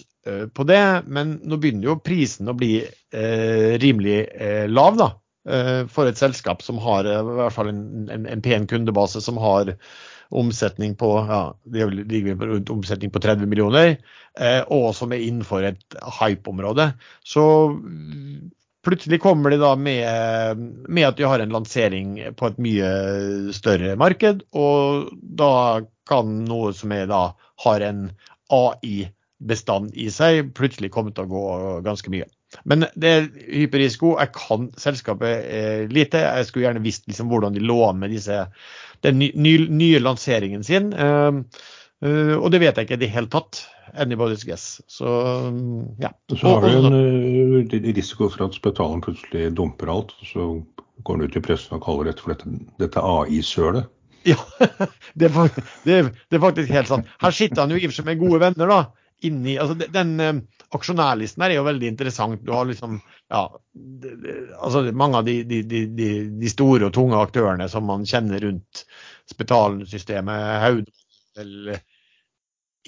på 0.53 0.65
det, 0.67 0.83
men 1.07 1.37
nå 1.43 1.57
begynner 1.61 1.91
jo 1.91 1.99
prisen 2.03 2.51
å 2.51 2.57
bli 2.57 2.77
eh, 2.83 3.73
rimelig 3.81 4.19
eh, 4.35 4.67
lav 4.69 4.99
da, 4.99 5.09
eh, 5.49 5.81
for 5.91 6.09
et 6.09 6.19
selskap 6.19 6.63
som 6.65 6.79
har 6.83 7.09
eh, 7.09 7.19
i 7.19 7.39
hvert 7.41 7.55
fall 7.55 7.71
en, 7.71 7.83
en, 8.11 8.29
en, 8.29 8.45
pen 8.45 8.67
kundebase, 8.69 9.21
som 9.25 9.39
har 9.41 9.75
omsetning 10.29 10.93
på 10.95 11.09
ja, 11.25 11.41
omsetning 12.69 13.11
på 13.11 13.21
30 13.23 13.49
millioner, 13.49 13.97
eh, 14.39 14.61
og 14.69 14.91
som 14.97 15.13
er 15.13 15.25
innenfor 15.25 15.65
et 15.71 15.99
hype-område. 16.19 16.91
Så 17.25 17.43
plutselig 18.85 19.21
kommer 19.23 19.53
de 19.53 19.61
da 19.61 19.73
med, 19.75 20.61
med, 20.87 21.07
at 21.07 21.17
de 21.17 21.27
har 21.27 21.41
en 21.41 21.55
lansering 21.57 22.17
på 22.37 22.51
et 22.51 22.59
mye 22.61 22.91
større 23.57 23.95
marked, 23.99 24.45
og 24.53 25.09
da 25.19 25.53
kan 26.09 26.43
noe 26.45 26.73
som 26.77 26.93
er 26.95 27.09
da 27.09 27.23
har 27.65 27.85
en 27.85 28.05
AI 28.53 29.09
bestand 29.39 29.95
i 29.95 30.09
seg, 30.11 30.51
plutselig 30.57 30.91
kommer 30.91 31.15
til 31.15 31.27
å 31.27 31.31
gå 31.31 31.45
ganske 31.85 32.11
mye. 32.11 32.27
Men 32.67 32.85
det 32.97 33.09
er 33.09 33.27
hyperrisiko. 33.45 34.15
Jeg 34.19 34.33
kan 34.35 34.69
selskapet 34.81 35.45
eh, 35.45 35.83
lite. 35.91 36.21
Jeg 36.25 36.47
skulle 36.47 36.65
gjerne 36.67 36.83
visst 36.83 37.05
liksom, 37.07 37.29
hvordan 37.31 37.55
de 37.55 37.63
lå 37.63 37.77
an 37.87 37.99
med 38.01 38.13
disse, 38.15 38.41
den 39.05 39.21
nye, 39.21 39.67
nye 39.69 40.01
lanseringen 40.01 40.65
sin. 40.65 40.91
Uh, 41.99 42.35
og 42.39 42.47
det 42.53 42.61
vet 42.63 42.77
jeg 42.79 42.87
ikke 42.87 42.97
i 42.99 43.03
det 43.03 43.11
hele 43.13 43.31
tatt. 43.31 43.61
Anybody's 43.99 44.45
guess. 44.47 44.79
Så 44.87 45.07
ja. 46.01 46.11
Så 46.31 46.55
har 46.55 46.65
vi 46.65 46.73
en 46.77 46.93
uh, 46.95 47.77
risiko 47.95 48.29
for 48.31 48.47
at 48.47 48.57
Spetalen 48.57 49.03
plutselig 49.05 49.53
dumper 49.57 49.93
alt. 49.93 50.13
Så 50.25 50.51
går 51.05 51.19
den 51.19 51.29
ut 51.29 51.39
i 51.39 51.43
pressen 51.43 51.77
og 51.77 51.85
kaller 51.85 52.09
dette 52.09 52.25
for 52.25 52.33
dette, 52.33 52.59
dette 52.81 53.03
AI-sølet. 53.03 53.87
Ja, 54.27 54.35
det 55.19 55.29
det, 55.85 55.99
det 56.27 56.35
er, 56.35 56.41
faktisk 56.43 56.71
helt 56.75 56.89
sant. 56.89 57.11
Her 57.21 57.31
sitter 57.31 57.63
han 57.63 57.71
jo 57.71 57.79
i 57.79 57.85
og 57.87 57.93
for 57.93 58.01
seg 58.01 58.09
med 58.09 58.19
gode 58.19 58.41
venner, 58.41 58.73
da 58.73 58.79
inni 59.21 59.57
altså 59.59 59.75
Den, 59.79 59.91
den 59.93 60.19
uh, 60.19 60.41
aksjonærlisten 60.75 61.43
her 61.43 61.53
er 61.53 61.59
jo 61.59 61.67
veldig 61.67 61.87
interessant. 61.89 62.41
Du 62.45 62.53
har 62.53 62.67
liksom 62.69 62.99
ja, 63.29 63.43
det, 63.73 64.15
det, 64.23 64.35
altså 64.57 64.83
mange 64.93 65.17
av 65.21 65.25
de, 65.25 65.41
de, 65.49 65.61
de, 65.65 66.09
de, 66.29 66.49
store 66.51 66.87
og 66.87 66.93
tunge 66.95 67.17
aktørene 67.17 67.69
som 67.71 67.87
man 67.89 68.05
kjenner 68.07 68.43
rundt 68.45 68.83
Spetalen-systemet. 69.29 70.91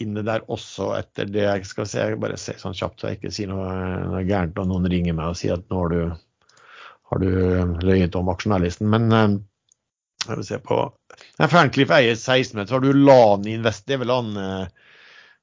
Inne 0.01 0.23
der 0.25 0.45
også 0.49 0.91
etter 0.97 1.29
det. 1.29 1.45
Jeg 1.47 1.69
skal 1.69 1.89
se, 1.89 2.05
jeg 2.05 2.21
bare 2.21 2.37
se 2.41 2.55
sånn 2.61 2.77
kjapt 2.77 3.01
så 3.01 3.09
jeg 3.09 3.19
ikke 3.19 3.33
sier 3.33 3.51
noe, 3.51 3.69
noe 4.13 4.23
gærent 4.29 4.57
når 4.57 4.69
noen 4.69 4.89
ringer 4.93 5.17
meg 5.17 5.33
og 5.33 5.39
sier 5.41 5.57
at 5.57 5.65
nå 5.69 5.81
har 5.83 5.93
du, 5.93 6.01
har 7.11 7.21
du 7.21 7.31
løyet 7.85 8.17
om 8.17 8.29
aksjonærlisten. 8.33 8.89
Men 8.93 9.09
jeg 10.21 10.37
vil 10.37 10.47
se 10.47 10.61
på 10.61 10.83
Ferncliff 11.49 11.91
eier 11.97 12.13
16 12.13 12.61
så 12.61 12.77
har 12.77 12.85
du 12.85 12.93
Lani 12.93 13.57
Invest. 13.57 13.87
Det 13.89 13.97
er 13.97 14.05
vel 14.05 14.13
han 14.13 14.37
Eh, 14.37 14.65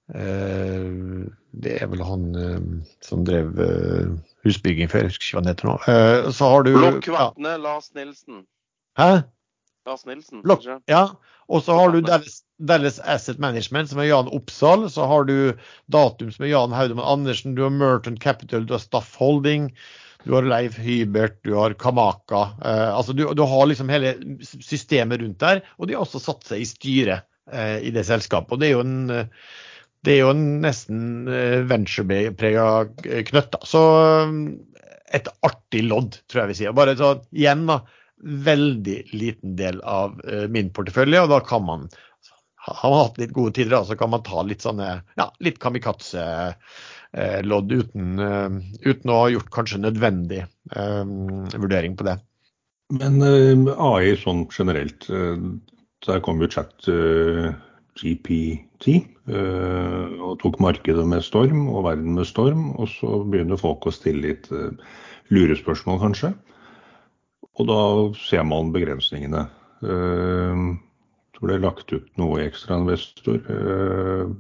det 0.09 1.75
er 1.83 1.89
vel 1.91 2.03
han 2.05 2.29
eh, 2.39 2.61
som 3.05 3.25
drev 3.29 3.59
eh, 3.61 4.13
husbygging 4.47 4.91
før, 4.91 5.07
jeg 5.07 5.13
husker 5.15 5.27
ikke 5.27 5.37
hva 5.37 5.43
han 5.43 5.51
heter 5.53 5.69
nå. 5.69 5.75
Eh, 5.93 6.29
så 6.37 6.53
har 6.53 6.67
du 6.67 6.71
Blokkvatnet 6.77 7.57
ja. 7.57 7.63
Lars 7.65 7.91
Nilsen. 7.97 8.45
Hæ? 8.99 9.11
Lars 9.89 10.05
Nilsen, 10.09 10.45
Blok 10.45 10.63
kanskje? 10.63 10.81
ja. 10.91 11.09
Og 11.49 11.63
så 11.65 11.73
har 11.79 11.95
du 11.95 12.03
Dallas, 12.05 12.43
Dallas 12.61 12.99
Asset 13.09 13.39
Management, 13.41 13.89
som 13.89 14.03
er 14.03 14.11
Jan 14.11 14.29
Oppsal. 14.37 14.83
Så 14.93 15.07
har 15.09 15.25
du 15.25 15.57
Datum, 15.89 16.29
som 16.35 16.45
er 16.45 16.51
Jan 16.51 16.75
Haudemann 16.77 17.09
Andersen. 17.09 17.55
Du 17.57 17.63
har 17.65 17.73
Merton 17.73 18.19
Capital, 18.21 18.67
du 18.69 18.75
har 18.77 18.83
Staff 18.83 19.15
Holding. 19.17 19.71
Du 20.27 20.35
har 20.35 20.45
Leif 20.45 20.77
Hybert, 20.77 21.39
du 21.47 21.55
har 21.57 21.73
Kamaka. 21.81 22.51
Eh, 22.61 22.91
altså 22.99 23.17
du, 23.17 23.25
du 23.33 23.43
har 23.49 23.71
liksom 23.71 23.89
hele 23.89 24.13
systemet 24.45 25.25
rundt 25.25 25.41
der. 25.41 25.63
Og 25.79 25.89
de 25.89 25.97
har 25.97 26.05
også 26.05 26.21
satt 26.21 26.45
seg 26.51 26.61
i 26.61 26.69
styret 26.69 27.25
eh, 27.49 27.79
i 27.89 27.95
det 27.97 28.05
selskapet. 28.11 28.53
Og 28.53 28.61
det 28.61 28.69
er 28.69 28.77
jo 28.77 28.85
en 28.85 29.15
eh, 29.15 29.33
det 30.07 30.15
er 30.15 30.21
jo 30.23 30.33
en 30.33 30.45
nesten 30.63 31.29
eh, 31.33 31.61
ventureprega 31.69 32.67
knøtt. 33.31 33.51
da. 33.55 33.61
Så 33.67 33.83
eh, 34.03 34.35
et 35.19 35.31
artig 35.47 35.83
lodd, 35.87 36.21
tror 36.29 36.45
jeg 36.45 36.53
vi 36.53 36.59
sier. 36.61 36.77
Bare 36.77 36.97
så 36.99 37.17
igjen, 37.33 37.67
da. 37.71 37.77
Veldig 38.19 38.99
liten 39.15 39.55
del 39.59 39.79
av 39.87 40.19
eh, 40.27 40.47
min 40.51 40.73
portefølje, 40.75 41.23
og 41.23 41.31
da 41.31 41.39
kan 41.47 41.63
man 41.67 41.89
har 42.69 42.91
man 42.91 43.07
hatt 43.07 43.19
litt 43.21 43.33
gode 43.33 43.53
tider, 43.57 43.85
så 43.85 43.97
kan 43.97 44.11
man 44.13 44.23
ta 44.27 44.43
litt 44.45 44.63
sånne 44.65 45.03
ja, 45.17 45.27
litt 45.45 45.59
kamikaze-lodd 45.63 47.73
uten, 47.73 48.19
eh, 48.21 48.51
uten 48.85 49.11
å 49.13 49.21
ha 49.23 49.29
gjort 49.33 49.51
kanskje 49.55 49.85
nødvendig 49.87 50.43
um, 50.75 51.47
vurdering 51.55 51.97
på 51.97 52.05
det. 52.09 52.17
Men 52.99 53.15
uh, 53.21 53.75
AI 53.77 54.17
sånn 54.21 54.47
generelt, 54.53 55.11
uh, 55.13 55.37
der 56.07 56.21
kom 56.25 56.41
jo 56.43 56.49
chat 56.53 56.89
eh, 56.89 57.53
GPT 57.99 58.95
eh, 58.95 60.19
og 60.23 60.39
tok 60.43 60.59
markedet 60.63 61.05
med 61.09 61.25
storm 61.27 61.67
og 61.73 61.85
verden 61.89 62.17
med 62.19 62.29
storm. 62.29 62.71
Og 62.79 62.91
så 62.93 63.23
begynner 63.27 63.61
folk 63.61 63.89
å 63.89 63.95
stille 63.95 64.25
litt 64.31 64.51
eh, 64.55 64.75
lurespørsmål, 65.35 66.01
kanskje. 66.07 66.33
Og 67.59 67.67
da 67.69 67.81
ser 68.23 68.47
man 68.47 68.73
begrensningene. 68.75 69.49
Eh, 69.83 70.67
tror 71.39 71.51
det 71.51 71.59
er 71.59 71.67
lagt 71.67 71.93
ut 71.95 72.09
noe 72.19 72.43
ekstra 72.47 72.81
investor. 72.83 73.39
Eh, 73.39 74.31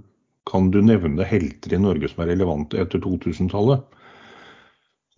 kan 0.48 0.70
du 0.72 0.80
nevne 0.82 1.26
helter 1.28 1.74
i 1.76 1.82
Norge 1.82 2.10
som 2.10 2.24
er 2.24 2.32
relevante 2.32 2.80
etter 2.80 3.02
2000-tallet? 3.05 3.85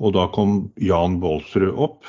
Og 0.01 0.15
da 0.17 0.27
kom 0.33 0.71
Jan 0.81 1.19
Baalsrud 1.23 1.73
opp. 1.77 2.09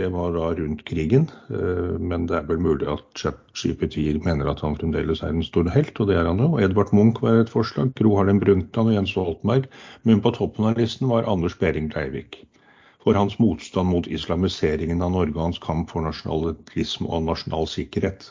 Det 0.00 0.08
var 0.14 0.30
da 0.32 0.46
rundt 0.56 0.80
krigen, 0.88 1.26
eh, 1.52 1.96
men 2.00 2.22
det 2.28 2.38
er 2.38 2.46
vel 2.48 2.60
mulig 2.64 2.86
at 2.88 3.02
ChatGPT 3.20 3.98
mener 4.24 4.48
at 4.48 4.62
han 4.64 4.78
fremdeles 4.78 5.20
er 5.20 5.34
en 5.34 5.44
stor 5.44 5.68
helt, 5.74 5.92
og 6.00 6.08
det 6.08 6.16
er 6.16 6.24
han 6.24 6.40
jo. 6.40 6.54
Edvard 6.56 6.94
Munch 6.96 7.20
var 7.20 7.42
et 7.42 7.52
forslag, 7.52 7.90
Gro 7.98 8.14
Harlem 8.16 8.40
Brundtland 8.40 8.88
og 8.88 8.96
Jens 8.96 9.12
Stoltenberg. 9.12 9.68
Men 10.08 10.22
på 10.24 10.32
toppen 10.38 10.70
av 10.70 10.80
listen 10.80 11.10
var 11.12 11.28
Anders 11.28 11.58
Behring 11.60 11.90
Breivik. 11.92 12.40
For 13.04 13.18
hans 13.18 13.36
motstand 13.42 13.92
mot 13.92 14.08
islamiseringen 14.08 15.04
av 15.04 15.12
Norge 15.18 15.36
og 15.36 15.50
hans 15.50 15.60
kamp 15.60 15.92
for 15.92 16.08
nasjonalisme 16.08 17.08
og 17.12 17.28
nasjonal 17.28 17.68
sikkerhet. 17.68 18.30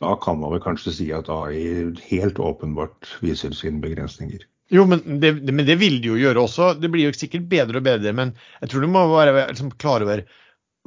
Da 0.00 0.16
kan 0.24 0.40
man 0.40 0.54
vel 0.56 0.64
kanskje 0.64 0.96
si 0.96 1.10
at 1.12 1.28
AI 1.28 1.92
helt 2.08 2.40
åpenbart 2.40 3.18
viser 3.20 3.52
sine 3.52 3.84
begrensninger. 3.84 4.48
Jo, 4.70 4.84
men 4.84 5.20
det, 5.20 5.32
men 5.52 5.64
det 5.66 5.78
vil 5.80 5.96
de 6.02 6.10
jo 6.10 6.18
gjøre 6.20 6.42
også. 6.44 6.74
Det 6.80 6.90
blir 6.92 7.08
jo 7.08 7.16
sikkert 7.16 7.46
bedre 7.48 7.80
og 7.80 7.86
bedre, 7.86 8.12
men 8.16 8.34
jeg 8.60 8.70
tror 8.72 8.84
du 8.84 8.90
må 8.92 9.06
være 9.14 9.46
liksom, 9.48 9.70
klar 9.80 10.04
over 10.04 10.26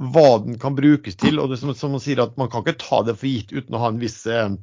hva 0.02 0.28
den 0.44 0.60
kan 0.62 0.78
brukes 0.78 1.18
til. 1.18 1.40
og 1.42 1.50
det 1.50 1.58
som, 1.62 1.74
som 1.78 1.96
man 1.96 2.02
sier 2.04 2.22
at 2.24 2.38
Man 2.38 2.50
kan 2.50 2.64
ikke 2.64 2.80
ta 2.82 3.02
det 3.06 3.18
for 3.18 3.30
gitt 3.30 3.54
uten 3.54 3.78
å 3.78 3.82
ha 3.82 3.90
en 3.92 4.02
viss 4.02 4.20
eh, 4.30 4.54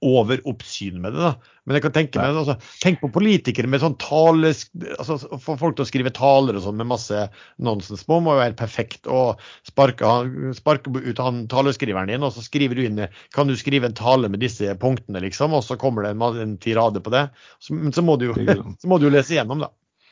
overoppsyn 0.00 1.00
med 1.00 1.12
det. 1.14 1.22
da. 1.22 1.56
Men 1.68 1.76
jeg 1.76 1.84
kan 1.84 1.94
tenke 1.94 2.20
meg, 2.20 2.36
altså, 2.40 2.56
tenk 2.82 3.00
på 3.02 3.10
politikere 3.12 3.68
med 3.70 3.82
sånn 3.82 3.98
tale, 4.00 4.52
altså 4.96 5.18
Få 5.38 5.56
folk 5.60 5.76
til 5.78 5.84
å 5.84 5.88
skrive 5.88 6.12
taler 6.16 6.56
og 6.56 6.64
sånn 6.64 6.78
med 6.80 6.88
masse 6.90 7.26
nonsens 7.62 8.02
på 8.08 8.18
må 8.24 8.34
jo 8.34 8.40
være 8.40 8.58
perfekt. 8.58 9.06
Og 9.10 9.40
sparke, 9.68 10.08
sparke 10.56 10.90
ut 10.90 11.20
han 11.22 11.44
taleskriveren 11.52 12.10
din, 12.10 12.24
og 12.26 12.32
så 12.34 12.44
skriver 12.44 12.78
du 12.78 12.86
inn 12.86 13.04
Kan 13.36 13.50
du 13.50 13.56
skrive 13.60 13.90
en 13.90 13.98
tale 13.98 14.30
med 14.32 14.42
disse 14.42 14.72
punktene, 14.80 15.22
liksom? 15.26 15.54
Og 15.56 15.66
så 15.66 15.78
kommer 15.80 16.06
det 16.06 16.14
en, 16.16 16.24
en 16.46 16.56
tirade 16.62 17.04
på 17.04 17.12
det. 17.14 17.28
Så, 17.60 17.76
men 17.76 17.94
så 17.94 18.04
må, 18.06 18.16
du 18.20 18.32
så 18.80 18.90
må 18.90 18.98
du 18.98 19.08
jo 19.10 19.14
lese 19.14 19.36
igjennom, 19.36 19.62
da. 19.66 19.70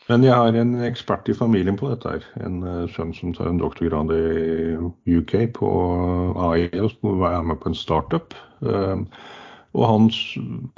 Men 0.09 0.23
jeg 0.25 0.33
har 0.33 0.57
en 0.57 0.71
ekspert 0.87 1.27
i 1.29 1.37
familien 1.37 1.77
på 1.77 1.91
dette. 1.91 2.15
her, 2.15 2.29
En 2.47 2.63
uh, 2.65 2.87
sønn 2.95 3.11
som 3.17 3.35
tar 3.37 3.51
en 3.51 3.61
doktorgrad 3.61 4.13
i 4.15 5.19
UK 5.19 5.35
på 5.59 5.73
AI 6.49 6.71
og 6.81 7.21
være 7.21 7.43
med 7.51 7.61
på 7.61 7.73
en 7.73 7.77
startup. 7.77 8.37
Og 9.77 9.85
hans 9.85 10.17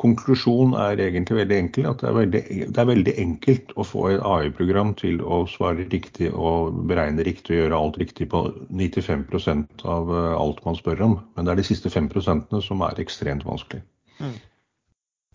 konklusjon 0.03 0.75
er 0.75 0.99
egentlig 0.99 1.39
veldig 1.39 1.57
enkel. 1.57 1.87
At 1.93 2.03
det 2.03 2.09
er 2.11 2.17
veldig, 2.17 2.43
det 2.75 2.83
er 2.83 2.89
veldig 2.91 3.15
enkelt 3.23 3.73
å 3.79 3.87
få 3.87 4.07
et 4.11 4.25
AI-program 4.27 4.93
til 4.99 5.21
å 5.23 5.45
svare 5.51 5.87
riktig 5.93 6.33
og 6.35 6.83
beregne 6.91 7.25
riktig 7.27 7.55
og 7.55 7.62
gjøre 7.62 7.81
alt 7.81 8.01
riktig 8.03 8.29
på 8.33 8.43
95 8.69 9.65
av 9.87 10.11
uh, 10.11 10.35
alt 10.35 10.62
man 10.67 10.79
spør 10.79 11.05
om. 11.07 11.19
Men 11.37 11.47
det 11.47 11.55
er 11.55 11.62
de 11.62 11.69
siste 11.71 11.93
5 11.93 12.11
som 12.67 12.87
er 12.87 13.03
ekstremt 13.03 13.47
vanskelig. 13.47 13.85
Mm. 14.19 14.39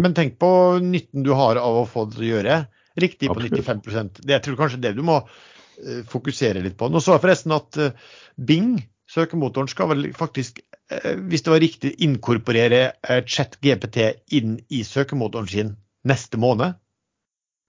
Men 0.04 0.16
tenk 0.16 0.40
på 0.40 0.52
nytten 0.84 1.24
du 1.24 1.32
har 1.38 1.56
av 1.62 1.80
å 1.80 1.88
få 1.88 2.06
det 2.10 2.18
til 2.18 2.28
å 2.28 2.32
gjøre 2.34 2.58
riktig 3.00 3.30
på 3.32 3.38
Absolutt. 3.40 3.68
95% 3.68 4.24
Det 4.24 4.36
Jeg 4.36 4.44
tror 4.46 4.58
kanskje 4.60 4.82
det 4.84 4.94
du 4.98 5.04
må 5.08 5.22
eh, 5.22 6.04
fokusere 6.12 6.64
litt 6.64 6.78
på. 6.80 6.90
Nå 6.92 7.02
så 7.04 7.16
jeg 7.16 7.24
forresten 7.24 7.56
at 7.56 7.80
eh, 7.80 7.96
Bing, 8.36 8.76
søkemotoren, 9.16 9.72
skal 9.72 9.92
vel 9.94 10.10
faktisk, 10.16 10.60
eh, 10.92 11.16
hvis 11.30 11.46
det 11.46 11.54
var 11.54 11.64
riktig, 11.64 11.96
inkorporere 12.04 12.82
uh, 13.08 13.22
ChatGPT 13.24 14.02
inn 14.36 14.60
i 14.70 14.84
søkemotoren 14.86 15.50
sin 15.50 15.78
neste 16.06 16.40
måned. 16.42 16.76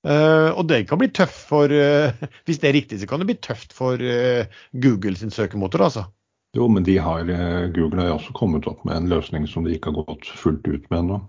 Eh, 0.07 0.51
og 0.55 0.69
det 0.71 0.85
kan 0.87 1.01
bli 1.01 1.09
tøft 1.11 1.49
for 1.49 1.73
eh, 1.73 2.15
Hvis 2.47 2.61
det 2.63 2.71
er 2.71 2.77
riktig, 2.79 3.01
så 3.01 3.09
kan 3.11 3.23
det 3.23 3.31
bli 3.31 3.39
tøft 3.43 3.75
for 3.75 3.99
eh, 3.99 4.47
Google 4.73 5.17
sin 5.19 5.35
søkemotor, 5.35 5.83
altså. 5.89 6.07
Jo, 6.57 6.69
men 6.73 6.87
de 6.87 6.99
har, 7.03 7.27
eh, 7.27 7.67
Google 7.75 8.05
har 8.05 8.15
også 8.15 8.35
kommet 8.37 8.69
opp 8.71 8.85
med 8.87 8.97
en 8.97 9.11
løsning 9.11 9.49
som 9.51 9.67
de 9.67 9.75
ikke 9.75 9.91
har 9.91 10.07
gått 10.07 10.29
fullt 10.39 10.69
ut 10.69 10.87
med 10.93 11.03
ennå. 11.03 11.23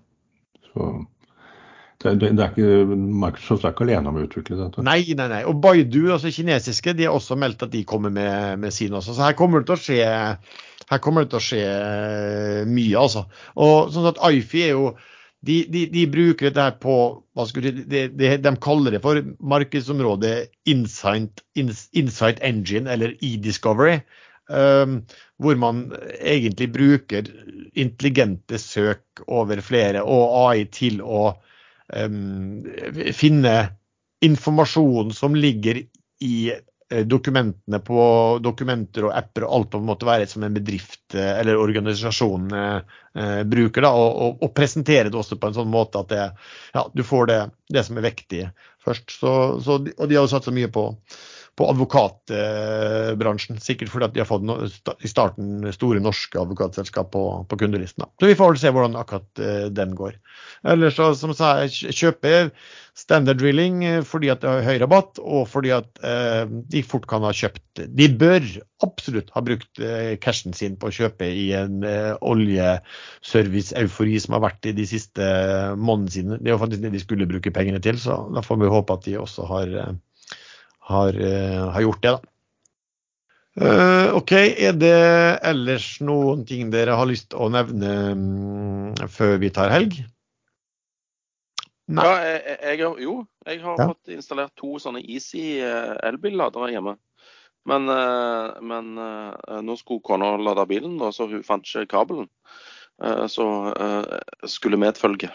Det, 2.15 2.31
det, 2.37 2.47
ikke, 2.51 2.95
Microsoft 2.95 3.65
er 3.65 3.73
ikke 3.75 3.85
alene 3.87 4.11
om 4.11 4.19
å 4.19 4.23
utvikle 4.27 4.59
dette. 4.59 4.85
Nei, 4.85 5.01
nei, 5.17 5.27
nei. 5.31 5.41
Og 5.49 5.59
Baidu, 5.63 6.07
altså 6.13 6.31
kinesiske, 6.33 6.95
de 6.97 7.07
har 7.07 7.17
også 7.17 7.37
meldt 7.39 7.65
at 7.67 7.73
de 7.73 7.83
kommer 7.87 8.13
med, 8.13 8.57
med 8.63 8.75
sin 8.75 8.95
også. 8.97 9.15
Så 9.17 9.25
her 9.27 9.37
kommer 9.39 9.63
det 9.63 9.69
til 9.69 9.77
å 9.77 9.83
skje, 9.83 10.07
her 10.93 11.03
kommer 11.03 11.25
det 11.25 11.33
til 11.33 11.41
å 11.41 11.45
skje 11.49 11.61
eh, 11.67 12.63
mye, 12.69 12.97
altså. 13.01 13.27
Og 13.63 13.93
sånn 13.95 14.09
at 14.11 14.21
Ifi 14.31 14.65
er 14.69 14.75
jo 14.75 14.91
de, 15.47 15.61
de, 15.71 15.85
de 15.93 16.05
bruker 16.09 16.49
dette 16.49 16.63
her 16.63 16.77
på 16.81 16.95
hva 17.37 17.45
skulle 17.47 17.71
de, 17.75 17.83
de, 17.87 18.05
de, 18.17 18.31
de 18.41 18.53
kaller 18.63 18.95
det 18.95 19.03
for 19.03 19.19
markedsområdet 19.53 20.35
Insight, 20.69 21.43
Insight 21.55 22.41
Engine, 22.45 22.89
eller 22.89 23.13
eDiscovery. 23.21 23.99
Um, 24.47 25.01
hvor 25.43 25.57
man 25.59 25.89
egentlig 26.23 26.69
bruker 26.71 27.27
intelligente 27.75 28.55
søk 28.61 29.19
over 29.27 29.59
flere 29.59 30.05
og 30.07 30.37
AI 30.47 30.63
til 30.71 31.01
å 31.03 31.33
finne 33.15 33.53
informasjon 34.21 35.13
som 35.13 35.35
ligger 35.35 35.79
i 36.19 36.51
eh, 36.91 37.05
dokumentene 37.05 37.79
på 37.79 38.01
dokumenter 38.43 39.07
og 39.07 39.13
apper 39.17 39.45
og 39.45 39.53
alt 39.55 39.69
på 39.71 39.81
en 39.81 39.87
måte 39.87 40.07
være 40.07 40.27
som 40.29 40.43
en 40.43 40.55
bedrift 40.55 41.15
eh, 41.15 41.33
eller 41.39 41.61
organisasjon 41.61 42.49
eh, 42.57 42.95
eh, 43.15 43.41
bruker. 43.47 43.85
Da, 43.85 43.93
og, 43.93 44.21
og, 44.25 44.43
og 44.47 44.53
presentere 44.57 45.11
det 45.11 45.19
også 45.19 45.37
på 45.39 45.51
en 45.51 45.57
sånn 45.59 45.71
måte 45.73 46.01
at 46.01 46.11
det, 46.13 46.25
ja, 46.73 46.85
du 46.93 47.05
får 47.05 47.31
det, 47.31 47.39
det 47.73 47.85
som 47.87 47.99
er 47.99 48.07
vektig 48.09 48.43
først. 48.83 49.19
Så, 49.19 49.33
så, 49.63 49.79
og 49.79 50.05
de 50.07 50.17
har 50.17 50.25
jo 50.25 50.31
satsa 50.31 50.53
mye 50.55 50.71
på, 50.73 50.89
på 51.57 51.67
advokatbransjen. 51.71 53.57
Sikkert 53.63 53.89
fordi 53.89 54.11
de 54.13 54.21
har 54.21 54.29
fått 54.29 54.45
no, 54.45 54.59
i 55.01 55.09
starten 55.09 55.65
store 55.73 56.01
norske 56.03 56.37
advokatselskap 56.39 57.09
på, 57.15 57.23
på 57.49 57.59
kundelisten. 57.63 58.05
Da. 58.05 58.11
Så 58.21 58.29
vi 58.29 58.37
får 58.37 58.53
vel 58.53 58.61
se 58.61 58.73
hvordan 58.75 58.99
akkurat 58.99 59.41
eh, 59.41 59.65
den 59.73 59.95
går. 59.97 60.19
Ellers 60.67 60.97
så, 60.99 61.11
som 61.17 61.33
sa, 61.37 61.55
jeg 61.65 61.95
kjøper 61.97 62.51
standard 62.97 63.39
drilling 63.41 63.83
eh, 63.85 64.03
fordi 64.05 64.29
at 64.33 64.41
det 64.43 64.51
har 64.51 64.65
høy 64.67 64.77
rabatt, 64.83 65.19
og 65.21 65.47
fordi 65.49 65.73
at 65.75 65.89
eh, 66.05 66.43
de 66.45 66.83
fort 66.85 67.07
kan 67.09 67.25
ha 67.25 67.33
kjøpt 67.35 67.63
De 67.97 68.07
bør 68.09 68.45
absolutt 68.85 69.29
ha 69.35 69.41
brukt 69.45 69.81
eh, 69.81 70.15
cashen 70.21 70.53
sin 70.57 70.77
på 70.79 70.89
å 70.89 70.93
kjøpe 70.93 71.25
i 71.29 71.51
en 71.57 71.83
eh, 71.85 72.13
oljeservice-eufori 72.25 74.17
som 74.21 74.37
har 74.37 74.43
vært 74.47 74.69
i 74.69 74.75
de 74.77 74.85
siste 74.89 75.23
eh, 75.23 75.73
månedene 75.77 76.13
sine. 76.13 76.37
Det 76.41 76.49
er 76.49 76.55
jo 76.55 76.61
faktisk 76.63 76.83
det 76.85 76.93
de 76.95 77.01
skulle 77.03 77.29
bruke 77.29 77.53
pengene 77.53 77.81
til, 77.83 77.97
så 78.01 78.13
da 78.33 78.41
får 78.45 78.61
vi 78.61 78.73
håpe 78.73 78.97
at 78.97 79.05
de 79.05 79.17
også 79.21 79.41
har, 79.49 79.67
eh, 79.83 79.93
har, 80.87 81.15
eh, 81.19 81.63
har 81.75 81.83
gjort 81.85 82.01
det, 82.03 82.15
da. 82.17 82.33
Uh, 83.57 84.13
OK, 84.19 84.31
er 84.37 84.75
det 84.77 84.93
ellers 85.41 85.95
noen 86.05 86.43
ting 86.45 86.69
dere 86.69 86.93
har 86.93 87.09
lyst 87.09 87.33
å 87.33 87.47
nevne 87.49 87.93
um, 88.13 89.07
før 89.09 89.39
vi 89.41 89.49
tar 89.49 89.73
helg? 89.73 89.97
Nei. 91.89 92.05
Ja, 92.05 92.13
jeg, 92.21 92.59
jeg, 92.61 92.91
jo, 93.01 93.15
jeg 93.47 93.61
har 93.63 93.81
Ja. 93.81 93.87
fått 93.89 94.13
installert 94.13 94.53
to 94.59 94.77
sånne 94.83 95.01
Easy 95.01 95.57
eh, 95.63 95.95
elbilladere 96.05 96.69
hjemme. 96.75 96.97
Men, 97.67 97.83
men 98.63 98.93
nå 98.95 99.73
skulle 99.75 100.03
kona 100.05 100.37
lade 100.39 100.63
bilen, 100.69 100.93
da, 101.01 101.09
så 101.11 101.25
hun 101.27 101.43
fant 101.43 101.65
ikke 101.67 101.89
kabelen. 101.97 102.29
Eh, 103.03 103.25
Så 103.27 103.45
skulle 104.47 104.79
medfølge. 104.79 105.31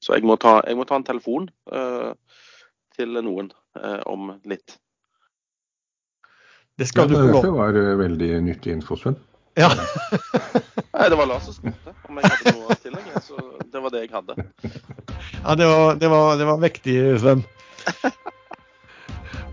Så 0.00 0.14
jeg 0.16 0.24
må 0.24 0.36
ta, 0.40 0.60
jeg 0.66 0.78
må 0.78 0.86
ta 0.88 0.96
en 0.96 1.04
telefon 1.04 1.50
eh, 1.72 2.12
til 3.00 3.20
noen 3.24 3.50
eh, 3.80 4.00
om 4.08 4.34
litt. 4.48 4.76
Det 6.80 6.88
skal 6.88 7.10
du 7.10 7.16
få 7.16 7.26
Dette 7.26 7.48
lov 7.48 7.58
var 7.58 7.76
eh, 7.76 7.92
veldig 8.00 8.30
nyttig 8.46 8.76
info, 8.76 8.96
Sven. 9.00 9.18
Ja. 9.58 9.72
Nei, 10.94 11.08
det 11.10 11.16
var 11.18 11.28
Lars 11.28 11.48
som 11.48 11.56
spurte 11.56 11.94
om 12.08 12.20
jeg 12.20 12.30
hadde 12.30 12.54
noe 12.58 12.76
tillegg. 12.80 13.08
så 13.24 13.46
det 13.70 13.82
var 13.84 13.94
det 13.94 14.04
jeg 14.04 14.12
hadde. 14.14 14.36
Ja, 15.40 15.56
det 15.56 15.68
var, 15.70 15.96
det 16.00 16.10
var, 16.12 16.36
det 16.40 16.48
var 16.48 16.60
vektig, 16.62 16.98
Sven. 17.22 17.46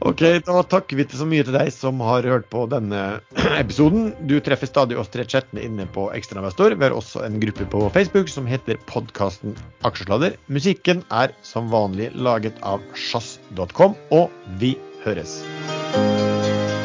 Ok, 0.06 0.22
da 0.46 0.62
takker 0.70 1.00
vi 1.00 1.06
til 1.10 1.20
så 1.22 1.26
mye 1.26 1.46
til 1.46 1.56
deg 1.56 1.72
som 1.74 2.02
har 2.06 2.26
hørt 2.30 2.46
på 2.54 2.66
denne 2.70 3.20
episoden. 3.62 4.12
Du 4.30 4.38
treffer 4.44 4.70
stadig 4.70 4.98
oss 5.00 5.10
tre 5.14 5.26
chattene 5.26 5.64
inne 5.66 5.88
på 5.96 6.08
Ekstrainvestor. 6.14 6.76
Vi 6.78 6.86
har 6.86 6.94
også 6.94 7.24
en 7.26 7.40
gruppe 7.42 7.66
på 7.72 7.82
Facebook 7.96 8.30
som 8.30 8.50
heter 8.50 8.78
podkasten 8.90 9.58
Aksjesladder. 9.88 10.38
Musikken 10.54 11.02
er 11.10 11.34
som 11.42 11.72
vanlig 11.74 12.12
laget 12.14 12.62
av 12.62 12.84
sjazz.com, 12.94 13.98
og 14.14 14.30
vi 14.62 14.76
høres. 15.06 15.40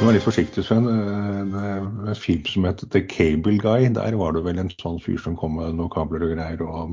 Du 0.03 0.09
var 0.09 0.17
litt 0.17 0.25
forsiktig, 0.27 0.65
Sven. 0.67 0.89
En 0.91 2.17
film 2.19 2.43
som 2.51 2.65
het 2.67 2.81
The 2.91 3.05
Cable 3.07 3.55
Guy. 3.63 3.87
Der 3.95 4.17
var 4.19 4.35
det 4.35 4.43
vel 4.49 4.59
en 4.59 4.73
sånn 4.81 4.99
fyr 5.05 5.21
som 5.23 5.37
kom 5.39 5.61
med 5.61 5.77
noen 5.79 5.93
kabler 5.95 6.25
og 6.27 6.33
greier. 6.35 6.65
og 6.67 6.91